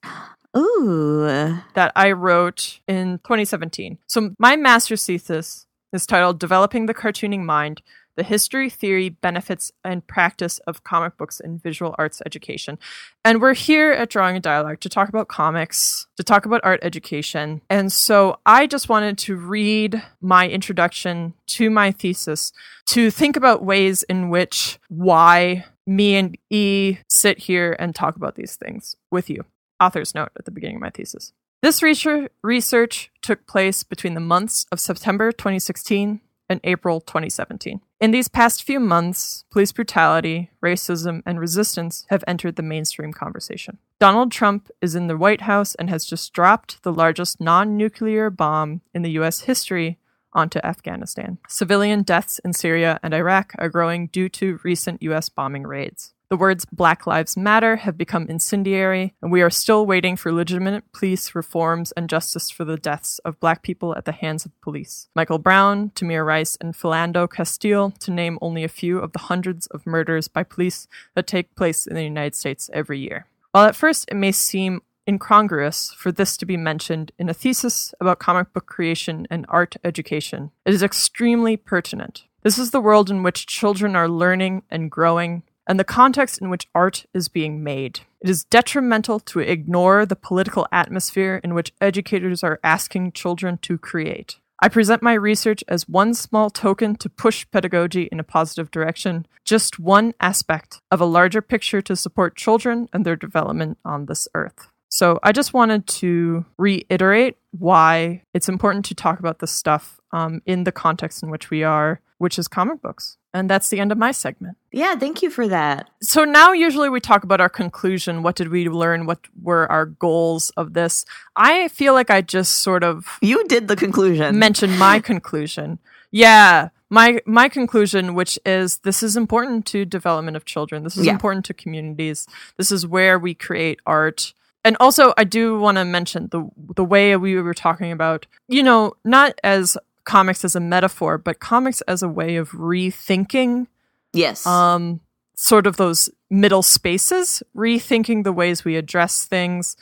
Ooh. 0.56 1.60
that 1.74 1.92
I 1.94 2.14
wrote 2.14 2.80
in 2.88 3.18
2017. 3.26 3.98
So 4.08 4.34
my 4.40 4.56
master's 4.56 5.06
thesis 5.06 5.68
is 5.92 6.06
titled 6.06 6.40
Developing 6.40 6.86
the 6.86 6.94
Cartooning 6.94 7.44
Mind: 7.44 7.82
The 8.16 8.24
History, 8.24 8.70
Theory, 8.70 9.09
Benefits 9.09 9.72
and 9.84 10.05
Practice 10.05 10.59
of 10.68 10.84
Comic 10.84 11.18
Books 11.18 11.39
in 11.39 11.57
Visual 11.57 11.95
Arts 11.97 12.22
Education. 12.26 12.78
And 13.26 13.41
we're 13.41 13.53
here 13.53 13.91
at 13.91 14.09
Drawing 14.09 14.36
a 14.36 14.39
Dialogue 14.39 14.80
to 14.82 14.89
talk 14.89 15.09
about 15.09 15.28
comics, 15.28 16.07
to 16.18 16.24
talk 16.24 16.45
about 16.45 16.61
art 16.64 16.80
education. 16.84 17.61
And 17.70 17.91
so 17.91 18.39
I 18.45 18.68
just 18.68 18.89
wanted 18.89 19.18
to 19.20 19.36
read 19.36 20.03
my 20.22 20.47
introduction 20.47 21.34
to 21.47 21.70
my 21.70 21.91
thesis 21.91 22.53
to 22.88 23.09
think 23.09 23.36
about 23.36 23.64
ways 23.64 24.03
in 24.03 24.30
which 24.30 24.80
why 24.89 25.66
me 25.88 26.16
and 26.16 26.38
E 26.49 26.97
sit 27.09 27.39
here 27.39 27.76
and 27.80 27.95
talk 27.95 28.16
about 28.16 28.36
these 28.36 28.55
things 28.55 28.95
with 29.11 29.30
you 29.30 29.43
author's 29.82 30.16
note 30.16 30.30
at 30.38 30.45
the 30.45 30.51
beginning 30.51 30.78
of 30.78 30.82
my 30.82 30.89
thesis. 30.89 31.34
This 31.61 31.82
research, 31.82 33.11
took 33.22 33.47
place 33.47 33.84
between 33.84 34.14
the 34.14 34.20
months 34.20 34.66
of 34.72 34.80
September 34.80 35.32
2016 35.32 36.22
and 36.54 36.62
April 36.64 37.01
2017. 37.01 37.82
In 37.99 38.12
these 38.12 38.30
past 38.30 38.64
few 38.64 38.80
months, 38.80 39.43
police 39.51 39.74
brutality, 39.74 40.51
racism, 40.64 41.22
and 41.26 41.39
resistance 41.39 42.06
have 42.10 42.24
entered 42.28 42.56
the 42.56 42.64
mainstream 42.64 43.12
conversation. 43.12 43.80
Donald 43.99 44.32
Trump 44.32 44.70
is 44.82 44.95
in 44.95 45.08
the 45.08 45.18
White 45.18 45.41
House 45.41 45.76
and 45.76 45.89
has 45.89 46.06
just 46.06 46.32
dropped 46.32 46.84
the 46.84 46.93
largest 46.93 47.41
non 47.41 47.76
nuclear 47.76 48.30
bomb 48.30 48.82
in 48.93 49.01
the 49.01 49.12
US 49.12 49.41
history 49.41 49.97
onto 50.32 50.60
Afghanistan. 50.64 51.38
Civilian 51.47 52.04
deaths 52.04 52.39
in 52.39 52.54
Syria 52.54 52.99
and 53.04 53.14
Iraq 53.14 53.54
are 53.58 53.70
growing 53.70 54.08
due 54.08 54.30
to 54.30 54.60
recent 54.64 55.01
US 55.04 55.30
bombing 55.30 55.64
raids. 55.64 56.14
The 56.34 56.38
words 56.38 56.66
Black 56.66 57.06
Lives 57.06 57.38
Matter 57.38 57.76
have 57.76 57.96
become 57.96 58.26
incendiary, 58.28 59.14
and 59.22 59.32
we 59.32 59.44
are 59.44 59.52
still 59.52 59.86
waiting 59.86 60.16
for 60.16 60.34
legitimate 60.34 60.92
police 60.92 61.36
reforms 61.36 61.92
and 61.92 62.10
justice 62.10 62.50
for 62.50 62.66
the 62.66 62.76
deaths 62.76 63.20
of 63.20 63.40
black 63.40 63.62
people 63.62 63.96
at 63.96 64.06
the 64.06 64.14
hands 64.14 64.44
of 64.44 64.60
police. 64.60 65.10
Michael 65.14 65.38
Brown, 65.38 65.92
Tamir 65.92 66.26
Rice, 66.26 66.58
and 66.60 66.74
Philando 66.74 67.32
Castile, 67.32 67.92
to 68.00 68.10
name 68.10 68.40
only 68.42 68.64
a 68.64 68.68
few 68.68 68.98
of 68.98 69.12
the 69.12 69.20
hundreds 69.20 69.68
of 69.68 69.86
murders 69.86 70.28
by 70.28 70.42
police 70.42 70.88
that 71.14 71.28
take 71.28 71.54
place 71.54 71.86
in 71.86 71.94
the 71.94 72.04
United 72.04 72.34
States 72.34 72.68
every 72.74 72.98
year. 72.98 73.28
While 73.52 73.68
at 73.68 73.76
first 73.76 74.10
it 74.10 74.16
may 74.16 74.32
seem 74.32 74.82
incongruous 75.08 75.94
for 75.96 76.12
this 76.12 76.36
to 76.38 76.48
be 76.48 76.58
mentioned 76.58 77.12
in 77.20 77.30
a 77.30 77.36
thesis 77.36 77.94
about 78.02 78.18
comic 78.18 78.52
book 78.54 78.66
creation 78.66 79.28
and 79.30 79.46
art 79.50 79.76
education, 79.84 80.50
it 80.66 80.74
is 80.74 80.82
extremely 80.82 81.58
pertinent. 81.58 82.24
This 82.42 82.58
is 82.58 82.72
the 82.72 82.82
world 82.82 83.12
in 83.12 83.22
which 83.22 83.46
children 83.46 83.96
are 83.96 84.10
learning 84.10 84.64
and 84.72 84.90
growing, 84.90 85.44
and 85.68 85.80
the 85.80 85.84
context 85.84 86.41
in 86.41 86.49
which 86.49 86.68
art 86.76 87.05
is 87.14 87.28
being 87.28 87.64
made. 87.64 88.01
It 88.22 88.30
is 88.30 88.43
detrimental 88.45 89.20
to 89.22 89.39
ignore 89.39 90.05
the 90.05 90.16
political 90.16 90.68
atmosphere 90.72 91.39
in 91.43 91.53
which 91.53 91.74
educators 91.82 92.43
are 92.43 92.59
asking 92.64 93.14
children 93.14 93.57
to 93.59 93.78
create. 93.78 94.39
I 94.61 94.70
present 94.70 95.03
my 95.03 95.14
research 95.14 95.64
as 95.68 95.89
one 95.89 96.14
small 96.14 96.49
token 96.49 96.95
to 96.97 97.09
push 97.09 97.45
pedagogy 97.51 98.07
in 98.11 98.20
a 98.20 98.24
positive 98.24 98.72
direction, 98.72 99.26
just 99.43 99.78
one 99.78 100.14
aspect 100.22 100.80
of 100.89 101.01
a 101.01 101.05
larger 101.05 101.41
picture 101.41 101.82
to 101.82 101.95
support 101.97 102.38
children 102.38 102.88
and 102.93 103.05
their 103.05 103.18
development 103.18 103.78
on 103.84 104.05
this 104.05 104.28
earth. 104.34 104.70
So 104.88 105.20
I 105.24 105.32
just 105.32 105.53
wanted 105.53 105.88
to 105.88 106.45
reiterate 106.57 107.38
why 107.51 108.22
it's 108.34 108.47
important 108.47 108.86
to 108.86 108.95
talk 108.95 109.20
about 109.20 109.39
this 109.39 109.51
stuff 109.51 109.99
um, 110.14 110.41
in 110.45 110.64
the 110.64 110.72
context 110.72 111.24
in 111.24 111.30
which 111.30 111.49
we 111.49 111.64
are, 111.64 111.99
which 112.24 112.40
is 112.40 112.48
comic 112.48 112.82
books. 112.82 113.18
And 113.34 113.50
that's 113.50 113.70
the 113.70 113.80
end 113.80 113.92
of 113.92 113.98
my 113.98 114.12
segment. 114.12 114.58
Yeah, 114.72 114.96
thank 114.96 115.22
you 115.22 115.30
for 115.30 115.48
that. 115.48 115.90
So 116.02 116.24
now, 116.24 116.52
usually, 116.54 116.90
we 116.90 117.00
talk 117.00 117.24
about 117.24 117.42
our 117.42 117.50
conclusion. 117.50 118.24
What 118.24 118.36
did 118.36 118.48
we 118.50 118.70
learn? 118.70 119.06
What 119.06 119.20
were 119.42 119.70
our 119.72 119.86
goals 119.86 120.50
of 120.62 120.74
this? 120.74 121.06
I 121.36 121.68
feel 121.68 121.94
like 121.94 122.10
I 122.10 122.22
just 122.22 122.52
sort 122.62 122.84
of 122.84 123.18
You 123.22 123.44
did 123.48 123.68
the 123.68 123.76
conclusion. 123.76 124.40
mentioned 124.40 124.80
my 124.80 125.00
conclusion. 125.12 125.80
Yeah, 126.12 126.70
my 126.90 127.22
my 127.26 127.50
conclusion, 127.50 128.14
which 128.14 128.40
is 128.46 128.78
this 128.80 129.02
is 129.04 129.18
important 129.18 129.66
to 129.74 129.84
development 129.84 130.38
of 130.38 130.46
children. 130.46 130.84
This 130.84 130.96
is 130.98 131.06
Yeah. 131.08 131.14
important 131.14 131.44
to 131.46 131.54
communities. 131.54 132.28
This 132.58 132.72
is 132.72 132.86
where 132.86 133.18
we 133.20 133.34
create 133.34 133.80
art. 133.86 134.34
And 134.66 134.78
also, 134.80 135.14
I 135.18 135.24
do 135.26 135.60
want 135.60 135.78
to 135.80 135.86
mention 135.86 136.30
the 136.32 136.42
the 136.76 136.86
way 136.86 137.18
we 137.18 137.42
were 137.42 137.56
talking 137.56 137.92
about, 137.92 138.28
you 138.48 138.62
know, 138.64 138.94
not 139.04 139.32
as 139.44 139.76
comics 140.06 140.43
as 140.43 140.56
a 140.56 140.60
metaphor, 140.60 141.18
but 141.18 141.39
comics 141.39 141.82
as 141.82 142.04
a 142.04 142.10
way 142.10 142.36
of 142.36 142.51
rethinking 142.51 143.68
Yes. 144.14 144.45
um, 144.45 144.99
sort 145.36 145.66
of 145.68 145.78
those 145.78 146.10
middle 146.30 146.62
spaces, 146.64 147.41
rethinking 147.56 148.24
the 148.24 148.34
ways 148.34 148.64
we 148.66 148.76
address 148.76 149.26
things. 149.26 149.76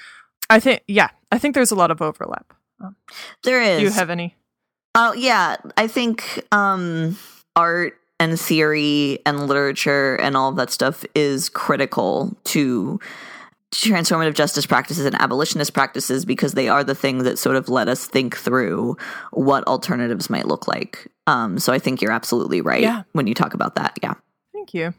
I 0.49 0.59
think, 0.59 0.83
yeah, 0.87 1.09
I 1.31 1.37
think 1.37 1.55
there's 1.55 1.71
a 1.71 1.75
lot 1.75 1.91
of 1.91 2.01
overlap. 2.01 2.53
there 3.43 3.61
is. 3.61 3.79
Do 3.79 3.83
you 3.85 3.91
have 3.91 4.09
any? 4.09 4.35
Oh 4.95 5.13
yeah, 5.13 5.55
I 5.77 5.87
think 5.87 6.43
um, 6.51 7.17
art 7.55 7.97
and 8.19 8.39
theory 8.39 9.19
and 9.25 9.47
literature 9.47 10.15
and 10.15 10.35
all 10.37 10.49
of 10.49 10.55
that 10.57 10.69
stuff 10.69 11.05
is 11.15 11.47
critical 11.49 12.35
to 12.45 12.99
transformative 13.73 14.33
justice 14.33 14.65
practices 14.65 15.05
and 15.05 15.15
abolitionist 15.21 15.73
practices 15.73 16.25
because 16.25 16.53
they 16.53 16.67
are 16.67 16.83
the 16.83 16.95
things 16.95 17.23
that 17.23 17.39
sort 17.39 17.55
of 17.55 17.69
let 17.69 17.87
us 17.87 18.05
think 18.05 18.35
through 18.35 18.97
what 19.31 19.65
alternatives 19.67 20.29
might 20.29 20.45
look 20.47 20.67
like. 20.67 21.07
Um, 21.27 21.57
so 21.57 21.71
I 21.71 21.79
think 21.79 22.01
you're 22.01 22.11
absolutely 22.11 22.61
right 22.61 22.81
Yeah. 22.81 23.03
when 23.13 23.27
you 23.27 23.33
talk 23.33 23.53
about 23.53 23.75
that. 23.75 23.97
Yeah. 24.03 24.15
Thank 24.53 24.73
you. 24.73 24.93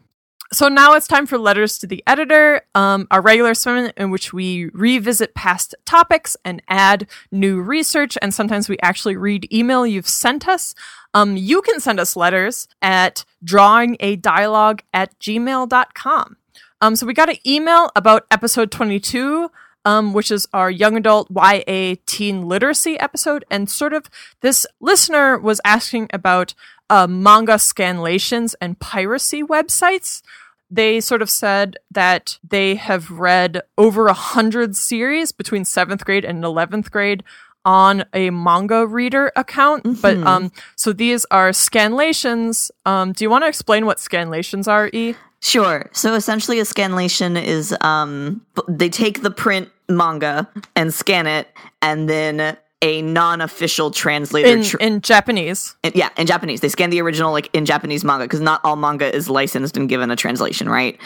So 0.51 0.67
now 0.67 0.93
it's 0.93 1.07
time 1.07 1.25
for 1.25 1.39
letters 1.39 1.79
to 1.79 1.87
the 1.87 2.03
editor, 2.05 2.61
um, 2.75 3.07
our 3.09 3.21
regular 3.21 3.55
segment 3.55 3.93
in 3.97 4.11
which 4.11 4.33
we 4.33 4.69
revisit 4.73 5.33
past 5.33 5.73
topics 5.85 6.37
and 6.45 6.61
add 6.67 7.07
new 7.31 7.59
research. 7.59 8.17
And 8.21 8.31
sometimes 8.33 8.69
we 8.69 8.77
actually 8.83 9.15
read 9.17 9.51
email 9.51 9.87
you've 9.87 10.07
sent 10.07 10.47
us. 10.47 10.75
Um, 11.15 11.37
you 11.37 11.61
can 11.63 11.79
send 11.79 11.99
us 11.99 12.15
letters 12.15 12.67
at 12.83 13.25
drawingadialogue 13.43 14.81
at 14.93 15.17
gmail.com. 15.19 16.37
Um, 16.83 16.97
so 16.97 17.05
we 17.05 17.13
got 17.13 17.29
an 17.29 17.37
email 17.47 17.91
about 17.95 18.25
episode 18.29 18.69
22, 18.69 19.49
um, 19.85 20.11
which 20.11 20.29
is 20.29 20.49
our 20.51 20.69
young 20.69 20.97
adult 20.97 21.29
YA 21.33 21.95
teen 22.05 22.45
literacy 22.45 22.99
episode. 22.99 23.45
And 23.49 23.69
sort 23.69 23.93
of 23.93 24.09
this 24.41 24.65
listener 24.81 25.37
was 25.39 25.61
asking 25.63 26.09
about 26.11 26.53
uh, 26.89 27.07
manga 27.07 27.53
scanlations 27.53 28.53
and 28.59 28.77
piracy 28.79 29.41
websites. 29.41 30.23
They 30.69 30.99
sort 30.99 31.21
of 31.21 31.29
said 31.29 31.77
that 31.89 32.37
they 32.45 32.75
have 32.75 33.09
read 33.09 33.61
over 33.77 34.07
a 34.07 34.13
hundred 34.13 34.75
series 34.75 35.31
between 35.31 35.63
seventh 35.63 36.03
grade 36.03 36.25
and 36.25 36.43
eleventh 36.43 36.91
grade 36.91 37.23
on 37.63 38.03
a 38.13 38.29
manga 38.29 38.85
reader 38.85 39.31
account. 39.37 40.01
But 40.01 40.17
um, 40.17 40.51
so 40.75 40.91
these 40.91 41.25
are 41.31 41.51
scanlations. 41.51 42.71
Um, 42.85 43.13
do 43.13 43.23
you 43.23 43.29
want 43.29 43.45
to 43.45 43.47
explain 43.47 43.85
what 43.85 43.99
scanlations 43.99 44.67
are, 44.67 44.89
E? 44.91 45.15
Sure. 45.43 45.89
So 45.91 46.13
essentially, 46.13 46.59
a 46.59 46.63
scanlation 46.63 47.41
is 47.41 47.75
um, 47.81 48.41
they 48.67 48.87
take 48.89 49.21
the 49.23 49.29
print 49.31 49.69
manga 49.89 50.49
and 50.75 50.93
scan 50.93 51.27
it, 51.27 51.49
and 51.81 52.07
then 52.07 52.57
a 52.81 53.01
non-official 53.01 53.91
translator. 53.91 54.47
In 54.47 54.63
tr- 54.63 54.77
in 54.77 55.01
Japanese. 55.01 55.75
in- 55.83 55.91
yeah, 55.95 56.09
in 56.17 56.27
Japanese, 56.27 56.61
they 56.61 56.69
scan 56.69 56.89
the 56.91 57.01
original 57.01 57.31
like 57.33 57.49
in 57.53 57.65
Japanese 57.65 58.03
manga 58.05 58.23
because 58.25 58.39
not 58.39 58.61
all 58.63 58.77
manga 58.77 59.13
is 59.13 59.29
licensed 59.29 59.75
and 59.75 59.89
given 59.89 60.09
a 60.11 60.15
translation, 60.15 60.69
right? 60.69 60.97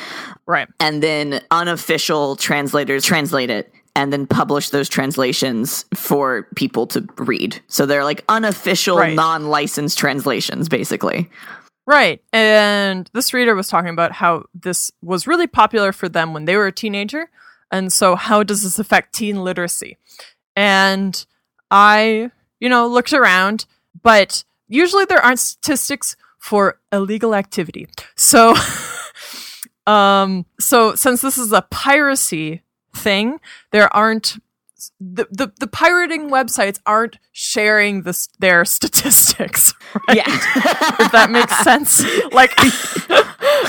Right. 0.46 0.68
And 0.80 1.02
then 1.02 1.42
unofficial 1.50 2.36
translators 2.36 3.04
translate 3.06 3.50
it 3.50 3.74
and 3.96 4.14
then 4.14 4.28
publish 4.28 4.70
those 4.70 4.88
translations 4.88 5.84
for 5.96 6.48
people 6.56 6.86
to 6.88 7.08
read. 7.18 7.60
So 7.68 7.88
they're 7.88 8.04
like 8.04 8.24
unofficial, 8.30 8.98
Right. 8.98 9.16
non-licensed 9.16 9.98
translations, 9.98 10.70
basically. 10.70 11.28
Right. 11.88 12.22
And 12.34 13.10
this 13.14 13.34
reader 13.34 13.56
was 13.56 13.70
talking 13.70 13.90
about 13.90 14.12
how 14.12 14.44
this 14.54 14.92
was 15.02 15.26
really 15.26 15.48
popular 15.48 15.94
for 15.94 16.10
them 16.10 16.34
when 16.34 16.44
they 16.44 16.58
were 16.58 16.68
a 16.68 16.72
teenager. 16.72 17.30
And 17.72 17.92
so, 17.92 18.16
how 18.16 18.44
does 18.44 18.64
this 18.64 18.78
affect 18.78 19.16
teen 19.16 19.44
literacy? 19.44 19.98
And 20.56 21.26
I, 21.72 22.32
you 22.60 22.68
know, 22.68 22.88
looked 22.88 23.14
around, 23.14 23.66
but 24.04 24.44
usually 24.68 25.06
there 25.06 25.24
aren't 25.24 25.40
statistics 25.40 26.18
for 26.38 26.80
illegal 26.92 27.34
activity. 27.34 27.88
So, 28.16 28.54
um, 29.88 30.46
so 30.60 30.94
since 30.96 31.22
this 31.22 31.38
is 31.38 31.54
a 31.54 31.62
piracy 31.62 32.64
thing, 32.94 33.40
there 33.72 33.94
aren't 33.96 34.38
the, 35.00 35.28
the, 35.32 35.52
the 35.60 35.68
pirating 35.68 36.30
websites 36.30 36.80
aren't 36.86 37.18
sharing 37.32 38.02
this 38.04 38.28
their 38.40 38.66
statistics. 38.78 39.74
Right? 40.08 40.18
Yeah. 40.18 40.26
if 40.28 41.12
that 41.12 41.30
makes 41.32 41.58
sense. 41.64 42.04
Like, 42.32 42.54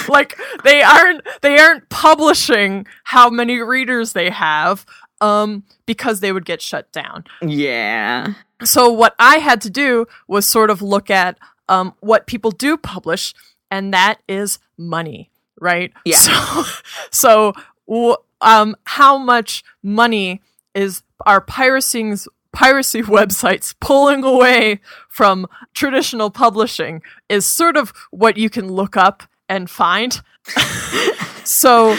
like 0.08 0.38
they 0.64 0.82
aren't 0.82 1.26
they 1.42 1.58
aren't 1.58 1.88
publishing 1.88 2.86
how 3.04 3.30
many 3.30 3.58
readers 3.60 4.12
they 4.12 4.30
have, 4.30 4.84
um, 5.20 5.64
because 5.86 6.20
they 6.20 6.32
would 6.32 6.44
get 6.44 6.60
shut 6.62 6.90
down. 6.92 7.24
yeah. 7.42 8.34
So 8.64 8.90
what 8.90 9.14
I 9.20 9.36
had 9.38 9.60
to 9.62 9.70
do 9.70 10.06
was 10.26 10.44
sort 10.46 10.70
of 10.70 10.82
look 10.82 11.10
at 11.10 11.38
um 11.68 11.94
what 12.00 12.26
people 12.26 12.50
do 12.50 12.76
publish, 12.76 13.32
and 13.70 13.94
that 13.94 14.16
is 14.28 14.58
money, 14.76 15.30
right? 15.60 15.92
Yeah. 16.04 16.16
So, 16.18 16.64
so 17.10 17.52
w- 17.88 18.16
um, 18.40 18.76
how 18.84 19.16
much 19.18 19.62
money 19.82 20.40
is 20.74 21.02
our 21.26 21.40
piracy 21.40 22.14
piracy 22.52 23.02
websites 23.18 23.74
pulling 23.80 24.24
away 24.24 24.80
from 25.08 25.46
traditional 25.74 26.30
publishing 26.30 27.02
is 27.28 27.46
sort 27.46 27.76
of 27.76 27.92
what 28.10 28.36
you 28.36 28.48
can 28.50 28.72
look 28.72 28.96
up 28.96 29.22
and 29.48 29.68
find. 29.70 30.20
so, 31.44 31.90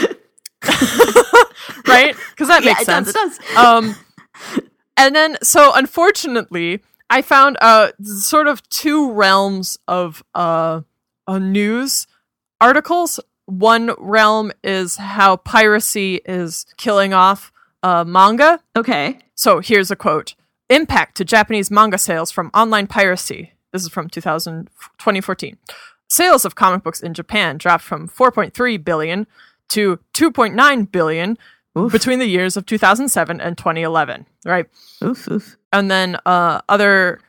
right? 1.87 2.15
Because 2.31 2.47
that 2.47 2.63
Yeah, 2.63 2.69
makes 2.71 2.81
it 2.81 2.85
sense. 2.85 3.13
does. 3.13 3.37
It 3.37 3.41
does. 3.53 3.65
Um, 3.65 3.95
and 4.97 5.15
then, 5.15 5.37
so 5.41 5.71
unfortunately, 5.73 6.81
I 7.09 7.21
found 7.21 7.57
uh 7.61 7.91
sort 8.03 8.47
of 8.47 8.67
two 8.69 9.11
realms 9.11 9.77
of 9.87 10.23
uh, 10.35 10.81
uh 11.27 11.39
news 11.39 12.05
articles. 12.61 13.19
One 13.45 13.91
realm 13.97 14.51
is 14.63 14.97
how 14.97 15.37
piracy 15.37 16.21
is 16.25 16.65
killing 16.77 17.13
off 17.13 17.51
uh, 17.83 18.03
manga. 18.03 18.59
okay. 18.75 19.19
So 19.35 19.59
here's 19.59 19.89
a 19.91 19.95
quote 19.95 20.35
Impact 20.69 21.15
to 21.17 21.25
Japanese 21.25 21.71
manga 21.71 21.97
sales 21.97 22.31
from 22.31 22.51
online 22.53 22.87
piracy. 22.87 23.53
This 23.71 23.83
is 23.83 23.89
from 23.89 24.09
2000, 24.09 24.69
2014. 24.97 25.57
Sales 26.09 26.43
of 26.45 26.55
comic 26.55 26.83
books 26.83 27.01
in 27.01 27.13
Japan 27.13 27.57
dropped 27.57 27.83
from 27.83 28.07
4.3 28.09 28.83
billion 28.83 29.27
to 29.69 29.99
2.9 30.13 30.91
billion 30.91 31.37
between 31.91 32.19
the 32.19 32.25
years 32.25 32.57
of 32.57 32.65
2007 32.65 33.39
and 33.39 33.57
2011, 33.57 34.25
right? 34.43 34.65
Oof, 35.03 35.27
oof. 35.31 35.55
And 35.71 35.89
then 35.89 36.17
uh, 36.25 36.61
other 36.67 37.21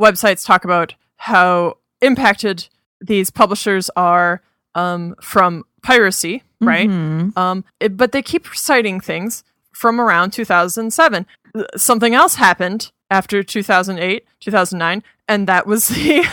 websites 0.00 0.44
talk 0.46 0.64
about 0.64 0.94
how 1.16 1.76
impacted 2.00 2.68
these 3.00 3.30
publishers 3.30 3.90
are 3.96 4.40
um, 4.74 5.14
from 5.20 5.64
piracy, 5.82 6.42
right? 6.60 6.88
Mhm. 6.88 7.36
Um, 7.36 7.64
it- 7.80 7.96
but 7.96 8.12
they 8.12 8.22
keep 8.22 8.46
citing 8.54 8.98
things 9.00 9.44
from 9.72 10.00
around 10.00 10.32
2007. 10.32 11.26
Uh, 11.54 11.64
Something 11.76 12.14
else 12.14 12.36
happened 12.36 12.92
after 13.10 13.42
2008, 13.42 14.24
2009, 14.40 15.02
and 15.28 15.46
that 15.46 15.66
was 15.66 15.88
the 15.88 16.26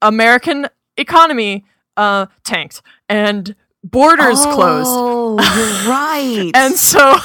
American 0.00 0.68
economy 0.96 1.64
uh, 1.96 2.26
tanked 2.44 2.82
and 3.08 3.54
borders 3.84 4.40
closed. 4.46 4.90
Oh, 4.92 5.38
you're 5.56 5.90
right. 5.90 6.50
And 6.54 6.74
so 6.76 7.16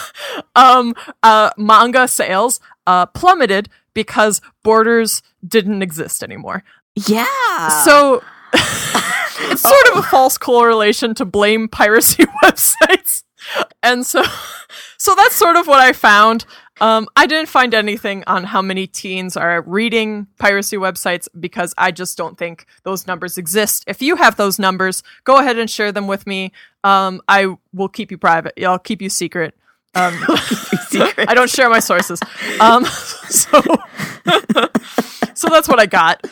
um, 0.56 0.94
uh, 1.24 1.52
manga 1.58 2.08
sales 2.08 2.60
uh, 2.88 3.06
plummeted 3.08 3.70
because 3.94 4.42
borders 4.64 5.22
didn't 5.48 5.82
exist 5.82 6.24
anymore. 6.24 6.64
yeah. 7.08 7.84
So 7.84 8.24
it's 8.54 9.62
sort 9.62 9.88
of 9.92 9.98
a 9.98 10.04
false 10.04 10.38
correlation 10.38 11.14
to 11.16 11.26
blame 11.26 11.68
piracy 11.68 12.24
websites. 12.44 13.24
And 13.84 14.06
so 14.06 14.24
so 14.98 15.16
that's 15.16 15.36
sort 15.36 15.56
of 15.56 15.68
what 15.68 15.80
I 15.80 15.94
found. 15.94 16.46
Um, 16.80 17.08
I 17.16 17.26
didn't 17.26 17.50
find 17.50 17.74
anything 17.74 18.24
on 18.28 18.44
how 18.44 18.62
many 18.62 18.86
teens 18.88 19.36
are 19.36 19.62
reading 19.62 20.28
piracy 20.38 20.78
websites 20.78 21.28
because 21.40 21.74
I 21.78 21.92
just 21.92 22.18
don't 22.18 22.38
think 22.38 22.66
those 22.84 23.08
numbers 23.08 23.38
exist. 23.38 23.84
If 23.88 24.02
you 24.02 24.16
have 24.16 24.36
those 24.36 24.60
numbers, 24.60 25.02
go 25.24 25.38
ahead 25.40 25.58
and 25.58 25.70
share 25.70 25.92
them 25.92 26.08
with 26.08 26.28
me. 26.28 26.52
Um, 26.84 27.22
I 27.28 27.56
will 27.74 27.90
keep 27.90 28.12
you 28.12 28.18
private. 28.18 28.54
I'll 28.64 28.78
keep 28.80 29.02
you 29.02 29.10
secret. 29.10 29.56
Um. 29.96 30.14
I 31.28 31.34
don't 31.34 31.50
share 31.50 31.70
my 31.70 31.80
sources. 31.80 32.20
Um, 32.60 32.86
so, 33.30 33.62
so 35.34 35.50
that's 35.50 35.68
what 35.68 35.80
I 35.80 35.86
got. 35.88 36.26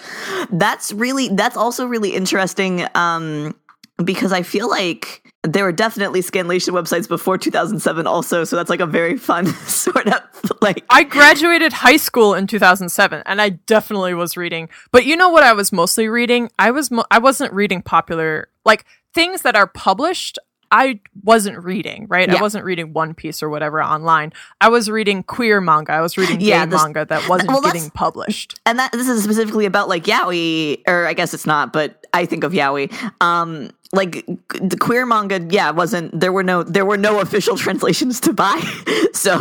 that's 0.52 0.92
really 0.92 1.30
that's 1.30 1.58
also 1.58 1.88
really 1.88 2.14
interesting 2.14 2.86
um 2.96 3.56
because 4.04 4.32
I 4.34 4.42
feel 4.44 4.70
like 4.70 5.22
there 5.44 5.64
were 5.64 5.72
definitely 5.72 6.22
Scanlation 6.22 6.70
websites 6.74 7.08
before 7.08 7.38
2007 7.38 8.08
also, 8.08 8.44
so 8.44 8.56
that's 8.56 8.70
like 8.70 8.80
a 8.80 8.86
very 8.86 9.18
fun 9.18 9.46
sort 9.68 10.08
of 10.08 10.22
like 10.62 10.84
I 10.90 11.04
graduated 11.04 11.72
high 11.72 11.98
school 11.98 12.34
in 12.34 12.48
2007 12.48 13.24
and 13.26 13.42
I 13.42 13.50
definitely 13.50 14.14
was 14.14 14.36
reading. 14.36 14.70
But 14.92 15.06
you 15.06 15.16
know 15.16 15.30
what 15.30 15.44
I 15.44 15.54
was 15.54 15.72
mostly 15.72 16.08
reading? 16.08 16.50
I 16.60 16.72
was 16.72 16.92
mo- 16.92 17.06
I 17.12 17.20
wasn't 17.20 17.54
reading 17.54 17.82
popular 17.82 18.50
like 18.66 18.86
things 19.14 19.44
that 19.44 19.56
are 19.56 19.68
published 19.68 20.40
I 20.72 21.00
wasn't 21.24 21.64
reading, 21.64 22.08
right? 22.10 22.28
Yeah. 22.28 22.40
I 22.40 22.42
wasn't 22.42 22.66
reading 22.66 22.92
One 22.92 23.14
Piece 23.14 23.44
or 23.44 23.50
whatever 23.50 23.82
online. 23.84 24.34
I 24.60 24.68
was 24.70 24.90
reading 24.90 25.22
queer 25.22 25.62
manga. 25.62 25.94
I 25.94 26.02
was 26.02 26.18
reading 26.18 26.42
Yeah, 26.42 26.66
gay 26.66 26.72
this- 26.72 26.82
manga 26.82 27.06
that 27.06 27.30
wasn't 27.30 27.50
well, 27.50 27.62
getting 27.62 27.92
published. 27.92 28.60
and 28.66 28.80
that 28.80 28.92
this 28.92 29.08
is 29.08 29.24
specifically 29.24 29.68
about 29.68 29.88
like 29.88 30.06
yaoi 30.06 30.82
or 30.88 31.06
i 31.06 31.14
guess 31.14 31.34
it's 31.36 31.46
not 31.46 31.72
but 31.72 32.06
i 32.14 32.26
think 32.26 32.44
of 32.44 32.52
yaoi 32.52 32.92
um 33.22 33.70
like 33.96 34.26
the 34.72 34.78
queer 34.80 35.06
manga 35.06 35.40
yeah 35.50 35.72
wasn't 35.72 36.08
there 36.20 36.32
were 36.32 36.44
no 36.44 36.64
there 36.64 36.86
were 36.86 36.98
no 36.98 37.20
official 37.22 37.56
translations 37.66 38.20
to 38.20 38.34
buy 38.34 38.60
so 39.14 39.34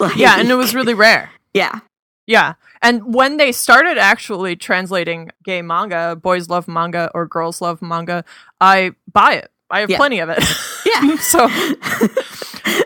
like 0.00 0.16
Yeah, 0.16 0.38
and 0.40 0.48
it 0.50 0.54
was 0.54 0.74
really 0.74 0.94
rare. 0.94 1.30
yeah 1.54 1.80
Yeah. 2.26 2.54
And 2.80 3.12
when 3.14 3.38
they 3.38 3.50
started 3.52 3.98
actually 3.98 4.54
translating 4.54 5.30
gay 5.42 5.62
manga, 5.62 6.14
boys 6.14 6.48
love 6.48 6.68
manga 6.68 7.10
or 7.14 7.26
girls 7.26 7.60
love 7.60 7.82
manga, 7.82 8.24
I 8.60 8.92
buy 9.12 9.32
it. 9.42 9.50
I 9.70 9.80
have 9.80 9.90
Yeah. 9.90 9.96
plenty 9.98 10.20
of 10.20 10.28
it. 10.30 10.38
yeah 10.86 11.16
so 11.32 11.48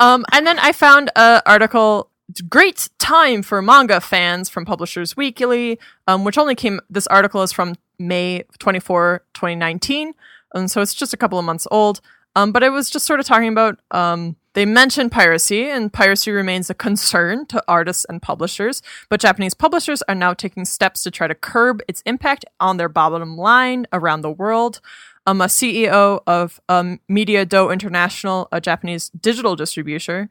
um 0.00 0.24
and 0.32 0.46
then 0.46 0.58
I 0.58 0.72
found 0.72 1.10
a 1.16 1.42
article 1.46 2.08
great 2.48 2.88
time 2.98 3.42
for 3.42 3.60
manga 3.60 4.00
fans 4.00 4.48
from 4.48 4.64
Publishers 4.64 5.16
Weekly, 5.16 5.78
um, 6.08 6.24
which 6.24 6.38
only 6.38 6.54
came 6.54 6.80
this 6.88 7.06
article 7.08 7.42
is 7.42 7.52
from 7.52 7.74
May 7.98 8.44
24, 8.58 9.22
2019. 9.34 10.14
And 10.54 10.70
so 10.70 10.80
it's 10.80 10.94
just 10.94 11.14
a 11.14 11.16
couple 11.16 11.38
of 11.38 11.44
months 11.44 11.66
old. 11.70 12.00
Um, 12.34 12.52
but 12.52 12.62
it 12.62 12.70
was 12.70 12.88
just 12.88 13.06
sort 13.06 13.20
of 13.20 13.26
talking 13.26 13.48
about 13.48 13.78
um, 13.90 14.36
they 14.54 14.66
mentioned 14.66 15.12
piracy, 15.12 15.70
and 15.70 15.92
piracy 15.92 16.30
remains 16.30 16.68
a 16.68 16.74
concern 16.74 17.46
to 17.46 17.62
artists 17.66 18.04
and 18.08 18.20
publishers. 18.20 18.82
But 19.08 19.20
Japanese 19.20 19.54
publishers 19.54 20.02
are 20.02 20.14
now 20.14 20.34
taking 20.34 20.64
steps 20.64 21.02
to 21.02 21.10
try 21.10 21.26
to 21.26 21.34
curb 21.34 21.82
its 21.88 22.02
impact 22.04 22.44
on 22.60 22.76
their 22.76 22.88
bottom 22.88 23.36
line 23.36 23.86
around 23.92 24.22
the 24.22 24.30
world. 24.30 24.80
Um, 25.26 25.40
a 25.40 25.46
CEO 25.46 26.20
of 26.26 26.60
um, 26.68 27.00
Media 27.08 27.46
Do 27.46 27.70
International, 27.70 28.48
a 28.50 28.60
Japanese 28.60 29.10
digital 29.10 29.54
distributor, 29.54 30.28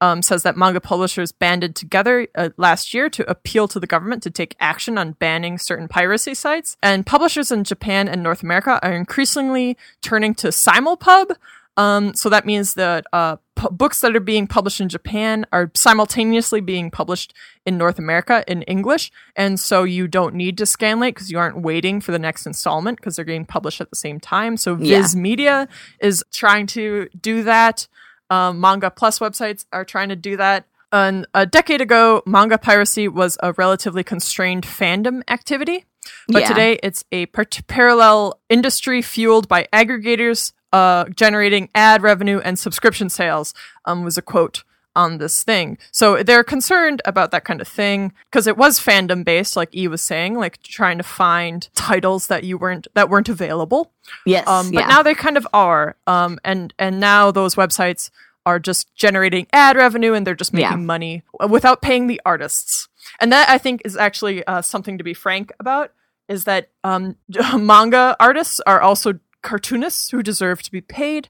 um, 0.00 0.22
says 0.22 0.42
that 0.42 0.56
manga 0.56 0.80
publishers 0.80 1.32
banded 1.32 1.74
together 1.74 2.28
uh, 2.34 2.50
last 2.56 2.94
year 2.94 3.08
to 3.10 3.28
appeal 3.30 3.68
to 3.68 3.80
the 3.80 3.86
government 3.86 4.22
to 4.22 4.30
take 4.30 4.56
action 4.60 4.98
on 4.98 5.12
banning 5.12 5.58
certain 5.58 5.88
piracy 5.88 6.34
sites. 6.34 6.76
And 6.82 7.04
publishers 7.04 7.50
in 7.50 7.64
Japan 7.64 8.08
and 8.08 8.22
North 8.22 8.42
America 8.42 8.78
are 8.82 8.92
increasingly 8.92 9.76
turning 10.02 10.34
to 10.36 10.48
simulpub. 10.48 11.34
Um, 11.76 12.14
so 12.14 12.28
that 12.28 12.44
means 12.44 12.74
that 12.74 13.06
uh, 13.12 13.36
pu- 13.54 13.70
books 13.70 14.00
that 14.00 14.16
are 14.16 14.20
being 14.20 14.48
published 14.48 14.80
in 14.80 14.88
Japan 14.88 15.46
are 15.52 15.70
simultaneously 15.76 16.60
being 16.60 16.90
published 16.90 17.32
in 17.64 17.78
North 17.78 18.00
America 18.00 18.42
in 18.48 18.62
English. 18.62 19.12
And 19.36 19.60
so 19.60 19.84
you 19.84 20.08
don't 20.08 20.34
need 20.34 20.58
to 20.58 20.64
scanlate 20.64 21.10
because 21.10 21.30
you 21.30 21.38
aren't 21.38 21.62
waiting 21.62 22.00
for 22.00 22.10
the 22.10 22.18
next 22.18 22.46
installment 22.46 22.98
because 22.98 23.14
they're 23.14 23.24
getting 23.24 23.46
published 23.46 23.80
at 23.80 23.90
the 23.90 23.96
same 23.96 24.18
time. 24.18 24.56
So 24.56 24.76
Yeah. 24.76 25.02
Viz 25.02 25.14
Media 25.14 25.68
is 26.00 26.24
trying 26.32 26.66
to 26.68 27.08
do 27.20 27.44
that 27.44 27.86
um, 28.30 28.60
Manga 28.60 28.90
Plus 28.90 29.18
websites 29.18 29.64
are 29.72 29.84
trying 29.84 30.08
to 30.10 30.16
do 30.16 30.36
that. 30.36 30.66
And 30.90 31.26
a 31.34 31.44
decade 31.44 31.80
ago, 31.82 32.22
manga 32.24 32.56
piracy 32.56 33.08
was 33.08 33.36
a 33.42 33.52
relatively 33.52 34.02
constrained 34.02 34.64
fandom 34.64 35.22
activity. 35.28 35.84
But 36.28 36.42
Yeah. 36.42 36.48
today, 36.48 36.78
it's 36.82 37.04
a 37.12 37.26
part- 37.26 37.60
parallel 37.66 38.40
industry 38.48 39.02
fueled 39.02 39.48
by 39.48 39.66
aggregators 39.72 40.52
uh, 40.72 41.04
generating 41.14 41.68
ad 41.74 42.02
revenue 42.02 42.40
and 42.44 42.58
subscription 42.58 43.08
sales, 43.08 43.54
um, 43.86 44.04
was 44.04 44.18
a 44.18 44.22
quote 44.22 44.64
on 44.96 45.18
this 45.18 45.44
thing. 45.44 45.78
So 45.92 46.22
they're 46.22 46.42
concerned 46.44 47.00
about 47.04 47.30
that 47.30 47.44
kind 47.44 47.60
of 47.60 47.68
thing 47.68 48.12
because 48.30 48.46
it 48.46 48.56
was 48.56 48.80
fandom 48.80 49.24
based, 49.24 49.54
like 49.56 49.74
E 49.74 49.86
was 49.88 50.02
saying, 50.02 50.34
like 50.34 50.60
trying 50.62 50.98
to 50.98 51.04
find 51.04 51.68
titles 51.74 52.26
that 52.26 52.44
you 52.44 52.58
weren't 52.58 52.88
that 52.94 53.08
weren't 53.08 53.28
available. 53.28 53.92
yes 54.26 54.46
Um, 54.48 54.70
but 54.72 54.80
yeah. 54.80 54.88
now 54.88 55.02
they 55.02 55.14
kind 55.14 55.36
of 55.36 55.46
are. 55.52 55.96
Um, 56.06 56.38
and 56.44 56.74
and 56.78 56.98
now 57.00 57.30
those 57.30 57.54
websites 57.54 58.10
are 58.46 58.58
just 58.58 58.92
generating 58.94 59.46
ad 59.52 59.76
revenue 59.76 60.14
and 60.14 60.26
they're 60.26 60.34
just 60.34 60.52
making 60.54 60.70
Yeah. 60.70 60.76
money 60.76 61.22
without 61.48 61.82
paying 61.82 62.06
the 62.06 62.20
artists. 62.24 62.88
And 63.20 63.30
that 63.30 63.48
I 63.48 63.58
think 63.58 63.82
is 63.84 63.96
actually 63.96 64.44
uh, 64.46 64.62
something 64.62 64.96
to 64.98 65.04
be 65.04 65.14
frank 65.14 65.52
about. 65.60 65.92
Is 66.28 66.44
that 66.44 66.70
um, 66.84 67.16
manga 67.56 68.16
artists 68.18 68.60
are 68.66 68.80
also 68.80 69.18
cartoonists 69.42 70.10
who 70.10 70.22
deserve 70.22 70.62
to 70.62 70.70
be 70.72 70.80
paid, 70.80 71.28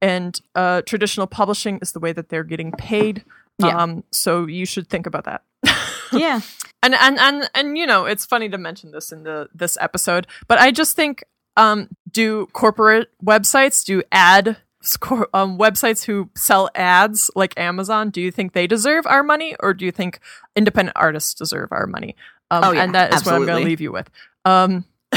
and 0.00 0.40
uh, 0.54 0.82
traditional 0.82 1.26
publishing 1.26 1.78
is 1.82 1.92
the 1.92 2.00
way 2.00 2.12
that 2.12 2.28
they're 2.28 2.44
getting 2.44 2.72
paid. 2.72 3.24
Yeah. 3.58 3.76
Um, 3.76 4.04
so 4.12 4.46
you 4.46 4.64
should 4.66 4.88
think 4.88 5.06
about 5.06 5.24
that. 5.24 5.42
yeah. 6.12 6.40
And 6.82 6.94
and 6.94 7.18
and 7.18 7.50
and 7.54 7.76
you 7.76 7.86
know 7.86 8.04
it's 8.04 8.24
funny 8.24 8.48
to 8.48 8.58
mention 8.58 8.92
this 8.92 9.10
in 9.10 9.24
the 9.24 9.48
this 9.52 9.76
episode 9.80 10.28
but 10.46 10.60
i 10.60 10.70
just 10.70 10.94
think 10.94 11.24
um 11.56 11.88
do 12.08 12.46
corporate 12.52 13.08
websites 13.22 13.84
do 13.84 14.00
ad 14.12 14.58
um, 15.34 15.58
websites 15.58 16.04
who 16.04 16.30
sell 16.36 16.70
ads 16.76 17.32
like 17.34 17.52
amazon 17.58 18.10
do 18.10 18.20
you 18.20 18.30
think 18.30 18.52
they 18.52 18.68
deserve 18.68 19.06
our 19.08 19.24
money 19.24 19.56
or 19.58 19.74
do 19.74 19.84
you 19.84 19.90
think 19.90 20.20
independent 20.54 20.96
artists 20.96 21.34
deserve 21.34 21.72
our 21.72 21.88
money? 21.88 22.14
Um, 22.52 22.62
Oh, 22.64 22.70
yeah, 22.70 22.84
and 22.84 22.94
that 22.94 23.12
is 23.12 23.24
what 23.26 23.34
i'm 23.34 23.44
going 23.44 23.60
to 23.60 23.68
leave 23.68 23.80
you 23.80 23.90
with. 23.90 24.08
Um 24.44 24.84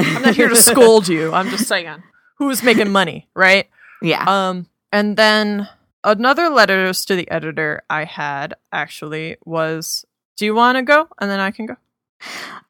i'm 0.00 0.22
not 0.22 0.34
here 0.34 0.48
to 0.48 0.56
scold 0.56 1.06
you. 1.06 1.32
I'm 1.32 1.48
just 1.48 1.68
saying 1.68 2.02
who's 2.38 2.64
making 2.64 2.90
money 2.90 3.28
right 3.34 3.68
yeah 4.02 4.24
um, 4.26 4.66
and 4.92 5.16
then 5.16 5.68
another 6.04 6.48
letters 6.48 7.04
to 7.06 7.16
the 7.16 7.30
editor 7.30 7.82
I 7.90 8.04
had 8.04 8.54
actually 8.72 9.36
was, 9.44 10.04
"Do 10.36 10.44
you 10.44 10.54
want 10.54 10.76
to 10.76 10.82
go?" 10.82 11.08
And 11.20 11.30
then 11.30 11.40
I 11.40 11.50
can 11.50 11.66
go. 11.66 11.76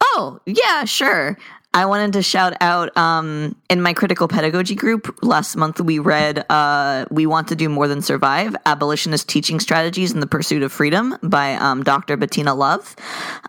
Oh, 0.03 0.41
yeah, 0.47 0.85
sure. 0.85 1.39
I 1.75 1.85
wanted 1.85 2.15
to 2.15 2.23
shout 2.23 2.55
out 2.61 2.97
um, 2.97 3.55
in 3.69 3.83
my 3.83 3.93
critical 3.93 4.27
pedagogy 4.27 4.75
group 4.75 5.17
last 5.23 5.55
month. 5.55 5.81
We 5.81 5.99
read 5.99 6.45
uh, 6.51 7.05
"We 7.11 7.27
Want 7.27 7.49
to 7.49 7.57
Do 7.57 7.69
More 7.69 7.87
Than 7.87 8.01
Survive: 8.01 8.57
Abolitionist 8.65 9.29
Teaching 9.29 9.61
Strategies 9.61 10.13
in 10.13 10.21
the 10.21 10.27
Pursuit 10.27 10.63
of 10.63 10.73
Freedom" 10.73 11.17
by 11.23 11.55
um, 11.55 11.85
Dr. 11.85 12.17
Bettina 12.17 12.55
Love, 12.55 12.97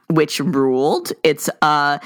which 0.10 0.40
ruled. 0.42 1.14
It's 1.24 1.50
uh, 1.62 2.00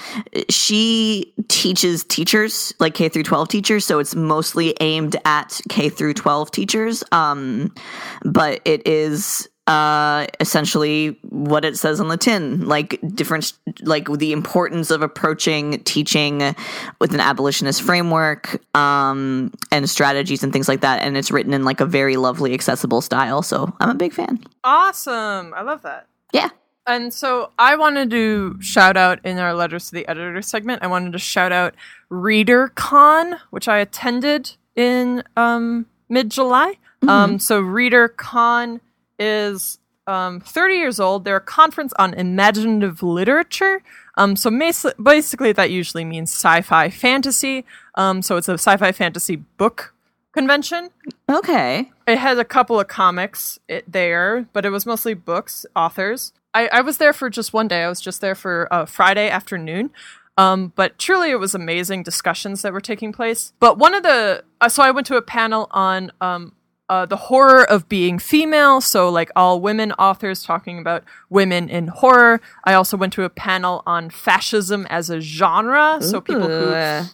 she 0.50 1.34
teaches 1.48 2.04
teachers 2.04 2.74
like 2.80 2.94
K 2.94 3.10
through 3.10 3.24
twelve 3.24 3.50
teachers, 3.50 3.84
so 3.84 3.98
it's 3.98 4.14
mostly 4.14 4.76
aimed 4.82 5.16
at 5.26 5.60
K 5.68 5.90
through 5.90 6.14
twelve 6.14 6.52
teachers. 6.52 7.04
Um, 7.12 7.74
but 8.24 8.62
it 8.66 8.88
is 8.88 9.50
uh 9.68 10.28
essentially 10.42 11.18
what 11.30 11.64
it 11.64 11.78
says 11.78 12.02
on 12.02 12.10
the 12.10 12.18
tin 12.18 12.68
like 12.68 13.00
different 13.16 13.54
like 13.84 14.08
the 14.18 14.34
importance 14.34 14.92
of 14.92 15.02
approaching 15.02 15.82
teaching 15.84 16.54
with 17.00 17.14
an 17.14 17.22
abolitionist 17.22 17.82
framework 17.82 18.60
um 18.76 19.52
and 19.72 19.90
strategies 19.90 20.44
and 20.44 20.52
things 20.52 20.68
like 20.68 20.82
that 20.82 21.02
and 21.02 21.16
it's 21.16 21.32
written 21.32 21.54
in 21.54 21.64
like 21.64 21.80
a 21.80 21.86
very 21.86 22.18
lovely 22.18 22.54
accessible 22.54 23.00
style 23.00 23.42
so 23.42 23.74
i'm 23.80 23.90
a 23.90 23.96
big 23.96 24.12
fan 24.14 24.38
Awesome! 24.66 25.54
I 25.54 25.62
love 25.62 25.82
that. 25.84 26.08
yeah 26.34 26.50
And 26.86 27.14
so 27.14 27.52
I 27.58 27.78
wanted 27.78 28.10
to 28.12 28.58
shout 28.62 28.98
out 28.98 29.24
in 29.24 29.38
our 29.40 29.54
letters 29.54 29.88
to 29.88 29.96
the 29.96 30.06
editor 30.10 30.42
segment. 30.42 30.84
I 30.84 30.88
wanted 30.88 31.14
to 31.14 31.20
shout 31.20 31.54
out 31.54 31.74
ReaderCon, 32.12 33.40
which 33.52 33.68
I 33.70 33.78
attended 33.78 34.52
in 34.76 35.24
um, 35.38 35.86
mid 36.10 36.30
July. 36.32 36.74
Um, 37.08 37.40
so 37.40 37.62
ReaderCon 37.62 38.80
is 39.20 39.80
um, 40.08 40.40
30 40.42 40.76
years 40.76 41.00
old. 41.00 41.26
They're 41.26 41.38
a 41.38 41.42
conference 41.42 41.94
on 41.98 42.14
imaginative 42.14 43.02
literature. 43.04 43.82
Um, 44.16 44.36
so 44.36 44.52
mas- 44.52 44.94
basically, 45.02 45.52
that 45.54 45.72
usually 45.72 46.06
means 46.06 46.32
sci-fi 46.32 46.90
fantasy. 46.90 47.66
Um, 47.96 48.22
so 48.22 48.38
it's 48.38 48.50
a 48.50 48.54
sci-fi 48.54 48.92
fantasy 48.92 49.38
book 49.38 49.94
convention. 50.34 50.90
okay 51.30 51.92
It 52.08 52.18
had 52.18 52.40
a 52.40 52.46
couple 52.46 52.80
of 52.80 52.88
comics 52.88 53.60
it, 53.68 53.90
there, 53.92 54.48
but 54.52 54.66
it 54.66 54.72
was 54.72 54.86
mostly 54.86 55.14
books, 55.14 55.66
authors. 55.76 56.34
I, 56.54 56.68
I 56.68 56.82
was 56.82 56.98
there 56.98 57.14
for 57.14 57.30
just 57.30 57.54
one 57.54 57.68
day. 57.68 57.84
I 57.84 57.90
was 57.90 58.02
just 58.02 58.20
there 58.20 58.36
for 58.36 58.68
uh, 58.72 58.86
Friday 58.86 59.30
afternoon. 59.30 59.92
Um, 60.36 60.74
but 60.76 60.98
truly, 60.98 61.30
it 61.30 61.36
was 61.36 61.54
amazing 61.54 62.02
discussions 62.04 62.64
that 62.64 62.74
were 62.74 62.82
taking 62.82 63.14
place. 63.14 63.54
But 63.60 63.78
one 63.78 63.94
of 63.94 64.02
the 64.04 64.44
uh, 64.60 64.70
so 64.70 64.82
I 64.84 64.92
went 64.92 65.06
to 65.08 65.16
a 65.16 65.22
panel 65.22 65.68
on 65.72 66.12
um, 66.22 66.54
uh, 66.90 67.06
the 67.06 67.16
horror 67.16 67.64
of 67.64 67.88
being 67.90 68.20
female. 68.20 68.82
So 68.82 69.10
like 69.10 69.32
all 69.36 69.62
women 69.62 69.92
authors 69.94 70.44
talking 70.44 70.80
about 70.80 71.04
women 71.30 71.70
in 71.70 71.88
horror. 71.88 72.42
I 72.66 72.74
also 72.74 72.98
went 72.98 73.14
to 73.14 73.24
a 73.24 73.30
panel 73.30 73.84
on 73.86 74.10
fascism 74.10 74.86
as 74.90 75.10
a 75.10 75.20
genre. 75.22 75.98
So 76.02 76.20
people 76.22 76.48
who 76.48 76.72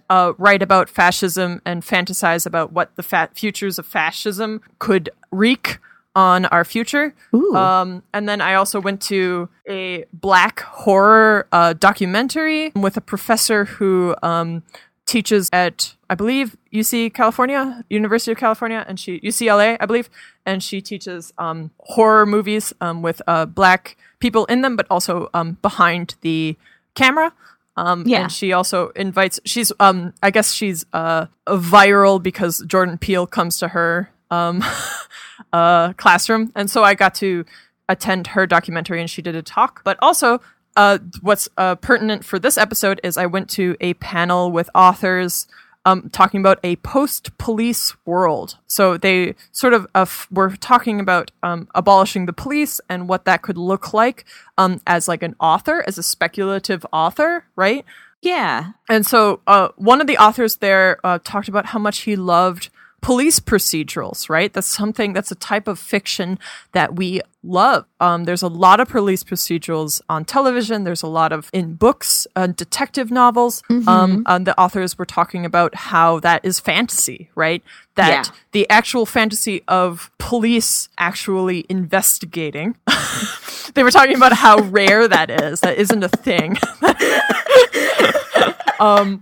uh, 0.09 0.33
write 0.37 0.61
about 0.61 0.89
fascism 0.89 1.61
and 1.65 1.83
fantasize 1.83 2.45
about 2.45 2.71
what 2.73 2.95
the 2.95 3.03
fa- 3.03 3.29
futures 3.33 3.77
of 3.79 3.85
fascism 3.85 4.61
could 4.79 5.09
wreak 5.31 5.77
on 6.15 6.45
our 6.47 6.65
future. 6.65 7.13
Um, 7.55 8.03
and 8.13 8.27
then 8.27 8.41
I 8.41 8.55
also 8.55 8.81
went 8.81 8.99
to 9.03 9.47
a 9.69 10.05
black 10.11 10.61
horror 10.61 11.47
uh, 11.51 11.73
documentary 11.73 12.71
with 12.75 12.97
a 12.97 13.01
professor 13.01 13.65
who 13.65 14.15
um, 14.23 14.63
teaches 15.09 15.49
at 15.51 15.95
I 16.09 16.15
believe 16.15 16.55
UC 16.71 17.13
California, 17.13 17.83
University 17.89 18.31
of 18.31 18.37
California, 18.37 18.85
and 18.87 18.99
she 18.99 19.19
UCLA, 19.19 19.75
I 19.79 19.85
believe, 19.85 20.09
and 20.45 20.63
she 20.63 20.81
teaches 20.81 21.33
um, 21.37 21.71
horror 21.79 22.25
movies 22.25 22.73
um, 22.79 23.01
with 23.01 23.21
uh, 23.27 23.45
black 23.45 23.97
people 24.19 24.45
in 24.45 24.61
them, 24.61 24.75
but 24.75 24.85
also 24.89 25.29
um, 25.33 25.57
behind 25.61 26.15
the 26.21 26.55
camera. 26.95 27.33
Um, 27.75 28.03
Yeah. 28.05 28.23
And 28.23 28.31
she 28.31 28.53
also 28.53 28.89
invites. 28.89 29.39
She's 29.45 29.71
um, 29.79 30.13
I 30.21 30.31
guess 30.31 30.53
she's 30.53 30.85
uh, 30.93 31.25
viral 31.47 32.21
because 32.21 32.63
Jordan 32.67 32.97
Peele 32.97 33.27
comes 33.27 33.57
to 33.59 33.69
her 33.69 34.11
um, 34.29 34.63
uh, 35.53 35.93
classroom, 35.93 36.51
and 36.55 36.69
so 36.69 36.83
I 36.83 36.93
got 36.93 37.15
to 37.15 37.45
attend 37.87 38.27
her 38.27 38.45
documentary, 38.45 39.01
and 39.01 39.09
she 39.09 39.21
did 39.21 39.35
a 39.35 39.41
talk. 39.41 39.81
But 39.83 39.97
also, 40.01 40.39
uh, 40.79 40.97
what's 41.19 41.49
uh, 41.57 41.75
pertinent 41.75 42.23
for 42.23 42.39
this 42.39 42.57
episode 42.57 43.01
is 43.03 43.17
I 43.17 43.25
went 43.25 43.49
to 43.49 43.75
a 43.81 43.95
panel 43.95 44.49
with 44.49 44.69
authors 44.73 45.45
um, 45.83 46.09
talking 46.09 46.39
about 46.39 46.57
a 46.63 46.77
post-police 46.77 47.97
world. 48.05 48.57
So 48.65 48.95
they 48.95 49.35
sort 49.51 49.73
of 49.73 49.87
uh, 49.93 50.03
f- 50.03 50.29
were 50.31 50.55
talking 50.55 51.01
about 51.01 51.31
um, 51.43 51.67
abolishing 51.75 52.27
the 52.27 52.33
police 52.33 52.79
and 52.87 53.09
what 53.09 53.25
that 53.25 53.41
could 53.41 53.57
look 53.57 53.93
like 53.93 54.23
um, 54.57 54.79
as 54.87 55.09
like 55.09 55.21
an 55.21 55.35
author, 55.41 55.83
as 55.85 55.97
a 55.97 56.03
speculative 56.03 56.85
author, 56.93 57.43
right? 57.57 57.83
Yeah. 58.21 58.71
And 58.87 59.05
so 59.05 59.41
uh, 59.47 59.69
one 59.75 59.99
of 59.99 60.07
the 60.07 60.17
authors 60.17 60.57
there 60.57 60.99
uh, 61.03 61.19
talked 61.21 61.49
about 61.49 61.65
how 61.67 61.79
much 61.79 61.99
he 62.01 62.15
loved 62.15 62.69
police 63.01 63.41
procedurals, 63.41 64.29
right? 64.29 64.53
That's 64.53 64.67
something 64.67 65.11
that's 65.11 65.31
a 65.31 65.35
type 65.35 65.67
of 65.67 65.77
fiction 65.77 66.39
that 66.71 66.95
we 66.95 67.19
love. 67.43 67.85
Um, 67.99 68.25
there's 68.25 68.41
a 68.41 68.47
lot 68.47 68.79
of 68.79 68.89
police 68.89 69.23
procedurals 69.23 70.01
on 70.09 70.25
television. 70.25 70.83
There's 70.83 71.03
a 71.03 71.07
lot 71.07 71.31
of 71.31 71.49
in 71.53 71.75
books, 71.75 72.27
uh, 72.35 72.47
detective 72.47 73.11
novels. 73.11 73.63
Um, 73.87 74.23
and 74.27 74.45
the 74.45 74.59
authors 74.59 74.97
were 74.97 75.05
talking 75.05 75.45
about 75.45 75.73
how 75.75 76.19
that 76.19 76.43
is 76.43 76.59
fantasy, 76.59 77.29
right? 77.35 77.63
That 77.95 78.09
Yeah. 78.09 78.23
the 78.51 78.69
actual 78.69 79.05
fantasy 79.05 79.63
of 79.67 80.11
police 80.17 80.89
actually 80.97 81.65
investigating. 81.69 82.75
they 83.73 83.83
were 83.83 83.91
talking 83.91 84.15
about 84.15 84.33
how 84.33 84.59
rare 84.59 85.07
that 85.07 85.29
is. 85.29 85.61
That 85.61 85.77
isn't 85.77 86.03
a 86.03 86.09
thing. 86.09 86.57
um, 88.79 89.21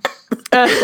uh, 0.51 0.67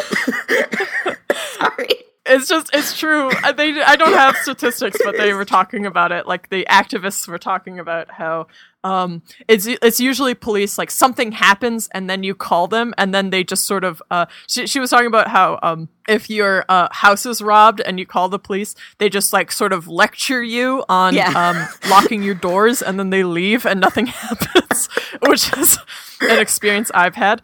Sorry. 1.59 2.03
It's 2.25 2.47
just 2.47 2.69
it's 2.73 2.97
true. 2.97 3.29
Uh, 3.43 3.51
They 3.51 3.81
I 3.81 3.95
don't 3.95 4.13
have 4.13 4.35
statistics, 4.37 4.97
but 5.03 5.17
they 5.17 5.33
were 5.33 5.45
talking 5.45 5.85
about 5.85 6.11
it. 6.11 6.25
Like 6.27 6.49
the 6.49 6.65
activists 6.69 7.27
were 7.27 7.37
talking 7.39 7.79
about 7.79 8.09
how 8.11 8.47
um 8.85 9.21
it's 9.47 9.65
it's 9.65 9.99
usually 10.01 10.33
police 10.33 10.77
like 10.77 10.91
something 10.91 11.31
happens 11.31 11.87
and 11.93 12.09
then 12.09 12.21
you 12.21 12.35
call 12.35 12.67
them 12.67 12.93
and 12.97 13.13
then 13.15 13.29
they 13.29 13.41
just 13.41 13.65
sort 13.65 13.85
of 13.85 14.03
uh 14.11 14.25
she, 14.47 14.67
she 14.67 14.81
was 14.81 14.89
talking 14.89 15.07
about 15.07 15.29
how 15.29 15.57
um 15.63 15.87
if 16.09 16.29
your 16.29 16.65
uh, 16.67 16.89
house 16.91 17.25
is 17.25 17.41
robbed 17.41 17.79
and 17.79 17.97
you 17.97 18.05
call 18.05 18.27
the 18.27 18.37
police 18.39 18.75
they 18.97 19.07
just 19.07 19.31
like 19.31 19.53
sort 19.53 19.71
of 19.71 19.87
lecture 19.87 20.43
you 20.43 20.83
on 20.89 21.13
Yeah. 21.13 21.29
um 21.31 21.65
locking 21.89 22.23
your 22.23 22.35
doors 22.35 22.81
and 22.81 22.99
then 22.99 23.09
they 23.09 23.23
leave 23.23 23.65
and 23.65 23.79
nothing 23.79 24.05
happens 24.07 24.87
which 25.27 25.57
is 25.57 25.77
an 26.19 26.39
experience 26.39 26.91
I've 26.93 27.15
had 27.15 27.41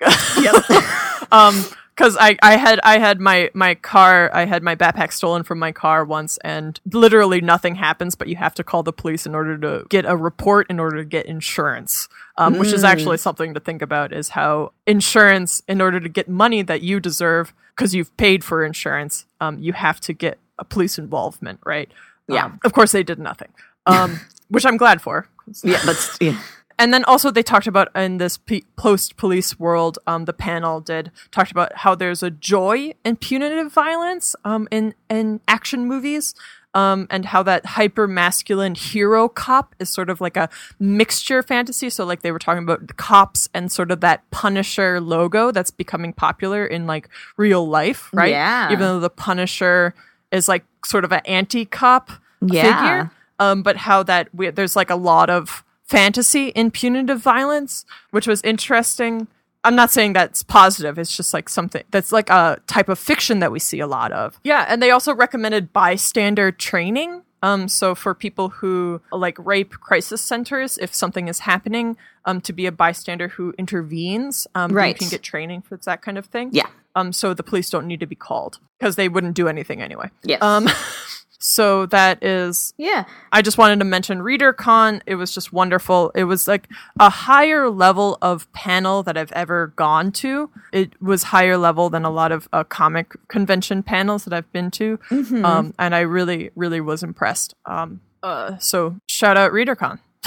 um 1.30 1.64
because 2.00 2.16
I, 2.18 2.38
I 2.42 2.56
had 2.56 2.80
I 2.82 2.98
had 2.98 3.20
my 3.20 3.50
my 3.52 3.74
car 3.74 4.30
I 4.32 4.46
had 4.46 4.62
my 4.62 4.74
backpack 4.74 5.12
stolen 5.12 5.42
from 5.42 5.58
my 5.58 5.70
car 5.70 6.02
once 6.02 6.38
and 6.38 6.80
literally 6.90 7.42
nothing 7.42 7.74
happens 7.74 8.14
but 8.14 8.26
you 8.26 8.36
have 8.36 8.54
to 8.54 8.64
call 8.64 8.82
the 8.82 8.92
police 8.92 9.26
in 9.26 9.34
order 9.34 9.58
to 9.58 9.86
get 9.90 10.06
a 10.06 10.16
report 10.16 10.70
in 10.70 10.80
order 10.80 10.96
to 10.96 11.04
get 11.04 11.26
insurance 11.26 12.08
um, 12.38 12.56
which 12.56 12.72
is 12.72 12.84
actually 12.84 13.18
something 13.18 13.52
to 13.52 13.60
think 13.60 13.82
about 13.82 14.14
is 14.14 14.30
how 14.30 14.72
insurance 14.86 15.62
in 15.68 15.82
order 15.82 16.00
to 16.00 16.08
get 16.08 16.26
money 16.26 16.62
that 16.62 16.80
you 16.80 17.00
deserve 17.00 17.52
because 17.76 17.94
you've 17.94 18.16
paid 18.16 18.42
for 18.42 18.64
insurance 18.64 19.26
um, 19.42 19.58
you 19.58 19.74
have 19.74 20.00
to 20.00 20.14
get 20.14 20.38
a 20.58 20.64
police 20.64 20.98
involvement 20.98 21.60
right 21.66 21.90
Yeah. 22.28 22.46
Um, 22.46 22.60
of 22.64 22.72
course 22.72 22.92
they 22.92 23.02
did 23.02 23.18
nothing 23.18 23.52
um, 23.84 24.20
which 24.48 24.64
I'm 24.64 24.78
glad 24.78 25.02
for 25.02 25.28
Yeah, 25.62 25.82
but 25.84 26.16
yeah. 26.18 26.40
And 26.80 26.92
then 26.92 27.04
also 27.04 27.30
they 27.30 27.42
talked 27.44 27.68
about 27.68 27.88
in 27.94 28.18
this 28.18 28.38
p- 28.38 28.64
post-police 28.76 29.60
world 29.60 29.98
um, 30.08 30.24
the 30.24 30.32
panel 30.32 30.80
did 30.80 31.12
talked 31.30 31.52
about 31.52 31.70
how 31.76 31.94
there's 31.94 32.22
a 32.24 32.30
joy 32.30 32.92
in 33.04 33.14
punitive 33.16 33.70
violence 33.72 34.34
um, 34.44 34.66
in 34.72 34.94
in 35.08 35.40
action 35.46 35.86
movies 35.86 36.34
um, 36.72 37.06
and 37.10 37.26
how 37.26 37.42
that 37.42 37.66
hyper 37.66 38.06
masculine 38.06 38.74
hero 38.76 39.28
cop 39.28 39.74
is 39.80 39.88
sort 39.90 40.08
of 40.08 40.20
like 40.20 40.36
a 40.36 40.48
mixture 40.78 41.42
fantasy 41.42 41.90
so 41.90 42.04
like 42.04 42.22
they 42.22 42.32
were 42.32 42.38
talking 42.38 42.62
about 42.62 42.86
the 42.88 42.94
cops 42.94 43.48
and 43.52 43.70
sort 43.70 43.90
of 43.90 44.00
that 44.00 44.28
punisher 44.30 45.00
logo 45.00 45.50
that's 45.50 45.70
becoming 45.70 46.12
popular 46.12 46.64
in 46.64 46.86
like 46.86 47.08
real 47.36 47.68
life 47.68 48.08
right 48.12 48.30
Yeah. 48.30 48.66
even 48.72 48.80
though 48.80 49.00
the 49.00 49.10
punisher 49.10 49.94
is 50.32 50.48
like 50.48 50.64
sort 50.84 51.04
of 51.04 51.12
an 51.12 51.20
anti-cop 51.26 52.10
Yeah. 52.40 52.62
figure 52.62 53.10
um, 53.40 53.62
but 53.62 53.76
how 53.78 54.02
that 54.04 54.28
we, 54.34 54.50
there's 54.50 54.76
like 54.76 54.90
a 54.90 54.96
lot 54.96 55.28
of 55.28 55.64
fantasy 55.90 56.48
in 56.48 56.70
punitive 56.70 57.20
violence, 57.20 57.84
which 58.10 58.26
was 58.28 58.40
interesting. 58.42 59.26
I'm 59.64 59.74
not 59.74 59.90
saying 59.90 60.12
that's 60.14 60.42
positive. 60.42 60.98
It's 60.98 61.14
just 61.16 61.34
like 61.34 61.48
something 61.48 61.82
that's 61.90 62.12
like 62.12 62.30
a 62.30 62.58
type 62.66 62.88
of 62.88 62.98
fiction 62.98 63.40
that 63.40 63.52
we 63.52 63.58
see 63.58 63.80
a 63.80 63.86
lot 63.86 64.12
of. 64.12 64.38
Yeah, 64.44 64.64
and 64.68 64.80
they 64.82 64.90
also 64.90 65.14
recommended 65.14 65.72
bystander 65.72 66.52
training. 66.52 67.22
Um, 67.42 67.68
so 67.68 67.94
for 67.94 68.14
people 68.14 68.50
who 68.50 69.00
like 69.12 69.36
rape 69.38 69.72
crisis 69.80 70.20
centers, 70.22 70.78
if 70.78 70.94
something 70.94 71.26
is 71.28 71.40
happening, 71.40 71.96
um, 72.24 72.40
to 72.42 72.52
be 72.52 72.66
a 72.66 72.72
bystander 72.72 73.28
who 73.28 73.52
intervenes, 73.58 74.46
um, 74.54 74.72
Right. 74.72 74.88
you 74.94 74.98
can 74.98 75.08
get 75.08 75.22
training 75.22 75.62
for 75.62 75.76
that 75.78 76.02
kind 76.02 76.18
of 76.18 76.26
thing. 76.26 76.50
Yeah. 76.52 76.66
Um, 76.94 77.12
so 77.12 77.34
the 77.34 77.42
police 77.42 77.68
don't 77.70 77.86
need 77.86 78.00
to 78.00 78.06
be 78.06 78.14
called 78.16 78.58
because 78.78 78.96
they 78.96 79.08
wouldn't 79.08 79.34
do 79.34 79.48
anything 79.48 79.80
anyway. 79.82 80.10
Yes. 80.22 80.40
Um, 80.42 80.68
so 81.40 81.86
that 81.86 82.22
is 82.22 82.74
yeah. 82.76 83.04
I 83.32 83.42
just 83.42 83.58
wanted 83.58 83.78
to 83.80 83.84
mention 83.84 84.20
ReaderCon. 84.20 85.00
It 85.06 85.14
was 85.14 85.32
just 85.34 85.52
wonderful. 85.52 86.12
It 86.14 86.24
was 86.24 86.46
like 86.46 86.68
a 86.98 87.10
higher 87.10 87.70
level 87.70 88.18
of 88.22 88.50
panel 88.52 89.02
that 89.04 89.16
I've 89.16 89.32
ever 89.32 89.68
gone 89.76 90.12
to. 90.12 90.50
It 90.72 91.00
was 91.00 91.24
higher 91.24 91.56
level 91.56 91.90
than 91.90 92.04
a 92.04 92.10
lot 92.10 92.30
of 92.30 92.48
uh, 92.52 92.64
comic 92.64 93.14
convention 93.28 93.82
panels 93.82 94.24
that 94.24 94.34
I've 94.34 94.50
been 94.52 94.70
to. 94.72 94.98
Um, 95.10 95.74
and 95.78 95.94
I 95.94 96.00
really, 96.00 96.50
really 96.54 96.80
was 96.80 97.02
impressed. 97.02 97.54
Um, 97.64 98.00
uh, 98.22 98.58
so 98.58 98.96
shout 99.08 99.36
out 99.36 99.52
ReaderCon. 99.52 99.98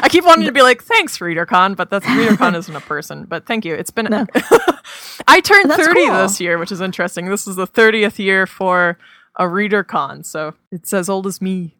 I 0.00 0.08
keep 0.08 0.24
wanting 0.24 0.46
to 0.46 0.52
be 0.52 0.62
like, 0.62 0.82
thanks, 0.82 1.18
ReaderCon, 1.18 1.76
but 1.76 1.90
that's 1.90 2.04
ReaderCon 2.06 2.56
isn't 2.58 2.74
a 2.74 2.80
person. 2.80 3.24
But 3.24 3.46
thank 3.46 3.64
you. 3.64 3.74
It's 3.74 3.90
been. 3.90 4.08
I 5.28 5.40
turned 5.40 5.70
That's 5.70 5.86
30 5.86 6.06
cool. 6.06 6.16
this 6.18 6.40
year, 6.40 6.58
which 6.58 6.72
is 6.72 6.80
interesting. 6.80 7.26
This 7.26 7.46
is 7.46 7.56
the 7.56 7.66
30th 7.66 8.18
year 8.18 8.46
for 8.46 8.98
a 9.38 9.48
reader 9.48 9.84
con, 9.84 10.24
so 10.24 10.54
it's 10.72 10.92
as 10.92 11.08
old 11.08 11.26
as 11.26 11.42
me. 11.42 11.74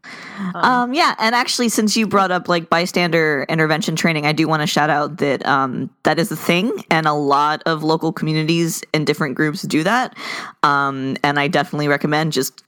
Um, 0.55 0.93
yeah, 0.93 1.15
and 1.19 1.35
actually, 1.35 1.69
since 1.69 1.97
you 1.97 2.07
brought 2.07 2.31
up 2.31 2.49
like 2.49 2.69
bystander 2.69 3.47
intervention 3.49 3.97
training, 3.97 4.27
I 4.27 4.33
do 4.33 4.47
want 4.47 4.63
to 4.63 4.67
shout 4.67 4.91
out 4.91 5.19
that 5.19 5.45
um, 5.47 5.91
that 6.03 6.19
is 6.19 6.31
a 6.31 6.37
thing, 6.37 6.85
and 6.91 7.07
a 7.07 7.15
lot 7.15 7.63
of 7.67 7.83
local 7.83 8.13
communities 8.13 8.83
and 8.93 9.07
different 9.07 9.35
groups 9.35 9.63
do 9.63 9.83
that. 9.85 10.17
Um, 10.63 11.17
and 11.25 11.39
I 11.39 11.49
definitely 11.49 11.89
recommend 11.89 12.33
just 12.33 12.63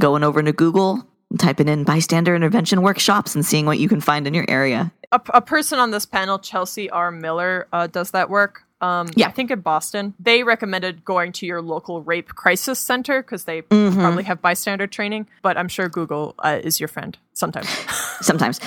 going 0.00 0.24
over 0.24 0.42
to 0.42 0.52
Google, 0.52 1.06
typing 1.38 1.68
in 1.68 1.84
bystander 1.84 2.34
intervention 2.34 2.82
workshops, 2.82 3.34
and 3.34 3.44
seeing 3.44 3.66
what 3.66 3.78
you 3.78 3.88
can 3.88 4.00
find 4.00 4.26
in 4.26 4.34
your 4.34 4.46
area. 4.48 4.92
a, 5.12 5.20
a 5.34 5.40
person 5.40 5.78
on 5.78 5.90
this 5.90 6.06
panel, 6.06 6.38
Chelsea 6.38 6.90
R. 6.90 7.10
Miller, 7.10 7.68
uh, 7.72 7.86
does 7.86 8.10
that 8.12 8.30
work. 8.30 8.64
Um, 8.82 9.08
Yeah. 9.16 9.28
I 9.28 9.30
think 9.30 9.50
in 9.50 9.60
Boston. 9.60 10.12
They 10.18 10.42
recommended 10.42 11.04
going 11.04 11.32
to 11.32 11.46
your 11.46 11.62
local 11.62 12.02
rape 12.02 12.28
crisis 12.34 12.78
center 12.78 13.22
because 13.22 13.44
they 13.44 13.62
Mm-hmm. 13.62 14.00
probably 14.00 14.24
have 14.24 14.42
bystander 14.42 14.86
training. 14.86 15.28
But 15.40 15.56
I'm 15.56 15.68
sure 15.68 15.88
Google 15.88 16.34
uh, 16.40 16.58
is 16.62 16.80
your 16.80 16.88
friend 16.88 17.16
sometimes. 17.32 17.68
Sometimes 18.20 18.60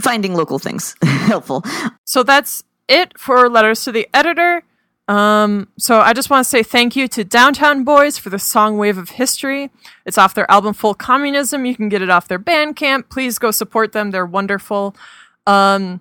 finding 0.00 0.34
local 0.34 0.58
things 0.58 0.94
helpful. 1.02 1.64
so 2.04 2.22
that's 2.22 2.62
it 2.88 3.18
for 3.18 3.48
letters 3.48 3.82
to 3.84 3.92
the 3.92 4.08
editor. 4.14 4.62
Um, 5.08 5.68
so 5.78 6.00
I 6.00 6.12
just 6.12 6.30
want 6.30 6.44
to 6.44 6.48
say 6.48 6.62
thank 6.62 6.94
you 6.96 7.08
to 7.08 7.24
Downtown 7.24 7.82
Boys 7.84 8.16
for 8.18 8.30
the 8.30 8.38
song 8.38 8.78
Wave 8.78 8.96
of 8.98 9.10
History. 9.10 9.70
It's 10.06 10.16
off 10.16 10.32
their 10.34 10.50
album 10.50 10.72
Full 10.74 10.94
Communism. 10.94 11.64
You 11.66 11.74
can 11.76 11.88
get 11.88 12.00
it 12.02 12.08
off 12.10 12.28
their 12.28 12.38
Bandcamp. 12.38 13.08
Please 13.10 13.38
go 13.38 13.50
support 13.50 13.92
them. 13.92 14.10
They're 14.12 14.24
wonderful. 14.24 14.94
Um, 15.46 16.00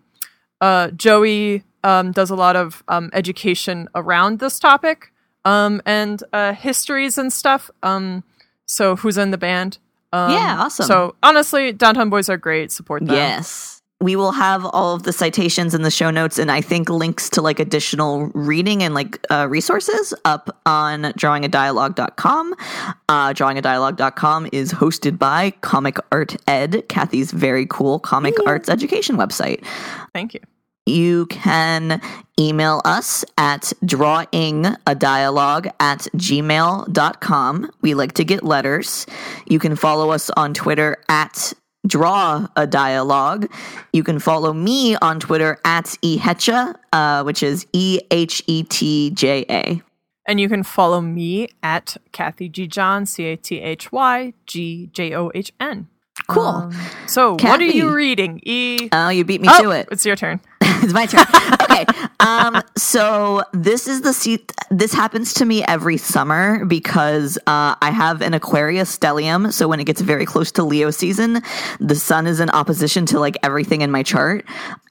uh, 0.62 0.92
Joey 0.92 1.64
um, 1.84 2.12
does 2.12 2.30
a 2.30 2.36
lot 2.36 2.56
of 2.56 2.84
um, 2.88 3.10
education 3.14 3.88
around 3.96 4.40
this 4.40 4.60
topic 4.60 5.12
um, 5.46 5.82
and 5.86 6.24
uh, 6.34 6.54
histories 6.54 7.18
and 7.18 7.32
stuff. 7.32 7.72
Um, 7.84 8.24
so 8.66 8.96
who's 8.96 9.18
in 9.18 9.32
the 9.32 9.38
band? 9.38 9.78
Um, 10.14 10.32
Yeah, 10.32 10.58
awesome. 10.60 10.86
So 10.86 11.16
honestly, 11.24 11.72
Downtown 11.72 12.10
Boys 12.10 12.30
are 12.30 12.38
great. 12.38 12.72
Support 12.72 13.06
them. 13.06 13.16
Yes. 13.16 13.82
We 14.02 14.16
will 14.16 14.32
have 14.32 14.66
all 14.66 14.96
of 14.96 15.04
the 15.04 15.14
citations 15.14 15.76
in 15.76 15.84
the 15.84 15.92
show 15.92 16.10
notes 16.10 16.40
and 16.40 16.52
I 16.52 16.60
think 16.60 16.90
links 16.90 17.30
to 17.32 17.42
like 17.42 17.60
additional 17.60 18.32
reading 18.34 18.82
and 18.82 18.96
like 18.96 19.20
uh, 19.30 19.48
resources 19.48 20.12
up 20.26 20.58
on 20.66 21.04
drawingadialogue.com. 21.04 22.56
Uh, 23.10 23.34
drawingadialogue.com 23.34 24.50
is 24.52 24.74
hosted 24.74 25.20
by 25.20 25.52
Comic 25.62 25.98
Art 26.12 26.36
Ed, 26.48 26.84
Cathy's 26.90 27.32
very 27.32 27.68
cool 27.68 28.00
comic 28.00 28.34
arts 28.48 28.70
education 28.70 29.18
website. 29.18 29.64
Thank 30.14 30.34
you. 30.34 30.40
You 30.86 31.28
can 31.28 32.02
email 32.40 32.82
us 32.86 33.24
at 33.38 33.72
drawingadialogue 33.84 35.72
at 35.80 36.00
gmail.com. 36.16 37.72
We 37.82 37.94
like 37.94 38.14
to 38.14 38.24
get 38.24 38.44
letters. 38.44 39.06
You 39.48 39.60
can 39.60 39.76
follow 39.76 40.10
us 40.12 40.30
on 40.32 40.54
Twitter 40.54 40.98
at 41.08 41.54
draw 41.86 42.48
a 42.56 42.68
dialogue. 42.68 43.52
You 43.94 44.04
can 44.04 44.20
follow 44.20 44.54
me 44.54 44.96
on 44.98 45.20
Twitter 45.20 45.60
at 45.66 45.86
ehetja, 46.04 46.76
uh, 46.94 47.24
which 47.24 47.44
is 47.44 47.66
E 47.74 48.00
H 48.10 48.44
E 48.48 48.64
T 48.64 49.12
J 49.12 49.46
A. 49.50 49.82
And 50.28 50.40
you 50.40 50.48
can 50.48 50.64
follow 50.64 51.02
me 51.02 51.50
at 51.64 51.98
Cathy 52.12 52.48
G. 52.48 52.68
John, 52.68 53.06
C 53.06 53.26
A 53.26 53.36
T 53.36 53.60
H 53.60 53.92
Y 53.92 54.34
G 54.46 54.90
J 54.94 55.14
O 55.14 55.32
H 55.34 55.52
N. 55.60 55.88
Cool. 56.32 56.46
Um, 56.46 56.74
so, 57.08 57.34
what 57.34 57.60
are 57.60 57.64
you 57.64 57.94
reading? 57.94 58.40
E. 58.44 58.90
Oh, 58.92 59.10
you 59.10 59.26
beat 59.26 59.42
me 59.42 59.48
Oh, 59.52 59.64
to 59.64 59.72
it. 59.72 59.88
It's 59.92 60.06
your 60.06 60.16
turn. 60.16 60.40
it's 60.62 60.94
my 60.94 61.06
turn. 61.06 61.26
Okay. 61.62 61.86
Um, 62.20 62.62
so 62.78 63.44
this 63.54 63.88
is 63.88 64.02
the 64.02 64.14
seat. 64.14 64.52
This 64.70 64.94
happens 64.94 65.34
to 65.36 65.46
me 65.46 65.64
every 65.64 65.98
summer 65.98 66.66
because 66.66 67.38
uh, 67.48 67.76
I 67.82 67.92
have 67.92 68.22
an 68.22 68.34
Aquarius 68.34 68.96
stellium. 68.98 69.52
So 69.52 69.68
when 69.68 69.80
it 69.80 69.86
gets 69.86 70.02
very 70.02 70.26
close 70.26 70.52
to 70.54 70.64
Leo 70.64 70.92
season, 70.92 71.42
the 71.80 71.96
sun 71.96 72.28
is 72.28 72.40
in 72.40 72.50
opposition 72.50 73.06
to 73.08 73.20
like 73.20 73.38
everything 73.44 73.82
in 73.82 73.92
my 73.92 74.04
chart, 74.04 74.46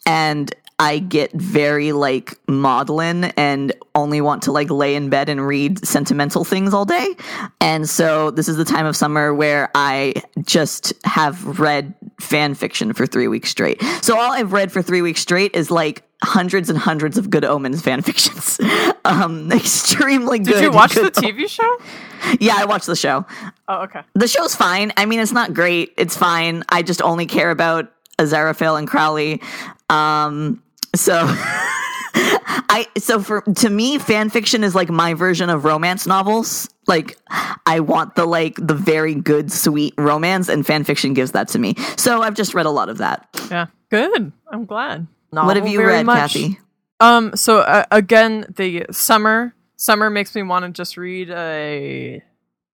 and 0.06 0.52
I 0.80 0.98
get 0.98 1.30
very 1.32 1.92
like 1.92 2.40
maudlin 2.48 3.24
and 3.36 3.70
only 3.94 4.22
want 4.22 4.44
to 4.44 4.52
like 4.52 4.70
lay 4.70 4.94
in 4.94 5.10
bed 5.10 5.28
and 5.28 5.46
read 5.46 5.86
sentimental 5.86 6.42
things 6.42 6.72
all 6.72 6.86
day. 6.86 7.14
And 7.60 7.86
so 7.86 8.30
this 8.30 8.48
is 8.48 8.56
the 8.56 8.64
time 8.64 8.86
of 8.86 8.96
summer 8.96 9.34
where 9.34 9.68
I 9.74 10.14
just 10.42 10.94
have 11.04 11.60
read 11.60 11.94
fan 12.18 12.54
fiction 12.54 12.94
for 12.94 13.06
three 13.06 13.28
weeks 13.28 13.50
straight. 13.50 13.82
So 14.00 14.18
all 14.18 14.32
I've 14.32 14.54
read 14.54 14.72
for 14.72 14.80
three 14.80 15.02
weeks 15.02 15.20
straight 15.20 15.54
is 15.54 15.70
like 15.70 16.02
hundreds 16.24 16.70
and 16.70 16.78
hundreds 16.78 17.18
of 17.18 17.28
good 17.28 17.44
omens 17.44 17.82
fan 17.82 18.00
fictions. 18.00 18.58
um 19.04 19.52
extremely 19.52 20.38
good. 20.38 20.54
Did 20.54 20.62
you 20.62 20.70
watch 20.70 20.94
the 20.94 21.10
TV 21.10 21.46
show? 21.46 21.76
Yeah, 22.40 22.54
I 22.56 22.64
watched 22.64 22.86
the 22.86 22.96
show. 22.96 23.26
Oh, 23.68 23.82
okay. 23.82 24.00
The 24.14 24.28
show's 24.28 24.54
fine. 24.54 24.92
I 24.96 25.04
mean, 25.04 25.20
it's 25.20 25.32
not 25.32 25.52
great. 25.52 25.92
It's 25.98 26.16
fine. 26.16 26.64
I 26.70 26.80
just 26.80 27.02
only 27.02 27.26
care 27.26 27.50
about 27.50 27.92
Aziraphale 28.18 28.78
and 28.78 28.88
Crowley. 28.88 29.42
Um, 29.90 30.62
so 30.94 31.22
I 32.14 32.86
so 32.98 33.20
for 33.20 33.42
to 33.42 33.70
me, 33.70 33.98
fan 33.98 34.30
fiction 34.30 34.64
is 34.64 34.74
like 34.74 34.88
my 34.90 35.14
version 35.14 35.50
of 35.50 35.64
romance 35.64 36.06
novels. 36.06 36.68
Like 36.86 37.16
I 37.66 37.80
want 37.80 38.14
the 38.14 38.26
like 38.26 38.56
the 38.56 38.74
very 38.74 39.14
good, 39.14 39.52
sweet 39.52 39.94
romance, 39.96 40.48
and 40.48 40.66
fan 40.66 40.84
fiction 40.84 41.14
gives 41.14 41.32
that 41.32 41.48
to 41.48 41.58
me. 41.58 41.74
So 41.96 42.22
I've 42.22 42.34
just 42.34 42.54
read 42.54 42.66
a 42.66 42.70
lot 42.70 42.88
of 42.88 42.98
that. 42.98 43.28
Yeah. 43.50 43.66
Good. 43.90 44.32
I'm 44.50 44.66
glad. 44.66 45.06
what 45.30 45.56
have 45.56 45.68
you 45.68 45.84
read, 45.84 46.06
much. 46.06 46.32
Cathy? 46.32 46.58
Um. 47.00 47.34
So 47.36 47.60
uh, 47.60 47.84
again, 47.90 48.46
the 48.56 48.86
summer 48.90 49.54
summer 49.76 50.10
makes 50.10 50.34
me 50.34 50.42
want 50.42 50.64
to 50.64 50.70
just 50.70 50.96
read 50.96 51.30
a 51.30 52.22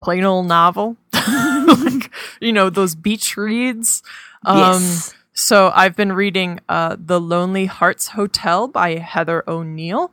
plain 0.04 0.24
old 0.24 0.48
novel, 0.48 0.98
like 1.14 2.12
you 2.40 2.52
know 2.52 2.70
those 2.70 2.96
beach 2.96 3.38
reads. 3.38 4.04
Um, 4.44 4.58
yes. 4.58 5.14
So 5.38 5.74
I've 5.76 5.98
been 5.98 6.14
reading 6.14 6.62
uh, 6.70 6.96
The 6.98 7.20
Lonely 7.20 7.66
Hearts 7.66 8.08
Hotel 8.08 8.70
by 8.70 8.96
Heather 8.96 9.44
O'Neill. 9.50 10.10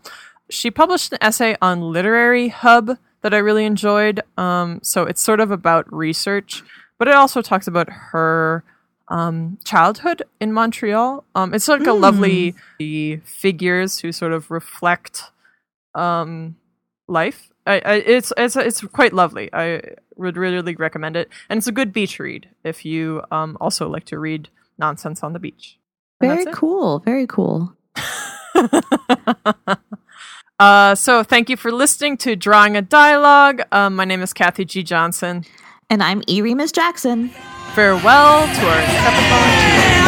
She 0.50 0.68
published 0.68 1.12
an 1.12 1.18
essay 1.20 1.56
on 1.62 1.80
Literary 1.80 2.48
Hub 2.48 2.98
that 3.20 3.32
I 3.32 3.38
really 3.38 3.64
enjoyed. 3.64 4.20
Um, 4.36 4.80
so 4.82 5.04
it's 5.04 5.20
sort 5.20 5.38
of 5.38 5.52
about 5.52 5.90
research, 5.92 6.64
but 6.98 7.06
it 7.06 7.14
also 7.14 7.40
talks 7.40 7.68
about 7.68 7.88
her 7.88 8.64
um, 9.06 9.58
childhood 9.64 10.24
in 10.40 10.52
Montreal. 10.52 11.22
Um, 11.36 11.54
it's 11.54 11.68
like 11.68 11.86
a 11.86 11.92
lovely 11.92 12.56
the 12.80 13.18
figures 13.18 14.00
who 14.00 14.10
sort 14.10 14.32
of 14.32 14.50
reflect 14.50 15.30
um, 15.94 16.56
life. 17.06 17.52
I, 17.64 17.74
I, 17.84 17.94
it's 17.94 18.32
it's 18.36 18.56
it's 18.56 18.80
quite 18.86 19.12
lovely. 19.12 19.48
I 19.52 19.82
would 20.16 20.36
really 20.36 20.74
recommend 20.74 21.16
it, 21.16 21.28
and 21.48 21.58
it's 21.58 21.68
a 21.68 21.72
good 21.72 21.92
beach 21.92 22.18
read 22.18 22.48
if 22.64 22.84
you 22.84 23.22
um, 23.30 23.56
also 23.60 23.88
like 23.88 24.04
to 24.06 24.18
read 24.18 24.48
nonsense 24.82 25.22
on 25.22 25.32
the 25.32 25.38
beach. 25.38 25.78
And 26.20 26.30
Very 26.30 26.52
cool. 26.52 26.98
Very 27.00 27.26
cool. 27.26 27.74
Uh, 30.60 30.94
so 30.94 31.24
thank 31.24 31.50
you 31.50 31.56
for 31.56 31.72
listening 31.72 32.16
to 32.16 32.36
Drawing 32.36 32.76
a 32.76 32.82
Dialogue. 32.82 33.62
Um, 33.72 33.96
my 33.96 34.04
name 34.04 34.22
is 34.22 34.32
Cathy 34.32 34.64
G. 34.64 34.84
Johnson. 34.84 35.44
And 35.90 36.04
I'm 36.04 36.22
E. 36.28 36.40
Remus 36.40 36.70
Jackson. 36.70 37.30
Farewell 37.74 38.46
to 38.46 38.68
our 38.68 38.82
Stepathon 38.82 40.02